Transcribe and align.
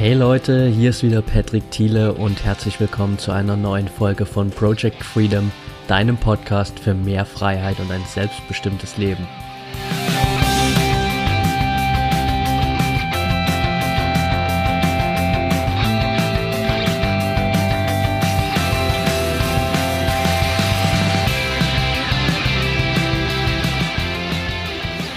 Hey 0.00 0.14
Leute, 0.14 0.66
hier 0.66 0.88
ist 0.88 1.02
wieder 1.02 1.20
Patrick 1.20 1.70
Thiele 1.70 2.14
und 2.14 2.42
herzlich 2.42 2.80
willkommen 2.80 3.18
zu 3.18 3.32
einer 3.32 3.54
neuen 3.54 3.86
Folge 3.86 4.24
von 4.24 4.48
Project 4.48 5.04
Freedom, 5.04 5.52
deinem 5.88 6.16
Podcast 6.16 6.80
für 6.80 6.94
mehr 6.94 7.26
Freiheit 7.26 7.78
und 7.80 7.92
ein 7.92 8.02
selbstbestimmtes 8.06 8.96
Leben. 8.96 9.28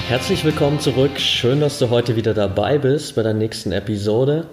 Herzlich 0.10 0.44
willkommen 0.44 0.82
zurück. 0.82 1.20
Schön, 1.20 1.62
dass 1.62 1.80
du 1.80 1.90
heute 1.90 2.18
wieder 2.18 2.34
dabei 2.34 2.78
bist 2.78 3.16
bei 3.16 3.24
der 3.24 3.34
nächsten 3.34 3.72
Episode. 3.72 4.46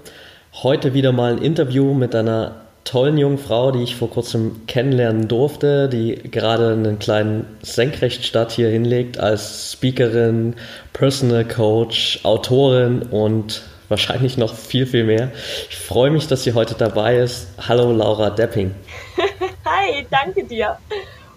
Heute 0.63 0.93
wieder 0.93 1.13
mal 1.13 1.33
ein 1.33 1.39
Interview 1.39 1.95
mit 1.95 2.15
einer 2.15 2.57
tollen 2.84 3.16
jungen 3.16 3.39
Frau, 3.39 3.71
die 3.71 3.83
ich 3.83 3.97
vor 3.97 4.11
kurzem 4.11 4.67
kennenlernen 4.67 5.27
durfte, 5.27 5.89
die 5.89 6.17
gerade 6.17 6.73
einen 6.73 6.98
kleinen 6.98 7.47
Senkrechtstart 7.62 8.53
hier 8.53 8.69
hinlegt 8.69 9.19
als 9.19 9.73
Speakerin, 9.73 10.57
Personal 10.93 11.47
Coach, 11.48 12.20
Autorin 12.25 13.01
und 13.05 13.62
wahrscheinlich 13.89 14.37
noch 14.37 14.55
viel, 14.55 14.84
viel 14.84 15.05
mehr. 15.05 15.33
Ich 15.70 15.79
freue 15.79 16.11
mich, 16.11 16.29
dass 16.29 16.43
sie 16.43 16.53
heute 16.53 16.75
dabei 16.75 17.17
ist. 17.17 17.48
Hallo 17.67 17.91
Laura 17.91 18.29
Depping. 18.29 18.75
Hi, 19.65 20.06
danke 20.11 20.45
dir. 20.45 20.77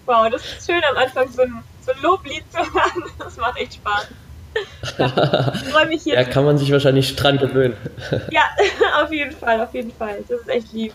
Wow, 0.04 0.28
das 0.30 0.42
ist 0.44 0.66
schön 0.66 0.82
am 0.90 0.98
Anfang 0.98 1.30
so 1.30 1.40
ein 1.40 1.64
so 1.80 1.92
ein 1.92 2.02
Loblied 2.02 2.44
zu 2.50 2.58
hören. 2.58 3.10
Das 3.18 3.38
macht 3.38 3.58
echt 3.58 3.74
Spaß. 3.74 4.08
ich 5.54 5.68
freue 5.70 5.86
mich 5.86 6.02
hier. 6.02 6.14
Ja, 6.14 6.24
kann 6.24 6.44
man 6.44 6.58
sich 6.58 6.70
wahrscheinlich 6.72 7.16
dran 7.16 7.38
gewöhnen. 7.38 7.76
ja, 8.30 8.42
auf 9.02 9.12
jeden 9.12 9.32
Fall, 9.32 9.60
auf 9.60 9.74
jeden 9.74 9.92
Fall. 9.92 10.18
Das 10.28 10.40
ist 10.40 10.48
echt 10.48 10.72
lieb. 10.72 10.92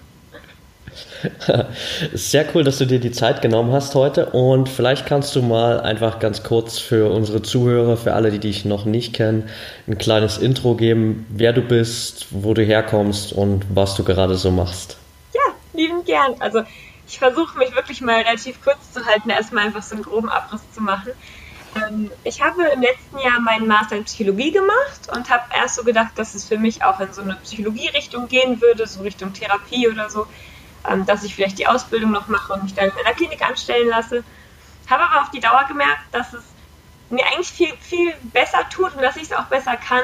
Sehr 2.14 2.46
cool, 2.54 2.64
dass 2.64 2.78
du 2.78 2.86
dir 2.86 3.00
die 3.00 3.12
Zeit 3.12 3.42
genommen 3.42 3.72
hast 3.72 3.96
heute 3.96 4.28
und 4.28 4.70
vielleicht 4.70 5.06
kannst 5.06 5.36
du 5.36 5.42
mal 5.42 5.80
einfach 5.82 6.20
ganz 6.20 6.44
kurz 6.44 6.80
für 6.80 7.12
unsere 7.12 7.42
Zuhörer, 7.42 7.98
für 7.98 8.14
alle, 8.14 8.32
die 8.32 8.40
dich 8.40 8.66
noch 8.66 8.86
nicht 8.86 9.14
kennen, 9.14 9.50
ein 9.88 9.98
kleines 9.98 10.38
Intro 10.38 10.76
geben, 10.76 11.26
wer 11.30 11.54
du 11.54 11.62
bist, 11.62 12.28
wo 12.32 12.54
du 12.54 12.64
herkommst 12.64 13.34
und 13.34 13.66
was 13.74 13.96
du 13.96 14.04
gerade 14.04 14.36
so 14.36 14.52
machst. 14.52 14.98
Ja, 15.34 15.54
lieben 15.74 16.04
gern. 16.06 16.36
Also 16.40 16.64
ich 17.08 17.20
versuche 17.20 17.58
mich 17.58 17.76
wirklich 17.76 18.02
mal 18.02 18.22
relativ 18.22 18.62
kurz 18.64 18.94
zu 18.94 19.06
halten, 19.06 19.30
erstmal 19.30 19.66
einfach 19.66 19.84
so 19.84 19.96
einen 19.96 20.04
groben 20.04 20.30
Abriss 20.30 20.62
zu 20.74 20.82
machen. 20.82 21.12
Ähm, 21.76 22.12
ich 22.24 22.42
habe 22.42 22.64
im 22.68 22.82
letzten 22.82 23.18
Jahr 23.20 23.40
meinen 23.40 23.68
Master 23.68 23.96
in 23.96 24.06
Psychologie 24.06 24.52
gemacht 24.52 25.10
und 25.14 25.30
habe 25.30 25.44
erst 25.56 25.76
so 25.76 25.84
gedacht, 25.84 26.12
dass 26.16 26.36
es 26.36 26.46
für 26.46 26.58
mich 26.58 26.84
auch 26.84 27.00
in 27.00 27.14
so 27.14 27.22
eine 27.22 27.36
Psychologie-Richtung 27.36 28.28
gehen 28.28 28.62
würde, 28.62 28.88
so 28.88 29.02
Richtung 29.02 29.34
Therapie 29.34 29.88
oder 29.88 30.10
so, 30.10 30.28
ähm, 30.90 31.06
dass 31.06 31.24
ich 31.24 31.36
vielleicht 31.36 31.60
die 31.60 31.68
Ausbildung 31.68 32.12
noch 32.12 32.28
mache 32.28 32.54
und 32.54 32.64
mich 32.64 32.74
dann 32.74 32.86
in 32.86 33.06
einer 33.06 33.16
Klinik 33.16 33.42
anstellen 33.42 33.90
lasse. 33.90 34.24
Habe 34.90 35.04
aber 35.04 35.22
auf 35.22 35.32
die 35.32 35.40
Dauer 35.40 35.66
gemerkt, 35.68 36.02
dass 36.12 36.34
es 36.34 36.44
mir 37.10 37.26
eigentlich 37.28 37.50
viel, 37.50 37.74
viel 37.80 38.14
besser 38.34 38.68
tut 38.70 38.96
und 38.96 39.02
dass 39.02 39.16
ich 39.16 39.24
es 39.24 39.34
auch 39.34 39.46
besser 39.46 39.76
kann, 39.78 40.04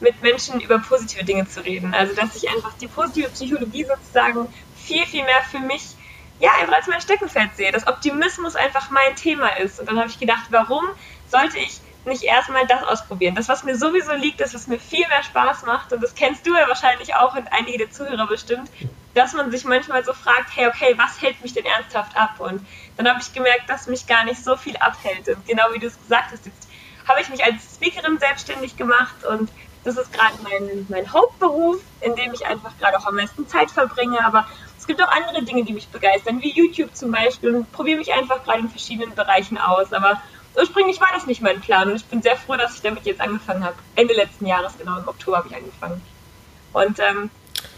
mit 0.00 0.20
Menschen 0.22 0.60
über 0.60 0.78
positive 0.78 1.24
Dinge 1.24 1.48
zu 1.48 1.64
reden. 1.64 1.94
Also 1.94 2.14
dass 2.14 2.36
ich 2.36 2.48
einfach 2.50 2.74
die 2.74 2.86
positive 2.86 3.30
Psychologie 3.30 3.84
sozusagen 3.84 4.48
viel, 4.76 5.04
viel 5.06 5.24
mehr 5.24 5.42
für 5.50 5.58
mich 5.58 5.95
ja, 6.38 6.50
einfach 6.60 6.74
als 6.74 6.86
mein 6.86 7.00
Steckenpferd 7.00 7.56
sehe, 7.56 7.72
dass 7.72 7.86
Optimismus 7.86 8.56
einfach 8.56 8.90
mein 8.90 9.16
Thema 9.16 9.48
ist. 9.58 9.80
Und 9.80 9.88
dann 9.88 9.98
habe 9.98 10.08
ich 10.08 10.18
gedacht, 10.18 10.46
warum 10.50 10.84
sollte 11.28 11.58
ich 11.58 11.80
nicht 12.04 12.22
erstmal 12.22 12.66
das 12.66 12.82
ausprobieren? 12.84 13.34
Das, 13.34 13.48
was 13.48 13.64
mir 13.64 13.76
sowieso 13.76 14.12
liegt, 14.12 14.40
das, 14.40 14.54
was 14.54 14.66
mir 14.66 14.78
viel 14.78 15.06
mehr 15.08 15.22
Spaß 15.22 15.64
macht, 15.64 15.92
und 15.92 16.02
das 16.02 16.14
kennst 16.14 16.46
du 16.46 16.54
ja 16.54 16.68
wahrscheinlich 16.68 17.14
auch 17.14 17.34
und 17.36 17.48
einige 17.52 17.78
der 17.78 17.90
Zuhörer 17.90 18.26
bestimmt, 18.26 18.70
dass 19.14 19.32
man 19.32 19.50
sich 19.50 19.64
manchmal 19.64 20.04
so 20.04 20.12
fragt, 20.12 20.54
hey, 20.54 20.66
okay, 20.66 20.94
was 20.98 21.20
hält 21.22 21.40
mich 21.42 21.54
denn 21.54 21.64
ernsthaft 21.64 22.16
ab? 22.16 22.34
Und 22.38 22.66
dann 22.96 23.08
habe 23.08 23.18
ich 23.20 23.32
gemerkt, 23.32 23.68
dass 23.68 23.86
mich 23.86 24.06
gar 24.06 24.24
nicht 24.24 24.44
so 24.44 24.56
viel 24.56 24.76
abhält. 24.76 25.28
Und 25.28 25.46
genau 25.46 25.64
wie 25.72 25.78
du 25.78 25.86
es 25.86 25.98
gesagt 26.00 26.32
hast, 26.32 26.44
jetzt 26.44 26.68
habe 27.08 27.20
ich 27.20 27.28
mich 27.30 27.42
als 27.42 27.76
Speakerin 27.76 28.18
selbstständig 28.18 28.76
gemacht 28.76 29.24
und 29.24 29.50
das 29.84 29.96
ist 29.96 30.12
gerade 30.12 30.34
mein, 30.42 30.84
mein 30.88 31.12
Hauptberuf, 31.12 31.80
in 32.00 32.16
dem 32.16 32.34
ich 32.34 32.44
einfach 32.44 32.76
gerade 32.78 32.98
auch 32.98 33.06
am 33.06 33.14
meisten 33.14 33.46
Zeit 33.46 33.70
verbringe, 33.70 34.24
aber 34.24 34.46
es 34.86 34.94
gibt 34.96 35.02
auch 35.02 35.10
andere 35.10 35.42
Dinge, 35.42 35.64
die 35.64 35.72
mich 35.72 35.88
begeistern, 35.88 36.40
wie 36.42 36.52
YouTube 36.52 36.94
zum 36.94 37.10
Beispiel 37.10 37.56
und 37.56 37.72
probiere 37.72 37.98
mich 37.98 38.12
einfach 38.12 38.44
gerade 38.44 38.60
in 38.60 38.70
verschiedenen 38.70 39.16
Bereichen 39.16 39.58
aus. 39.58 39.92
Aber 39.92 40.22
ursprünglich 40.54 41.00
war 41.00 41.08
das 41.12 41.26
nicht 41.26 41.42
mein 41.42 41.60
Plan 41.60 41.90
und 41.90 41.96
ich 41.96 42.04
bin 42.04 42.22
sehr 42.22 42.36
froh, 42.36 42.54
dass 42.54 42.76
ich 42.76 42.82
damit 42.82 43.04
jetzt 43.04 43.20
angefangen 43.20 43.64
habe. 43.64 43.74
Ende 43.96 44.14
letzten 44.14 44.46
Jahres, 44.46 44.78
genau 44.78 44.96
im 44.98 45.08
Oktober 45.08 45.38
habe 45.38 45.48
ich 45.48 45.56
angefangen. 45.56 46.00
Und 46.72 47.00
ähm, 47.00 47.30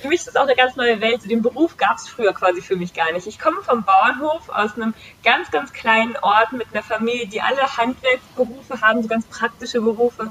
für 0.03 0.09
mich 0.09 0.21
ist 0.21 0.29
es 0.29 0.37
auch 0.37 0.43
eine 0.43 0.55
ganz 0.55 0.77
neue 0.77 1.01
Welt. 1.01 1.23
Den 1.31 1.41
Beruf 1.41 1.79
gab 1.79 1.97
es 1.97 2.07
früher 2.07 2.35
quasi 2.35 2.61
für 2.61 2.77
mich 2.77 2.93
gar 2.93 3.11
nicht. 3.13 3.27
Ich 3.27 3.39
komme 3.39 3.63
vom 3.63 3.85
Bauernhof 3.85 4.51
aus 4.51 4.77
einem 4.77 4.93
ganz, 5.25 5.51
ganz 5.51 5.73
kleinen 5.73 6.15
Ort 6.19 6.53
mit 6.53 6.67
einer 6.75 6.83
Familie, 6.83 7.27
die 7.27 7.41
alle 7.41 7.75
Handwerksberufe 7.79 8.83
haben, 8.83 9.03
so 9.03 9.09
ganz 9.09 9.25
praktische 9.25 9.81
Berufe. 9.81 10.31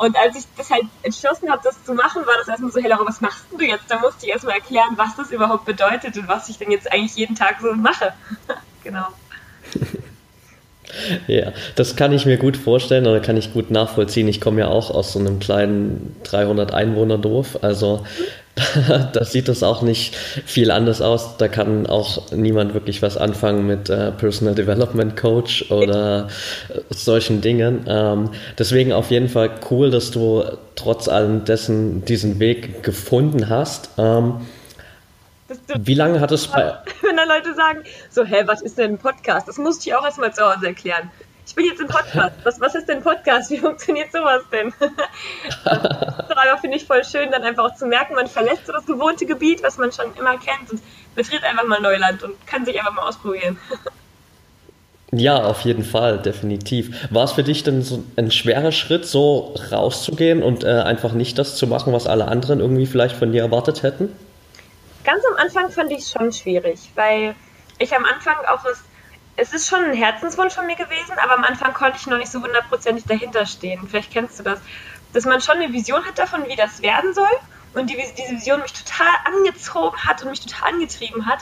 Und 0.00 0.16
als 0.16 0.34
ich 0.34 0.44
das 0.56 0.70
halt 0.70 0.84
entschlossen 1.02 1.50
habe, 1.50 1.60
das 1.62 1.84
zu 1.84 1.92
machen, 1.92 2.24
war 2.24 2.32
das 2.38 2.48
erstmal 2.48 2.72
so, 2.72 2.80
hey 2.80 2.88
Laura, 2.88 3.06
was 3.06 3.20
machst 3.20 3.44
du 3.50 3.62
jetzt? 3.62 3.84
Da 3.88 3.98
musste 3.98 4.24
ich 4.24 4.32
erstmal 4.32 4.54
erklären, 4.54 4.94
was 4.96 5.14
das 5.14 5.30
überhaupt 5.30 5.66
bedeutet 5.66 6.16
und 6.16 6.26
was 6.26 6.48
ich 6.48 6.56
denn 6.56 6.70
jetzt 6.70 6.90
eigentlich 6.90 7.16
jeden 7.16 7.34
Tag 7.34 7.56
so 7.60 7.74
mache. 7.74 8.14
genau. 8.82 9.06
Ja, 11.28 11.52
das 11.76 11.94
kann 11.94 12.12
ich 12.12 12.26
mir 12.26 12.36
gut 12.36 12.56
vorstellen 12.56 13.06
oder 13.06 13.20
kann 13.20 13.36
ich 13.36 13.52
gut 13.52 13.70
nachvollziehen. 13.70 14.26
Ich 14.26 14.40
komme 14.40 14.62
ja 14.62 14.66
auch 14.66 14.90
aus 14.90 15.12
so 15.12 15.20
einem 15.20 15.38
kleinen 15.38 16.16
300 16.24 16.74
Einwohner 16.74 17.16
Dorf, 17.16 17.60
also 17.62 18.04
da 19.12 19.24
sieht 19.24 19.48
das 19.48 19.62
auch 19.62 19.82
nicht 19.82 20.14
viel 20.16 20.70
anders 20.70 21.00
aus. 21.00 21.36
Da 21.36 21.48
kann 21.48 21.86
auch 21.86 22.30
niemand 22.32 22.74
wirklich 22.74 23.02
was 23.02 23.16
anfangen 23.16 23.66
mit 23.66 23.90
äh, 23.90 24.12
Personal 24.12 24.54
Development 24.54 25.16
Coach 25.16 25.70
oder 25.70 26.28
äh, 26.68 26.80
solchen 26.90 27.40
Dingen. 27.40 27.84
Ähm, 27.86 28.30
deswegen 28.58 28.92
auf 28.92 29.10
jeden 29.10 29.28
Fall 29.28 29.50
cool, 29.70 29.90
dass 29.90 30.10
du 30.10 30.44
trotz 30.76 31.08
allem 31.08 31.44
dessen 31.44 32.04
diesen 32.04 32.38
Weg 32.40 32.82
gefunden 32.82 33.48
hast. 33.48 33.90
Ähm, 33.98 34.46
wie 35.78 35.94
lange 35.94 36.20
hat 36.20 36.30
es 36.30 36.46
bei. 36.46 36.74
Wenn 37.02 37.16
dann 37.16 37.28
Leute 37.28 37.54
sagen, 37.54 37.80
so, 38.10 38.24
hä, 38.24 38.42
was 38.46 38.62
ist 38.62 38.78
denn 38.78 38.92
ein 38.92 38.98
Podcast? 38.98 39.48
Das 39.48 39.58
musste 39.58 39.88
ich 39.88 39.94
auch 39.94 40.04
erstmal 40.04 40.32
zu 40.32 40.42
Hause 40.42 40.66
erklären. 40.68 41.10
Ich 41.50 41.56
bin 41.56 41.66
jetzt 41.66 41.80
im 41.80 41.88
Podcast. 41.88 42.36
Was, 42.44 42.60
was 42.60 42.76
ist 42.76 42.88
denn 42.88 43.02
Podcast? 43.02 43.50
Wie 43.50 43.58
funktioniert 43.58 44.12
sowas 44.12 44.42
denn? 44.52 44.72
das 45.64 46.60
finde 46.60 46.76
ich 46.76 46.84
voll 46.84 47.02
schön, 47.04 47.32
dann 47.32 47.42
einfach 47.42 47.64
auch 47.64 47.74
zu 47.74 47.86
merken, 47.86 48.14
man 48.14 48.28
verlässt 48.28 48.66
so 48.66 48.72
das 48.72 48.86
gewohnte 48.86 49.26
Gebiet, 49.26 49.60
was 49.64 49.76
man 49.76 49.90
schon 49.90 50.14
immer 50.16 50.38
kennt 50.38 50.70
und 50.70 50.80
betritt 51.16 51.42
einfach 51.42 51.66
mal 51.66 51.80
Neuland 51.80 52.22
und 52.22 52.46
kann 52.46 52.64
sich 52.64 52.78
einfach 52.78 52.92
mal 52.94 53.02
ausprobieren. 53.02 53.58
Ja, 55.12 55.42
auf 55.42 55.62
jeden 55.62 55.82
Fall, 55.82 56.18
definitiv. 56.18 57.12
War 57.12 57.24
es 57.24 57.32
für 57.32 57.42
dich 57.42 57.64
denn 57.64 57.82
so 57.82 58.04
ein 58.14 58.30
schwerer 58.30 58.70
Schritt, 58.70 59.04
so 59.04 59.56
rauszugehen 59.72 60.40
und 60.40 60.62
äh, 60.62 60.68
einfach 60.68 61.14
nicht 61.14 61.36
das 61.36 61.56
zu 61.56 61.66
machen, 61.66 61.92
was 61.92 62.06
alle 62.06 62.28
anderen 62.28 62.60
irgendwie 62.60 62.86
vielleicht 62.86 63.16
von 63.16 63.32
dir 63.32 63.42
erwartet 63.42 63.82
hätten? 63.82 64.14
Ganz 65.02 65.24
am 65.28 65.36
Anfang 65.44 65.68
fand 65.72 65.90
ich 65.90 65.98
es 65.98 66.12
schon 66.12 66.30
schwierig, 66.32 66.78
weil 66.94 67.34
ich 67.80 67.92
am 67.92 68.04
Anfang 68.04 68.36
auch 68.46 68.64
was, 68.64 68.84
es 69.36 69.52
ist 69.52 69.68
schon 69.68 69.84
ein 69.84 69.94
Herzenswunsch 69.94 70.54
von 70.54 70.66
mir 70.66 70.76
gewesen, 70.76 71.14
aber 71.22 71.34
am 71.34 71.44
Anfang 71.44 71.72
konnte 71.72 71.98
ich 71.98 72.06
noch 72.06 72.18
nicht 72.18 72.30
so 72.30 72.42
hundertprozentig 72.42 73.04
dahinter 73.06 73.46
stehen. 73.46 73.88
Vielleicht 73.88 74.12
kennst 74.12 74.38
du 74.38 74.42
das, 74.42 74.60
dass 75.12 75.24
man 75.24 75.40
schon 75.40 75.56
eine 75.56 75.72
Vision 75.72 76.04
hat 76.04 76.18
davon, 76.18 76.46
wie 76.46 76.56
das 76.56 76.82
werden 76.82 77.14
soll 77.14 77.26
und 77.74 77.88
die, 77.88 77.96
diese 78.18 78.34
Vision 78.34 78.60
mich 78.60 78.72
total 78.72 79.12
angezogen 79.24 79.96
hat 80.04 80.22
und 80.22 80.30
mich 80.30 80.40
total 80.40 80.74
angetrieben 80.74 81.26
hat, 81.26 81.40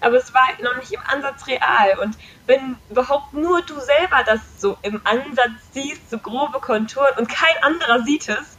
aber 0.00 0.16
es 0.16 0.32
war 0.32 0.46
noch 0.62 0.76
nicht 0.76 0.92
im 0.92 1.00
Ansatz 1.06 1.46
real. 1.46 1.98
Und 2.02 2.16
wenn 2.46 2.76
überhaupt 2.88 3.34
nur 3.34 3.62
du 3.62 3.78
selber 3.80 4.22
das 4.24 4.40
so 4.58 4.78
im 4.82 5.00
Ansatz 5.04 5.52
siehst, 5.72 6.08
so 6.10 6.18
grobe 6.18 6.60
Konturen 6.60 7.18
und 7.18 7.28
kein 7.28 7.62
anderer 7.62 8.02
sieht 8.02 8.28
es, 8.28 8.56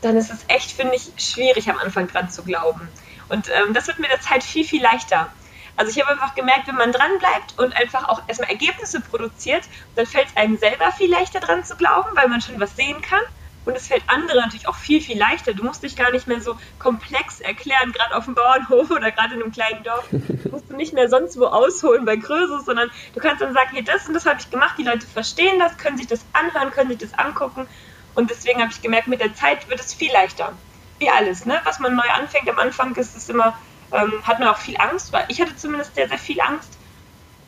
dann 0.00 0.16
ist 0.16 0.32
es 0.32 0.44
echt, 0.48 0.72
finde 0.72 0.96
ich, 0.96 1.12
schwierig 1.16 1.70
am 1.70 1.78
Anfang 1.78 2.08
dran 2.08 2.28
zu 2.28 2.42
glauben. 2.42 2.88
Und 3.28 3.48
ähm, 3.48 3.72
das 3.72 3.86
wird 3.86 3.98
mit 4.00 4.10
der 4.10 4.20
Zeit 4.20 4.42
viel, 4.42 4.64
viel 4.64 4.82
leichter. 4.82 5.32
Also 5.76 5.90
ich 5.90 6.00
habe 6.00 6.12
einfach 6.12 6.34
gemerkt, 6.34 6.68
wenn 6.68 6.76
man 6.76 6.92
dran 6.92 7.18
bleibt 7.18 7.58
und 7.58 7.76
einfach 7.76 8.08
auch 8.08 8.22
erstmal 8.28 8.50
Ergebnisse 8.50 9.00
produziert, 9.00 9.64
dann 9.96 10.06
fällt 10.06 10.28
es 10.28 10.36
einem 10.36 10.56
selber 10.56 10.92
viel 10.92 11.10
leichter 11.10 11.40
dran 11.40 11.64
zu 11.64 11.76
glauben, 11.76 12.10
weil 12.14 12.28
man 12.28 12.40
schon 12.40 12.60
was 12.60 12.76
sehen 12.76 13.00
kann. 13.02 13.22
Und 13.64 13.76
es 13.76 13.88
fällt 13.88 14.02
anderen 14.08 14.42
natürlich 14.42 14.68
auch 14.68 14.76
viel, 14.76 15.00
viel 15.00 15.18
leichter. 15.18 15.54
Du 15.54 15.64
musst 15.64 15.82
dich 15.82 15.96
gar 15.96 16.12
nicht 16.12 16.26
mehr 16.26 16.40
so 16.40 16.56
komplex 16.78 17.40
erklären, 17.40 17.92
gerade 17.92 18.14
auf 18.14 18.26
dem 18.26 18.34
Bauernhof 18.34 18.90
oder 18.90 19.10
gerade 19.10 19.34
in 19.34 19.42
einem 19.42 19.52
kleinen 19.52 19.82
Dorf. 19.82 20.06
Du 20.10 20.48
musst 20.50 20.68
du 20.70 20.76
nicht 20.76 20.92
mehr 20.92 21.08
sonst 21.08 21.38
wo 21.38 21.46
ausholen 21.46 22.04
bei 22.04 22.16
Größe, 22.16 22.60
sondern 22.64 22.90
du 23.14 23.20
kannst 23.20 23.40
dann 23.40 23.54
sagen, 23.54 23.70
hey, 23.72 23.82
das 23.82 24.06
und 24.06 24.12
das 24.12 24.26
habe 24.26 24.38
ich 24.38 24.50
gemacht, 24.50 24.74
die 24.78 24.84
Leute 24.84 25.06
verstehen 25.06 25.58
das, 25.58 25.78
können 25.78 25.96
sich 25.96 26.06
das 26.06 26.26
anhören, 26.34 26.72
können 26.72 26.90
sich 26.90 26.98
das 26.98 27.14
angucken. 27.14 27.66
Und 28.14 28.30
deswegen 28.30 28.60
habe 28.60 28.70
ich 28.70 28.82
gemerkt, 28.82 29.08
mit 29.08 29.20
der 29.20 29.34
Zeit 29.34 29.68
wird 29.70 29.80
es 29.80 29.94
viel 29.94 30.12
leichter 30.12 30.52
wie 30.98 31.10
alles, 31.10 31.44
ne? 31.44 31.60
Was 31.64 31.80
man 31.80 31.94
neu 31.94 32.08
anfängt, 32.16 32.48
am 32.48 32.58
Anfang 32.58 32.94
ist 32.96 33.16
es 33.16 33.28
immer, 33.28 33.56
ähm, 33.94 34.26
hat 34.26 34.40
man 34.40 34.48
auch 34.48 34.58
viel 34.58 34.76
Angst, 34.76 35.12
weil 35.12 35.24
ich 35.28 35.40
hatte 35.40 35.56
zumindest 35.56 35.94
sehr, 35.94 36.08
sehr 36.08 36.18
viel 36.18 36.40
Angst. 36.40 36.76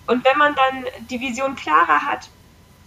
Und 0.06 0.25
wenn 0.25 0.38
man 0.38 0.54
dann 0.54 0.84
die 1.10 1.20
Vision 1.20 1.56
klarer 1.56 2.02
hat, 2.02 2.31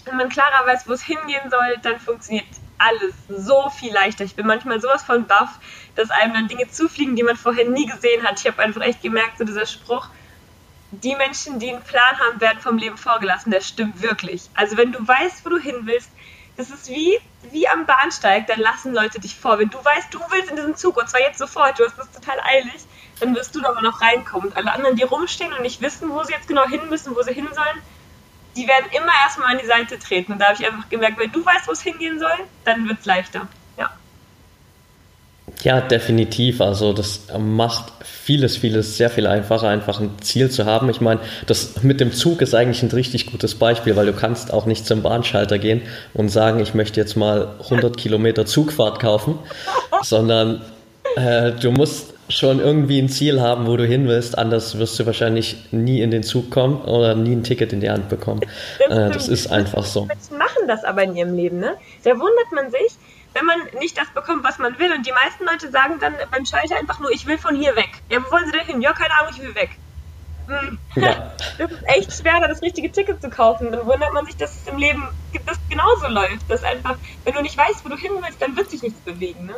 wenn 0.06 0.16
man 0.16 0.30
klarer 0.30 0.66
weiß, 0.66 0.88
wo 0.88 0.94
es 0.94 1.04
hingehen 1.04 1.50
soll, 1.52 1.78
dann 1.84 2.00
funktioniert 2.00 2.48
alles 2.78 3.14
so 3.28 3.70
viel 3.70 3.94
leichter. 3.94 4.24
Ich 4.24 4.36
bin 4.36 4.48
manchmal 4.48 4.80
sowas 4.80 5.04
von 5.04 5.28
baff, 5.28 5.60
dass 5.96 6.10
einem 6.10 6.34
dann 6.34 6.48
Dinge 6.48 6.70
zufliegen, 6.70 7.18
die 7.18 7.24
man 7.24 7.36
vorher 7.36 7.70
nie 7.70 7.86
gesehen 7.86 8.26
hat. 8.26 8.40
Ich 8.40 8.48
habe 8.48 8.62
einfach 8.62 8.82
echt 8.82 9.02
gemerkt, 9.02 9.38
so 9.38 9.44
dieser 9.44 9.66
Spruch, 9.66 10.08
die 10.92 11.16
Menschen, 11.16 11.60
die 11.60 11.70
einen 11.70 11.84
Plan 11.84 12.20
haben, 12.20 12.40
werden 12.40 12.62
vom 12.62 12.78
Leben 12.78 12.98
vorgelassen, 12.98 13.52
der 13.52 13.62
stimmt 13.62 14.02
wirklich. 14.02 14.50
Also 14.56 14.78
wenn 14.78 14.94
du 14.94 15.06
weißt, 15.06 15.46
wo 15.46 15.50
du 15.50 15.60
hin 15.60 15.82
willst, 15.84 16.10
das 16.56 16.70
ist 16.70 16.90
wie, 16.90 17.20
wie 17.52 17.68
am 17.68 17.86
Bahnsteig, 17.86 18.48
dann 18.48 18.60
lassen 18.60 18.94
Leute 18.94 19.20
dich 19.20 19.36
vor. 19.36 19.60
Wenn 19.60 19.70
du 19.70 19.78
weißt, 19.78 20.14
du 20.14 20.20
willst 20.30 20.50
in 20.50 20.56
diesen 20.56 20.76
Zug 20.76 20.98
und 20.98 21.10
zwar 21.10 21.22
jetzt 21.22 21.38
sofort, 21.38 21.78
du 21.78 21.86
hast 21.86 21.98
das 21.98 22.12
total 22.12 22.40
eilig, 22.42 22.82
dann 23.20 23.36
wirst 23.36 23.56
du 23.56 23.66
aber 23.66 23.82
noch 23.82 24.02
reinkommen. 24.02 24.50
Und 24.50 24.58
alle 24.58 24.74
anderen, 24.74 24.96
die 24.96 25.04
rumstehen 25.04 25.54
und 25.54 25.62
nicht 25.62 25.82
wissen, 25.82 26.10
wo 26.10 26.24
sie 26.24 26.34
jetzt 26.34 26.48
genau 26.48 26.68
hin 26.68 26.82
müssen, 26.90 27.16
wo 27.16 27.22
sie 27.22 27.34
hin 27.34 27.48
sollen, 27.54 27.82
die 28.56 28.68
werden 28.68 28.86
immer 28.92 29.12
erstmal 29.24 29.54
an 29.54 29.60
die 29.62 29.68
Seite 29.68 30.00
treten. 30.00 30.34
Und 30.34 30.40
da 30.40 30.50
habe 30.50 30.58
ich 30.60 30.68
einfach 30.68 30.90
gemerkt, 30.90 31.20
wenn 31.20 31.32
du 31.32 31.46
weißt, 31.46 31.68
wo 31.68 31.72
es 31.72 31.82
hingehen 31.82 32.20
soll, 32.20 32.46
dann 32.66 32.88
wird 32.88 33.00
es 33.00 33.06
leichter. 33.06 33.48
Ja. 33.78 33.92
Ja, 35.64 35.82
definitiv. 35.82 36.62
Also 36.62 36.94
das 36.94 37.28
macht 37.38 37.94
vieles, 38.04 38.58
vieles 38.58 38.98
sehr 38.98 39.10
viel 39.10 39.28
einfacher, 39.28 39.68
einfach 39.68 40.00
ein 40.00 40.12
Ziel 40.22 40.50
zu 40.50 40.66
haben. 40.66 40.90
Ich 40.90 41.02
meine, 41.02 41.20
das 41.48 41.84
mit 41.84 42.00
dem 42.00 42.12
Zug 42.12 42.42
ist 42.42 42.54
eigentlich 42.54 42.84
ein 42.84 42.92
richtig 42.92 43.28
gutes 43.28 43.56
Beispiel, 43.56 43.96
weil 43.96 44.06
du 44.06 44.14
kannst 44.14 44.54
auch 44.54 44.66
nicht 44.66 44.86
zum 44.86 45.02
Bahnschalter 45.02 45.58
gehen 45.58 45.82
und 46.14 46.30
sagen, 46.30 46.60
ich 46.60 46.74
möchte 46.74 47.00
jetzt 47.00 47.16
mal 47.16 47.56
100 47.64 47.98
Kilometer 47.98 48.46
Zugfahrt 48.46 49.00
kaufen, 49.00 49.40
sondern 50.04 50.62
äh, 51.16 51.52
du 51.52 51.72
musst 51.72 52.14
schon 52.30 52.60
irgendwie 52.60 53.00
ein 53.00 53.10
Ziel 53.10 53.42
haben, 53.42 53.68
wo 53.68 53.76
du 53.76 53.86
hin 53.86 54.08
willst, 54.08 54.38
anders 54.38 54.78
wirst 54.78 55.00
du 55.00 55.06
wahrscheinlich 55.06 55.58
nie 55.72 56.02
in 56.02 56.12
den 56.12 56.24
Zug 56.24 56.52
kommen 56.52 56.82
oder 56.84 57.16
nie 57.16 57.36
ein 57.36 57.44
Ticket 57.44 57.74
in 57.74 57.82
die 57.82 57.90
Hand 57.90 58.08
bekommen. 58.08 58.42
Das, 58.88 58.98
äh, 58.98 59.10
das 59.12 59.28
ist 59.28 59.52
einfach 59.52 59.84
so. 59.84 60.06
Menschen 60.06 60.38
machen 60.38 60.68
das 60.68 60.84
aber 60.84 61.04
in 61.04 61.16
ihrem 61.16 61.36
Leben, 61.36 61.60
ne? 61.60 61.76
Da 62.04 62.12
wundert 62.12 62.52
man 62.54 62.70
sich, 62.72 62.98
wenn 63.34 63.46
man 63.46 63.58
nicht 63.80 63.98
das 63.98 64.10
bekommt, 64.14 64.44
was 64.44 64.60
man 64.60 64.78
will. 64.80 64.92
Und 64.92 65.06
die 65.06 65.12
meisten 65.12 65.46
Leute 65.46 65.72
sagen 65.72 65.96
dann 66.00 66.14
beim 66.32 66.46
Schalter 66.46 66.78
einfach 66.78 67.00
nur, 67.00 67.12
ich 67.12 67.26
will 67.26 67.38
von 67.38 67.56
hier 67.56 67.76
weg. 67.76 67.90
Ja, 68.10 68.20
wo 68.24 68.32
wollen 68.32 68.46
sie 68.46 68.52
denn 68.52 68.66
hin? 68.66 68.82
Ja, 68.82 68.94
keine 68.94 69.14
Ahnung, 69.20 69.34
ich 69.36 69.42
will 69.42 69.56
weg. 69.56 69.72
Hm. 70.48 70.80
Ja. 70.96 71.34
Das 71.58 71.72
ist 71.72 71.84
echt 71.88 72.14
schwer, 72.14 72.40
da 72.40 72.48
das 72.48 72.62
richtige 72.62 72.90
Ticket 72.90 73.22
zu 73.22 73.30
kaufen. 73.30 73.70
Dann 73.72 73.86
wundert 73.86 74.14
man 74.14 74.26
sich, 74.26 74.38
dass 74.38 74.56
es 74.56 74.68
im 74.72 74.78
Leben 74.78 75.10
das 75.46 75.58
genauso 75.70 76.08
läuft. 76.08 76.50
Dass 76.50 76.64
einfach, 76.64 76.96
wenn 77.26 77.34
du 77.34 77.42
nicht 77.42 77.58
weißt, 77.58 77.84
wo 77.84 77.90
du 77.90 77.98
hin 77.98 78.12
willst, 78.22 78.42
dann 78.42 78.56
wird 78.56 78.70
sich 78.70 78.82
nichts 78.82 78.98
bewegen. 79.02 79.48
Ne? 79.48 79.56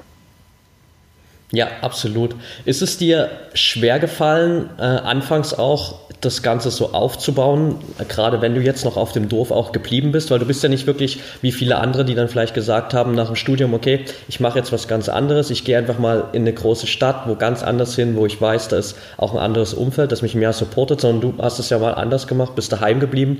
Ja, 1.51 1.67
absolut. 1.81 2.35
Ist 2.65 2.81
es 2.81 2.97
dir 2.97 3.29
schwer 3.53 3.99
gefallen, 3.99 4.69
äh, 4.77 4.83
anfangs 4.83 5.53
auch 5.53 5.99
das 6.21 6.43
Ganze 6.43 6.69
so 6.69 6.93
aufzubauen, 6.93 7.77
gerade 8.07 8.41
wenn 8.41 8.53
du 8.53 8.61
jetzt 8.61 8.85
noch 8.85 8.95
auf 8.95 9.11
dem 9.11 9.27
Dorf 9.27 9.49
auch 9.49 9.71
geblieben 9.71 10.11
bist, 10.11 10.29
weil 10.29 10.37
du 10.37 10.45
bist 10.45 10.61
ja 10.61 10.69
nicht 10.69 10.85
wirklich 10.85 11.19
wie 11.41 11.51
viele 11.51 11.77
andere, 11.77 12.05
die 12.05 12.13
dann 12.13 12.29
vielleicht 12.29 12.53
gesagt 12.53 12.93
haben 12.93 13.15
nach 13.15 13.25
dem 13.25 13.35
Studium, 13.35 13.73
okay, 13.73 14.05
ich 14.27 14.39
mache 14.39 14.59
jetzt 14.59 14.71
was 14.71 14.87
ganz 14.87 15.09
anderes, 15.09 15.49
ich 15.49 15.65
gehe 15.65 15.77
einfach 15.77 15.97
mal 15.97 16.25
in 16.33 16.43
eine 16.43 16.53
große 16.53 16.85
Stadt, 16.85 17.27
wo 17.27 17.35
ganz 17.35 17.63
anders 17.63 17.95
hin, 17.95 18.15
wo 18.15 18.27
ich 18.27 18.39
weiß, 18.39 18.67
da 18.67 18.77
ist 18.77 18.97
auch 19.17 19.33
ein 19.33 19.39
anderes 19.39 19.73
Umfeld, 19.73 20.11
das 20.11 20.21
mich 20.21 20.35
mehr 20.35 20.53
supportet, 20.53 21.01
sondern 21.01 21.35
du 21.37 21.43
hast 21.43 21.57
es 21.57 21.71
ja 21.71 21.79
mal 21.79 21.95
anders 21.95 22.27
gemacht, 22.27 22.53
bist 22.53 22.71
daheim 22.71 22.99
geblieben, 22.99 23.39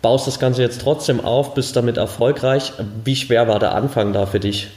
baust 0.00 0.26
das 0.26 0.40
Ganze 0.40 0.62
jetzt 0.62 0.80
trotzdem 0.80 1.20
auf, 1.20 1.52
bist 1.52 1.76
damit 1.76 1.98
erfolgreich. 1.98 2.72
Wie 3.04 3.16
schwer 3.16 3.48
war 3.48 3.58
der 3.58 3.74
Anfang 3.74 4.14
da 4.14 4.24
für 4.24 4.40
dich? 4.40 4.68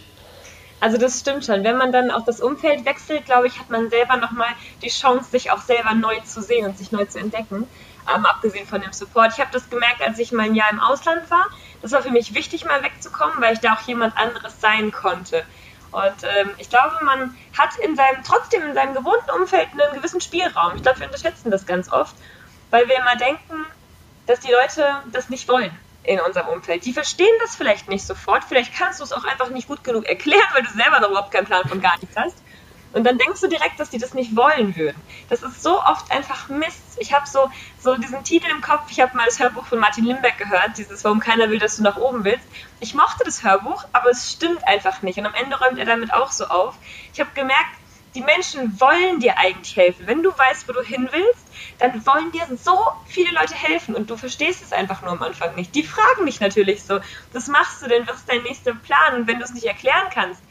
Also 0.79 0.97
das 0.97 1.19
stimmt 1.19 1.45
schon. 1.45 1.63
Wenn 1.63 1.77
man 1.77 1.91
dann 1.91 2.11
auch 2.11 2.23
das 2.23 2.39
Umfeld 2.39 2.85
wechselt, 2.85 3.25
glaube 3.25 3.47
ich, 3.47 3.59
hat 3.59 3.69
man 3.69 3.89
selber 3.89 4.17
nochmal 4.17 4.49
die 4.81 4.89
Chance, 4.89 5.31
sich 5.31 5.51
auch 5.51 5.61
selber 5.61 5.93
neu 5.93 6.19
zu 6.21 6.41
sehen 6.41 6.65
und 6.65 6.77
sich 6.77 6.91
neu 6.91 7.05
zu 7.05 7.19
entdecken. 7.19 7.67
Ähm, 8.13 8.25
abgesehen 8.25 8.67
von 8.67 8.81
dem 8.81 8.93
Support. 8.93 9.33
Ich 9.33 9.39
habe 9.39 9.49
das 9.51 9.69
gemerkt, 9.69 10.01
als 10.01 10.19
ich 10.19 10.31
mal 10.31 10.43
ein 10.43 10.55
Jahr 10.55 10.69
im 10.71 10.79
Ausland 10.79 11.29
war. 11.29 11.47
Das 11.81 11.91
war 11.91 12.01
für 12.01 12.11
mich 12.11 12.33
wichtig, 12.33 12.63
mal 12.63 12.83
wegzukommen, 12.83 13.41
weil 13.41 13.53
ich 13.53 13.59
da 13.59 13.73
auch 13.73 13.81
jemand 13.81 14.15
anderes 14.17 14.61
sein 14.61 14.91
konnte. 14.91 15.43
Und 15.91 16.23
ähm, 16.23 16.51
ich 16.57 16.69
glaube, 16.69 17.03
man 17.03 17.35
hat 17.57 17.77
in 17.79 17.95
seinem, 17.95 18.23
trotzdem 18.23 18.61
in 18.61 18.73
seinem 18.73 18.93
gewohnten 18.93 19.31
Umfeld 19.31 19.69
einen 19.71 19.95
gewissen 19.95 20.21
Spielraum. 20.21 20.75
Ich 20.75 20.83
glaube, 20.83 20.99
wir 20.99 21.07
unterschätzen 21.07 21.49
das 21.49 21.65
ganz 21.65 21.91
oft, 21.91 22.15
weil 22.69 22.87
wir 22.87 22.97
immer 22.97 23.15
denken, 23.15 23.65
dass 24.27 24.41
die 24.41 24.51
Leute 24.51 25.01
das 25.11 25.29
nicht 25.29 25.47
wollen 25.49 25.71
in 26.07 26.19
unserem 26.21 26.47
Umfeld. 26.47 26.85
Die 26.85 26.93
verstehen 26.93 27.35
das 27.41 27.55
vielleicht 27.55 27.89
nicht 27.89 28.05
sofort. 28.05 28.43
Vielleicht 28.45 28.73
kannst 28.73 28.99
du 28.99 29.03
es 29.03 29.11
auch 29.11 29.25
einfach 29.25 29.49
nicht 29.49 29.67
gut 29.67 29.83
genug 29.83 30.05
erklären, 30.05 30.47
weil 30.53 30.63
du 30.63 30.69
selber 30.69 30.99
noch 31.01 31.09
überhaupt 31.09 31.31
keinen 31.31 31.45
Plan 31.45 31.67
von 31.67 31.81
gar 31.81 31.99
nichts 31.99 32.15
hast. 32.15 32.37
Und 32.93 33.03
dann 33.03 33.17
denkst 33.17 33.41
du 33.41 33.47
direkt, 33.47 33.79
dass 33.79 33.89
die 33.89 33.97
das 33.97 34.13
nicht 34.13 34.35
wollen 34.35 34.75
würden. 34.77 34.99
Das 35.29 35.43
ist 35.43 35.61
so 35.61 35.83
oft 35.83 36.09
einfach 36.09 36.47
Mist. 36.47 36.97
Ich 36.97 37.13
habe 37.13 37.27
so, 37.27 37.51
so 37.79 37.95
diesen 37.95 38.23
Titel 38.23 38.49
im 38.49 38.61
Kopf. 38.61 38.89
Ich 38.89 39.01
habe 39.01 39.15
mal 39.17 39.25
das 39.25 39.39
Hörbuch 39.39 39.65
von 39.65 39.79
Martin 39.79 40.05
Limbeck 40.05 40.37
gehört, 40.37 40.77
dieses 40.77 41.03
Warum 41.03 41.19
keiner 41.19 41.49
will, 41.49 41.59
dass 41.59 41.75
du 41.75 41.83
nach 41.83 41.97
oben 41.97 42.23
willst. 42.23 42.47
Ich 42.79 42.95
mochte 42.95 43.25
das 43.25 43.43
Hörbuch, 43.43 43.83
aber 43.91 44.09
es 44.09 44.31
stimmt 44.31 44.65
einfach 44.65 45.01
nicht. 45.01 45.19
Und 45.19 45.25
am 45.25 45.33
Ende 45.33 45.59
räumt 45.59 45.77
er 45.77 45.85
damit 45.85 46.13
auch 46.13 46.31
so 46.31 46.45
auf. 46.45 46.75
Ich 47.13 47.19
habe 47.19 47.29
gemerkt, 47.35 47.75
die 48.17 48.23
Menschen 48.23 48.79
wollen 48.81 49.19
dir 49.19 49.37
eigentlich 49.37 49.75
helfen. 49.75 50.07
Wenn 50.07 50.23
du 50.23 50.31
weißt, 50.35 50.67
wo 50.67 50.73
du 50.73 50.81
hin 50.81 51.07
willst, 51.11 51.45
dann 51.77 52.03
wollen 52.07 52.31
dir 52.31 52.47
so 52.57 52.75
viele 53.05 53.29
Leute 53.31 53.53
helfen 53.53 53.93
und 53.93 54.09
du 54.09 54.17
verstehst 54.17 54.63
es 54.63 54.73
einfach 54.73 55.03
nur 55.03 55.11
am 55.11 55.21
Anfang 55.21 55.53
nicht. 55.53 55.75
Die 55.75 55.83
fragen 55.83 56.25
dich 56.25 56.39
natürlich 56.39 56.83
so, 56.83 56.99
was 57.31 57.47
machst 57.47 57.83
du 57.83 57.87
denn, 57.87 58.07
was 58.07 58.15
ist 58.15 58.29
dein 58.29 58.41
nächster 58.41 58.73
Plan? 58.73 59.17
Und 59.17 59.27
wenn 59.27 59.37
du 59.37 59.45
es 59.45 59.53
nicht 59.53 59.67
erklären 59.67 60.07
kannst, 60.11 60.41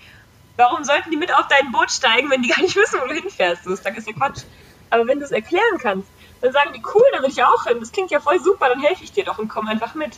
warum 0.56 0.84
sollten 0.84 1.10
die 1.10 1.16
mit 1.16 1.34
auf 1.34 1.48
dein 1.48 1.72
Boot 1.72 1.90
steigen, 1.90 2.30
wenn 2.30 2.42
die 2.42 2.50
gar 2.50 2.62
nicht 2.62 2.76
wissen, 2.76 3.00
wo 3.02 3.08
du 3.08 3.14
hinfährst? 3.14 3.66
Das 3.66 3.80
ist 3.80 3.84
ja 3.84 4.12
Quatsch. 4.12 4.44
Aber 4.90 5.08
wenn 5.08 5.18
du 5.18 5.24
es 5.24 5.32
erklären 5.32 5.78
kannst, 5.82 6.08
dann 6.42 6.52
sagen 6.52 6.70
die, 6.72 6.82
cool, 6.94 7.02
da 7.14 7.20
will 7.20 7.30
ich 7.30 7.42
auch 7.42 7.64
hin, 7.64 7.80
das 7.80 7.90
klingt 7.90 8.12
ja 8.12 8.20
voll 8.20 8.38
super, 8.38 8.68
dann 8.68 8.80
helfe 8.80 9.02
ich 9.02 9.10
dir 9.10 9.24
doch 9.24 9.40
und 9.40 9.48
komm 9.48 9.66
einfach 9.66 9.96
mit. 9.96 10.12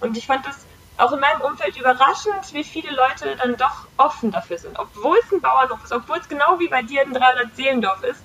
Und 0.00 0.16
ich 0.16 0.26
fand 0.26 0.44
das 0.44 0.56
auch 0.98 1.12
in 1.12 1.20
meinem 1.20 1.40
Umfeld 1.40 1.76
überraschend, 1.78 2.52
wie 2.52 2.64
viele 2.64 2.90
Leute 2.90 3.36
dann 3.36 3.56
doch 3.56 3.86
offen 3.96 4.32
dafür 4.32 4.58
sind. 4.58 4.78
Obwohl 4.78 5.16
es 5.24 5.32
ein 5.32 5.40
Bauernhof 5.40 5.82
ist, 5.84 5.92
obwohl 5.92 6.18
es 6.18 6.28
genau 6.28 6.58
wie 6.58 6.68
bei 6.68 6.82
dir 6.82 7.02
ein 7.02 7.14
300-Seelendorf 7.14 8.02
ist. 8.02 8.20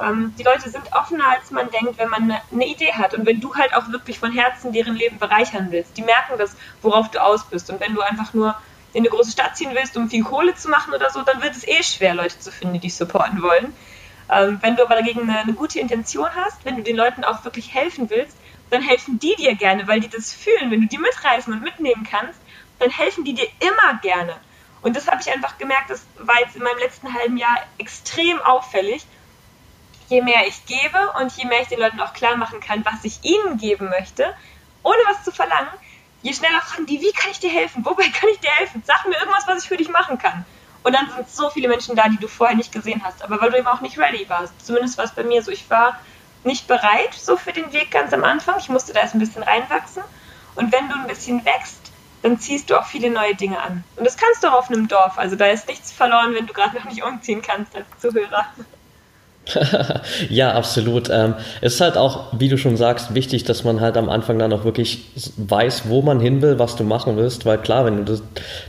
Ähm, 0.00 0.34
die 0.38 0.42
Leute 0.42 0.68
sind 0.68 0.92
offener, 0.92 1.24
als 1.28 1.50
man 1.50 1.70
denkt, 1.70 1.98
wenn 1.98 2.08
man 2.08 2.24
eine, 2.24 2.42
eine, 2.52 2.66
Idee 2.66 2.92
hat. 2.92 3.14
Und 3.14 3.26
wenn 3.26 3.40
du 3.40 3.54
halt 3.54 3.74
auch 3.74 3.88
wirklich 3.88 4.18
von 4.18 4.32
Herzen 4.32 4.72
deren 4.72 4.96
Leben 4.96 5.18
bereichern 5.18 5.68
willst. 5.70 5.96
Die 5.96 6.02
merken 6.02 6.34
das, 6.38 6.56
worauf 6.82 7.10
du 7.10 7.22
aus 7.22 7.44
bist. 7.44 7.70
Und 7.70 7.80
wenn 7.80 7.94
du 7.94 8.02
einfach 8.02 8.34
nur 8.34 8.54
in 8.92 9.02
eine 9.02 9.08
große 9.08 9.30
Stadt 9.30 9.56
ziehen 9.56 9.70
willst, 9.72 9.96
um 9.96 10.10
viel 10.10 10.24
Kohle 10.24 10.54
zu 10.54 10.68
machen 10.68 10.92
oder 10.92 11.10
so, 11.10 11.22
dann 11.22 11.42
wird 11.42 11.56
es 11.56 11.66
eh 11.66 11.82
schwer, 11.82 12.14
Leute 12.14 12.38
zu 12.38 12.52
finden, 12.52 12.80
die 12.80 12.90
supporten 12.90 13.42
wollen. 13.42 13.74
Ähm, 14.30 14.58
wenn 14.60 14.76
du 14.76 14.84
aber 14.84 14.94
dagegen 14.94 15.22
eine, 15.22 15.38
eine 15.38 15.54
gute 15.54 15.80
Intention 15.80 16.28
hast, 16.34 16.64
wenn 16.64 16.76
du 16.76 16.82
den 16.82 16.96
Leuten 16.96 17.24
auch 17.24 17.44
wirklich 17.44 17.72
helfen 17.74 18.10
willst, 18.10 18.36
dann 18.70 18.82
helfen 18.82 19.18
die 19.18 19.34
dir 19.36 19.54
gerne, 19.54 19.86
weil 19.86 20.00
die 20.00 20.08
das 20.08 20.32
fühlen. 20.32 20.70
Wenn 20.70 20.82
du 20.82 20.86
die 20.86 20.98
mitreißen 20.98 21.52
und 21.52 21.62
mitnehmen 21.62 22.06
kannst, 22.08 22.40
dann 22.78 22.90
helfen 22.90 23.24
die 23.24 23.34
dir 23.34 23.48
immer 23.60 23.98
gerne. 24.00 24.36
Und 24.82 24.96
das 24.96 25.06
habe 25.08 25.20
ich 25.20 25.30
einfach 25.30 25.58
gemerkt, 25.58 25.90
das 25.90 26.06
war 26.18 26.40
jetzt 26.40 26.56
in 26.56 26.62
meinem 26.62 26.78
letzten 26.78 27.12
halben 27.12 27.36
Jahr 27.36 27.58
extrem 27.78 28.40
auffällig. 28.40 29.04
Je 30.08 30.22
mehr 30.22 30.46
ich 30.46 30.64
gebe 30.66 31.12
und 31.20 31.32
je 31.36 31.44
mehr 31.44 31.60
ich 31.60 31.68
den 31.68 31.80
Leuten 31.80 32.00
auch 32.00 32.14
klar 32.14 32.36
machen 32.36 32.60
kann, 32.60 32.84
was 32.84 33.04
ich 33.04 33.20
ihnen 33.22 33.58
geben 33.58 33.90
möchte, 33.90 34.34
ohne 34.82 34.98
was 35.06 35.22
zu 35.22 35.30
verlangen, 35.30 35.70
je 36.22 36.32
schneller 36.32 36.60
fragen 36.62 36.86
die, 36.86 37.00
wie 37.00 37.12
kann 37.12 37.30
ich 37.30 37.38
dir 37.38 37.50
helfen? 37.50 37.84
Wobei 37.84 38.04
kann 38.08 38.28
ich 38.32 38.40
dir 38.40 38.50
helfen? 38.50 38.82
Sag 38.86 39.06
mir 39.06 39.18
irgendwas, 39.18 39.46
was 39.46 39.62
ich 39.62 39.68
für 39.68 39.76
dich 39.76 39.88
machen 39.88 40.18
kann. 40.18 40.44
Und 40.82 40.94
dann 40.94 41.10
sind 41.14 41.28
so 41.28 41.50
viele 41.50 41.68
Menschen 41.68 41.94
da, 41.94 42.08
die 42.08 42.16
du 42.16 42.26
vorher 42.26 42.56
nicht 42.56 42.72
gesehen 42.72 43.02
hast, 43.04 43.22
aber 43.22 43.40
weil 43.40 43.50
du 43.50 43.58
eben 43.58 43.66
auch 43.66 43.82
nicht 43.82 43.98
ready 43.98 44.26
warst. 44.28 44.54
Zumindest 44.64 44.96
war 44.96 45.04
es 45.04 45.12
bei 45.12 45.22
mir 45.22 45.42
so. 45.42 45.50
Ich 45.50 45.68
war 45.68 46.00
nicht 46.44 46.66
bereit, 46.66 47.14
so 47.14 47.36
für 47.36 47.52
den 47.52 47.72
Weg 47.72 47.90
ganz 47.90 48.12
am 48.12 48.24
Anfang. 48.24 48.56
Ich 48.58 48.68
musste 48.68 48.92
da 48.92 49.00
erst 49.00 49.14
ein 49.14 49.20
bisschen 49.20 49.42
reinwachsen. 49.42 50.02
Und 50.54 50.72
wenn 50.72 50.88
du 50.88 50.94
ein 50.94 51.06
bisschen 51.06 51.44
wächst, 51.44 51.80
dann 52.22 52.38
ziehst 52.38 52.70
du 52.70 52.78
auch 52.78 52.84
viele 52.84 53.10
neue 53.10 53.34
Dinge 53.34 53.60
an. 53.60 53.84
Und 53.96 54.06
das 54.06 54.16
kannst 54.16 54.42
du 54.42 54.48
auch 54.48 54.58
auf 54.58 54.70
einem 54.70 54.88
Dorf. 54.88 55.18
Also 55.18 55.36
da 55.36 55.46
ist 55.46 55.68
nichts 55.68 55.90
verloren, 55.90 56.34
wenn 56.34 56.46
du 56.46 56.52
gerade 56.52 56.76
noch 56.76 56.84
nicht 56.84 57.02
umziehen 57.02 57.42
kannst 57.42 57.74
als 57.74 57.86
Zuhörer. 57.98 58.46
ja, 60.28 60.52
absolut. 60.52 61.08
Ähm, 61.10 61.34
es 61.60 61.74
ist 61.74 61.80
halt 61.80 61.96
auch, 61.96 62.26
wie 62.38 62.48
du 62.48 62.58
schon 62.58 62.76
sagst, 62.76 63.14
wichtig, 63.14 63.44
dass 63.44 63.64
man 63.64 63.80
halt 63.80 63.96
am 63.96 64.08
Anfang 64.08 64.38
dann 64.38 64.52
auch 64.52 64.64
wirklich 64.64 65.06
weiß, 65.36 65.88
wo 65.88 66.02
man 66.02 66.20
hin 66.20 66.42
will, 66.42 66.58
was 66.58 66.76
du 66.76 66.84
machen 66.84 67.16
willst, 67.16 67.46
weil 67.46 67.58
klar, 67.58 67.84
wenn 67.86 68.04
du 68.04 68.20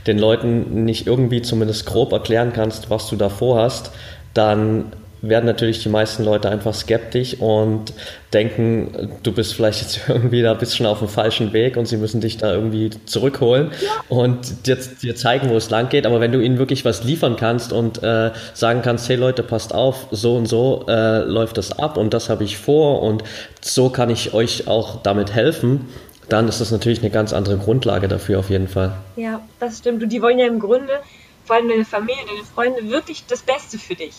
den 0.06 0.18
Leuten 0.18 0.84
nicht 0.84 1.06
irgendwie 1.06 1.42
zumindest 1.42 1.86
grob 1.86 2.12
erklären 2.12 2.52
kannst, 2.52 2.90
was 2.90 3.08
du 3.08 3.16
da 3.16 3.28
vorhast, 3.28 3.92
dann 4.34 4.92
werden 5.22 5.46
natürlich 5.46 5.82
die 5.82 5.88
meisten 5.88 6.24
Leute 6.24 6.50
einfach 6.50 6.74
skeptisch 6.74 7.34
und 7.38 7.92
denken, 8.32 9.12
du 9.22 9.32
bist 9.32 9.54
vielleicht 9.54 9.80
jetzt 9.80 10.00
irgendwie 10.08 10.42
da 10.42 10.52
ein 10.52 10.58
bisschen 10.58 10.84
auf 10.84 10.98
dem 10.98 11.08
falschen 11.08 11.52
Weg 11.52 11.76
und 11.76 11.86
sie 11.86 11.96
müssen 11.96 12.20
dich 12.20 12.38
da 12.38 12.52
irgendwie 12.52 12.90
zurückholen 13.06 13.70
ja. 13.80 13.90
und 14.08 14.66
dir, 14.66 14.76
dir, 14.76 15.14
zeigen, 15.14 15.48
wo 15.48 15.56
es 15.56 15.70
lang 15.70 15.88
geht. 15.88 16.06
Aber 16.06 16.20
wenn 16.20 16.32
du 16.32 16.40
ihnen 16.40 16.58
wirklich 16.58 16.84
was 16.84 17.04
liefern 17.04 17.36
kannst 17.36 17.72
und 17.72 18.02
äh, 18.02 18.32
sagen 18.52 18.82
kannst, 18.82 19.08
hey 19.08 19.16
Leute, 19.16 19.42
passt 19.42 19.74
auf, 19.74 20.08
so 20.10 20.36
und 20.36 20.46
so 20.46 20.84
äh, 20.88 21.20
läuft 21.20 21.56
das 21.56 21.78
ab 21.78 21.96
und 21.96 22.12
das 22.12 22.28
habe 22.28 22.42
ich 22.42 22.58
vor 22.58 23.02
und 23.02 23.22
so 23.60 23.90
kann 23.90 24.10
ich 24.10 24.34
euch 24.34 24.66
auch 24.66 25.02
damit 25.02 25.32
helfen, 25.32 25.86
dann 26.28 26.48
ist 26.48 26.60
das 26.60 26.70
natürlich 26.72 27.00
eine 27.00 27.10
ganz 27.10 27.32
andere 27.32 27.58
Grundlage 27.58 28.08
dafür 28.08 28.40
auf 28.40 28.50
jeden 28.50 28.68
Fall. 28.68 28.96
Ja, 29.16 29.40
das 29.60 29.78
stimmt. 29.78 30.02
Und 30.02 30.08
die 30.08 30.20
wollen 30.20 30.38
ja 30.38 30.46
im 30.46 30.58
Grunde, 30.58 31.00
vor 31.44 31.56
allem 31.56 31.68
deine 31.68 31.84
Familie, 31.84 32.22
deine 32.26 32.44
Freunde, 32.44 32.90
wirklich 32.90 33.24
das 33.26 33.42
Beste 33.42 33.78
für 33.78 33.94
dich. 33.94 34.14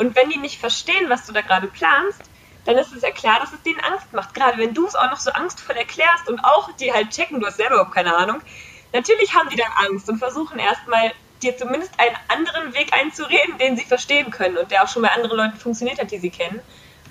Und 0.00 0.16
wenn 0.16 0.30
die 0.30 0.38
nicht 0.38 0.58
verstehen, 0.58 1.10
was 1.10 1.26
du 1.26 1.32
da 1.34 1.42
gerade 1.42 1.66
planst, 1.66 2.22
dann 2.64 2.78
ist 2.78 2.90
es 2.90 3.02
ja 3.02 3.10
klar, 3.10 3.38
dass 3.38 3.52
es 3.52 3.62
denen 3.64 3.80
Angst 3.80 4.10
macht. 4.14 4.32
Gerade 4.32 4.56
wenn 4.56 4.72
du 4.72 4.86
es 4.86 4.94
auch 4.94 5.10
noch 5.10 5.18
so 5.20 5.30
angstvoll 5.30 5.76
erklärst 5.76 6.26
und 6.26 6.40
auch 6.40 6.72
die 6.76 6.90
halt 6.90 7.10
checken, 7.10 7.38
du 7.38 7.46
hast 7.46 7.58
selber 7.58 7.74
überhaupt 7.74 7.94
keine 7.94 8.16
Ahnung, 8.16 8.40
natürlich 8.94 9.34
haben 9.34 9.50
die 9.50 9.56
dann 9.56 9.70
Angst 9.76 10.08
und 10.08 10.16
versuchen 10.16 10.58
erstmal 10.58 11.12
dir 11.42 11.54
zumindest 11.58 11.92
einen 11.98 12.16
anderen 12.28 12.72
Weg 12.72 12.94
einzureden, 12.94 13.58
den 13.58 13.76
sie 13.76 13.84
verstehen 13.84 14.30
können 14.30 14.56
und 14.56 14.70
der 14.70 14.84
auch 14.84 14.88
schon 14.88 15.02
bei 15.02 15.10
anderen 15.10 15.36
Leuten 15.36 15.58
funktioniert 15.58 16.00
hat, 16.00 16.10
die 16.10 16.18
sie 16.18 16.30
kennen. 16.30 16.60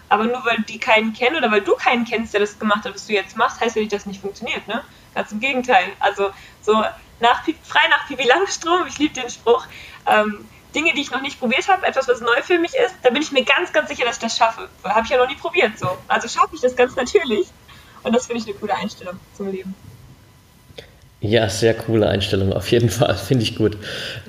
Aber 0.10 0.24
nur 0.24 0.43
weil 0.43 0.58
die 0.67 0.79
keinen 0.79 1.13
kennen 1.13 1.36
oder 1.36 1.51
weil 1.51 1.62
du 1.62 1.75
keinen 1.75 2.05
kennst, 2.05 2.34
der 2.34 2.39
das 2.39 2.58
gemacht 2.58 2.86
hat, 2.86 2.96
was 2.96 3.05
du 3.05 3.13
jetzt 3.13 3.38
machst, 3.38 3.62
heißt 3.62 3.75
ja 3.75 3.84
nicht, 3.84 3.93
dass 3.93 4.01
es 4.01 4.08
nicht 4.08 4.22
funktioniert, 4.22 4.67
ne? 4.67 4.84
Ganz 5.13 5.31
im 5.31 5.39
Gegenteil. 5.39 5.93
Also 6.00 6.31
so 6.63 6.74
nach, 7.19 7.43
frei 7.43 7.88
nach 7.91 8.08
Pipi 8.08 8.24
Langstrom, 8.24 8.88
ich 8.88 8.98
liebe 8.98 9.13
den 9.13 9.29
Spruch, 9.29 9.67
ähm, 10.08 10.43
Dinge, 10.76 10.94
die 10.94 11.02
ich 11.02 11.12
noch 11.12 11.22
nicht 11.22 11.40
probiert 11.40 11.68
habe, 11.68 11.86
etwas, 11.86 12.08
was 12.08 12.22
neu 12.22 12.42
für 12.44 12.60
mich 12.60 12.74
ist, 12.74 12.96
da 13.02 13.10
bin 13.10 13.22
ich 13.22 13.32
mir 13.32 13.44
ganz, 13.44 13.74
ganz 13.74 13.90
sicher, 13.90 14.06
dass 14.06 14.18
ich 14.18 14.22
das 14.22 14.38
schaffe. 14.38 14.70
Habe 14.84 15.02
ich 15.04 15.10
ja 15.10 15.18
noch 15.18 15.28
nie 15.28 15.36
probiert 15.36 15.78
so. 15.80 15.98
Also 16.08 16.28
schaffe 16.28 16.56
ich 16.56 16.62
das 16.62 16.76
ganz 16.76 16.96
natürlich. 16.96 17.48
Und 18.04 18.16
das 18.16 18.28
finde 18.28 18.42
ich 18.42 18.48
eine 18.48 18.56
coole 18.56 18.76
Einstellung 18.76 19.20
zum 19.36 19.52
Leben. 19.52 19.76
Ja, 21.22 21.50
sehr 21.50 21.74
coole 21.74 22.08
Einstellung, 22.08 22.54
auf 22.54 22.72
jeden 22.72 22.90
Fall, 22.90 23.18
finde 23.18 23.44
ich 23.44 23.56
gut. 23.56 23.78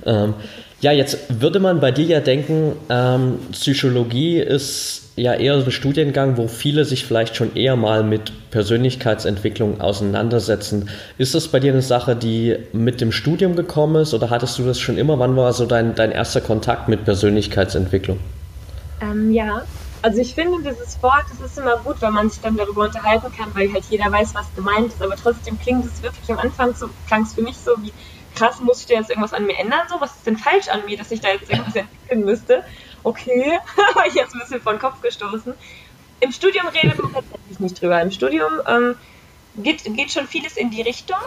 Ähm, 0.04 0.34
ja, 0.80 0.92
jetzt 0.92 1.40
würde 1.40 1.60
man 1.60 1.80
bei 1.80 1.90
dir 1.90 2.06
ja 2.06 2.20
denken, 2.20 2.76
ähm, 2.88 3.38
Psychologie 3.52 4.38
ist 4.38 5.10
ja 5.16 5.34
eher 5.34 5.54
ein 5.54 5.70
Studiengang, 5.70 6.38
wo 6.38 6.48
viele 6.48 6.86
sich 6.86 7.04
vielleicht 7.04 7.36
schon 7.36 7.54
eher 7.54 7.76
mal 7.76 8.02
mit 8.02 8.50
Persönlichkeitsentwicklung 8.50 9.80
auseinandersetzen. 9.80 10.88
Ist 11.18 11.34
das 11.34 11.48
bei 11.48 11.60
dir 11.60 11.72
eine 11.72 11.82
Sache, 11.82 12.16
die 12.16 12.56
mit 12.72 13.02
dem 13.02 13.12
Studium 13.12 13.56
gekommen 13.56 14.02
ist 14.02 14.14
oder 14.14 14.30
hattest 14.30 14.58
du 14.58 14.64
das 14.64 14.80
schon 14.80 14.96
immer? 14.96 15.18
Wann 15.18 15.36
war 15.36 15.52
so 15.52 15.66
dein, 15.66 15.94
dein 15.94 16.12
erster 16.12 16.40
Kontakt 16.40 16.88
mit 16.88 17.04
Persönlichkeitsentwicklung? 17.04 18.18
Ähm, 19.02 19.32
ja, 19.32 19.62
also 20.02 20.18
ich 20.18 20.34
finde 20.34 20.58
dieses 20.62 21.02
Wort, 21.02 21.24
das 21.28 21.50
ist 21.50 21.58
immer 21.58 21.76
gut, 21.78 22.00
wenn 22.00 22.14
man 22.14 22.30
sich 22.30 22.40
dann 22.40 22.56
darüber 22.56 22.84
unterhalten 22.84 23.30
kann, 23.36 23.48
weil 23.54 23.70
halt 23.72 23.84
jeder 23.90 24.10
weiß, 24.10 24.34
was 24.34 24.46
gemeint 24.56 24.88
ist, 24.88 25.02
aber 25.02 25.16
trotzdem 25.16 25.58
klingt 25.60 25.84
es 25.84 26.02
wirklich 26.02 26.30
am 26.30 26.38
Anfang 26.38 26.74
so, 26.74 26.88
klang 27.06 27.22
es 27.24 27.34
für 27.34 27.42
mich 27.42 27.56
so 27.58 27.72
wie, 27.82 27.92
krass, 28.40 28.60
muss 28.60 28.80
ich 28.80 28.86
denn 28.86 28.98
jetzt 28.98 29.10
irgendwas 29.10 29.32
an 29.32 29.46
mir 29.46 29.58
ändern? 29.58 29.86
So, 29.88 30.00
was 30.00 30.16
ist 30.16 30.26
denn 30.26 30.36
falsch 30.36 30.68
an 30.68 30.84
mir, 30.86 30.96
dass 30.96 31.10
ich 31.10 31.20
da 31.20 31.28
jetzt 31.28 31.50
irgendwas 31.50 31.76
entwickeln 31.76 32.24
müsste? 32.24 32.64
Okay, 33.02 33.58
war 33.94 34.06
ich 34.06 34.14
jetzt 34.14 34.34
ein 34.34 34.40
bisschen 34.40 34.60
vor 34.60 34.72
den 34.72 34.80
Kopf 34.80 35.00
gestoßen. 35.00 35.54
Im 36.20 36.32
Studium 36.32 36.68
redet 36.68 37.02
man 37.02 37.12
tatsächlich 37.12 37.60
nicht 37.60 37.80
drüber. 37.80 38.00
Im 38.00 38.10
Studium 38.10 38.52
ähm, 38.66 38.96
geht, 39.56 39.84
geht 39.84 40.10
schon 40.10 40.26
vieles 40.26 40.56
in 40.56 40.70
die 40.70 40.82
Richtung 40.82 41.18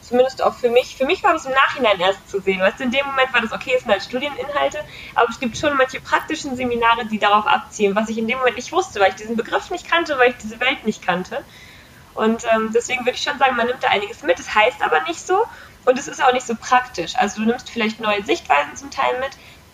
zumindest 0.00 0.42
auch 0.42 0.54
für 0.54 0.70
mich, 0.70 0.96
für 0.96 1.06
mich 1.06 1.22
war 1.22 1.32
das 1.32 1.44
im 1.44 1.52
Nachhinein 1.52 1.98
erst 2.00 2.30
zu 2.30 2.40
sehen. 2.40 2.60
Weißt 2.60 2.78
du, 2.78 2.84
in 2.84 2.90
dem 2.90 3.04
Moment 3.06 3.32
war 3.32 3.40
das 3.40 3.52
okay, 3.52 3.72
es 3.74 3.82
sind 3.82 3.90
halt 3.90 4.02
Studieninhalte, 4.02 4.78
aber 5.14 5.28
es 5.28 5.40
gibt 5.40 5.56
schon 5.56 5.76
manche 5.76 6.00
praktischen 6.00 6.56
Seminare, 6.56 7.06
die 7.06 7.18
darauf 7.18 7.46
abzielen, 7.46 7.96
was 7.96 8.08
ich 8.08 8.18
in 8.18 8.28
dem 8.28 8.38
Moment 8.38 8.56
nicht 8.56 8.72
wusste, 8.72 9.00
weil 9.00 9.10
ich 9.10 9.16
diesen 9.16 9.36
Begriff 9.36 9.70
nicht 9.70 9.90
kannte, 9.90 10.18
weil 10.18 10.30
ich 10.30 10.36
diese 10.36 10.60
Welt 10.60 10.84
nicht 10.86 11.04
kannte. 11.04 11.44
Und 12.14 12.44
ähm, 12.54 12.70
deswegen 12.74 13.00
würde 13.00 13.16
ich 13.16 13.22
schon 13.22 13.38
sagen, 13.38 13.56
man 13.56 13.66
nimmt 13.66 13.82
da 13.82 13.88
einiges 13.88 14.22
mit. 14.22 14.38
Das 14.38 14.54
heißt 14.54 14.82
aber 14.82 15.02
nicht 15.02 15.26
so 15.26 15.44
und 15.84 15.98
es 15.98 16.08
ist 16.08 16.22
auch 16.22 16.32
nicht 16.32 16.46
so 16.46 16.54
praktisch. 16.54 17.16
Also 17.16 17.40
du 17.40 17.46
nimmst 17.46 17.70
vielleicht 17.70 18.00
neue 18.00 18.22
Sichtweisen 18.22 18.76
zum 18.76 18.90
Teil 18.90 19.18
mit, 19.20 19.30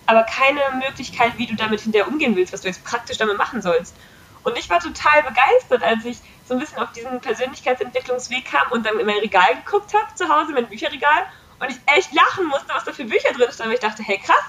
aber 0.06 0.22
keine 0.22 0.60
Möglichkeit, 0.86 1.36
wie 1.36 1.46
du 1.46 1.54
damit 1.54 1.80
hinterher 1.80 2.08
umgehen 2.08 2.34
willst, 2.34 2.52
was 2.52 2.62
du 2.62 2.68
jetzt 2.68 2.84
praktisch 2.84 3.18
damit 3.18 3.36
machen 3.36 3.60
sollst. 3.60 3.94
Und 4.42 4.56
ich 4.56 4.70
war 4.70 4.80
total 4.80 5.22
begeistert, 5.22 5.82
als 5.82 6.04
ich 6.04 6.18
so 6.46 6.54
ein 6.54 6.60
bisschen 6.60 6.78
auf 6.78 6.92
diesen 6.92 7.20
Persönlichkeitsentwicklungsweg 7.20 8.44
kam 8.46 8.72
und 8.72 8.86
dann 8.86 8.98
in 8.98 9.06
mein 9.06 9.18
Regal 9.18 9.56
geguckt 9.64 9.92
habe 9.92 10.14
zu 10.14 10.28
Hause, 10.28 10.52
mein 10.52 10.68
Bücherregal, 10.68 11.26
und 11.60 11.70
ich 11.70 11.76
echt 11.86 12.14
lachen 12.14 12.46
musste, 12.46 12.68
was 12.68 12.84
da 12.84 12.92
für 12.92 13.04
Bücher 13.04 13.32
drin 13.32 13.50
standen. 13.52 13.74
Ich 13.74 13.80
dachte, 13.80 14.02
hey 14.02 14.18
krass, 14.18 14.44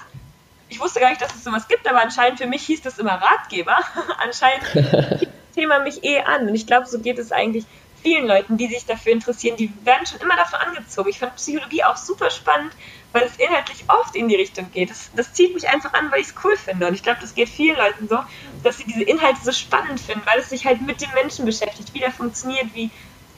ich 0.68 0.80
wusste 0.80 1.00
gar 1.00 1.10
nicht, 1.10 1.20
dass 1.20 1.34
es 1.34 1.44
sowas 1.44 1.66
gibt, 1.68 1.86
aber 1.88 2.00
anscheinend 2.00 2.38
für 2.38 2.46
mich 2.46 2.62
hieß 2.62 2.82
das 2.82 2.98
immer 2.98 3.20
Ratgeber. 3.20 3.76
anscheinend 4.18 4.64
das 4.74 5.28
Thema 5.54 5.80
mich 5.80 6.04
eh 6.04 6.20
an. 6.20 6.48
Und 6.48 6.54
ich 6.54 6.66
glaube, 6.66 6.86
so 6.86 7.00
geht 7.00 7.18
es 7.18 7.32
eigentlich 7.32 7.66
vielen 8.02 8.26
Leuten, 8.26 8.56
die 8.56 8.68
sich 8.68 8.86
dafür 8.86 9.12
interessieren, 9.12 9.56
die 9.56 9.72
werden 9.84 10.06
schon 10.06 10.20
immer 10.20 10.36
davon 10.36 10.60
angezogen. 10.60 11.10
Ich 11.10 11.18
fand 11.18 11.36
Psychologie 11.36 11.84
auch 11.84 11.96
super 11.96 12.30
spannend, 12.30 12.72
weil 13.12 13.24
es 13.24 13.36
inhaltlich 13.36 13.84
oft 13.88 14.14
in 14.14 14.28
die 14.28 14.36
Richtung 14.36 14.70
geht. 14.72 14.90
Das, 14.90 15.10
das 15.14 15.32
zieht 15.32 15.54
mich 15.54 15.68
einfach 15.68 15.92
an, 15.92 16.10
weil 16.10 16.20
ich 16.20 16.28
es 16.28 16.34
cool 16.44 16.56
finde. 16.56 16.86
Und 16.86 16.94
ich 16.94 17.02
glaube, 17.02 17.20
das 17.20 17.34
geht 17.34 17.48
vielen 17.48 17.76
Leuten 17.76 18.08
so, 18.08 18.18
dass 18.62 18.78
sie 18.78 18.84
diese 18.84 19.02
Inhalte 19.02 19.40
so 19.42 19.52
spannend 19.52 20.00
finden, 20.00 20.22
weil 20.26 20.40
es 20.40 20.50
sich 20.50 20.66
halt 20.66 20.80
mit 20.82 21.00
dem 21.00 21.10
Menschen 21.14 21.44
beschäftigt, 21.44 21.92
wie 21.94 22.00
der 22.00 22.12
funktioniert, 22.12 22.74
wie, 22.74 22.90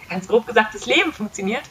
ganz 0.09 0.29
grob 0.29 0.47
gesagt, 0.47 0.75
das 0.75 0.87
Leben 0.87 1.13
funktioniert. 1.13 1.63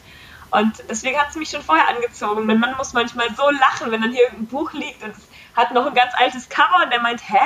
Und 0.50 0.82
deswegen 0.90 1.18
hat 1.18 1.30
es 1.30 1.36
mich 1.36 1.48
schon 1.48 1.62
vorher 1.62 1.88
angezogen. 1.88 2.44
Mein 2.44 2.60
Mann 2.60 2.76
muss 2.76 2.92
manchmal 2.92 3.28
so 3.34 3.48
lachen, 3.50 3.90
wenn 3.90 4.02
dann 4.02 4.12
hier 4.12 4.28
ein 4.30 4.46
Buch 4.46 4.72
liegt 4.74 5.02
und 5.02 5.10
es 5.10 5.22
hat 5.56 5.72
noch 5.72 5.86
ein 5.86 5.94
ganz 5.94 6.12
altes 6.14 6.48
Cover 6.48 6.82
und 6.84 6.90
der 6.92 7.00
meint, 7.00 7.22
hä? 7.26 7.40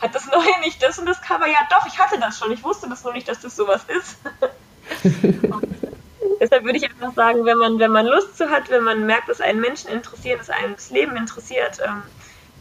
Hat 0.00 0.14
das 0.14 0.26
neue 0.30 0.60
nicht 0.60 0.82
das 0.82 0.98
und 0.98 1.06
das 1.06 1.22
Cover? 1.22 1.46
Ja, 1.46 1.66
doch, 1.70 1.86
ich 1.86 1.98
hatte 1.98 2.18
das 2.18 2.38
schon. 2.38 2.52
Ich 2.52 2.62
wusste 2.62 2.88
das 2.88 3.02
nur 3.02 3.12
nicht, 3.14 3.28
dass 3.28 3.40
das 3.40 3.56
sowas 3.56 3.84
ist. 3.88 4.18
deshalb 6.40 6.64
würde 6.64 6.78
ich 6.78 6.84
einfach 6.84 7.12
sagen, 7.14 7.44
wenn 7.44 7.58
man, 7.58 7.78
wenn 7.78 7.92
man 7.92 8.06
Lust 8.06 8.36
zu 8.36 8.50
hat, 8.50 8.70
wenn 8.70 8.82
man 8.82 9.06
merkt, 9.06 9.28
dass 9.28 9.40
einen 9.40 9.60
Menschen 9.60 9.90
interessiert, 9.90 10.40
dass 10.40 10.50
einem 10.50 10.74
das 10.74 10.90
Leben 10.90 11.16
interessiert, 11.16 11.78
ähm, 11.84 12.02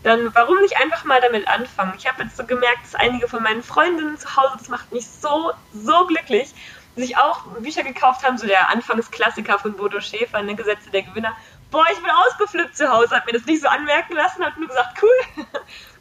dann 0.04 0.34
warum 0.34 0.60
nicht 0.62 0.78
einfach 0.78 1.04
mal 1.04 1.20
damit 1.22 1.48
anfangen? 1.48 1.94
Ich 1.98 2.08
habe 2.08 2.24
jetzt 2.24 2.38
so 2.38 2.46
gemerkt, 2.46 2.84
dass 2.84 2.96
einige 2.96 3.28
von 3.28 3.44
meinen 3.44 3.64
Freundinnen 3.64 4.18
zu 4.18 4.36
Hause, 4.36 4.56
das 4.58 4.70
macht 4.70 4.92
mich 4.94 5.06
so, 5.06 5.52
so 5.74 6.08
glücklich, 6.08 6.54
sich 6.96 7.18
auch 7.18 7.44
Bücher 7.60 7.84
gekauft 7.84 8.24
haben, 8.24 8.38
so 8.38 8.48
der 8.48 8.70
Anfangsklassiker 8.70 9.60
von 9.60 9.74
Bodo 9.74 10.00
Schäfer, 10.00 10.38
eine 10.38 10.56
Gesetze 10.56 10.90
der 10.90 11.04
Gewinner. 11.04 11.36
Boah, 11.72 11.86
ich 11.92 12.00
bin 12.00 12.10
ausgeflippt 12.10 12.76
zu 12.76 12.90
Hause, 12.90 13.16
hat 13.16 13.26
mir 13.26 13.34
das 13.34 13.46
nicht 13.46 13.62
so 13.62 13.68
anmerken 13.68 14.14
lassen, 14.14 14.44
hat 14.44 14.58
nur 14.58 14.68
gesagt, 14.68 15.02
cool. 15.02 15.46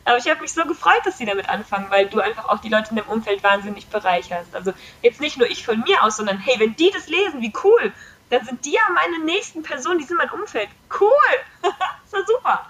Aber 0.09 0.17
ich 0.17 0.27
habe 0.27 0.41
mich 0.41 0.53
so 0.53 0.65
gefreut, 0.65 1.03
dass 1.05 1.19
sie 1.19 1.27
damit 1.27 1.50
anfangen, 1.50 1.87
weil 1.91 2.07
du 2.07 2.19
einfach 2.21 2.49
auch 2.49 2.61
die 2.61 2.71
Leute 2.71 2.91
in 2.91 2.97
dem 2.97 3.07
Umfeld 3.07 3.43
wahnsinnig 3.43 3.88
bereicherst. 3.88 4.55
Also 4.55 4.73
jetzt 5.03 5.21
nicht 5.21 5.37
nur 5.37 5.49
ich 5.50 5.67
von 5.67 5.81
mir 5.81 6.03
aus, 6.03 6.17
sondern 6.17 6.38
hey, 6.38 6.59
wenn 6.59 6.75
die 6.77 6.91
das 6.91 7.09
lesen, 7.09 7.43
wie 7.43 7.53
cool, 7.62 7.93
dann 8.31 8.43
sind 8.45 8.65
die 8.65 8.73
ja 8.73 8.81
meine 8.95 9.25
nächsten 9.27 9.62
Personen, 9.62 9.99
die 9.99 10.07
sind 10.07 10.17
mein 10.17 10.31
Umfeld. 10.31 10.69
Cool! 10.99 11.11
das 11.62 12.12
war 12.12 12.27
super. 12.27 12.67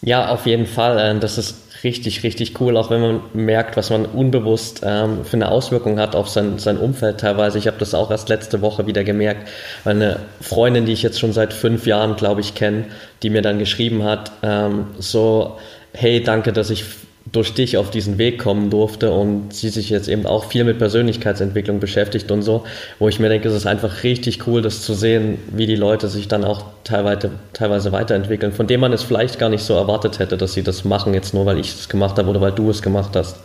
Ja, 0.00 0.28
auf 0.28 0.46
jeden 0.46 0.66
Fall. 0.66 0.98
Äh, 0.98 1.18
das 1.18 1.36
ist 1.36 1.68
richtig, 1.82 2.22
richtig 2.22 2.60
cool, 2.60 2.76
auch 2.76 2.90
wenn 2.90 3.00
man 3.00 3.20
merkt, 3.32 3.76
was 3.76 3.90
man 3.90 4.06
unbewusst 4.06 4.82
ähm, 4.84 5.24
für 5.24 5.36
eine 5.36 5.50
Auswirkung 5.50 5.98
hat 5.98 6.14
auf 6.14 6.28
sein, 6.28 6.58
sein 6.58 6.78
Umfeld 6.78 7.20
teilweise. 7.20 7.58
Ich 7.58 7.66
habe 7.66 7.78
das 7.78 7.94
auch 7.94 8.10
erst 8.10 8.28
letzte 8.28 8.60
Woche 8.62 8.86
wieder 8.86 9.04
gemerkt, 9.04 9.48
weil 9.84 9.96
eine 9.96 10.20
Freundin, 10.40 10.86
die 10.86 10.92
ich 10.92 11.02
jetzt 11.02 11.18
schon 11.18 11.32
seit 11.32 11.52
fünf 11.52 11.86
Jahren, 11.86 12.16
glaube 12.16 12.40
ich, 12.40 12.54
kenne, 12.54 12.86
die 13.22 13.30
mir 13.30 13.42
dann 13.42 13.58
geschrieben 13.58 14.04
hat, 14.04 14.32
ähm, 14.42 14.86
so, 14.98 15.58
hey, 15.92 16.22
danke, 16.22 16.52
dass 16.52 16.70
ich 16.70 16.84
durch 17.32 17.54
dich 17.54 17.76
auf 17.76 17.90
diesen 17.90 18.18
Weg 18.18 18.38
kommen 18.38 18.70
durfte 18.70 19.12
und 19.12 19.52
sie 19.52 19.68
sich 19.68 19.90
jetzt 19.90 20.08
eben 20.08 20.26
auch 20.26 20.44
viel 20.44 20.64
mit 20.64 20.78
Persönlichkeitsentwicklung 20.78 21.80
beschäftigt 21.80 22.30
und 22.30 22.42
so, 22.42 22.64
wo 22.98 23.08
ich 23.08 23.18
mir 23.20 23.28
denke, 23.28 23.48
es 23.48 23.54
ist 23.54 23.66
einfach 23.66 24.02
richtig 24.02 24.46
cool, 24.46 24.62
das 24.62 24.82
zu 24.82 24.94
sehen, 24.94 25.38
wie 25.50 25.66
die 25.66 25.76
Leute 25.76 26.08
sich 26.08 26.28
dann 26.28 26.44
auch 26.44 26.64
teilweise, 26.84 27.32
teilweise 27.52 27.92
weiterentwickeln, 27.92 28.52
von 28.52 28.66
dem 28.66 28.80
man 28.80 28.92
es 28.92 29.02
vielleicht 29.02 29.38
gar 29.38 29.50
nicht 29.50 29.62
so 29.62 29.74
erwartet 29.74 30.18
hätte, 30.18 30.36
dass 30.36 30.54
sie 30.54 30.62
das 30.62 30.84
machen, 30.84 31.14
jetzt 31.14 31.34
nur 31.34 31.44
weil 31.44 31.58
ich 31.58 31.74
es 31.74 31.88
gemacht 31.88 32.18
habe 32.18 32.30
oder 32.30 32.40
weil 32.40 32.52
du 32.52 32.70
es 32.70 32.80
gemacht 32.80 33.14
hast. 33.14 33.36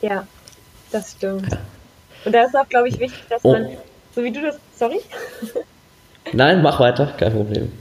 Ja, 0.00 0.26
das 0.92 1.12
stimmt. 1.12 1.50
Ja. 1.50 1.58
Und 2.24 2.32
da 2.32 2.44
ist 2.44 2.54
auch, 2.54 2.68
glaube 2.68 2.88
ich, 2.88 2.98
wichtig, 3.00 3.24
dass 3.28 3.44
oh. 3.44 3.52
man, 3.52 3.66
so 4.14 4.22
wie 4.22 4.30
du 4.30 4.40
das, 4.40 4.56
sorry? 4.76 5.00
Nein, 6.32 6.62
mach 6.62 6.78
weiter, 6.78 7.12
kein 7.18 7.32
Problem 7.32 7.72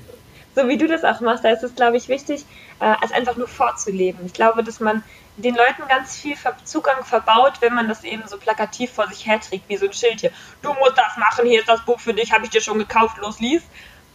so 0.56 0.68
wie 0.68 0.78
du 0.78 0.88
das 0.88 1.04
auch 1.04 1.22
machst, 1.22 1.44
da 1.44 1.50
ist 1.50 1.64
es, 1.64 1.76
glaube 1.76 1.98
ich, 1.98 2.10
wichtig, 2.10 2.46
äh, 2.82 2.96
es 3.02 3.12
einfach 3.12 3.38
nur 3.38 3.48
vorzuleben. 3.48 4.26
Ich 4.26 4.34
glaube, 4.34 4.64
dass 4.64 4.80
man 4.80 5.04
den 5.38 5.56
Leuten 5.56 5.88
ganz 5.88 6.18
viel 6.18 6.36
Zugang 6.66 7.06
verbaut, 7.06 7.54
wenn 7.62 7.74
man 7.74 7.88
das 7.88 8.04
eben 8.04 8.24
so 8.28 8.38
plakativ 8.38 8.92
vor 8.92 9.08
sich 9.08 9.26
herträgt, 9.26 9.70
wie 9.70 9.78
so 9.78 9.86
ein 9.86 9.94
Schild 9.94 10.20
hier. 10.20 10.32
Du 10.62 10.74
musst 10.74 10.98
das 10.98 11.16
machen, 11.18 11.46
hier 11.46 11.60
ist 11.60 11.70
das 11.70 11.86
Buch 11.86 12.00
für 12.00 12.14
dich, 12.14 12.34
habe 12.34 12.44
ich 12.44 12.50
dir 12.50 12.62
schon 12.62 12.80
gekauft, 12.80 13.18
los, 13.18 13.40
lies. 13.40 13.64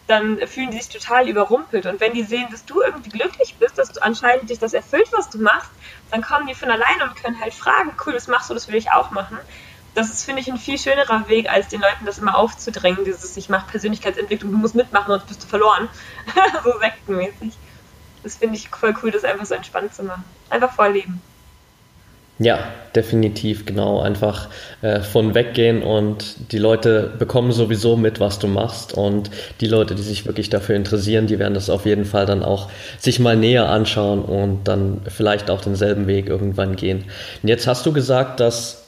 Dann 0.09 0.39
fühlen 0.47 0.71
die 0.71 0.79
sich 0.79 0.89
total 0.89 1.29
überrumpelt. 1.29 1.87
Und 1.87 2.01
wenn 2.01 2.13
die 2.13 2.23
sehen, 2.23 2.47
dass 2.51 2.65
du 2.65 2.81
irgendwie 2.81 3.11
glücklich 3.11 3.57
bist, 3.59 3.79
dass 3.79 3.91
du 3.91 4.03
anscheinend 4.03 4.51
dich 4.51 4.59
das 4.59 4.73
erfüllt, 4.73 5.09
was 5.13 5.31
du 5.31 5.39
machst, 5.39 5.71
dann 6.11 6.23
kommen 6.23 6.47
die 6.47 6.55
von 6.55 6.71
alleine 6.71 7.05
und 7.05 7.17
können 7.17 7.41
halt 7.41 7.55
fragen, 7.55 7.93
cool, 8.05 8.13
das 8.13 8.29
machst 8.29 8.51
du, 8.51 8.55
das 8.55 8.69
will 8.69 8.77
ich 8.77 8.93
auch 8.93 9.11
machen 9.11 9.39
das 9.97 10.11
ist, 10.11 10.25
finde 10.25 10.43
ich, 10.43 10.49
ein 10.49 10.59
viel 10.59 10.79
schönerer 10.79 11.27
Weg, 11.27 11.49
als 11.49 11.69
den 11.69 11.81
Leuten 11.81 12.05
das 12.05 12.19
immer 12.19 12.37
aufzudrängen, 12.37 13.07
dieses 13.07 13.35
ich 13.39 13.49
mache 13.49 13.67
Persönlichkeitsentwicklung, 13.71 14.53
du 14.53 14.59
musst 14.59 14.75
mitmachen, 14.75 15.07
sonst 15.07 15.27
bist 15.27 15.43
du 15.43 15.47
verloren. 15.47 15.89
so 16.65 16.79
sektenmäßig. 16.79 17.55
Das 18.27 18.35
finde 18.35 18.57
ich 18.57 18.69
voll 18.71 18.93
cool, 19.05 19.13
das 19.13 19.23
einfach 19.23 19.47
so 19.47 19.55
entspannt 19.55 19.95
zu 19.95 20.03
machen. 20.03 20.25
Einfach 20.51 20.73
vorleben. 20.73 21.23
Ja, 22.41 22.59
definitiv, 22.97 23.67
genau. 23.67 24.01
Einfach 24.01 24.49
äh, 24.83 25.01
von 25.01 25.37
weggehen 25.37 25.85
und 25.85 26.51
die 26.51 26.59
Leute 26.59 27.13
bekommen 27.21 27.53
sowieso 27.53 27.97
mit, 27.97 28.19
was 28.19 28.41
du 28.41 28.49
machst. 28.49 28.95
Und 28.95 29.31
die 29.61 29.69
Leute, 29.69 29.95
die 29.95 30.03
sich 30.03 30.27
wirklich 30.27 30.51
dafür 30.51 30.75
interessieren, 30.75 31.29
die 31.29 31.39
werden 31.39 31.55
das 31.55 31.71
auf 31.71 31.87
jeden 31.87 32.05
Fall 32.05 32.27
dann 32.27 32.43
auch 32.43 32.69
sich 32.99 33.21
mal 33.21 33.37
näher 33.37 33.69
anschauen 33.69 34.23
und 34.23 34.65
dann 34.65 35.03
vielleicht 35.07 35.49
auch 35.49 35.61
denselben 35.61 36.09
Weg 36.09 36.29
irgendwann 36.29 36.75
gehen. 36.75 37.05
Und 37.45 37.49
jetzt 37.49 37.69
hast 37.69 37.87
du 37.87 37.93
gesagt, 37.93 38.41
dass 38.41 38.87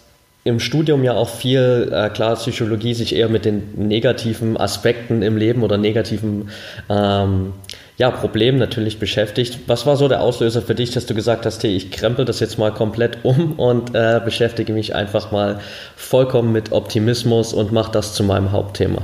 im 0.48 0.60
Studium 0.60 1.04
ja 1.04 1.12
auch 1.12 1.28
viel, 1.28 1.90
äh, 1.92 2.08
klar, 2.08 2.34
Psychologie 2.36 2.94
sich 2.94 3.14
eher 3.14 3.28
mit 3.28 3.44
den 3.44 3.86
negativen 3.88 4.56
Aspekten 4.56 5.22
im 5.22 5.36
Leben 5.36 5.62
oder 5.62 5.76
negativen 5.76 6.48
ähm, 6.88 7.52
ja, 7.98 8.10
Problemen 8.10 8.58
natürlich 8.58 8.98
beschäftigt. 8.98 9.58
Was 9.66 9.84
war 9.84 9.96
so 9.96 10.08
der 10.08 10.20
Auslöser 10.20 10.62
für 10.62 10.74
dich, 10.74 10.92
dass 10.92 11.06
du 11.06 11.14
gesagt 11.14 11.44
hast, 11.44 11.62
hey, 11.62 11.76
ich 11.76 11.90
krempel 11.90 12.24
das 12.24 12.40
jetzt 12.40 12.58
mal 12.58 12.72
komplett 12.72 13.18
um 13.24 13.58
und 13.58 13.94
äh, 13.94 14.20
beschäftige 14.24 14.72
mich 14.72 14.94
einfach 14.94 15.30
mal 15.32 15.60
vollkommen 15.96 16.52
mit 16.52 16.72
Optimismus 16.72 17.52
und 17.52 17.72
mache 17.72 17.92
das 17.92 18.14
zu 18.14 18.22
meinem 18.22 18.52
Hauptthema? 18.52 19.02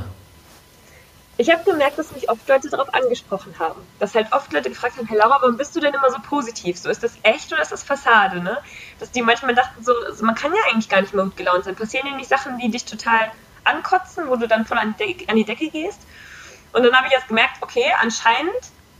ich 1.37 1.51
habe 1.51 1.65
gemerkt, 1.65 1.99
dass 1.99 2.13
mich 2.13 2.29
oft 2.31 2.49
Leute 2.49 2.69
darauf 2.69 2.93
angesprochen 2.95 3.55
haben. 3.59 3.81
Dass 3.99 4.15
halt 4.15 4.33
oft 4.33 4.53
Leute 4.53 4.69
gefragt 4.69 4.97
haben, 4.97 5.07
hey 5.07 5.19
Laura, 5.19 5.39
warum 5.41 5.57
bist 5.57 5.75
du 5.75 5.81
denn 5.81 5.93
immer 5.93 6.11
so 6.11 6.19
positiv? 6.21 6.79
So, 6.79 6.89
ist 6.89 7.03
das 7.03 7.15
echt 7.25 7.53
oder 7.53 7.63
ist 7.63 7.73
das 7.73 7.83
Fassade, 7.83 8.41
ne? 8.41 8.59
Dass 9.01 9.11
die 9.11 9.21
manchmal 9.21 9.55
dachten, 9.55 9.83
so, 9.83 9.93
also 10.07 10.25
man 10.25 10.37
kann 10.37 10.53
ja 10.53 10.61
eigentlich 10.71 10.89
gar 10.89 11.01
nicht 11.01 11.13
mehr 11.13 11.25
gut 11.25 11.37
gelaunt 11.37 11.65
sein. 11.65 11.75
Passieren 11.75 12.17
nicht 12.17 12.29
Sachen, 12.29 12.59
die 12.59 12.71
dich 12.71 12.85
total 12.85 13.33
ankotzen, 13.65 14.29
wo 14.29 14.37
du 14.37 14.47
dann 14.47 14.65
voll 14.65 14.79
an 14.79 14.95
die, 14.99 15.29
an 15.29 15.37
die 15.37 15.45
Decke 15.45 15.71
gehst? 15.71 16.01
Und 16.73 16.85
dann 16.85 16.95
habe 16.95 17.09
ich 17.09 17.13
erst 17.15 17.29
gemerkt, 17.29 17.57
okay, 17.63 17.85
anscheinend 18.01 18.53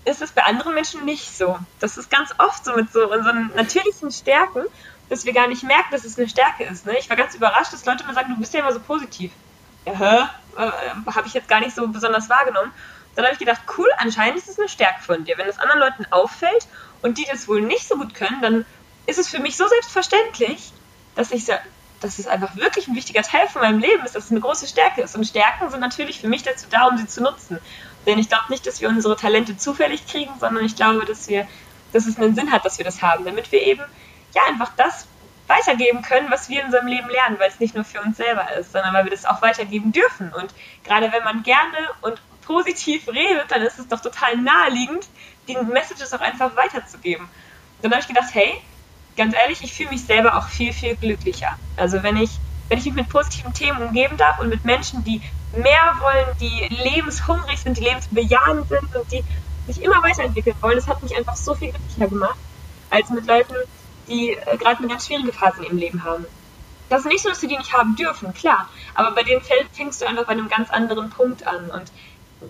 ist 0.05 0.23
es 0.23 0.33
bei 0.33 0.43
anderen 0.43 0.75
Menschen 0.75 1.05
nicht 1.05 1.37
so. 1.37 1.59
Das 1.81 1.97
ist 1.97 2.11
ganz 2.11 2.35
oft 2.39 2.65
so 2.65 2.75
mit 2.75 2.93
so 2.93 3.11
unseren 3.11 3.51
natürlichen 3.55 4.11
Stärken, 4.11 4.65
dass 5.09 5.25
wir 5.25 5.33
gar 5.33 5.49
nicht 5.49 5.63
merken, 5.63 5.89
dass 5.91 6.05
es 6.05 6.19
eine 6.19 6.29
Stärke 6.29 6.65
ist. 6.65 6.87
Ne? 6.87 6.99
Ich 6.99 7.09
war 7.09 7.17
ganz 7.17 7.35
überrascht, 7.35 7.73
dass 7.73 7.85
Leute 7.85 8.05
mir 8.07 8.15
sagen, 8.15 8.33
du 8.35 8.39
bist 8.39 8.55
ja 8.55 8.61
immer 8.61 8.73
so 8.73 8.81
positiv. 8.81 9.33
Ja? 9.87 10.31
Äh, 10.57 10.71
habe 11.11 11.27
ich 11.27 11.35
jetzt 11.35 11.49
gar 11.49 11.61
nicht 11.61 11.75
so 11.75 11.89
besonders 11.89 12.29
wahrgenommen. 12.29 12.73
Dann 13.15 13.25
habe 13.25 13.35
ich 13.35 13.39
gedacht, 13.39 13.63
cool, 13.79 13.89
anscheinend 13.99 14.39
ist 14.39 14.49
es 14.49 14.59
eine 14.59 14.69
Stärke 14.69 15.03
von 15.03 15.25
dir. 15.25 15.39
Wenn 15.39 15.49
es 15.49 15.59
anderen 15.59 15.81
Leuten 15.81 16.07
auffällt 16.11 16.67
und 17.03 17.19
die 17.19 17.27
das 17.31 17.49
wohl 17.49 17.61
nicht 17.61 17.87
so 17.87 17.97
gut 17.97 18.15
können, 18.15 18.41
dann 18.43 18.67
ist 19.07 19.19
es 19.19 19.29
für 19.29 19.39
mich 19.39 19.57
so 19.57 19.67
selbstverständlich, 19.69 20.73
dass 21.15 21.31
ich 21.31 21.47
dass 22.01 22.19
es 22.19 22.27
einfach 22.27 22.55
wirklich 22.57 22.87
ein 22.87 22.95
wichtiger 22.95 23.23
Teil 23.23 23.49
von 23.49 23.63
meinem 23.63 23.79
Leben 23.79 24.05
ist, 24.05 24.15
dass 24.15 24.27
es 24.27 24.31
eine 24.31 24.41
große 24.41 24.67
Stärke 24.67 25.01
ist. 25.01 25.17
Und 25.17 25.25
Stärken 25.25 25.71
sind 25.71 25.81
natürlich 25.81 26.21
für 26.21 26.29
mich 26.29 26.43
dazu 26.43 26.67
da, 26.71 26.87
um 26.87 26.99
sie 26.99 27.07
zu 27.07 27.23
nutzen. 27.23 27.59
Denn 28.07 28.19
ich 28.19 28.29
glaube 28.29 28.45
nicht, 28.49 28.67
dass 28.67 28.81
wir 28.81 28.89
unsere 28.89 29.17
Talente 29.17 29.57
zufällig 29.57 30.07
kriegen, 30.07 30.33
sondern 30.39 30.65
ich 30.65 30.77
glaube, 30.77 31.05
dass 31.05 31.29
wir, 31.29 31.47
dass 31.93 32.07
es 32.07 32.19
einen 32.19 32.35
Sinn 32.35 32.53
hat, 32.53 32.65
dass 32.65 32.79
wir 32.79 32.85
das 32.85 33.03
haben, 33.03 33.25
damit 33.25 33.51
wir 33.53 33.63
eben 33.63 33.83
ja 34.35 34.43
einfach 34.49 34.73
das 34.77 35.07
weitergeben 35.47 36.03
können, 36.03 36.31
was 36.31 36.49
wir 36.49 36.61
in 36.61 36.67
unserem 36.67 36.87
Leben 36.87 37.09
lernen, 37.09 37.39
weil 37.39 37.49
es 37.49 37.61
nicht 37.61 37.75
nur 37.75 37.85
für 37.85 38.01
uns 38.01 38.17
selber 38.17 38.51
ist, 38.59 38.73
sondern 38.73 38.95
weil 38.95 39.05
wir 39.05 39.11
das 39.11 39.27
auch 39.27 39.43
weitergeben 39.43 39.93
dürfen. 39.93 40.33
Und 40.33 40.55
gerade 40.85 41.13
wenn 41.13 41.23
man 41.23 41.43
gerne 41.43 41.77
und 42.03 42.21
positiv 42.43 43.09
redet, 43.09 43.51
dann 43.51 43.63
ist 43.63 43.79
es 43.79 43.89
doch 43.89 44.01
total 44.01 44.37
naheliegend, 44.37 45.07
die 45.49 45.57
Messages 45.57 46.13
auch 46.15 46.21
einfach 46.21 46.57
weiterzugeben. 46.57 47.25
Und 47.25 47.83
dann 47.83 47.93
habe 47.93 48.01
ich 48.01 48.09
gedacht, 48.09 48.31
hey, 48.33 48.55
ganz 49.17 49.35
ehrlich, 49.35 49.63
ich 49.63 49.73
fühle 49.73 49.91
mich 49.91 50.05
selber 50.05 50.37
auch 50.37 50.49
viel, 50.49 50.73
viel 50.73 50.97
glücklicher. 50.97 51.59
Also 51.77 52.03
wenn 52.03 52.17
ich, 52.17 52.31
wenn 52.69 52.79
ich 52.79 52.85
mich 52.87 52.95
mit 52.95 53.09
positiven 53.09 53.53
Themen 53.53 53.83
umgeben 53.83 54.17
darf 54.17 54.39
und 54.39 54.49
mit 54.49 54.65
Menschen, 54.65 55.05
die 55.05 55.21
mehr 55.57 55.95
wollen, 56.01 56.37
die 56.41 56.69
lebenshungrig 56.83 57.61
sind, 57.61 57.79
die 57.79 57.85
lebensbejahend 57.85 58.69
sind 58.69 58.97
und 58.97 59.13
die 59.13 59.25
sich 59.67 59.83
immer 59.83 60.03
weiterentwickeln 60.03 60.57
wollen, 60.61 60.77
das 60.77 60.89
hat 60.89 61.03
mich 61.03 61.17
einfach 61.17 61.37
so 61.37 61.55
viel 61.55 61.71
glücklicher 61.71 62.09
gemacht, 62.09 62.39
als 62.91 63.11
mit 63.11 63.27
Leuten, 63.27 63.55
die 64.09 64.31
äh, 64.31 64.57
gerade 64.57 64.79
eine 64.79 64.89
ganz 64.89 65.07
schwierige 65.07 65.33
Phase 65.33 65.59
in 65.59 65.65
ihrem 65.65 65.79
Leben 65.79 66.05
haben. 66.05 66.27
Das 66.89 67.01
ist 67.01 67.07
nicht 67.07 67.23
so, 67.23 67.31
dass 67.31 67.41
sie 67.41 67.49
die 67.49 67.57
nicht 67.57 67.73
haben 67.73 67.97
dürfen, 67.97 68.35
klar. 68.35 68.69
Aber 68.95 69.13
bei 69.13 69.23
denen 69.23 69.41
fängst 69.73 70.03
du 70.03 70.07
einfach 70.07 70.27
bei 70.27 70.33
einem 70.33 70.49
ganz 70.49 70.71
anderen 70.71 71.11
Punkt 71.11 71.47
an. 71.47 71.71
Und 71.71 71.91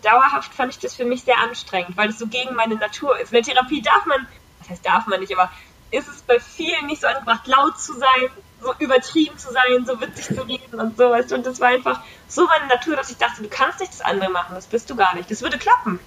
dauerhaft 0.02 0.52
fand 0.52 0.73
ich 0.73 0.78
das 0.80 0.94
für 0.94 1.04
mich 1.04 1.23
sehr 1.23 1.38
anstrengend, 1.38 1.96
weil 1.96 2.11
es 2.11 2.18
so 2.18 2.26
gegen 2.26 2.54
meine 2.54 2.75
Natur 2.75 3.18
ist. 3.20 3.32
In 3.32 3.42
der 3.42 3.54
Therapie 3.54 3.80
darf 3.80 4.06
man, 4.06 4.26
das 4.58 4.70
heißt 4.70 4.87
darf 4.87 5.06
man 5.06 5.20
nicht, 5.20 5.32
aber 5.32 5.50
ist 5.92 6.08
es 6.08 6.23
bei 6.23 6.40
vielen 6.40 6.87
nicht 6.87 7.00
so 7.00 7.06
angebracht, 7.06 7.46
laut 7.46 7.78
zu 7.78 7.92
sein, 7.94 8.30
so 8.64 8.75
übertrieben 8.78 9.38
zu 9.38 9.52
sein, 9.52 9.87
so 9.87 10.00
witzig 10.00 10.35
zu 10.35 10.42
reden 10.42 10.80
und 10.80 10.97
so, 10.97 11.11
weißt 11.11 11.30
du. 11.30 11.35
Und 11.37 11.47
das 11.47 11.61
war 11.61 11.68
einfach 11.68 12.00
so 12.28 12.47
meine 12.47 12.66
Natur, 12.66 12.97
dass 12.97 13.11
ich 13.11 13.18
dachte, 13.18 13.42
du 13.42 13.49
kannst 13.49 13.80
nicht 13.80 13.92
das 13.92 14.00
andere 14.00 14.30
machen, 14.30 14.54
das 14.54 14.66
bist 14.66 14.90
du 14.90 14.97
gar 14.97 15.14
nicht. 15.14 15.30
Das 15.30 15.42
würde 15.42 15.59
klappen 15.59 16.00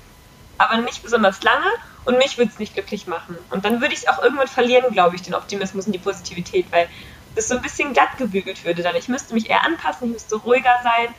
aber 0.58 0.78
nicht 0.78 1.04
besonders 1.04 1.44
lange 1.44 1.68
und 2.06 2.18
mich 2.18 2.38
würde 2.38 2.52
es 2.52 2.60
nicht 2.60 2.74
glücklich 2.74 3.08
machen. 3.08 3.38
Und 3.50 3.66
dann 3.66 3.82
würde 3.82 3.94
ich 3.94 4.02
es 4.02 4.08
auch 4.08 4.22
irgendwann 4.22 4.48
verlieren, 4.48 4.92
glaube 4.92 5.16
ich, 5.16 5.22
den 5.22 5.36
Optimismus 5.36 5.86
und 5.86 5.94
die 5.94 6.00
Positivität, 6.00 6.66
weil 6.72 6.90
das 7.36 7.48
so 7.48 7.56
ein 7.56 7.62
bisschen 7.62 7.94
glatt 7.94 8.18
gebügelt 8.18 8.66
würde 8.66 8.82
dann. 8.82 8.96
Ich 8.96 9.08
müsste 9.08 9.34
mich 9.34 9.50
eher 9.50 9.64
anpassen, 9.64 10.08
ich 10.08 10.14
müsste 10.14 10.36
ruhiger 10.38 10.76
sein 10.84 11.14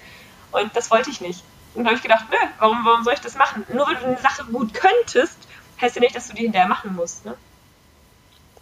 und 0.50 0.74
das 0.76 0.90
wollte 0.90 1.10
ich 1.10 1.20
nicht. 1.20 1.44
Und 1.74 1.84
da 1.84 1.90
habe 1.90 1.96
ich 1.96 2.02
gedacht, 2.02 2.24
nö, 2.30 2.36
warum, 2.58 2.84
warum 2.84 3.04
soll 3.04 3.14
ich 3.14 3.20
das 3.20 3.36
machen? 3.36 3.64
Nur 3.72 3.86
weil 3.86 3.96
du 3.96 4.06
eine 4.06 4.18
Sache 4.18 4.44
gut 4.44 4.74
könntest, 4.74 5.38
heißt 5.80 5.94
ja 5.94 6.00
nicht, 6.00 6.16
dass 6.16 6.28
du 6.28 6.34
die 6.34 6.42
hinterher 6.42 6.68
machen 6.68 6.94
musst. 6.96 7.24
Ne? 7.24 7.36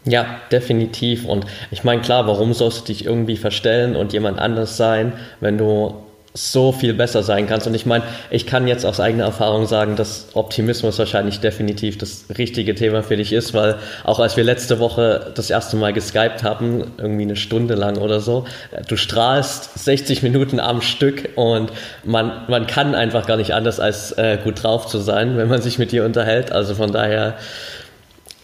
Ja, 0.06 0.40
definitiv. 0.52 1.24
Und 1.24 1.46
ich 1.72 1.82
meine, 1.82 2.00
klar, 2.00 2.26
warum 2.28 2.54
sollst 2.54 2.82
du 2.82 2.84
dich 2.92 3.04
irgendwie 3.04 3.36
verstellen 3.36 3.96
und 3.96 4.12
jemand 4.12 4.38
anders 4.38 4.76
sein, 4.76 5.12
wenn 5.40 5.58
du 5.58 6.06
so 6.36 6.72
viel 6.72 6.92
besser 6.92 7.22
sein 7.22 7.46
kannst. 7.46 7.66
Und 7.66 7.74
ich 7.74 7.86
meine, 7.86 8.04
ich 8.30 8.46
kann 8.46 8.68
jetzt 8.68 8.84
aus 8.84 9.00
eigener 9.00 9.24
Erfahrung 9.24 9.66
sagen, 9.66 9.96
dass 9.96 10.28
Optimismus 10.34 10.98
wahrscheinlich 10.98 11.40
definitiv 11.40 11.98
das 11.98 12.26
richtige 12.36 12.74
Thema 12.74 13.02
für 13.02 13.16
dich 13.16 13.32
ist, 13.32 13.54
weil 13.54 13.76
auch 14.04 14.20
als 14.20 14.36
wir 14.36 14.44
letzte 14.44 14.78
Woche 14.78 15.32
das 15.34 15.50
erste 15.50 15.76
Mal 15.76 15.92
geskypt 15.92 16.42
haben, 16.42 16.92
irgendwie 16.98 17.22
eine 17.22 17.36
Stunde 17.36 17.74
lang 17.74 17.96
oder 17.96 18.20
so, 18.20 18.44
du 18.86 18.96
strahlst 18.96 19.78
60 19.78 20.22
Minuten 20.22 20.60
am 20.60 20.82
Stück 20.82 21.30
und 21.36 21.72
man, 22.04 22.44
man 22.48 22.66
kann 22.66 22.94
einfach 22.94 23.26
gar 23.26 23.38
nicht 23.38 23.54
anders 23.54 23.80
als 23.80 24.12
äh, 24.12 24.38
gut 24.42 24.62
drauf 24.62 24.86
zu 24.86 24.98
sein, 24.98 25.36
wenn 25.36 25.48
man 25.48 25.62
sich 25.62 25.78
mit 25.78 25.92
dir 25.92 26.04
unterhält. 26.04 26.52
Also 26.52 26.74
von 26.74 26.92
daher 26.92 27.36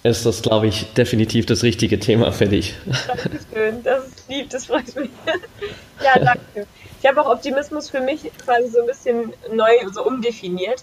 ist 0.03 0.27
das, 0.27 0.43
glaube 0.43 0.67
ich, 0.67 0.93
definitiv 0.95 1.47
das 1.47 1.63
richtige 1.63 2.01
Thema 2.01 2.33
für 2.33 2.47
dich. 2.47 2.75
Dankeschön, 3.07 3.83
das 3.83 4.09
ist 4.09 4.29
lieb, 4.29 4.51
das 4.51 4.67
freut 4.67 4.95
mich. 4.97 5.11
ja, 6.03 6.19
danke. 6.19 6.67
Ich 7.01 7.09
habe 7.09 7.21
auch 7.21 7.31
Optimismus 7.31 7.91
für 7.91 8.01
mich 8.01 8.31
quasi 8.45 8.69
so 8.69 8.81
ein 8.81 8.87
bisschen 8.87 9.33
neu 9.53 9.71
so 9.93 10.05
umdefiniert, 10.05 10.83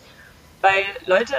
weil 0.61 0.83
Leute 1.05 1.33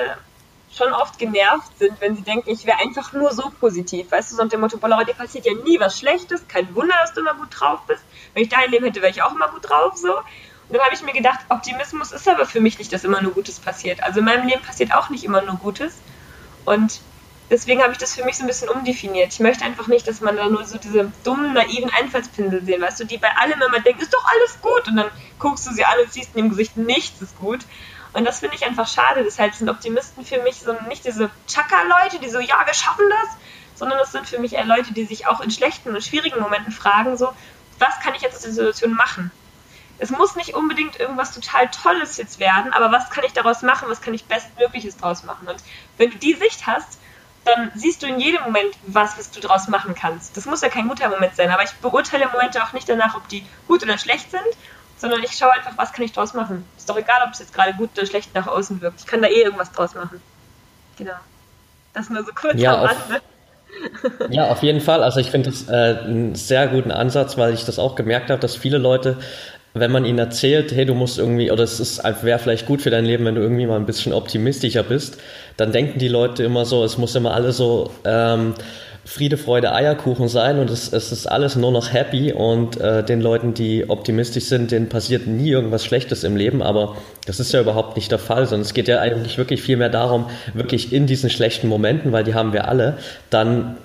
schon 0.73 0.93
oft 0.93 1.19
genervt 1.19 1.79
sind, 1.79 2.01
wenn 2.01 2.17
sie 2.17 2.23
denken, 2.23 2.51
ich 2.51 2.65
wäre 2.65 2.79
einfach 2.79 3.13
nur 3.13 3.33
so 3.33 3.51
positiv. 3.61 4.11
Weißt 4.11 4.31
du, 4.31 4.37
so 4.37 4.43
unter 4.43 4.57
dem 4.57 4.61
Motto, 4.61 4.79
Laura, 4.87 5.05
dir 5.05 5.15
passiert 5.15 5.47
ja 5.47 5.53
nie 5.65 5.81
was 5.81 5.99
Schlechtes, 5.99 6.47
kein 6.49 6.75
Wunder, 6.75 6.95
dass 7.03 7.13
du 7.13 7.21
immer 7.21 7.35
gut 7.35 7.49
drauf 7.51 7.81
bist. 7.89 8.03
Wenn 8.35 8.45
ich 8.45 8.49
dein 8.49 8.71
Leben 8.71 8.85
hätte, 8.85 9.01
wäre 9.01 9.11
ich 9.11 9.23
auch 9.23 9.33
immer 9.33 9.49
gut 9.49 9.69
drauf, 9.69 9.97
so. 9.97 10.17
Und 10.17 10.77
dann 10.77 10.83
habe 10.83 10.95
ich 10.95 11.03
mir 11.03 11.13
gedacht, 11.13 11.41
Optimismus 11.49 12.13
ist 12.13 12.29
aber 12.29 12.47
für 12.47 12.61
mich 12.61 12.79
nicht, 12.79 12.93
dass 12.93 13.03
immer 13.03 13.21
nur 13.21 13.33
Gutes 13.33 13.59
passiert. 13.59 14.03
Also 14.03 14.21
in 14.21 14.27
meinem 14.27 14.47
Leben 14.47 14.63
passiert 14.63 14.95
auch 14.95 15.11
nicht 15.11 15.25
immer 15.25 15.43
nur 15.43 15.57
Gutes. 15.57 15.95
Und 16.65 17.01
deswegen 17.51 17.83
habe 17.83 17.93
ich 17.93 17.99
das 17.99 18.15
für 18.15 18.25
mich 18.25 18.37
so 18.37 18.45
ein 18.45 18.47
bisschen 18.47 18.69
umdefiniert. 18.69 19.33
Ich 19.33 19.41
möchte 19.41 19.65
einfach 19.65 19.89
nicht, 19.89 20.07
dass 20.07 20.21
man 20.21 20.37
da 20.37 20.49
nur 20.49 20.65
so 20.65 20.79
diese 20.79 21.13
dummen, 21.25 21.53
naiven 21.53 21.91
Einfallspinsel 21.91 22.65
sehen, 22.65 22.81
weißt 22.81 23.01
du, 23.01 23.05
die 23.05 23.19
bei 23.19 23.37
allem 23.37 23.61
immer 23.61 23.81
denken, 23.81 24.01
ist 24.01 24.15
doch 24.15 24.25
alles 24.25 24.61
gut. 24.61 24.89
Und 24.89 24.97
dann 24.97 25.11
guckst 25.39 25.67
du 25.67 25.73
sie 25.73 25.85
an 25.85 25.95
und 26.03 26.13
siehst 26.13 26.35
in 26.35 26.45
dem 26.45 26.51
Gesicht, 26.51 26.77
nichts 26.77 27.21
ist 27.21 27.39
gut. 27.39 27.61
Und 28.13 28.25
das 28.25 28.41
finde 28.41 28.57
ich 28.57 28.65
einfach 28.65 28.89
schade. 28.89 29.23
Deshalb 29.25 29.55
sind 29.55 29.69
Optimisten 29.69 30.25
für 30.25 30.43
mich 30.43 30.61
so 30.61 30.75
nicht 30.89 31.05
diese 31.05 31.31
Chaka-Leute, 31.47 32.21
die 32.21 32.29
so, 32.29 32.41
ja, 32.41 32.57
wir 32.65 32.75
schaffen 32.75 33.05
das, 33.09 33.37
sondern 33.75 33.99
das 33.99 34.13
sind 34.13 34.29
für 34.29 34.39
mich 34.39 34.55
eher 34.55 34.65
Leute, 34.65 34.93
die 34.93 35.05
sich 35.05 35.27
auch 35.27 35.41
in 35.41 35.51
schlechten 35.51 35.95
und 35.95 36.03
schwierigen 36.03 36.41
Momenten 36.41 36.73
fragen, 36.73 37.17
so, 37.17 37.33
was 37.79 37.99
kann 38.01 38.15
ich 38.15 38.23
jetzt 38.23 38.37
aus 38.37 38.43
der 38.43 38.53
Situation 38.53 38.93
machen? 38.93 39.31
Es 39.99 40.11
muss 40.11 40.35
nicht 40.35 40.55
unbedingt 40.55 40.99
irgendwas 40.99 41.35
total 41.35 41.71
Tolles 41.71 42.17
jetzt 42.17 42.41
werden, 42.41 42.73
aber 42.73 42.91
was 42.91 43.11
kann 43.11 43.23
ich 43.25 43.33
daraus 43.33 43.63
machen? 43.63 43.89
Was 43.89 44.01
kann 44.01 44.15
ich 44.15 44.25
Bestmögliches 44.25 44.97
daraus 44.97 45.25
machen? 45.25 45.47
Und 45.47 45.63
wenn 45.99 46.11
du 46.11 46.17
die 46.17 46.35
Sicht 46.35 46.67
hast, 46.67 46.99
dann 47.45 47.71
siehst 47.75 48.03
du 48.03 48.07
in 48.07 48.21
jedem 48.21 48.43
Moment 48.43 48.75
was, 48.87 49.19
was 49.19 49.31
du 49.31 49.41
daraus 49.41 49.69
machen 49.69 49.95
kannst. 49.95 50.37
Das 50.37 50.47
muss 50.47 50.61
ja 50.61 50.69
kein 50.69 50.89
guter 50.89 51.09
Moment 51.09 51.37
sein, 51.37 51.51
aber 51.51 51.63
ich 51.63 51.73
beurteile 51.75 52.27
Momente 52.29 52.63
auch 52.63 52.73
nicht 52.73 52.89
danach, 52.89 53.17
ob 53.17 53.29
die 53.29 53.45
gut 53.67 53.83
oder 53.83 53.99
schlecht 53.99 54.31
sind, 54.31 54.43
sondern 54.99 55.23
ich 55.23 55.33
schaue 55.33 55.53
einfach, 55.53 55.73
was 55.77 55.93
kann 55.93 56.05
ich 56.05 56.13
daraus 56.13 56.35
machen. 56.35 56.65
Ist 56.77 56.89
doch 56.89 56.97
egal, 56.97 57.23
ob 57.27 57.33
es 57.33 57.39
jetzt 57.39 57.55
gerade 57.55 57.75
gut 57.75 57.91
oder 57.97 58.07
schlecht 58.07 58.35
nach 58.35 58.47
außen 58.47 58.81
wirkt. 58.81 59.01
Ich 59.01 59.07
kann 59.07 59.23
da 59.23 59.29
eh 59.29 59.43
irgendwas 59.43 59.73
draus 59.73 59.95
machen. 59.95 60.21
Genau. 60.99 61.15
Das 61.95 62.11
nur 62.11 62.25
so 62.25 62.33
kurz 62.35 62.61
ja, 62.61 62.75
am 62.75 62.87
Rande. 62.87 63.23
Ja, 64.31 64.49
auf 64.49 64.63
jeden 64.63 64.81
Fall. 64.81 65.03
Also 65.03 65.21
ich 65.21 65.31
finde 65.31 65.51
das 65.51 65.69
äh, 65.69 66.05
einen 66.05 66.35
sehr 66.35 66.69
guten 66.69 66.91
Ansatz, 66.91 67.39
weil 67.39 67.55
ich 67.55 67.65
das 67.65 67.79
auch 67.79 67.95
gemerkt 67.95 68.29
habe, 68.29 68.41
dass 68.41 68.57
viele 68.57 68.79
Leute 68.79 69.19
wenn 69.75 69.93
man 69.93 70.05
ihnen 70.05 70.19
erzählt, 70.19 70.73
hey, 70.73 70.85
du 70.85 70.95
musst 70.95 71.19
irgendwie, 71.19 71.51
oder 71.51 71.63
es 71.63 72.03
wäre 72.23 72.39
vielleicht 72.39 72.67
gut 72.67 72.83
für 72.83 72.91
dein 72.91 73.05
Leben, 73.05 73.25
wenn 73.25 73.37
du 73.37 73.41
irgendwie 73.41 73.67
mal 73.67 73.77
ein 73.77 73.87
bisschen 73.87 74.13
optimistischer 74.13 74.83
bist, 74.83 75.19
dann 75.57 75.73
denken 75.73 75.99
die 75.99 76.09
Leute 76.09 76.43
immer 76.43 76.65
so, 76.65 76.85
es 76.85 76.99
muss 76.99 77.15
immer 77.15 77.35
alles 77.35 77.57
so 77.57 77.91
ähm, 78.05 78.55
Friede, 79.05 79.37
Freude, 79.37 79.73
Eierkuchen 79.73 80.29
sein 80.29 80.59
und 80.59 80.71
es, 80.71 80.93
es 80.93 81.11
ist 81.11 81.27
alles 81.27 81.57
nur 81.57 81.73
noch 81.73 81.93
happy 81.93 82.33
und 82.33 82.81
äh, 82.81 83.03
den 83.05 83.21
Leuten, 83.21 83.55
die 83.55 83.89
optimistisch 83.89 84.45
sind, 84.45 84.73
denen 84.73 84.89
passiert 84.89 85.27
nie 85.27 85.51
irgendwas 85.51 85.85
Schlechtes 85.85 86.25
im 86.25 86.37
Leben, 86.37 86.63
aber 86.63 86.97
das 87.27 87.41
ist 87.41 87.53
ja 87.53 87.61
überhaupt 87.61 87.97
nicht 87.97 88.11
der 88.11 88.19
Fall, 88.19 88.47
sondern 88.47 88.63
es 88.63 88.75
geht 88.75 88.89
ja 88.89 89.01
eigentlich 89.01 89.39
wirklich 89.39 89.63
viel 89.63 89.77
mehr 89.77 89.89
darum, 89.89 90.27
wirklich 90.53 90.93
in 90.93 91.07
diesen 91.07 91.31
schlechten 91.31 91.69
Momenten, 91.69 92.13
weil 92.13 92.25
die 92.25 92.35
haben 92.35 92.53
wir 92.53 92.69
alle, 92.69 92.99
dann 93.31 93.77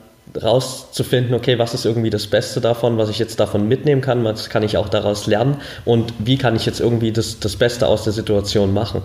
rauszufinden, 0.41 1.33
okay, 1.33 1.59
was 1.59 1.73
ist 1.73 1.85
irgendwie 1.85 2.09
das 2.09 2.27
Beste 2.27 2.61
davon, 2.61 2.97
was 2.97 3.09
ich 3.09 3.19
jetzt 3.19 3.39
davon 3.39 3.67
mitnehmen 3.67 4.01
kann, 4.01 4.23
was 4.23 4.49
kann 4.49 4.63
ich 4.63 4.77
auch 4.77 4.89
daraus 4.89 5.27
lernen 5.27 5.61
und 5.85 6.13
wie 6.19 6.37
kann 6.37 6.55
ich 6.55 6.65
jetzt 6.65 6.79
irgendwie 6.79 7.11
das, 7.11 7.39
das 7.39 7.55
Beste 7.55 7.87
aus 7.87 8.03
der 8.03 8.13
Situation 8.13 8.73
machen. 8.73 9.01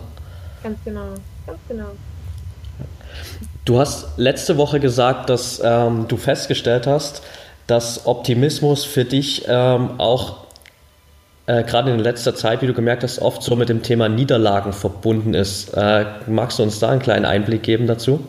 Ganz 0.63 0.79
genau, 0.85 1.15
ganz 1.47 1.59
genau. 1.69 1.91
Du 3.65 3.79
hast 3.79 4.19
letzte 4.19 4.57
Woche 4.57 4.81
gesagt, 4.81 5.31
dass 5.31 5.61
ähm, 5.63 6.07
du 6.09 6.17
festgestellt 6.17 6.87
hast, 6.87 7.23
dass 7.67 8.07
Optimismus 8.07 8.85
für 8.85 9.05
dich 9.05 9.45
ähm, 9.47 10.01
auch 10.01 10.47
äh, 11.47 11.63
gerade 11.63 11.93
in 11.93 11.99
letzter 12.01 12.35
Zeit, 12.35 12.63
wie 12.63 12.67
du 12.67 12.75
gemerkt 12.75 13.03
hast, 13.03 13.21
oft 13.21 13.43
so 13.43 13.57
mit 13.57 13.69
dem 13.69 13.83
Thema 13.83 14.09
Niederlagen 14.09 14.73
verbunden 14.73 15.35
ist. 15.35 15.75
Äh, 15.75 16.07
magst 16.27 16.59
du 16.59 16.63
uns 16.63 16.79
da 16.79 16.91
einen 16.91 17.03
kleinen 17.03 17.25
Einblick 17.25 17.63
geben 17.63 17.87
dazu? 17.87 18.21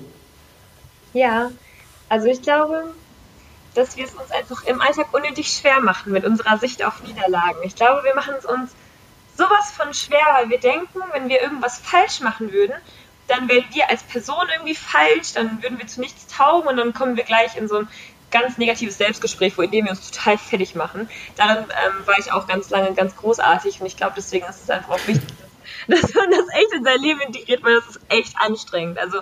Ja, 1.13 1.49
also 2.11 2.27
ich 2.27 2.41
glaube, 2.41 2.93
dass 3.73 3.95
wir 3.95 4.03
es 4.03 4.13
uns 4.13 4.31
einfach 4.31 4.65
im 4.65 4.81
Alltag 4.81 5.13
unnötig 5.13 5.47
schwer 5.47 5.79
machen 5.79 6.11
mit 6.11 6.25
unserer 6.25 6.57
Sicht 6.57 6.83
auf 6.83 7.01
Niederlagen. 7.03 7.59
Ich 7.63 7.75
glaube, 7.75 8.03
wir 8.03 8.13
machen 8.13 8.33
es 8.37 8.45
uns 8.45 8.71
so 9.37 9.45
sowas 9.45 9.71
von 9.71 9.93
schwer, 9.93 10.25
weil 10.33 10.49
wir 10.49 10.59
denken, 10.59 10.99
wenn 11.13 11.29
wir 11.29 11.41
irgendwas 11.41 11.79
falsch 11.79 12.19
machen 12.19 12.51
würden, 12.51 12.75
dann 13.29 13.47
wären 13.47 13.63
wir 13.71 13.89
als 13.89 14.03
Person 14.03 14.45
irgendwie 14.53 14.75
falsch, 14.75 15.33
dann 15.35 15.63
würden 15.63 15.79
wir 15.79 15.87
zu 15.87 16.01
nichts 16.01 16.27
taugen 16.27 16.67
und 16.67 16.75
dann 16.75 16.93
kommen 16.93 17.15
wir 17.15 17.23
gleich 17.23 17.55
in 17.55 17.69
so 17.69 17.77
ein 17.77 17.87
ganz 18.29 18.57
negatives 18.57 18.97
Selbstgespräch, 18.97 19.57
wo 19.57 19.61
indem 19.61 19.85
wir 19.85 19.91
uns 19.91 20.11
total 20.11 20.37
fertig 20.37 20.75
machen. 20.75 21.09
Daran 21.37 21.59
ähm, 21.59 22.07
war 22.07 22.19
ich 22.19 22.33
auch 22.33 22.45
ganz 22.45 22.69
lange 22.69 22.93
ganz 22.93 23.15
großartig 23.15 23.79
und 23.79 23.87
ich 23.87 23.95
glaube, 23.95 24.15
deswegen 24.17 24.45
ist 24.47 24.63
es 24.63 24.69
einfach 24.69 24.89
auch 24.89 25.07
wichtig, 25.07 25.33
dass 25.87 26.13
man 26.13 26.29
das 26.29 26.47
echt 26.53 26.73
in 26.73 26.83
sein 26.83 26.99
Leben 26.99 27.21
integriert, 27.21 27.63
weil 27.63 27.75
das 27.75 27.87
ist 27.87 28.01
echt 28.09 28.35
anstrengend. 28.37 28.99
Also 28.99 29.21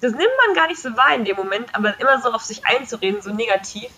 das 0.00 0.12
nimmt 0.12 0.32
man 0.46 0.54
gar 0.54 0.66
nicht 0.66 0.80
so 0.80 0.96
wahr 0.96 1.14
in 1.14 1.24
dem 1.24 1.36
Moment, 1.36 1.74
aber 1.74 1.98
immer 2.00 2.20
so 2.20 2.32
auf 2.32 2.42
sich 2.42 2.64
einzureden, 2.64 3.20
so 3.20 3.32
negativ, 3.32 3.90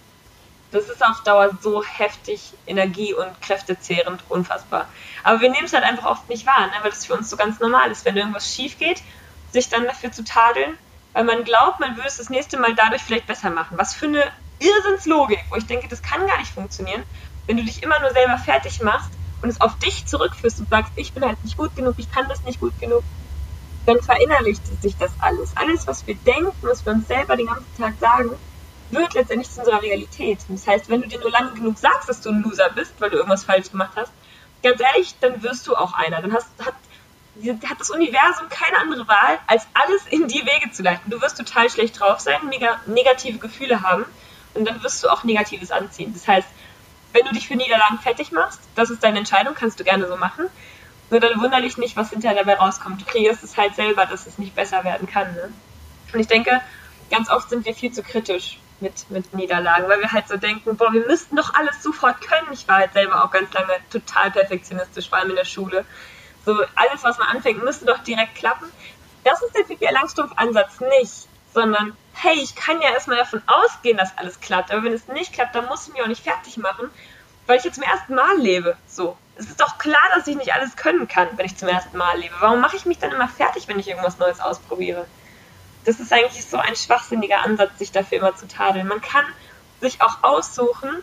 das 0.73 0.89
ist 0.89 1.05
auf 1.05 1.23
Dauer 1.23 1.59
so 1.61 1.85
heftig 1.85 2.55
energie- 2.67 3.15
und 3.15 3.41
kräftezehrend, 3.43 4.25
unfassbar. 4.31 4.89
Aber 5.23 5.41
wir 5.41 5.51
nehmen 5.51 5.67
es 5.67 5.73
halt 5.73 5.85
einfach 5.85 6.07
oft 6.07 6.29
nicht 6.29 6.47
wahr, 6.47 6.67
ne? 6.67 6.73
weil 6.81 6.91
das 6.91 7.07
für 7.07 7.15
uns 7.15 7.29
so 7.31 7.37
ganz 7.37 7.61
normal 7.61 7.91
ist, 7.91 8.05
wenn 8.05 8.17
irgendwas 8.17 8.53
schief 8.53 8.79
geht, 8.79 9.03
sich 9.51 9.69
dann 9.69 9.85
dafür 9.85 10.13
zu 10.13 10.25
tadeln, 10.25 10.77
weil 11.13 11.25
man 11.25 11.45
glaubt, 11.45 11.79
man 11.79 11.97
würde 11.97 12.09
es 12.09 12.17
das 12.17 12.31
nächste 12.31 12.59
Mal 12.59 12.75
dadurch 12.75 13.03
vielleicht 13.03 13.27
besser 13.27 13.51
machen. 13.51 13.79
Was 13.79 13.95
für 13.95 14.07
eine 14.07 14.25
Irrsinnslogik, 14.61 15.45
wo 15.51 15.57
ich 15.57 15.67
denke, 15.67 15.89
das 15.89 16.03
kann 16.03 16.27
gar 16.27 16.39
nicht 16.39 16.53
funktionieren, 16.53 17.05
wenn 17.47 17.59
du 17.59 17.65
dich 17.65 17.83
immer 17.83 18.01
nur 18.01 18.11
selber 18.11 18.39
fertig 18.39 18.81
machst 18.81 19.19
und 19.43 19.51
es 19.51 19.61
auf 19.61 19.77
dich 19.79 20.07
zurückführst 20.07 20.61
und 20.61 20.71
sagst, 20.71 20.93
ich 20.97 21.13
bin 21.13 21.25
halt 21.25 21.43
nicht 21.45 21.57
gut 21.57 21.75
genug, 21.75 21.95
ich 21.99 22.09
kann 22.09 22.29
das 22.29 22.45
nicht 22.45 22.61
gut 22.61 22.79
genug, 22.79 23.05
dann 23.87 24.01
verinnerlicht 24.01 24.63
sich 24.83 24.97
das 24.97 25.13
alles. 25.19 25.57
Alles, 25.57 25.87
was 25.87 26.07
wir 26.07 26.15
denken, 26.15 26.53
was 26.63 26.85
wir 26.85 26.93
uns 26.93 27.09
selber 27.09 27.37
den 27.37 27.47
ganzen 27.47 27.77
Tag 27.77 27.95
sagen, 28.01 28.31
wird 28.91 29.15
letztendlich 29.15 29.51
zu 29.51 29.61
unserer 29.61 29.83
Realität. 29.83 30.39
Das 30.49 30.67
heißt, 30.67 30.89
wenn 30.89 31.03
du 31.03 31.09
dir 31.09 31.19
nur 31.19 31.31
lange 31.31 31.53
genug 31.53 31.79
sagst, 31.79 32.09
dass 32.09 32.21
du 32.21 32.31
ein 32.31 32.43
Loser 32.43 32.71
bist, 32.71 32.93
weil 32.99 33.11
du 33.11 33.17
irgendwas 33.17 33.45
falsch 33.45 33.71
gemacht 33.71 33.93
hast, 33.97 34.13
ganz 34.63 34.81
ehrlich, 34.81 35.15
dann 35.21 35.43
wirst 35.43 35.67
du 35.67 35.75
auch 35.75 35.95
einer. 35.95 36.21
Dann 36.21 36.33
hast, 36.33 36.49
hat, 36.65 36.75
hat 37.69 37.81
das 37.81 37.91
Universum 37.91 38.49
keine 38.51 38.79
andere 38.79 39.09
Wahl, 39.09 39.39
als 39.47 39.67
alles 39.75 40.07
in 40.11 40.29
die 40.29 40.45
Wege 40.45 40.71
zu 40.71 40.83
leiten. 40.83 41.11
Du 41.11 41.21
wirst 41.21 41.39
total 41.39 41.71
schlecht 41.71 41.99
drauf 41.99 42.21
sein, 42.21 42.41
negative 42.87 43.39
Gefühle 43.39 43.83
haben 43.83 44.05
und 44.55 44.69
dann 44.69 44.83
wirst 44.83 45.03
du 45.03 45.09
auch 45.09 45.25
Negatives 45.25 45.71
anziehen. 45.71 46.13
Das 46.13 46.29
heißt, 46.29 46.49
wenn 47.13 47.25
du 47.25 47.33
dich 47.33 47.49
für 47.49 47.57
Niederlagen 47.57 47.99
fertig 47.99 48.33
machst, 48.33 48.61
das 48.75 48.91
ist 48.91 49.03
deine 49.03 49.19
Entscheidung, 49.19 49.55
kannst 49.55 49.81
du 49.81 49.85
gerne 49.85 50.07
so 50.09 50.17
machen. 50.17 50.47
Nur 51.13 51.21
dann 51.21 51.39
wundere 51.43 51.61
dich 51.61 51.77
nicht, 51.77 51.95
was 51.95 52.09
hinterher 52.09 52.43
dabei 52.43 52.55
rauskommt. 52.55 53.03
Du 53.03 53.05
kreierst 53.05 53.45
es 53.45 53.59
halt 53.59 53.75
selber, 53.75 54.07
dass 54.07 54.27
es 54.27 54.39
nicht 54.39 54.55
besser 54.55 54.83
werden 54.83 55.07
kann. 55.07 55.35
Ne? 55.35 55.53
Und 56.15 56.21
ich 56.21 56.27
denke, 56.27 56.63
ganz 57.11 57.29
oft 57.29 57.51
sind 57.51 57.67
wir 57.67 57.75
viel 57.75 57.93
zu 57.93 58.03
kritisch 58.03 58.59
mit, 58.81 59.11
mit 59.11 59.35
Niederlagen, 59.35 59.89
weil 59.89 60.01
wir 60.01 60.11
halt 60.11 60.27
so 60.27 60.39
denken, 60.39 60.75
boah, 60.75 60.91
wir 60.91 61.07
müssten 61.07 61.37
doch 61.37 61.53
alles 61.53 61.83
sofort 61.83 62.23
können. 62.23 62.49
Ich 62.53 62.67
war 62.67 62.79
halt 62.79 62.95
selber 62.95 63.23
auch 63.23 63.31
ganz 63.31 63.53
lange 63.53 63.75
total 63.91 64.31
perfektionistisch, 64.31 65.11
vor 65.11 65.19
allem 65.19 65.31
in 65.31 65.37
der 65.37 65.45
Schule. 65.45 65.85
So, 66.47 66.55
alles, 66.77 67.03
was 67.03 67.19
man 67.19 67.29
anfängt, 67.29 67.63
müsste 67.63 67.85
doch 67.85 67.99
direkt 67.99 68.35
klappen. 68.37 68.73
Das 69.23 69.43
ist 69.43 69.55
der 69.55 69.65
Pippi 69.65 69.93
Langstrumpf-Ansatz 69.93 70.81
nicht 70.81 71.29
sondern 71.55 71.97
hey, 72.15 72.35
ich 72.41 72.55
kann 72.55 72.81
ja 72.81 72.91
erstmal 72.91 73.17
davon 73.17 73.43
ausgehen, 73.47 73.97
dass 73.97 74.17
alles 74.17 74.41
klappt. 74.41 74.71
Aber 74.71 74.85
wenn 74.85 74.93
es 74.93 75.09
nicht 75.09 75.33
klappt, 75.33 75.55
dann 75.55 75.67
muss 75.67 75.87
ich 75.87 75.93
mich 75.93 76.03
auch 76.03 76.09
nicht 76.09 76.23
fertig 76.23 76.57
machen, 76.57 76.91
weil 77.47 77.59
ich 77.59 77.65
jetzt 77.65 77.75
zum 77.75 77.85
ersten 77.85 78.15
Mal 78.15 78.39
lebe. 78.39 78.77
So. 78.87 79.17
Es 79.37 79.47
ist 79.47 79.61
doch 79.61 79.79
klar, 79.79 80.03
dass 80.15 80.27
ich 80.27 80.37
nicht 80.37 80.55
alles 80.55 80.77
können 80.77 81.09
kann, 81.09 81.29
wenn 81.37 81.47
ich 81.47 81.57
zum 81.57 81.69
ersten 81.69 81.97
Mal 81.97 82.19
lebe. 82.19 82.35
Warum 82.41 82.61
mache 82.61 82.77
ich 82.77 82.85
mich 82.85 82.99
dann 82.99 83.13
immer 83.13 83.29
fertig, 83.29 83.67
wenn 83.67 83.79
ich 83.79 83.89
irgendwas 83.89 84.19
Neues 84.19 84.41
ausprobiere? 84.41 85.07
Das 85.85 85.99
ist 85.99 86.13
eigentlich 86.13 86.45
so 86.45 86.59
ein 86.59 86.77
schwachsinniger 86.77 87.41
Ansatz, 87.41 87.79
sich 87.79 87.91
dafür 87.91 88.19
immer 88.19 88.37
zu 88.37 88.47
tadeln. 88.47 88.87
Man 88.87 89.01
kann 89.01 89.25
sich 89.81 90.01
auch 90.01 90.23
aussuchen, 90.23 91.03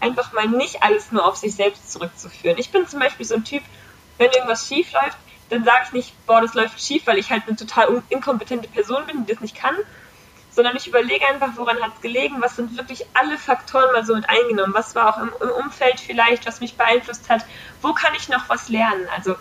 einfach 0.00 0.32
mal 0.32 0.48
nicht 0.48 0.82
alles 0.82 1.12
nur 1.12 1.24
auf 1.24 1.36
sich 1.36 1.54
selbst 1.54 1.92
zurückzuführen. 1.92 2.58
Ich 2.58 2.70
bin 2.70 2.86
zum 2.88 3.00
Beispiel 3.00 3.26
so 3.26 3.34
ein 3.34 3.44
Typ, 3.44 3.62
wenn 4.18 4.30
irgendwas 4.30 4.66
schief 4.66 4.92
läuft, 4.92 5.18
dann 5.50 5.64
sage 5.64 5.84
ich 5.86 5.92
nicht, 5.92 6.26
boah, 6.26 6.40
das 6.40 6.54
läuft 6.54 6.80
schief, 6.80 7.06
weil 7.06 7.18
ich 7.18 7.30
halt 7.30 7.44
eine 7.46 7.56
total 7.56 8.02
inkompetente 8.08 8.68
Person 8.68 9.06
bin, 9.06 9.24
die 9.24 9.32
das 9.32 9.40
nicht 9.40 9.54
kann, 9.54 9.76
sondern 10.56 10.74
ich 10.74 10.86
überlege 10.86 11.28
einfach, 11.28 11.50
woran 11.56 11.80
hat 11.82 11.92
es 11.96 12.00
gelegen, 12.00 12.40
was 12.40 12.56
sind 12.56 12.78
wirklich 12.78 13.04
alle 13.12 13.36
Faktoren 13.36 13.92
mal 13.92 14.06
so 14.06 14.16
mit 14.16 14.26
eingenommen, 14.26 14.72
was 14.72 14.94
war 14.94 15.14
auch 15.14 15.18
im, 15.18 15.30
im, 15.42 15.50
Umfeld 15.50 16.00
vielleicht, 16.00 16.46
was 16.46 16.60
mich 16.60 16.78
beeinflusst 16.78 17.28
hat, 17.28 17.44
wo 17.82 17.92
kann 17.92 18.14
ich 18.14 18.30
noch 18.30 18.48
was 18.48 18.70
lernen. 18.70 19.06
Also 19.14 19.36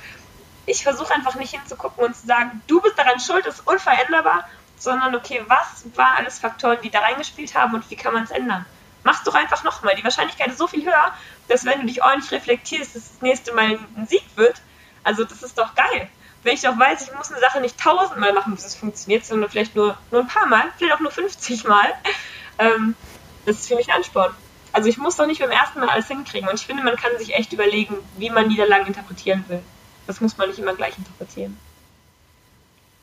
ich 0.65 0.83
versuche 0.83 1.13
einfach 1.13 1.35
nicht 1.35 1.55
hinzugucken 1.55 2.03
und 2.03 2.17
zu 2.17 2.27
sagen, 2.27 2.61
du 2.67 2.81
bist 2.81 2.99
daran 2.99 3.21
schuld, 3.21 3.45
ist 3.45 3.65
unveränderbar, 3.65 4.45
sondern 4.77 5.15
okay, 5.15 5.41
was 5.47 5.85
war 5.95 6.17
alles 6.17 6.39
Faktoren, 6.39 6.79
die 6.83 6.89
da 6.89 6.99
reingespielt 6.99 7.55
haben 7.55 7.75
und 7.75 7.89
wie 7.89 7.95
kann 7.95 8.13
man 8.13 8.23
es 8.23 8.31
ändern. 8.31 8.65
Mach's 9.05 9.23
doch 9.23 9.35
einfach 9.35 9.63
nochmal. 9.63 9.95
Die 9.95 10.03
Wahrscheinlichkeit 10.03 10.47
ist 10.47 10.57
so 10.57 10.67
viel 10.67 10.83
höher, 10.85 11.13
dass 11.47 11.63
wenn 11.63 11.79
du 11.79 11.85
dich 11.85 12.03
ordentlich 12.03 12.33
reflektierst, 12.33 12.93
dass 12.93 13.09
das 13.09 13.21
nächste 13.21 13.53
Mal 13.53 13.79
ein 13.95 14.05
Sieg 14.07 14.25
wird, 14.35 14.61
also 15.05 15.23
das 15.23 15.43
ist 15.43 15.57
doch 15.57 15.75
geil. 15.75 16.09
Wenn 16.45 16.53
ich 16.53 16.61
doch 16.61 16.77
weiß, 16.77 17.01
ich 17.01 17.11
muss 17.17 17.31
eine 17.31 17.41
Sache 17.41 17.59
nicht 17.59 17.79
tausendmal 17.79 18.31
machen, 18.31 18.53
bis 18.53 18.65
es 18.65 18.75
funktioniert, 18.75 19.25
sondern 19.25 19.49
vielleicht 19.49 19.75
nur, 19.75 19.97
nur 20.11 20.21
ein 20.21 20.27
paar 20.27 20.45
Mal, 20.45 20.65
vielleicht 20.77 20.93
auch 20.93 20.99
nur 20.99 21.09
50 21.09 21.63
Mal, 21.63 21.87
ähm, 22.59 22.93
das 23.47 23.55
ist 23.57 23.67
für 23.67 23.75
mich 23.75 23.89
ein 23.89 23.95
Ansporn. 23.95 24.31
Also 24.71 24.87
ich 24.87 24.99
muss 24.99 25.15
doch 25.15 25.25
nicht 25.25 25.41
beim 25.41 25.49
ersten 25.49 25.79
Mal 25.79 25.89
alles 25.89 26.07
hinkriegen. 26.07 26.47
Und 26.47 26.59
ich 26.59 26.67
finde, 26.67 26.83
man 26.83 26.97
kann 26.97 27.17
sich 27.17 27.33
echt 27.33 27.51
überlegen, 27.51 27.95
wie 28.17 28.29
man 28.29 28.47
Niederlagen 28.47 28.85
interpretieren 28.85 29.43
will. 29.47 29.61
Das 30.05 30.21
muss 30.21 30.37
man 30.37 30.49
nicht 30.49 30.59
immer 30.59 30.75
gleich 30.75 30.95
interpretieren. 30.99 31.57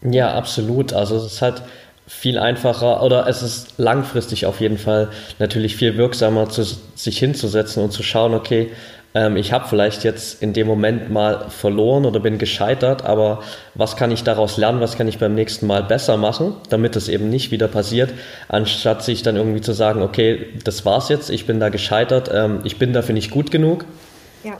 Ja, 0.02 0.34
absolut. 0.34 0.92
Also 0.92 1.16
es 1.16 1.24
ist 1.24 1.42
halt 1.42 1.64
viel 2.06 2.38
einfacher 2.38 3.02
oder 3.02 3.26
es 3.26 3.42
ist 3.42 3.74
langfristig 3.76 4.46
auf 4.46 4.60
jeden 4.60 4.78
Fall 4.78 5.10
natürlich 5.40 5.76
viel 5.76 5.96
wirksamer, 5.96 6.48
zu, 6.48 6.62
sich 6.62 7.18
hinzusetzen 7.18 7.82
und 7.82 7.90
zu 7.90 8.04
schauen, 8.04 8.34
okay, 8.34 8.70
ähm, 9.14 9.36
ich 9.36 9.52
habe 9.52 9.68
vielleicht 9.68 10.04
jetzt 10.04 10.42
in 10.42 10.52
dem 10.52 10.66
Moment 10.66 11.10
mal 11.10 11.50
verloren 11.50 12.06
oder 12.06 12.20
bin 12.20 12.38
gescheitert, 12.38 13.04
aber 13.04 13.42
was 13.74 13.96
kann 13.96 14.10
ich 14.10 14.24
daraus 14.24 14.56
lernen, 14.56 14.80
was 14.80 14.96
kann 14.96 15.08
ich 15.08 15.18
beim 15.18 15.34
nächsten 15.34 15.66
Mal 15.66 15.82
besser 15.82 16.16
machen, 16.16 16.54
damit 16.68 16.96
es 16.96 17.08
eben 17.08 17.28
nicht 17.28 17.50
wieder 17.50 17.68
passiert, 17.68 18.10
anstatt 18.48 19.02
sich 19.02 19.22
dann 19.22 19.36
irgendwie 19.36 19.60
zu 19.60 19.72
sagen, 19.72 20.02
okay, 20.02 20.46
das 20.64 20.84
war's 20.84 21.08
jetzt, 21.08 21.30
ich 21.30 21.46
bin 21.46 21.60
da 21.60 21.68
gescheitert, 21.68 22.30
ähm, 22.32 22.60
ich 22.64 22.78
bin 22.78 22.92
dafür 22.92 23.14
nicht 23.14 23.30
gut 23.30 23.50
genug. 23.50 23.84
Ja. 24.44 24.56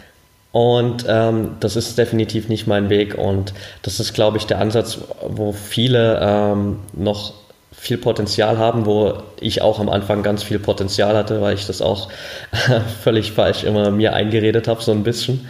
Und 0.53 1.07
ähm, 1.09 1.57
das 1.61 1.77
ist 1.77 1.97
definitiv 1.97 2.51
nicht 2.51 2.67
mein 2.67 2.91
Weg. 2.91 3.17
Und 3.17 3.55
das 3.81 4.01
ist, 4.01 4.13
glaube 4.13 4.37
ich, 4.37 4.47
der 4.47 4.61
Ansatz, 4.61 4.99
wo 5.27 5.53
viele 5.53 6.21
ähm, 6.23 6.81
noch 6.93 7.33
viel 7.83 7.99
Potenzial 7.99 8.59
haben, 8.59 8.87
wo 8.87 9.25
ich 9.41 9.61
auch 9.61 9.81
am 9.81 9.89
Anfang 9.89 10.23
ganz 10.23 10.45
viel 10.45 10.61
Potenzial 10.61 11.17
hatte, 11.17 11.41
weil 11.41 11.55
ich 11.55 11.67
das 11.67 11.83
auch 11.83 12.11
völlig 13.03 13.33
falsch 13.33 13.65
immer 13.65 13.91
mir 13.91 14.13
eingeredet 14.13 14.69
habe, 14.69 14.81
so 14.81 14.93
ein 14.93 15.03
bisschen. 15.03 15.49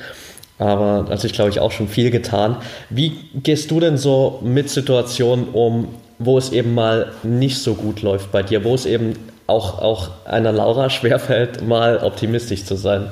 Aber 0.59 1.05
also 1.11 1.27
ich 1.27 1.35
glaube 1.35 1.51
ich 1.51 1.61
auch 1.61 1.73
schon 1.73 1.89
viel 1.89 2.11
getan. 2.11 2.57
Wie 2.89 3.11
gehst 3.35 3.71
du 3.71 3.81
denn 3.81 3.99
so 3.99 4.41
mit 4.43 4.71
Situationen 4.71 5.49
um, 5.49 5.95
wo 6.19 6.39
es 6.39 6.53
eben 6.53 6.73
mal 6.73 7.13
nicht 7.23 7.59
so 7.59 7.75
gut 7.75 8.01
läuft 8.01 8.33
bei 8.33 8.43
dir, 8.43 8.65
wo 8.65 8.75
es 8.75 8.87
eben 8.87 9.13
auch, 9.47 9.83
auch 9.83 10.09
einer 10.25 10.53
Laura 10.53 10.89
schwerfällt, 10.91 11.61
mal 11.61 11.99
optimistisch 11.99 12.65
zu 12.65 12.77
sein? 12.77 13.11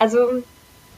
Also 0.00 0.18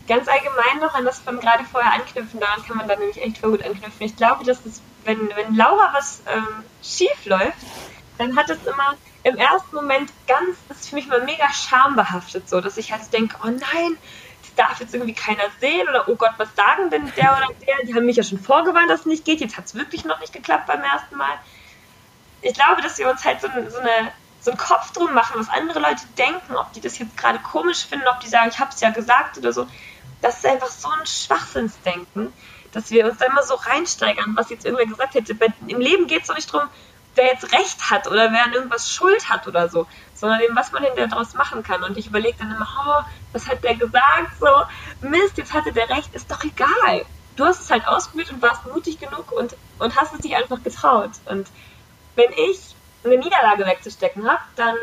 ganz 0.09 0.29
allgemein 0.29 0.81
noch 0.81 0.95
an 0.95 1.05
das 1.05 1.19
von 1.19 1.39
gerade 1.41 1.65
vorher 1.71 1.93
anknüpfen, 1.93 2.41
daran 2.41 2.65
kann 2.67 2.79
man 2.79 2.89
dann 2.89 3.01
nämlich 3.01 3.23
echt 3.23 3.37
voll 3.37 3.51
gut 3.51 3.67
anknüpfen. 3.67 4.07
Ich 4.07 4.17
glaube, 4.17 4.47
dass 4.47 4.65
es, 4.65 4.81
wenn, 5.05 5.29
wenn 5.35 5.55
Laura 5.55 5.93
was 5.93 6.23
ähm, 6.27 6.65
schief 6.83 7.25
läuft, 7.25 7.59
dann 8.19 8.37
hat 8.37 8.51
es 8.51 8.59
immer 8.65 8.95
im 9.23 9.37
ersten 9.37 9.75
Moment 9.75 10.11
ganz, 10.27 10.57
das 10.69 10.79
ist 10.79 10.89
für 10.91 10.95
mich 10.97 11.07
mal 11.07 11.25
mega 11.25 11.51
schambehaftet 11.53 12.49
so, 12.49 12.61
dass 12.61 12.77
ich 12.77 12.93
halt 12.93 13.13
denke, 13.13 13.37
oh 13.43 13.49
nein, 13.49 13.97
das 14.43 14.55
darf 14.57 14.81
jetzt 14.81 14.95
irgendwie 14.95 15.15
keiner 15.15 15.45
sehen 15.61 15.89
oder 15.89 16.09
oh 16.09 16.15
Gott, 16.15 16.33
was 16.37 16.55
sagen 16.55 16.91
denn 16.91 17.11
der 17.17 17.33
oder 17.33 17.49
der? 17.67 17.87
Die 17.87 17.95
haben 17.95 18.07
mich 18.07 18.17
ja 18.17 18.23
schon 18.23 18.39
vorgewarnt, 18.39 18.91
dass 18.91 19.01
es 19.01 19.07
nicht 19.07 19.25
geht, 19.25 19.41
jetzt 19.41 19.57
hat 19.57 19.65
es 19.65 19.75
wirklich 19.75 20.05
noch 20.05 20.21
nicht 20.21 20.33
geklappt 20.33 20.67
beim 20.67 20.83
ersten 20.83 21.17
Mal. 21.17 21.39
Ich 22.43 22.55
glaube, 22.55 22.83
dass 22.83 22.99
wir 22.99 23.11
uns 23.11 23.25
halt 23.25 23.41
so, 23.41 23.49
so 23.49 23.79
eine 23.79 24.13
so 24.41 24.51
einen 24.51 24.59
Kopf 24.59 24.93
drum 24.93 25.15
machen, 25.15 25.41
was 25.41 25.49
andere 25.49 25.79
Leute 25.81 26.03
denken, 26.19 26.55
ob 26.57 26.71
die 26.75 26.83
das 26.83 26.99
jetzt 26.99 27.17
gerade 27.17 27.39
komisch 27.39 27.87
finden, 27.87 28.07
ob 28.09 28.21
die 28.21 28.29
sagen, 28.29 28.51
ich 28.51 28.59
habe 28.59 28.71
es 28.75 28.81
ja 28.81 28.91
gesagt 28.91 29.39
oder 29.39 29.55
so 29.55 29.67
das 30.25 30.39
ist 30.39 30.47
einfach 30.47 30.71
so 30.71 30.89
ein 30.89 31.07
Schwachsinnsdenken, 31.07 32.33
dass 32.75 32.91
wir 32.91 33.07
uns 33.07 33.19
da 33.19 33.27
immer 33.27 33.43
so 33.43 33.55
reinsteigern, 33.55 34.37
was 34.37 34.51
jetzt 34.51 34.65
irgendwer 34.65 34.87
gesagt 34.87 35.15
hätte. 35.15 35.37
Im 35.67 35.81
Leben 35.81 36.07
geht 36.07 36.23
es 36.23 36.29
doch 36.29 36.35
nicht 36.35 36.53
darum, 36.53 36.69
wer 37.15 37.27
jetzt 37.27 37.53
Recht 37.53 37.91
hat 37.91 38.09
oder 38.09 38.33
wer 38.33 38.45
an 38.45 38.53
irgendwas 38.53 38.91
Schuld 38.91 39.29
hat 39.29 39.47
oder 39.47 39.69
so, 39.69 39.87
sondern 40.15 40.41
eben, 40.41 40.57
was 40.57 40.73
man 40.73 40.83
hinterher 40.83 41.09
daraus 41.09 41.35
machen 41.35 41.63
kann. 41.63 41.85
Und 41.85 41.97
ich 41.97 42.09
überlege 42.09 42.37
dann 42.39 42.51
immer, 42.51 42.67
oh, 42.87 43.11
was 43.33 43.47
hat 43.47 43.63
der 43.63 43.77
gesagt? 43.77 44.39
So, 44.41 44.49
Mist, 45.09 45.39
jetzt 45.39 45.53
hatte 45.53 45.73
der 45.73 45.89
Recht, 45.89 46.15
ist 46.15 46.31
doch 46.31 46.43
egal. 46.43 47.05
Du 47.37 47.45
hast 47.45 47.61
es 47.61 47.71
halt 47.71 47.87
ausprobiert 47.87 48.31
und 48.33 48.43
warst 48.43 48.67
mutig 48.67 48.99
genug 48.99 49.31
und, 49.33 49.57
und 49.79 49.97
hast 49.97 50.13
es 50.13 50.21
dich 50.21 50.37
einfach 50.37 50.63
getraut. 50.63 51.11
Und 51.27 51.49
wenn 52.17 52.31
ich 52.33 52.75
eine 53.05 53.19
Niederlage 53.19 53.67
wegzustecken 53.67 54.29
habe, 54.29 54.43
dann 54.57 54.77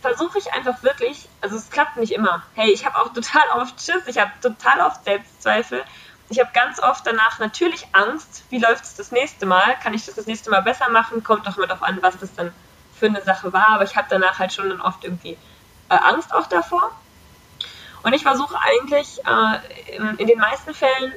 versuche 0.00 0.38
ich 0.38 0.52
einfach 0.52 0.82
wirklich, 0.82 1.28
also 1.40 1.56
es 1.56 1.70
klappt 1.70 1.96
nicht 1.96 2.12
immer. 2.12 2.42
Hey, 2.54 2.70
ich 2.70 2.84
habe 2.84 2.98
auch 2.98 3.12
total 3.12 3.42
oft 3.54 3.80
Schiss, 3.80 4.06
ich 4.06 4.18
habe 4.18 4.30
total 4.42 4.80
oft 4.80 5.02
Selbstzweifel. 5.04 5.82
Ich 6.30 6.40
habe 6.40 6.50
ganz 6.52 6.80
oft 6.80 7.06
danach 7.06 7.38
natürlich 7.38 7.86
Angst, 7.92 8.44
wie 8.50 8.58
läuft 8.58 8.84
es 8.84 8.94
das 8.96 9.12
nächste 9.12 9.46
Mal? 9.46 9.76
Kann 9.82 9.94
ich 9.94 10.06
das 10.06 10.14
das 10.14 10.26
nächste 10.26 10.50
Mal 10.50 10.62
besser 10.62 10.88
machen? 10.90 11.22
Kommt 11.22 11.46
doch 11.46 11.56
mal 11.56 11.66
darauf 11.66 11.82
an, 11.82 11.98
was 12.00 12.18
das 12.18 12.34
dann 12.34 12.52
für 12.98 13.06
eine 13.06 13.22
Sache 13.22 13.52
war. 13.52 13.68
Aber 13.68 13.84
ich 13.84 13.96
habe 13.96 14.06
danach 14.08 14.38
halt 14.38 14.52
schon 14.52 14.70
dann 14.70 14.80
oft 14.80 15.04
irgendwie 15.04 15.36
äh, 15.90 15.94
Angst 15.94 16.32
auch 16.32 16.46
davor. 16.46 16.90
Und 18.02 18.12
ich 18.12 18.22
versuche 18.22 18.56
eigentlich 18.60 19.20
äh, 19.26 19.96
in, 19.96 20.16
in 20.18 20.26
den 20.26 20.38
meisten 20.38 20.74
Fällen 20.74 21.12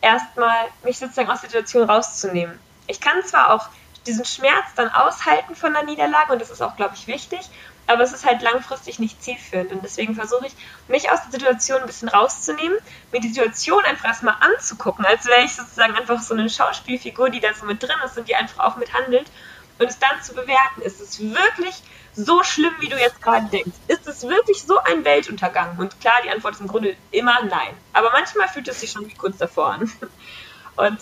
erstmal 0.00 0.66
mich 0.82 0.98
sozusagen 0.98 1.30
aus 1.30 1.40
der 1.40 1.50
Situation 1.50 1.88
rauszunehmen. 1.88 2.58
Ich 2.86 3.00
kann 3.00 3.22
zwar 3.24 3.52
auch 3.52 3.68
diesen 4.06 4.24
Schmerz 4.24 4.66
dann 4.76 4.90
aushalten 4.90 5.56
von 5.56 5.72
der 5.72 5.84
Niederlage 5.84 6.32
und 6.32 6.40
das 6.40 6.50
ist 6.50 6.62
auch, 6.62 6.76
glaube 6.76 6.94
ich, 6.94 7.06
wichtig, 7.06 7.40
aber 7.86 8.02
es 8.02 8.12
ist 8.12 8.24
halt 8.24 8.42
langfristig 8.42 8.98
nicht 8.98 9.22
zielführend 9.22 9.72
und 9.72 9.84
deswegen 9.84 10.14
versuche 10.14 10.46
ich, 10.46 10.54
mich 10.88 11.10
aus 11.10 11.20
der 11.24 11.32
Situation 11.32 11.80
ein 11.80 11.86
bisschen 11.86 12.08
rauszunehmen, 12.08 12.78
mir 13.12 13.20
die 13.20 13.28
Situation 13.28 13.84
einfach 13.84 14.06
erstmal 14.06 14.36
anzugucken, 14.40 15.04
als 15.04 15.26
wäre 15.26 15.42
ich 15.42 15.54
sozusagen 15.54 15.94
einfach 15.94 16.20
so 16.20 16.34
eine 16.34 16.48
Schauspielfigur, 16.48 17.30
die 17.30 17.40
da 17.40 17.52
so 17.54 17.66
mit 17.66 17.82
drin 17.82 17.96
ist 18.04 18.16
und 18.16 18.28
die 18.28 18.34
einfach 18.34 18.64
auch 18.64 18.76
mithandelt 18.76 19.30
und 19.78 19.88
es 19.88 19.98
dann 19.98 20.22
zu 20.22 20.34
bewerten. 20.34 20.82
Ist 20.82 21.00
es 21.00 21.20
wirklich 21.20 21.82
so 22.14 22.42
schlimm, 22.42 22.72
wie 22.80 22.88
du 22.88 22.98
jetzt 22.98 23.20
gerade 23.20 23.46
denkst? 23.46 23.76
Ist 23.88 24.06
es 24.06 24.22
wirklich 24.22 24.62
so 24.62 24.78
ein 24.78 25.04
Weltuntergang? 25.04 25.76
Und 25.78 26.00
klar, 26.00 26.14
die 26.24 26.30
Antwort 26.30 26.54
ist 26.54 26.60
im 26.60 26.68
Grunde 26.68 26.96
immer 27.10 27.42
nein. 27.42 27.74
Aber 27.92 28.10
manchmal 28.12 28.48
fühlt 28.48 28.68
es 28.68 28.80
sich 28.80 28.92
schon 28.92 29.08
wie 29.08 29.14
kurz 29.14 29.38
davor 29.38 29.72
an. 29.72 29.92
Und 30.76 30.98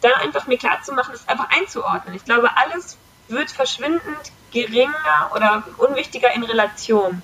dann 0.00 0.12
einfach 0.14 0.46
mir 0.46 0.58
klar 0.58 0.82
zu 0.82 0.92
machen, 0.92 1.12
das 1.12 1.28
einfach 1.28 1.48
einzuordnen. 1.50 2.14
Ich 2.14 2.24
glaube, 2.24 2.50
alles 2.56 2.98
wird 3.28 3.50
verschwindend 3.50 4.32
geringer 4.54 5.30
oder 5.34 5.64
unwichtiger 5.76 6.32
in 6.32 6.42
Relation. 6.42 7.20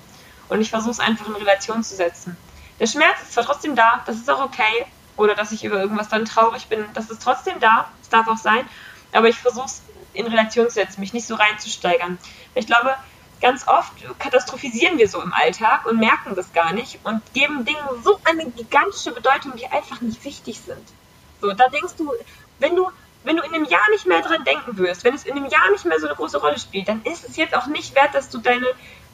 Und 0.49 0.61
ich 0.61 0.69
versuche 0.69 0.91
es 0.91 0.99
einfach 0.99 1.27
in 1.27 1.35
Relation 1.35 1.83
zu 1.83 1.95
setzen. 1.95 2.37
Der 2.79 2.87
Schmerz 2.87 3.21
ist 3.23 3.33
zwar 3.33 3.45
trotzdem 3.45 3.75
da, 3.75 4.03
das 4.05 4.17
ist 4.17 4.29
auch 4.29 4.43
okay. 4.43 4.85
Oder 5.17 5.33
dass 5.33 5.51
ich 5.51 5.63
über 5.63 5.79
irgendwas 5.79 6.09
dann 6.09 6.25
traurig 6.25 6.67
bin, 6.67 6.85
das 6.93 7.09
ist 7.09 7.21
trotzdem 7.21 7.59
da, 7.59 7.89
das 7.99 8.09
darf 8.09 8.27
auch 8.27 8.37
sein. 8.37 8.67
Aber 9.13 9.29
ich 9.29 9.37
versuche 9.37 9.65
es 9.65 9.81
in 10.13 10.27
Relation 10.27 10.67
zu 10.67 10.75
setzen, 10.75 10.99
mich 10.99 11.13
nicht 11.13 11.25
so 11.25 11.35
reinzusteigern. 11.35 12.17
Ich 12.53 12.67
glaube, 12.67 12.95
ganz 13.41 13.67
oft 13.67 13.91
katastrophisieren 14.19 14.97
wir 14.97 15.07
so 15.09 15.21
im 15.21 15.33
Alltag 15.33 15.85
und 15.85 15.99
merken 15.99 16.35
das 16.35 16.53
gar 16.53 16.73
nicht 16.73 16.99
und 17.03 17.21
geben 17.33 17.65
Dingen 17.65 18.03
so 18.03 18.19
eine 18.23 18.49
gigantische 18.51 19.11
Bedeutung, 19.11 19.55
die 19.55 19.67
einfach 19.67 20.01
nicht 20.01 20.23
wichtig 20.23 20.59
sind. 20.59 20.85
So, 21.41 21.51
da 21.53 21.67
denkst 21.69 21.93
du, 21.97 22.11
wenn 22.59 22.75
du, 22.75 22.89
wenn 23.23 23.37
du 23.37 23.43
in 23.43 23.53
einem 23.53 23.65
Jahr 23.65 23.87
nicht 23.91 24.05
mehr 24.05 24.21
dran 24.21 24.43
denken 24.43 24.77
wirst, 24.77 25.03
wenn 25.03 25.13
es 25.13 25.25
in 25.25 25.35
einem 25.35 25.45
Jahr 25.47 25.69
nicht 25.71 25.85
mehr 25.85 25.99
so 25.99 26.07
eine 26.07 26.15
große 26.15 26.39
Rolle 26.39 26.57
spielt, 26.57 26.87
dann 26.87 27.03
ist 27.03 27.27
es 27.27 27.35
jetzt 27.35 27.55
auch 27.55 27.67
nicht 27.67 27.95
wert, 27.95 28.13
dass 28.13 28.29
du 28.29 28.39
deine, 28.39 28.65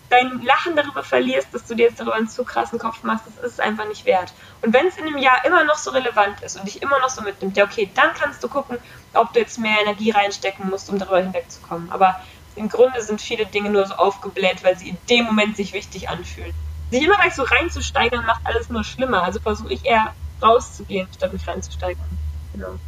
dein 0.09 0.41
Lachen 0.43 0.75
darüber 0.75 1.03
verlierst, 1.03 1.53
dass 1.53 1.65
du 1.65 1.75
dir 1.75 1.87
jetzt 1.87 1.99
darüber 1.99 2.15
einen 2.15 2.29
zu 2.29 2.45
krassen 2.45 2.79
Kopf 2.79 3.03
machst. 3.03 3.25
Das 3.27 3.43
ist 3.43 3.53
es 3.53 3.59
einfach 3.59 3.87
nicht 3.87 4.05
wert. 4.05 4.33
Und 4.61 4.73
wenn 4.73 4.87
es 4.87 4.97
in 4.97 5.07
einem 5.07 5.17
Jahr 5.17 5.43
immer 5.45 5.63
noch 5.65 5.77
so 5.77 5.91
relevant 5.91 6.41
ist 6.41 6.57
und 6.57 6.65
dich 6.65 6.81
immer 6.81 6.99
noch 6.99 7.09
so 7.09 7.21
mitnimmt, 7.21 7.57
ja 7.57 7.65
okay, 7.65 7.89
dann 7.95 8.13
kannst 8.13 8.43
du 8.43 8.47
gucken, 8.47 8.77
ob 9.13 9.33
du 9.33 9.39
jetzt 9.39 9.59
mehr 9.59 9.81
Energie 9.81 10.11
reinstecken 10.11 10.69
musst, 10.69 10.89
um 10.89 10.99
darüber 10.99 11.19
hinwegzukommen. 11.19 11.91
Aber 11.91 12.19
im 12.55 12.69
Grunde 12.69 13.01
sind 13.01 13.21
viele 13.21 13.45
Dinge 13.45 13.69
nur 13.69 13.85
so 13.85 13.95
aufgebläht, 13.95 14.63
weil 14.63 14.77
sie 14.77 14.89
in 14.89 14.97
dem 15.09 15.25
Moment 15.25 15.57
sich 15.57 15.73
wichtig 15.73 16.09
anfühlen. 16.09 16.53
Sich 16.89 17.03
immer 17.03 17.15
gleich 17.15 17.35
so 17.35 17.43
reinzusteigern, 17.43 18.25
macht 18.25 18.41
alles 18.45 18.69
nur 18.69 18.83
schlimmer. 18.83 19.23
Also 19.23 19.39
versuche 19.41 19.73
ich 19.73 19.85
eher 19.85 20.13
rauszugehen, 20.41 21.07
statt 21.13 21.33
mich 21.33 21.45
reinzusteigern. 21.47 22.07
Genau. 22.53 22.79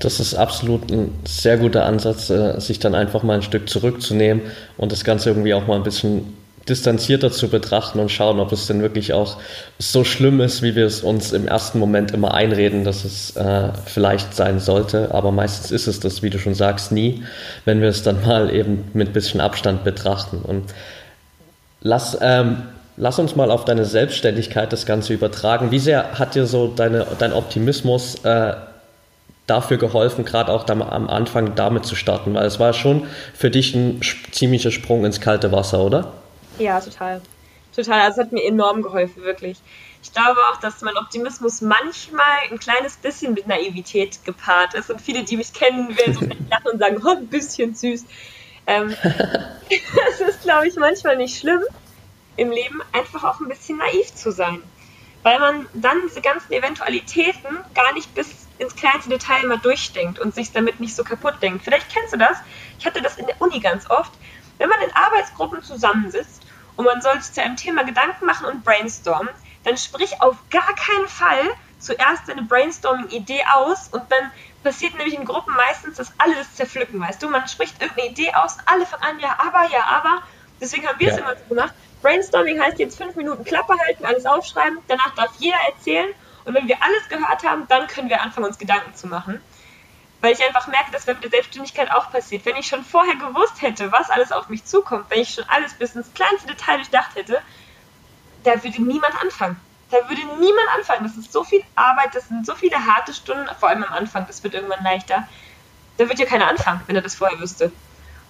Das 0.00 0.18
ist 0.18 0.34
absolut 0.34 0.90
ein 0.90 1.12
sehr 1.26 1.58
guter 1.58 1.84
Ansatz, 1.84 2.30
äh, 2.30 2.58
sich 2.58 2.78
dann 2.78 2.94
einfach 2.94 3.22
mal 3.22 3.34
ein 3.34 3.42
Stück 3.42 3.68
zurückzunehmen 3.68 4.42
und 4.76 4.92
das 4.92 5.04
Ganze 5.04 5.30
irgendwie 5.30 5.54
auch 5.54 5.66
mal 5.66 5.76
ein 5.76 5.82
bisschen 5.82 6.36
distanzierter 6.68 7.30
zu 7.30 7.48
betrachten 7.48 7.98
und 7.98 8.10
schauen, 8.10 8.38
ob 8.38 8.52
es 8.52 8.66
denn 8.66 8.82
wirklich 8.82 9.12
auch 9.12 9.38
so 9.78 10.04
schlimm 10.04 10.40
ist, 10.40 10.62
wie 10.62 10.74
wir 10.74 10.86
es 10.86 11.02
uns 11.02 11.32
im 11.32 11.48
ersten 11.48 11.78
Moment 11.78 12.12
immer 12.12 12.34
einreden, 12.34 12.84
dass 12.84 13.04
es 13.04 13.36
äh, 13.36 13.70
vielleicht 13.86 14.34
sein 14.34 14.60
sollte. 14.60 15.12
Aber 15.12 15.32
meistens 15.32 15.70
ist 15.70 15.86
es 15.86 16.00
das, 16.00 16.22
wie 16.22 16.30
du 16.30 16.38
schon 16.38 16.54
sagst, 16.54 16.92
nie, 16.92 17.24
wenn 17.64 17.80
wir 17.80 17.88
es 17.88 18.02
dann 18.02 18.24
mal 18.24 18.54
eben 18.54 18.84
mit 18.94 19.12
bisschen 19.12 19.40
Abstand 19.40 19.84
betrachten. 19.84 20.38
Und 20.42 20.72
lass, 21.82 22.16
ähm, 22.20 22.62
lass 22.96 23.18
uns 23.18 23.36
mal 23.36 23.50
auf 23.50 23.64
deine 23.64 23.84
Selbstständigkeit 23.84 24.72
das 24.72 24.86
Ganze 24.86 25.12
übertragen. 25.12 25.70
Wie 25.70 25.78
sehr 25.78 26.18
hat 26.18 26.34
dir 26.34 26.46
so 26.46 26.68
deine, 26.68 27.06
dein 27.18 27.32
Optimismus 27.32 28.16
äh, 28.24 28.52
dafür 29.50 29.76
geholfen, 29.76 30.24
gerade 30.24 30.52
auch 30.52 30.68
am 30.68 31.08
Anfang 31.08 31.54
damit 31.54 31.84
zu 31.84 31.96
starten? 31.96 32.34
Weil 32.34 32.46
es 32.46 32.60
war 32.60 32.72
schon 32.72 33.06
für 33.34 33.50
dich 33.50 33.74
ein 33.74 34.00
ziemlicher 34.30 34.70
Sprung 34.70 35.04
ins 35.04 35.20
kalte 35.20 35.52
Wasser, 35.52 35.80
oder? 35.80 36.12
Ja, 36.58 36.80
total. 36.80 37.20
Total. 37.74 38.00
Also 38.00 38.20
es 38.20 38.26
hat 38.26 38.32
mir 38.32 38.44
enorm 38.44 38.82
geholfen, 38.82 39.22
wirklich. 39.22 39.58
Ich 40.02 40.12
glaube 40.12 40.40
auch, 40.50 40.60
dass 40.60 40.80
mein 40.80 40.96
Optimismus 40.96 41.60
manchmal 41.60 42.38
ein 42.50 42.58
kleines 42.58 42.96
bisschen 42.96 43.34
mit 43.34 43.46
Naivität 43.46 44.24
gepaart 44.24 44.74
ist. 44.74 44.90
Und 44.90 45.00
viele, 45.00 45.24
die 45.24 45.36
mich 45.36 45.52
kennen, 45.52 45.96
werden 45.96 46.14
so 46.14 46.20
lachen 46.50 46.68
und 46.72 46.78
sagen, 46.78 47.02
oh, 47.04 47.16
ein 47.16 47.26
bisschen 47.26 47.74
süß. 47.74 48.04
Ähm, 48.66 48.94
es 50.10 50.20
ist, 50.20 50.42
glaube 50.42 50.68
ich, 50.68 50.76
manchmal 50.76 51.16
nicht 51.16 51.38
schlimm, 51.38 51.62
im 52.36 52.50
Leben 52.50 52.80
einfach 52.92 53.24
auch 53.24 53.40
ein 53.40 53.48
bisschen 53.48 53.78
naiv 53.78 54.14
zu 54.14 54.32
sein. 54.32 54.62
Weil 55.22 55.38
man 55.38 55.66
dann 55.74 55.98
diese 56.08 56.22
ganzen 56.22 56.52
Eventualitäten 56.52 57.58
gar 57.74 57.92
nicht 57.92 58.14
bis 58.14 58.39
ins 58.60 58.76
kleinste 58.76 59.10
Detail 59.10 59.46
mal 59.46 59.58
durchdenkt 59.58 60.18
und 60.18 60.34
sich 60.34 60.52
damit 60.52 60.80
nicht 60.80 60.94
so 60.94 61.02
kaputt 61.02 61.34
denkt. 61.40 61.64
Vielleicht 61.64 61.88
kennst 61.92 62.12
du 62.12 62.18
das. 62.18 62.36
Ich 62.78 62.86
hatte 62.86 63.00
das 63.00 63.16
in 63.16 63.26
der 63.26 63.40
Uni 63.40 63.60
ganz 63.60 63.88
oft. 63.90 64.12
Wenn 64.58 64.68
man 64.68 64.80
in 64.82 64.92
Arbeitsgruppen 64.94 65.62
zusammensitzt 65.62 66.42
und 66.76 66.84
man 66.84 67.00
soll 67.00 67.20
sich 67.20 67.32
zu 67.32 67.42
einem 67.42 67.56
Thema 67.56 67.84
Gedanken 67.84 68.26
machen 68.26 68.46
und 68.46 68.62
brainstormen, 68.62 69.32
dann 69.64 69.76
sprich 69.78 70.20
auf 70.20 70.36
gar 70.50 70.74
keinen 70.74 71.08
Fall 71.08 71.42
zuerst 71.78 72.28
deine 72.28 72.42
Brainstorming-Idee 72.42 73.42
aus 73.54 73.88
und 73.88 74.02
dann 74.10 74.30
passiert 74.62 74.94
nämlich 74.96 75.18
in 75.18 75.24
Gruppen 75.24 75.54
meistens, 75.54 75.96
dass 75.96 76.12
alle 76.18 76.34
das 76.34 76.54
zerpflücken, 76.54 77.00
weißt 77.00 77.22
du? 77.22 77.30
Man 77.30 77.48
spricht 77.48 77.80
irgendeine 77.80 78.10
Idee 78.10 78.34
aus, 78.34 78.58
alle 78.66 78.84
fangen 78.84 79.02
an, 79.02 79.20
ja, 79.20 79.38
aber, 79.38 79.70
ja, 79.72 79.84
aber. 79.86 80.22
Deswegen 80.60 80.86
haben 80.86 81.00
wir 81.00 81.08
es 81.08 81.16
ja. 81.16 81.22
immer 81.22 81.34
so 81.34 81.44
gemacht. 81.48 81.72
Brainstorming 82.02 82.60
heißt 82.60 82.78
jetzt 82.78 82.98
fünf 82.98 83.16
Minuten 83.16 83.44
Klappe 83.44 83.74
halten, 83.78 84.04
alles 84.04 84.26
aufschreiben, 84.26 84.78
danach 84.88 85.14
darf 85.14 85.30
jeder 85.38 85.58
erzählen 85.66 86.14
und 86.44 86.54
wenn 86.54 86.68
wir 86.68 86.82
alles 86.82 87.08
gehört 87.08 87.44
haben, 87.44 87.66
dann 87.68 87.86
können 87.86 88.08
wir 88.08 88.20
anfangen, 88.22 88.46
uns 88.46 88.58
Gedanken 88.58 88.94
zu 88.94 89.06
machen 89.06 89.40
weil 90.20 90.32
ich 90.32 90.44
einfach 90.44 90.66
merke, 90.66 90.90
dass 90.92 91.06
mit 91.06 91.22
der 91.22 91.30
Selbstständigkeit 91.30 91.90
auch 91.90 92.10
passiert. 92.10 92.44
Wenn 92.44 92.56
ich 92.56 92.66
schon 92.66 92.84
vorher 92.84 93.16
gewusst 93.16 93.62
hätte, 93.62 93.90
was 93.90 94.10
alles 94.10 94.32
auf 94.32 94.48
mich 94.48 94.64
zukommt, 94.64 95.06
wenn 95.08 95.20
ich 95.20 95.34
schon 95.34 95.44
alles 95.48 95.74
bis 95.74 95.94
ins 95.94 96.12
kleinste 96.12 96.48
Detail 96.48 96.76
durchdacht 96.76 97.14
hätte, 97.14 97.40
da 98.44 98.62
würde 98.62 98.82
niemand 98.82 99.14
anfangen. 99.22 99.58
Da 99.90 99.96
würde 100.08 100.22
niemand 100.38 100.68
anfangen. 100.76 101.04
Das 101.04 101.16
ist 101.16 101.32
so 101.32 101.42
viel 101.42 101.62
Arbeit, 101.74 102.14
das 102.14 102.28
sind 102.28 102.46
so 102.46 102.54
viele 102.54 102.84
harte 102.84 103.14
Stunden, 103.14 103.48
vor 103.58 103.70
allem 103.70 103.82
am 103.82 103.92
Anfang, 103.92 104.26
das 104.26 104.42
wird 104.44 104.54
irgendwann 104.54 104.84
leichter. 104.84 105.26
Da 105.96 106.08
wird 106.08 106.18
ja 106.18 106.26
keiner 106.26 106.48
anfangen, 106.48 106.80
wenn 106.86 106.96
er 106.96 107.02
das 107.02 107.14
vorher 107.14 107.40
wüsste. 107.40 107.72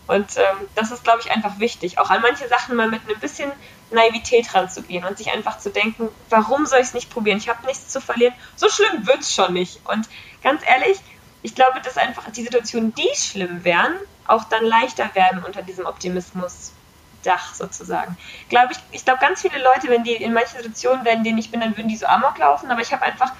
Und 0.07 0.37
ähm, 0.37 0.68
das 0.75 0.90
ist, 0.90 1.05
glaube 1.05 1.20
ich, 1.20 1.31
einfach 1.31 1.59
wichtig, 1.59 1.99
auch 1.99 2.11
an 2.11 2.23
manche 2.23 2.49
Sachen 2.49 2.77
mal 2.77 2.88
mit 2.88 3.03
einem 3.09 3.20
bisschen 3.20 3.53
Naivität 3.90 4.55
ranzugehen 4.55 5.05
und 5.05 5.18
sich 5.18 5.33
einfach 5.33 5.59
zu 5.59 5.70
denken, 5.70 6.09
warum 6.29 6.66
soll 6.66 6.81
ich 6.81 6.88
es 6.88 6.94
nicht 6.94 7.11
probieren? 7.11 7.38
Ich 7.38 7.48
habe 7.48 7.66
nichts 7.66 7.88
zu 7.88 8.00
verlieren. 8.00 8.35
So 8.57 8.68
schlimm 8.68 9.07
wird 9.07 9.20
es 9.20 9.35
schon 9.35 9.53
nicht. 9.53 9.81
Und 9.87 10.09
ganz 10.42 10.62
ehrlich, 10.66 10.98
ich 11.42 11.55
glaube, 11.55 11.81
dass 11.81 11.96
einfach 11.96 12.31
die 12.31 12.42
Situationen, 12.42 12.94
die 12.94 13.09
schlimm 13.14 13.64
wären, 13.64 13.94
auch 14.26 14.44
dann 14.44 14.64
leichter 14.64 15.14
werden 15.14 15.42
unter 15.44 15.62
diesem 15.62 15.87
Optimismusdach 15.87 17.55
sozusagen. 17.55 18.16
Glaube 18.48 18.72
ich, 18.72 18.79
ich 18.92 19.05
glaube, 19.05 19.20
ganz 19.20 19.40
viele 19.42 19.62
Leute, 19.62 19.88
wenn 19.88 20.05
die 20.05 20.14
in 20.14 20.33
manchen 20.33 20.59
Situationen 20.59 21.05
wären, 21.05 21.24
denen 21.24 21.38
ich 21.38 21.50
bin, 21.50 21.61
dann 21.61 21.76
würden 21.76 21.88
die 21.88 21.96
so 21.96 22.07
amok 22.07 22.38
laufen, 22.38 22.70
aber 22.70 22.81
ich 22.81 22.92
habe 22.92 23.03
einfach 23.03 23.33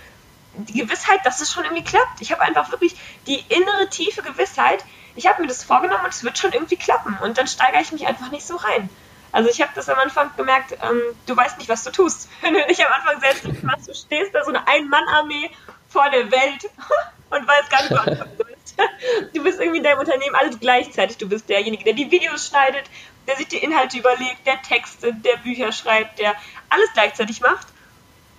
die 0.55 0.81
Gewissheit, 0.81 1.25
dass 1.25 1.41
es 1.41 1.53
schon 1.53 1.65
irgendwie 1.65 1.85
klappt. 1.85 2.21
Ich 2.21 2.33
habe 2.33 2.43
einfach 2.43 2.71
wirklich 2.73 2.97
die 3.27 3.39
innere 3.49 3.89
tiefe 3.89 4.23
Gewissheit, 4.23 4.85
ich 5.15 5.27
habe 5.27 5.43
mir 5.43 5.49
das 5.49 5.65
vorgenommen 5.65 6.05
und 6.05 6.15
es 6.15 6.25
wird 6.25 6.39
schon 6.39 6.53
irgendwie 6.53 6.77
klappen 6.77 7.17
und 7.23 7.39
dann 7.39 7.47
steigere 7.47 7.83
ich 7.83 7.93
mich 7.93 8.07
einfach 8.07 8.31
nicht 8.31 8.47
so 8.47 8.57
rein. 8.57 8.89
Also 9.33 9.49
ich 9.49 9.61
habe 9.61 9.71
das 9.75 9.89
am 9.89 9.99
Anfang 9.99 10.31
gemerkt, 10.37 10.73
ähm, 10.73 11.01
du 11.27 11.37
weißt 11.37 11.59
nicht, 11.59 11.69
was 11.69 11.85
du 11.85 11.91
tust. 11.91 12.29
Wenn 12.41 12.55
du 12.55 12.61
nicht 12.67 12.85
am 12.85 12.93
Anfang 12.93 13.21
selbst 13.21 13.63
machst, 13.63 13.89
du 13.89 13.95
stehst 13.95 14.35
da 14.35 14.45
so 14.45 14.51
eine 14.51 14.67
Ein-Mann-Armee 14.67 15.51
vor 15.89 16.09
der 16.11 16.31
Welt 16.31 16.71
und 17.31 17.47
weiß 17.47 17.69
gar 17.69 17.83
nicht, 17.83 17.93
was 17.93 18.05
du 18.05 18.45
sollst. 18.45 18.61
Du 19.35 19.43
bist 19.43 19.61
irgendwie 19.61 19.79
in 19.79 19.85
deinem 19.85 19.99
Unternehmen 19.99 20.35
alles 20.35 20.59
gleichzeitig. 20.59 21.19
Du 21.19 21.29
bist 21.29 21.49
derjenige, 21.51 21.85
der 21.85 21.93
die 21.93 22.11
Videos 22.11 22.47
schneidet, 22.47 22.85
der 23.27 23.37
sich 23.37 23.47
die 23.49 23.59
Inhalte 23.59 23.99
überlegt, 23.99 24.47
der 24.47 24.63
Texte, 24.63 25.13
der 25.13 25.37
Bücher 25.37 25.71
schreibt, 25.73 26.19
der 26.19 26.35
alles 26.71 26.89
gleichzeitig 26.95 27.43
macht. 27.43 27.67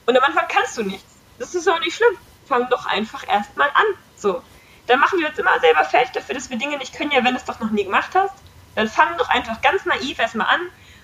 Und 0.08 0.18
am 0.18 0.24
Anfang 0.24 0.46
kannst 0.48 0.78
du 0.78 0.84
nichts. 0.84 1.06
Das 1.38 1.54
ist 1.54 1.68
auch 1.68 1.80
nicht 1.80 1.96
schlimm. 1.96 2.18
Fang 2.48 2.70
doch 2.70 2.88
einfach 2.88 3.28
erstmal 3.28 3.70
an. 3.70 3.86
So. 4.16 4.42
Dann 4.88 5.00
machen 5.00 5.20
wir 5.20 5.30
uns 5.30 5.38
immer 5.38 5.60
selber 5.60 5.86
fertig 5.86 6.12
dafür, 6.14 6.36
dass 6.36 6.50
wir 6.50 6.58
Dinge 6.58 6.78
nicht 6.78 6.96
können, 6.96 7.12
ja, 7.12 7.24
wenn 7.24 7.34
du 7.34 7.40
es 7.40 7.46
doch 7.46 7.60
noch 7.60 7.70
nie 7.70 7.84
gemacht 7.84 8.12
hast. 8.16 8.34
Dann 8.76 8.88
fang 8.88 9.18
doch 9.18 9.30
einfach 9.30 9.62
ganz 9.62 9.86
naiv 9.86 10.18
erstmal 10.18 10.48
an, 10.48 10.62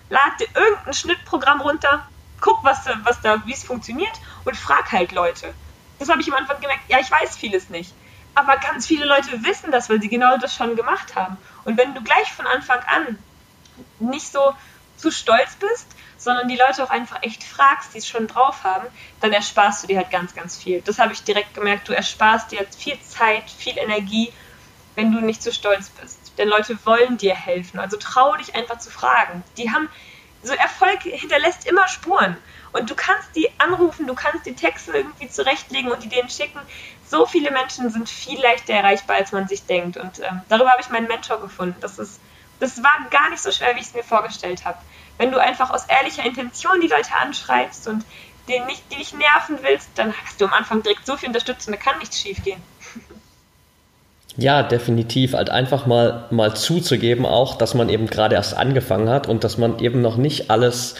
lad 0.09 0.39
dir 0.39 0.47
irgendein 0.55 0.93
Schnittprogramm 0.93 1.61
runter, 1.61 2.05
guck, 2.39 2.63
was, 2.63 2.85
was 3.03 3.21
da, 3.21 3.41
wie 3.45 3.53
es 3.53 3.63
funktioniert 3.63 4.13
und 4.45 4.55
frag 4.55 4.91
halt 4.91 5.11
Leute. 5.11 5.53
Das 5.99 6.09
habe 6.09 6.21
ich 6.21 6.27
am 6.27 6.35
Anfang 6.35 6.59
gemerkt, 6.61 6.83
ja, 6.89 6.99
ich 6.99 7.09
weiß 7.09 7.35
vieles 7.35 7.69
nicht. 7.69 7.93
Aber 8.35 8.57
ganz 8.57 8.85
viele 8.85 9.05
Leute 9.05 9.43
wissen 9.43 9.71
das, 9.71 9.89
weil 9.89 9.99
sie 9.99 10.09
genau 10.09 10.37
das 10.37 10.55
schon 10.55 10.75
gemacht 10.75 11.15
haben. 11.15 11.37
Und 11.65 11.77
wenn 11.77 11.95
du 11.95 12.03
gleich 12.03 12.31
von 12.31 12.45
Anfang 12.45 12.79
an 12.81 13.17
nicht 13.99 14.31
so 14.31 14.53
zu 14.95 15.11
stolz 15.11 15.55
bist, 15.55 15.87
sondern 16.17 16.47
die 16.47 16.55
Leute 16.55 16.83
auch 16.83 16.89
einfach 16.89 17.21
echt 17.23 17.43
fragst, 17.43 17.93
die 17.93 17.99
es 17.99 18.07
schon 18.07 18.27
drauf 18.27 18.63
haben, 18.63 18.87
dann 19.21 19.33
ersparst 19.33 19.83
du 19.83 19.87
dir 19.87 19.97
halt 19.97 20.11
ganz, 20.11 20.35
ganz 20.35 20.57
viel. 20.57 20.81
Das 20.81 20.99
habe 20.99 21.13
ich 21.13 21.23
direkt 21.23 21.53
gemerkt. 21.53 21.87
Du 21.87 21.93
ersparst 21.93 22.51
dir 22.51 22.59
jetzt 22.59 22.81
viel 22.81 22.99
Zeit, 23.01 23.49
viel 23.49 23.77
Energie, 23.77 24.31
wenn 24.95 25.11
du 25.11 25.21
nicht 25.21 25.41
zu 25.41 25.51
stolz 25.51 25.89
bist. 25.89 26.16
Denn 26.37 26.47
Leute 26.47 26.77
wollen 26.85 27.17
dir 27.17 27.35
helfen. 27.35 27.79
Also 27.79 27.97
trau 27.97 28.35
dich 28.35 28.55
einfach 28.55 28.79
zu 28.79 28.89
fragen. 28.89 29.43
Die 29.57 29.71
haben 29.71 29.89
so 30.43 30.53
Erfolg 30.53 31.01
hinterlässt 31.01 31.67
immer 31.67 31.87
Spuren. 31.87 32.37
Und 32.73 32.89
du 32.89 32.95
kannst 32.95 33.35
die 33.35 33.49
anrufen, 33.57 34.07
du 34.07 34.13
kannst 34.13 34.45
die 34.45 34.55
Texte 34.55 34.91
irgendwie 34.91 35.29
zurechtlegen 35.29 35.91
und 35.91 36.03
die 36.03 36.09
denen 36.09 36.29
schicken. 36.29 36.59
So 37.07 37.25
viele 37.25 37.51
Menschen 37.51 37.89
sind 37.89 38.09
viel 38.09 38.39
leichter 38.41 38.73
erreichbar, 38.73 39.15
als 39.15 39.31
man 39.31 39.47
sich 39.47 39.65
denkt. 39.65 39.97
Und 39.97 40.19
ähm, 40.19 40.41
darüber 40.49 40.71
habe 40.71 40.81
ich 40.81 40.89
meinen 40.89 41.07
Mentor 41.07 41.41
gefunden. 41.41 41.77
Das, 41.79 41.97
ist, 41.97 42.19
das 42.59 42.83
war 42.83 43.07
gar 43.09 43.29
nicht 43.29 43.41
so 43.41 43.51
schwer, 43.51 43.75
wie 43.75 43.79
ich 43.79 43.87
es 43.87 43.93
mir 43.93 44.03
vorgestellt 44.03 44.65
habe. 44.65 44.77
Wenn 45.17 45.31
du 45.31 45.41
einfach 45.41 45.71
aus 45.71 45.85
ehrlicher 45.85 46.23
Intention 46.23 46.81
die 46.81 46.87
Leute 46.87 47.15
anschreibst 47.19 47.87
und 47.87 48.05
den 48.47 48.65
nicht, 48.65 48.83
die 48.91 48.97
dich 48.97 49.13
nerven 49.13 49.59
willst, 49.61 49.89
dann 49.95 50.13
hast 50.23 50.39
du 50.39 50.45
am 50.45 50.53
Anfang 50.53 50.83
direkt 50.83 51.05
so 51.05 51.17
viel 51.17 51.27
Unterstützung, 51.27 51.73
da 51.73 51.79
kann 51.79 51.97
nichts 51.99 52.19
schief 52.19 52.43
gehen. 52.43 52.61
Ja, 54.37 54.61
definitiv. 54.61 55.33
Halt 55.33 55.49
einfach 55.49 55.87
mal, 55.87 56.25
mal 56.29 56.55
zuzugeben 56.55 57.25
auch, 57.25 57.57
dass 57.57 57.73
man 57.73 57.89
eben 57.89 58.07
gerade 58.07 58.35
erst 58.35 58.55
angefangen 58.55 59.09
hat 59.09 59.27
und 59.27 59.43
dass 59.43 59.57
man 59.57 59.79
eben 59.79 60.01
noch 60.01 60.17
nicht 60.17 60.51
alles 60.51 60.95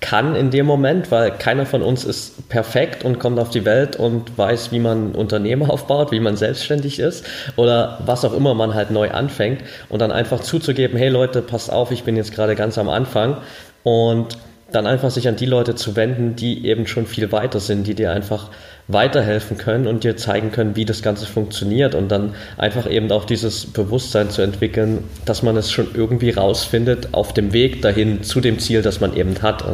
kann 0.00 0.34
in 0.34 0.50
dem 0.50 0.64
Moment, 0.64 1.10
weil 1.10 1.30
keiner 1.30 1.66
von 1.66 1.82
uns 1.82 2.04
ist 2.04 2.48
perfekt 2.48 3.04
und 3.04 3.18
kommt 3.18 3.38
auf 3.38 3.50
die 3.50 3.66
Welt 3.66 3.96
und 3.96 4.36
weiß, 4.38 4.72
wie 4.72 4.78
man 4.78 5.12
Unternehmen 5.12 5.62
aufbaut, 5.70 6.10
wie 6.10 6.20
man 6.20 6.36
selbstständig 6.36 6.98
ist 6.98 7.26
oder 7.56 7.98
was 8.06 8.24
auch 8.24 8.32
immer 8.32 8.54
man 8.54 8.74
halt 8.74 8.90
neu 8.90 9.10
anfängt 9.10 9.62
und 9.90 10.00
dann 10.00 10.10
einfach 10.10 10.40
zuzugeben, 10.40 10.96
hey 10.96 11.10
Leute, 11.10 11.42
passt 11.42 11.70
auf, 11.70 11.90
ich 11.90 12.04
bin 12.04 12.16
jetzt 12.16 12.32
gerade 12.32 12.54
ganz 12.54 12.78
am 12.78 12.88
Anfang 12.88 13.36
und 13.82 14.38
dann 14.72 14.86
einfach 14.86 15.10
sich 15.10 15.28
an 15.28 15.36
die 15.36 15.46
Leute 15.46 15.74
zu 15.74 15.96
wenden, 15.96 16.36
die 16.36 16.66
eben 16.66 16.86
schon 16.86 17.06
viel 17.06 17.32
weiter 17.32 17.60
sind, 17.60 17.86
die 17.86 17.94
dir 17.94 18.12
einfach 18.12 18.50
weiterhelfen 18.88 19.56
können 19.56 19.86
und 19.86 20.04
dir 20.04 20.16
zeigen 20.16 20.52
können, 20.52 20.76
wie 20.76 20.84
das 20.84 21.02
Ganze 21.02 21.26
funktioniert 21.26 21.94
und 21.94 22.08
dann 22.08 22.34
einfach 22.56 22.88
eben 22.88 23.10
auch 23.12 23.24
dieses 23.24 23.66
Bewusstsein 23.66 24.30
zu 24.30 24.42
entwickeln, 24.42 25.08
dass 25.24 25.42
man 25.42 25.56
es 25.56 25.70
schon 25.70 25.88
irgendwie 25.94 26.30
rausfindet 26.30 27.12
auf 27.12 27.32
dem 27.32 27.52
Weg 27.52 27.82
dahin 27.82 28.22
zu 28.22 28.40
dem 28.40 28.58
Ziel, 28.58 28.82
das 28.82 29.00
man 29.00 29.16
eben 29.16 29.40
hat. 29.42 29.64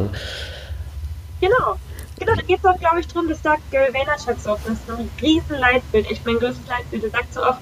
Genau. 1.41 1.77
Genau, 2.19 2.33
da 2.33 2.41
geht 2.41 2.57
es 2.57 2.65
auch, 2.65 2.79
glaube 2.79 2.99
ich, 2.99 3.07
darum, 3.07 3.29
das 3.29 3.41
sagt 3.43 3.61
Gary 3.71 3.93
Vaynerchuk 3.93 4.39
so 4.39 4.51
oft, 4.51 4.65
das 4.65 4.73
ist 4.73 4.89
ein 4.89 5.07
riesen 5.21 5.59
Leitbild, 5.59 6.09
echt 6.09 6.25
mein 6.25 6.39
größtes 6.39 6.67
Leitbild, 6.67 7.03
der 7.03 7.09
sagt 7.11 7.31
so 7.31 7.43
oft, 7.43 7.59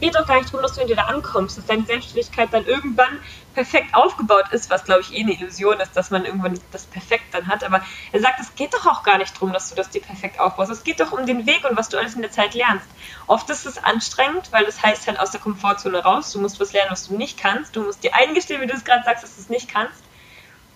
geht 0.00 0.14
doch 0.14 0.26
gar 0.26 0.36
nicht 0.36 0.48
darum, 0.48 0.62
dass 0.62 0.74
du 0.74 0.80
in 0.80 0.86
dir 0.86 0.96
da 0.96 1.04
ankommst, 1.04 1.58
dass 1.58 1.66
deine 1.66 1.84
Selbstständigkeit 1.84 2.52
dann 2.52 2.66
irgendwann 2.66 3.20
perfekt 3.54 3.94
aufgebaut 3.94 4.46
ist, 4.52 4.70
was 4.70 4.84
glaube 4.84 5.00
ich 5.00 5.14
eh 5.14 5.22
eine 5.22 5.32
Illusion 5.32 5.80
ist, 5.80 5.96
dass 5.96 6.10
man 6.10 6.24
irgendwann 6.24 6.58
das 6.72 6.84
perfekt 6.84 7.24
dann 7.32 7.48
hat. 7.48 7.64
Aber 7.64 7.80
er 8.12 8.20
sagt, 8.20 8.40
es 8.40 8.54
geht 8.54 8.74
doch 8.74 8.86
auch 8.86 9.02
gar 9.02 9.18
nicht 9.18 9.34
darum, 9.34 9.52
dass 9.52 9.70
du 9.70 9.74
das 9.74 9.90
dir 9.90 10.02
perfekt 10.02 10.38
aufbaust. 10.38 10.70
Es 10.70 10.84
geht 10.84 11.00
doch 11.00 11.12
um 11.12 11.26
den 11.26 11.46
Weg 11.46 11.64
und 11.68 11.76
was 11.76 11.88
du 11.88 11.98
alles 11.98 12.14
in 12.14 12.22
der 12.22 12.30
Zeit 12.30 12.54
lernst. 12.54 12.86
Oft 13.26 13.48
ist 13.50 13.66
es 13.66 13.82
anstrengend, 13.82 14.52
weil 14.52 14.64
das 14.64 14.82
heißt 14.82 15.06
halt 15.06 15.18
aus 15.18 15.30
der 15.30 15.40
Komfortzone 15.40 15.98
raus. 16.02 16.32
Du 16.32 16.40
musst 16.40 16.60
was 16.60 16.72
lernen, 16.72 16.90
was 16.90 17.08
du 17.08 17.16
nicht 17.16 17.38
kannst. 17.38 17.74
Du 17.76 17.82
musst 17.82 18.04
dir 18.04 18.14
eingestehen, 18.14 18.60
wie 18.60 18.66
du 18.66 18.74
es 18.74 18.84
gerade 18.84 19.04
sagst, 19.04 19.24
dass 19.24 19.34
du 19.34 19.40
es 19.40 19.48
nicht 19.48 19.68
kannst. 19.68 20.02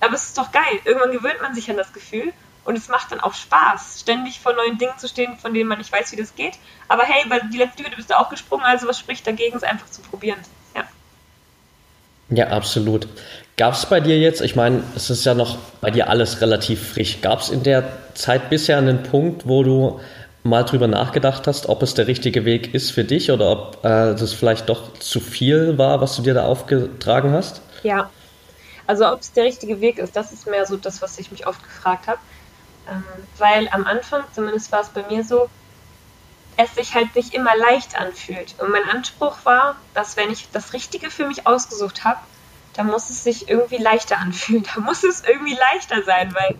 Aber 0.01 0.15
es 0.15 0.25
ist 0.25 0.39
doch 0.39 0.51
geil. 0.51 0.81
Irgendwann 0.85 1.13
gewöhnt 1.13 1.43
man 1.43 1.55
sich 1.55 1.71
an 1.71 1.77
das 1.77 1.93
Gefühl 1.93 2.33
und 2.71 2.79
es 2.79 2.89
macht 2.89 3.11
dann 3.11 3.19
auch 3.19 3.35
Spaß, 3.35 3.99
ständig 4.01 4.39
vor 4.39 4.53
neuen 4.53 4.79
Dingen 4.79 4.97
zu 4.97 5.09
stehen, 5.09 5.37
von 5.37 5.53
denen 5.53 5.69
man 5.69 5.79
nicht 5.79 5.93
weiß, 5.93 6.13
wie 6.13 6.17
das 6.17 6.37
geht. 6.37 6.55
Aber 6.87 7.03
hey, 7.03 7.29
bei 7.29 7.41
die 7.53 7.59
letzte 7.59 7.83
Hürde 7.83 7.97
bist 7.97 8.11
du 8.11 8.19
auch 8.19 8.29
gesprungen, 8.29 8.63
also 8.65 8.87
was 8.87 8.97
spricht 8.97 9.27
dagegen, 9.27 9.57
es 9.57 9.65
einfach 9.65 9.91
zu 9.91 10.01
probieren. 10.03 10.39
Ja. 10.77 10.85
Ja, 12.29 12.47
absolut. 12.51 13.09
Gab 13.57 13.75
es 13.75 13.87
bei 13.87 13.99
dir 13.99 14.21
jetzt, 14.21 14.41
ich 14.41 14.55
meine, 14.55 14.85
es 14.95 15.11
ist 15.11 15.25
ja 15.25 15.35
noch 15.35 15.59
bei 15.81 15.91
dir 15.91 16.09
alles 16.09 16.41
relativ 16.41 16.93
frisch, 16.93 17.21
gab 17.21 17.41
es 17.41 17.49
in 17.49 17.65
der 17.65 17.91
Zeit 18.15 18.51
bisher 18.51 18.79
einen 18.79 19.03
Punkt, 19.03 19.49
wo 19.49 19.65
du 19.65 20.01
mal 20.45 20.63
drüber 20.63 20.87
nachgedacht 20.87 21.49
hast, 21.49 21.69
ob 21.69 21.83
es 21.83 21.95
der 21.95 22.07
richtige 22.07 22.45
Weg 22.45 22.73
ist 22.73 22.93
für 22.93 23.03
dich 23.03 23.33
oder 23.33 23.51
ob 23.51 23.85
äh, 23.85 24.15
das 24.15 24.33
vielleicht 24.33 24.69
doch 24.69 24.95
zu 24.95 25.19
viel 25.19 25.77
war, 25.77 26.01
was 26.01 26.15
du 26.15 26.23
dir 26.23 26.35
da 26.35 26.47
aufgetragen 26.47 27.33
hast? 27.33 27.63
Ja, 27.83 28.11
also 28.87 29.07
ob 29.09 29.21
es 29.21 29.33
der 29.33 29.45
richtige 29.45 29.81
Weg 29.81 29.99
ist, 29.99 30.15
das 30.15 30.33
ist 30.33 30.47
mehr 30.47 30.67
so 30.67 30.77
das, 30.77 31.03
was 31.03 31.19
ich 31.19 31.31
mich 31.33 31.49
oft 31.49 31.63
gefragt 31.63 32.07
habe. 32.07 32.19
Ähm, 32.90 33.05
weil 33.38 33.68
am 33.70 33.87
Anfang, 33.87 34.24
zumindest 34.33 34.72
war 34.72 34.81
es 34.81 34.88
bei 34.88 35.03
mir 35.05 35.24
so, 35.24 35.48
es 36.57 36.74
sich 36.74 36.94
halt 36.94 37.14
nicht 37.14 37.35
immer 37.35 37.57
leicht 37.57 37.98
anfühlt. 37.98 38.55
Und 38.59 38.70
mein 38.70 38.88
Anspruch 38.88 39.38
war, 39.44 39.76
dass 39.94 40.16
wenn 40.16 40.31
ich 40.31 40.50
das 40.50 40.72
Richtige 40.72 41.11
für 41.11 41.26
mich 41.26 41.46
ausgesucht 41.46 42.05
habe, 42.05 42.20
dann 42.74 42.87
muss 42.87 43.11
es 43.11 43.24
sich 43.24 43.48
irgendwie 43.48 43.79
leichter 43.79 44.18
anfühlen. 44.18 44.66
Da 44.74 44.81
muss 44.81 45.05
es 45.05 45.22
irgendwie 45.24 45.57
leichter 45.57 46.03
sein, 46.03 46.35
weil, 46.35 46.57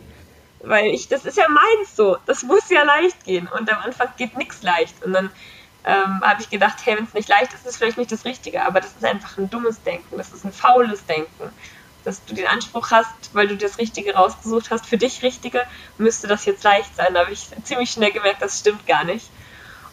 weil 0.61 0.87
ich, 0.87 1.09
das 1.09 1.25
ist 1.25 1.37
ja 1.37 1.49
meins 1.49 1.97
so. 1.97 2.17
Das 2.27 2.43
muss 2.43 2.71
ja 2.71 2.83
leicht 2.83 3.25
gehen. 3.25 3.49
Und 3.49 3.71
am 3.71 3.83
Anfang 3.83 4.09
geht 4.17 4.37
nichts 4.37 4.63
leicht. 4.63 5.03
Und 5.05 5.13
dann 5.13 5.31
ähm, 5.85 6.21
habe 6.23 6.41
ich 6.41 6.51
gedacht, 6.51 6.79
hey, 6.85 6.97
wenn 6.97 7.05
es 7.05 7.15
nicht 7.15 7.29
leicht 7.29 7.53
ist, 7.53 7.61
ist 7.61 7.73
es 7.73 7.77
vielleicht 7.77 7.99
nicht 7.99 8.13
das 8.13 8.25
Richtige. 8.25 8.65
Aber 8.65 8.81
das 8.81 8.93
ist 8.93 9.05
einfach 9.05 9.37
ein 9.37 9.51
dummes 9.51 9.83
Denken. 9.83 10.17
Das 10.17 10.33
ist 10.33 10.45
ein 10.45 10.53
faules 10.53 11.05
Denken 11.07 11.53
dass 12.05 12.25
du 12.25 12.35
den 12.35 12.47
Anspruch 12.47 12.91
hast, 12.91 13.35
weil 13.35 13.49
du 13.49 13.57
das 13.57 13.79
Richtige 13.79 14.15
rausgesucht 14.15 14.71
hast, 14.71 14.87
für 14.87 14.99
dich 14.99 15.23
Richtige, 15.23 15.67
müsste 15.99 16.27
das 16.27 16.45
jetzt 16.45 16.65
leicht 16.65 16.95
sein. 16.97 17.15
Da 17.15 17.21
habe 17.21 17.33
ich 17.33 17.49
ziemlich 17.65 17.91
schnell 17.91 18.13
gemerkt, 18.13 18.43
das 18.43 18.59
stimmt 18.59 18.87
gar 18.87 19.05
nicht. 19.05 19.31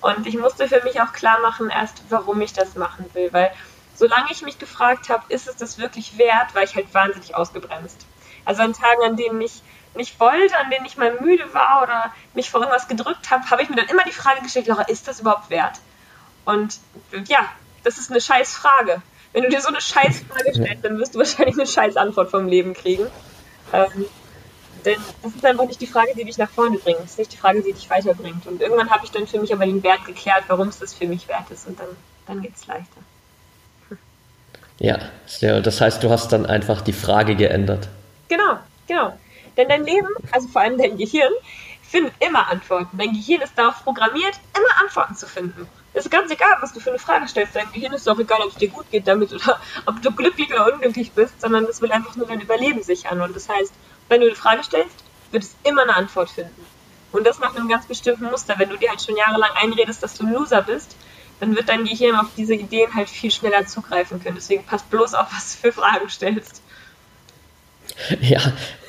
Und 0.02 0.28
ich 0.28 0.38
musste 0.38 0.67
für 0.67 0.84
mich 0.84 1.02
auch 1.02 1.12
klar 1.13 1.39
machen, 1.41 1.70
erst, 1.70 2.04
warum 2.10 2.41
ich 2.41 2.54
das 2.54 2.76
machen 2.76 3.06
will. 3.13 3.34
Weil 3.34 3.52
solange 3.96 4.32
ich 4.32 4.41
mich 4.41 4.60
gefragt 4.60 5.10
habe, 5.10 5.24
ist 5.30 5.48
es 5.48 5.56
das 5.56 5.78
wirklich 5.78 6.17
wert, 6.17 6.54
war 6.54 6.63
ich 6.63 6.76
halt 6.76 6.93
wahnsinnig 6.93 7.36
ausgebremst. 7.36 8.06
Also 8.46 8.62
an 8.62 8.74
Tagen, 8.74 9.04
an 9.04 9.17
denen 9.17 9.41
ich 9.41 9.62
nicht 9.96 10.20
wollte, 10.20 10.58
an 10.58 10.70
denen 10.70 10.86
ich 10.86 10.98
mal 10.98 11.20
müde 11.20 11.54
war 11.54 11.82
oder 11.84 12.13
mich 12.34 12.52
vor 12.52 12.62
irgendwas 12.62 12.88
gedrückt 12.88 13.32
habe, 13.32 13.50
habe 13.50 13.63
ich 13.63 13.70
mir 13.70 13.76
dann 13.76 13.88
immer 13.88 14.04
die 14.04 14.12
Frage 14.12 14.41
gestellt, 14.41 14.67
Laura, 14.67 14.84
ist 14.84 15.08
das 15.08 15.20
überhaupt 15.20 15.50
wert? 15.50 15.80
Und 16.46 16.80
ja, 17.26 17.39
das 17.84 17.98
ist 17.98 18.12
eine 18.12 18.22
scheiß 18.22 18.56
Frage. 18.56 19.02
Wenn 19.38 19.43
du 19.43 19.50
dir 19.50 19.62
so 19.62 19.67
eine 19.67 19.80
Scheißfrage 19.80 20.52
stellst, 20.52 20.84
dann 20.84 20.97
wirst 20.97 21.13
du 21.13 21.19
wahrscheinlich 21.19 21.56
eine 21.58 21.67
Scheißantwort 21.67 22.32
vom 22.32 22.47
Leben 22.47 22.73
kriegen. 22.73 23.06
Ähm, 23.71 24.06
denn 24.84 24.97
das 25.21 25.36
ist 25.36 25.45
einfach 25.45 25.67
nicht 25.67 25.80
die 25.80 25.86
Frage, 25.86 26.13
die 26.17 26.26
dich 26.26 26.39
nach 26.39 26.50
vorne 26.50 26.80
bringt. 26.80 26.97
Das 27.02 27.12
ist 27.12 27.19
nicht 27.19 27.34
die 27.34 27.38
Frage, 27.38 27.62
die 27.62 27.71
dich 27.71 27.88
weiterbringt. 27.88 28.47
Und 28.47 28.62
irgendwann 28.62 28.89
habe 28.89 29.06
ich 29.06 29.12
dann 29.12 29.28
für 29.28 29.39
mich 29.39 29.54
aber 29.54 29.67
den 29.67 29.84
Wert 29.84 30.06
geklärt, 30.06 30.45
warum 30.47 30.69
es 30.69 30.80
das 30.80 30.95
für 30.95 31.06
mich 31.06 31.28
wert 31.28 31.52
ist. 31.52 31.67
Und 31.67 31.80
dann, 31.80 31.89
dann 32.26 32.41
geht 32.41 32.56
es 32.56 32.65
leichter. 32.65 33.00
Ja, 34.80 34.97
das 35.60 35.82
heißt, 35.82 36.02
du 36.02 36.10
hast 36.10 36.32
dann 36.32 36.47
einfach 36.47 36.82
die 36.82 36.93
Frage 36.93 37.36
geändert. 37.36 37.89
Genau, 38.30 38.58
genau. 38.88 39.19
Denn 39.56 39.69
dein 39.69 39.86
Leben, 39.86 40.08
also 40.32 40.47
vor 40.47 40.62
allem 40.63 40.80
dein 40.80 40.97
Gehirn, 40.97 41.32
findet 41.84 42.13
immer 42.28 42.50
Antworten. 42.50 42.97
Dein 42.97 43.13
Gehirn 43.13 43.43
ist 43.43 43.56
darauf 43.56 43.84
programmiert, 43.84 44.34
immer 44.56 44.82
Antworten 44.82 45.15
zu 45.15 45.28
finden. 45.28 45.67
Es 45.93 46.06
ist 46.06 46.12
ganz 46.12 46.32
egal, 46.32 46.58
was 46.62 46.73
du 46.73 46.80
für 46.80 46.89
eine 46.89 47.00
Frage 47.00 47.28
stellst. 47.28 47.56
Dein 47.56 47.71
Gehirn 47.71 47.93
ist 47.93 48.08
auch 48.08 48.19
egal, 48.19 48.41
ob 48.41 48.50
es 48.50 48.56
dir 48.56 48.69
gut 48.69 48.89
geht 48.91 49.08
damit 49.08 49.34
oder 49.34 49.60
ob 49.86 50.02
du 50.02 50.12
glücklich 50.12 50.54
oder 50.54 50.71
unglücklich 50.73 51.12
bist, 51.12 51.41
sondern 51.41 51.65
es 51.65 51.82
will 51.82 51.91
einfach 51.91 52.15
nur 52.15 52.28
dein 52.28 52.41
Überleben 52.41 52.84
sichern. 52.84 53.21
Und 53.21 53.36
das 53.36 53.50
heißt, 53.50 53.73
wenn 54.10 54.21
du 54.21 54.28
eine 54.28 54.36
Frage 54.36 54.63
stellst, 54.63 54.95
wird 55.32 55.43
es 55.43 55.56
immer 55.63 55.84
eine 55.84 55.95
Antwort 55.95 56.30
finden. 56.30 56.65
Und 57.12 57.26
das 57.26 57.39
nach 57.39 57.56
einem 57.56 57.67
ganz 57.67 57.86
bestimmten 57.86 58.26
Muster. 58.26 58.56
Wenn 58.58 58.69
du 58.69 58.78
dir 58.78 58.89
halt 58.89 59.02
schon 59.02 59.15
jahrelang 59.17 59.50
einredest, 59.56 60.04
dass 60.04 60.15
du 60.15 60.26
ein 60.26 60.34
Loser 60.34 60.62
bist, 60.62 60.95
dann 61.39 61.56
wird 61.56 61.69
dein 61.69 61.86
Gehirn 61.86 62.15
auf 62.15 62.28
diese 62.36 62.56
Ideen 62.56 62.93
halt 62.93 63.10
viel 63.10 63.32
schneller 63.32 63.65
zugreifen 63.65 64.21
können. 64.21 64.36
Deswegen 64.36 64.63
passt 64.63 64.89
bloß 64.89 65.13
auf, 65.13 65.28
was 65.32 65.54
du 65.54 65.67
für 65.67 65.71
Fragen 65.71 66.10
stellst. 66.10 66.62
Ja, 68.21 68.41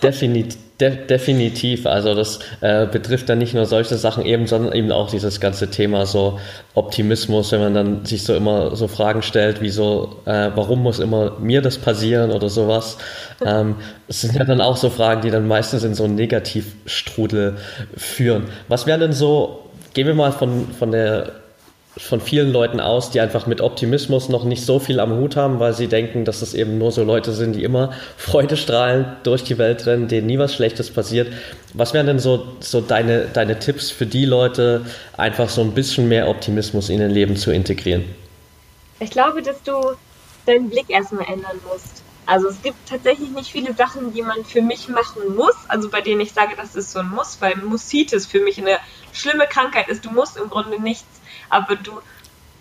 definitiv. 0.02 0.67
De 0.80 1.06
definitiv. 1.06 1.86
Also 1.86 2.14
das 2.14 2.38
äh, 2.60 2.86
betrifft 2.86 3.28
dann 3.28 3.38
nicht 3.38 3.52
nur 3.52 3.66
solche 3.66 3.96
Sachen 3.96 4.24
eben, 4.24 4.46
sondern 4.46 4.72
eben 4.72 4.92
auch 4.92 5.10
dieses 5.10 5.40
ganze 5.40 5.70
Thema 5.70 6.06
so 6.06 6.38
Optimismus, 6.74 7.50
wenn 7.50 7.60
man 7.60 7.74
dann 7.74 8.04
sich 8.04 8.22
so 8.22 8.32
immer 8.34 8.76
so 8.76 8.86
Fragen 8.86 9.22
stellt, 9.22 9.60
wie 9.60 9.70
so, 9.70 10.20
äh, 10.24 10.50
warum 10.54 10.84
muss 10.84 11.00
immer 11.00 11.32
mir 11.40 11.62
das 11.62 11.78
passieren 11.78 12.30
oder 12.30 12.48
sowas. 12.48 12.96
Ähm, 13.44 13.74
es 14.06 14.20
sind 14.20 14.36
ja 14.36 14.44
dann 14.44 14.60
auch 14.60 14.76
so 14.76 14.88
Fragen, 14.88 15.22
die 15.22 15.30
dann 15.30 15.48
meistens 15.48 15.82
in 15.82 15.94
so 15.94 16.04
einen 16.04 16.14
Negativstrudel 16.14 17.56
führen. 17.96 18.44
Was 18.68 18.86
wäre 18.86 19.00
denn 19.00 19.12
so, 19.12 19.64
gehen 19.94 20.06
wir 20.06 20.14
mal 20.14 20.30
von, 20.30 20.68
von 20.78 20.92
der 20.92 21.32
von 21.98 22.20
vielen 22.20 22.52
Leuten 22.52 22.80
aus, 22.80 23.10
die 23.10 23.20
einfach 23.20 23.46
mit 23.46 23.60
Optimismus 23.60 24.28
noch 24.28 24.44
nicht 24.44 24.64
so 24.64 24.78
viel 24.78 25.00
am 25.00 25.16
Hut 25.16 25.36
haben, 25.36 25.58
weil 25.58 25.72
sie 25.74 25.88
denken, 25.88 26.24
dass 26.24 26.42
es 26.42 26.54
eben 26.54 26.78
nur 26.78 26.92
so 26.92 27.02
Leute 27.02 27.32
sind, 27.32 27.54
die 27.54 27.64
immer 27.64 27.92
freudestrahlend 28.16 29.08
durch 29.24 29.42
die 29.42 29.58
Welt 29.58 29.84
rennen, 29.86 30.08
denen 30.08 30.26
nie 30.26 30.38
was 30.38 30.54
Schlechtes 30.54 30.90
passiert. 30.90 31.32
Was 31.74 31.94
wären 31.94 32.06
denn 32.06 32.18
so, 32.18 32.46
so 32.60 32.80
deine, 32.80 33.26
deine 33.26 33.58
Tipps 33.58 33.90
für 33.90 34.06
die 34.06 34.24
Leute, 34.24 34.86
einfach 35.16 35.48
so 35.48 35.60
ein 35.60 35.72
bisschen 35.72 36.08
mehr 36.08 36.28
Optimismus 36.28 36.88
in 36.88 37.00
ihr 37.00 37.08
Leben 37.08 37.36
zu 37.36 37.50
integrieren? 37.50 38.04
Ich 39.00 39.10
glaube, 39.10 39.42
dass 39.42 39.62
du 39.62 39.72
deinen 40.46 40.70
Blick 40.70 40.88
erstmal 40.88 41.26
ändern 41.26 41.60
musst. 41.70 42.02
Also 42.26 42.48
es 42.48 42.60
gibt 42.62 42.76
tatsächlich 42.88 43.30
nicht 43.30 43.50
viele 43.50 43.72
Sachen, 43.74 44.12
die 44.12 44.22
man 44.22 44.44
für 44.44 44.60
mich 44.60 44.88
machen 44.88 45.34
muss, 45.34 45.54
also 45.68 45.88
bei 45.88 46.02
denen 46.02 46.20
ich 46.20 46.32
sage, 46.32 46.54
das 46.56 46.76
ist 46.76 46.92
so 46.92 46.98
ein 46.98 47.08
Muss, 47.08 47.38
weil 47.40 47.56
Musitis 47.56 48.26
für 48.26 48.40
mich 48.40 48.58
eine 48.58 48.76
schlimme 49.12 49.46
Krankheit 49.46 49.88
ist. 49.88 50.04
Du 50.04 50.10
musst 50.10 50.36
im 50.36 50.50
Grunde 50.50 50.80
nichts 50.80 51.06
aber 51.50 51.76
du 51.76 52.00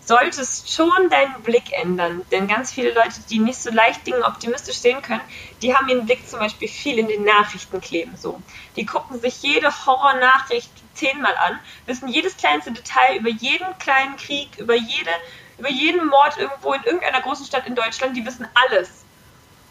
solltest 0.08 0.72
schon 0.72 1.10
deinen 1.10 1.42
Blick 1.42 1.70
ändern. 1.72 2.22
Denn 2.32 2.48
ganz 2.48 2.72
viele 2.72 2.92
Leute, 2.92 3.20
die 3.28 3.38
nicht 3.38 3.58
so 3.58 3.70
leicht 3.70 4.06
Dinge 4.06 4.24
optimistisch 4.24 4.78
sehen 4.78 5.02
können, 5.02 5.20
die 5.60 5.74
haben 5.76 5.88
ihren 5.88 6.06
Blick 6.06 6.26
zum 6.26 6.38
Beispiel 6.38 6.66
viel 6.66 6.98
in 6.98 7.08
den 7.08 7.24
Nachrichten 7.24 7.80
kleben. 7.80 8.16
So. 8.16 8.40
Die 8.76 8.86
gucken 8.86 9.20
sich 9.20 9.42
jede 9.42 9.70
Horrornachricht 9.86 10.70
zehnmal 10.94 11.36
an, 11.36 11.60
wissen 11.86 12.08
jedes 12.08 12.36
kleinste 12.36 12.72
Detail 12.72 13.18
über 13.18 13.28
jeden 13.28 13.78
kleinen 13.78 14.16
Krieg, 14.16 14.48
über, 14.58 14.74
jede, 14.74 15.10
über 15.58 15.70
jeden 15.70 16.06
Mord 16.06 16.38
irgendwo 16.38 16.72
in 16.72 16.82
irgendeiner 16.84 17.20
großen 17.20 17.46
Stadt 17.46 17.66
in 17.66 17.74
Deutschland, 17.74 18.16
die 18.16 18.24
wissen 18.24 18.48
alles. 18.54 19.04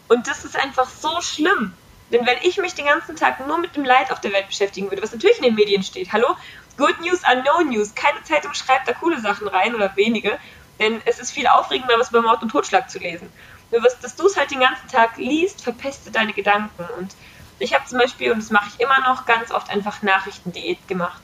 Und 0.08 0.26
das 0.26 0.44
ist 0.44 0.56
einfach 0.56 0.88
so 0.88 1.20
schlimm. 1.20 1.74
Denn 2.10 2.24
wenn 2.24 2.38
ich 2.42 2.56
mich 2.56 2.74
den 2.74 2.86
ganzen 2.86 3.16
Tag 3.16 3.46
nur 3.46 3.58
mit 3.58 3.76
dem 3.76 3.84
Leid 3.84 4.10
auf 4.10 4.20
der 4.20 4.32
Welt 4.32 4.46
beschäftigen 4.46 4.90
würde, 4.90 5.02
was 5.02 5.12
natürlich 5.12 5.36
in 5.38 5.42
den 5.42 5.54
Medien 5.56 5.82
steht, 5.82 6.12
hallo, 6.12 6.36
Good 6.78 7.00
News 7.00 7.24
are 7.24 7.42
no 7.42 7.60
News. 7.62 7.94
Keine 7.94 8.22
Zeitung 8.22 8.54
schreibt 8.54 8.88
da 8.88 8.92
coole 8.92 9.20
Sachen 9.20 9.48
rein 9.48 9.74
oder 9.74 9.94
wenige, 9.96 10.38
denn 10.78 11.02
es 11.06 11.18
ist 11.18 11.32
viel 11.32 11.48
aufregender, 11.48 11.98
was 11.98 12.10
über 12.10 12.22
Mord 12.22 12.40
und 12.42 12.50
Totschlag 12.50 12.88
zu 12.88 13.00
lesen. 13.00 13.30
Nur 13.72 13.82
was, 13.82 13.98
dass 13.98 14.14
du 14.14 14.26
es 14.26 14.36
halt 14.36 14.52
den 14.52 14.60
ganzen 14.60 14.88
Tag 14.88 15.16
liest, 15.16 15.62
verpestet 15.62 16.14
deine 16.14 16.32
Gedanken. 16.32 16.86
Und 16.96 17.14
ich 17.58 17.74
habe 17.74 17.84
zum 17.86 17.98
Beispiel, 17.98 18.30
und 18.30 18.38
das 18.40 18.50
mache 18.50 18.70
ich 18.72 18.80
immer 18.80 19.00
noch, 19.00 19.26
ganz 19.26 19.50
oft 19.50 19.70
einfach 19.70 20.02
Nachrichtendiät 20.02 20.86
gemacht. 20.86 21.20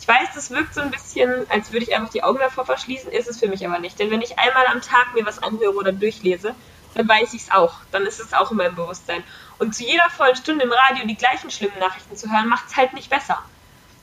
Ich 0.00 0.06
weiß, 0.06 0.30
das 0.34 0.50
wirkt 0.50 0.74
so 0.74 0.80
ein 0.80 0.90
bisschen, 0.90 1.46
als 1.48 1.72
würde 1.72 1.84
ich 1.84 1.94
einfach 1.94 2.10
die 2.10 2.24
Augen 2.24 2.40
davor 2.40 2.66
verschließen, 2.66 3.12
ist 3.12 3.28
es 3.28 3.38
für 3.38 3.48
mich 3.48 3.64
aber 3.64 3.78
nicht. 3.78 3.98
Denn 4.00 4.10
wenn 4.10 4.20
ich 4.20 4.38
einmal 4.38 4.66
am 4.66 4.82
Tag 4.82 5.14
mir 5.14 5.24
was 5.24 5.40
anhöre 5.40 5.76
oder 5.76 5.92
durchlese, 5.92 6.54
dann 6.94 7.08
weiß 7.08 7.34
ich 7.34 7.42
es 7.42 7.50
auch. 7.52 7.74
Dann 7.92 8.04
ist 8.04 8.18
es 8.18 8.32
auch 8.32 8.50
in 8.50 8.56
meinem 8.56 8.74
Bewusstsein. 8.74 9.22
Und 9.58 9.76
zu 9.76 9.84
jeder 9.84 10.10
vollen 10.10 10.34
Stunde 10.34 10.64
im 10.64 10.72
Radio 10.72 11.06
die 11.06 11.14
gleichen 11.14 11.50
schlimmen 11.52 11.78
Nachrichten 11.78 12.16
zu 12.16 12.30
hören, 12.30 12.48
macht 12.48 12.66
es 12.68 12.76
halt 12.76 12.94
nicht 12.94 13.10
besser. 13.10 13.38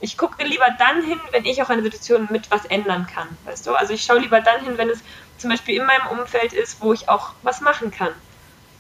Ich 0.01 0.17
gucke 0.17 0.43
lieber 0.43 0.67
dann 0.77 1.01
hin, 1.03 1.19
wenn 1.31 1.45
ich 1.45 1.61
auch 1.63 1.69
eine 1.69 1.81
Situation 1.81 2.27
mit 2.29 2.51
was 2.51 2.65
ändern 2.65 3.07
kann. 3.07 3.27
Weißt 3.45 3.65
du? 3.65 3.75
Also 3.75 3.93
ich 3.93 4.03
schaue 4.03 4.19
lieber 4.19 4.41
dann 4.41 4.63
hin, 4.63 4.77
wenn 4.77 4.89
es 4.89 4.99
zum 5.37 5.49
Beispiel 5.49 5.79
in 5.79 5.85
meinem 5.85 6.07
Umfeld 6.07 6.53
ist, 6.53 6.81
wo 6.81 6.93
ich 6.93 7.09
auch 7.09 7.31
was 7.43 7.61
machen 7.61 7.91
kann. 7.91 8.11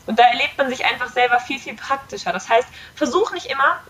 Und 0.07 0.19
da 0.19 0.23
erlebt 0.23 0.57
man 0.57 0.69
sich 0.69 0.85
einfach 0.85 1.09
selber 1.09 1.39
viel, 1.39 1.59
viel 1.59 1.75
praktischer. 1.75 2.31
Das 2.31 2.49
heißt, 2.49 2.67
versuch 2.95 3.31
nicht 3.31 3.47
immer, 3.47 3.81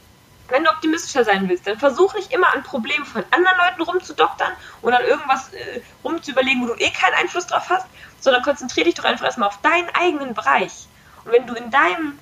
wenn 0.48 0.64
du 0.64 0.70
optimistischer 0.70 1.24
sein 1.24 1.50
willst, 1.50 1.66
dann 1.66 1.80
versuch 1.80 2.14
nicht 2.14 2.32
immer 2.32 2.54
an 2.54 2.64
Problemen 2.64 3.06
von 3.06 3.24
anderen 3.32 3.58
Leuten 3.58 3.82
rumzudoktern 3.82 4.52
oder 4.82 5.00
an 5.00 5.06
irgendwas 5.06 5.52
äh, 5.54 5.82
rumzuüberlegen, 6.04 6.62
wo 6.62 6.68
du 6.68 6.76
eh 6.76 6.92
keinen 6.92 7.16
Einfluss 7.16 7.48
drauf 7.48 7.70
hast, 7.70 7.88
sondern 8.20 8.44
konzentriere 8.44 8.86
dich 8.86 8.96
doch 8.96 9.06
einfach 9.06 9.26
erstmal 9.26 9.50
auf 9.50 9.60
deinen 9.62 9.90
eigenen 9.96 10.34
Bereich. 10.34 10.88
Und 11.24 11.32
wenn 11.32 11.48
du 11.48 11.56
in 11.56 11.72
deinem, 11.72 12.20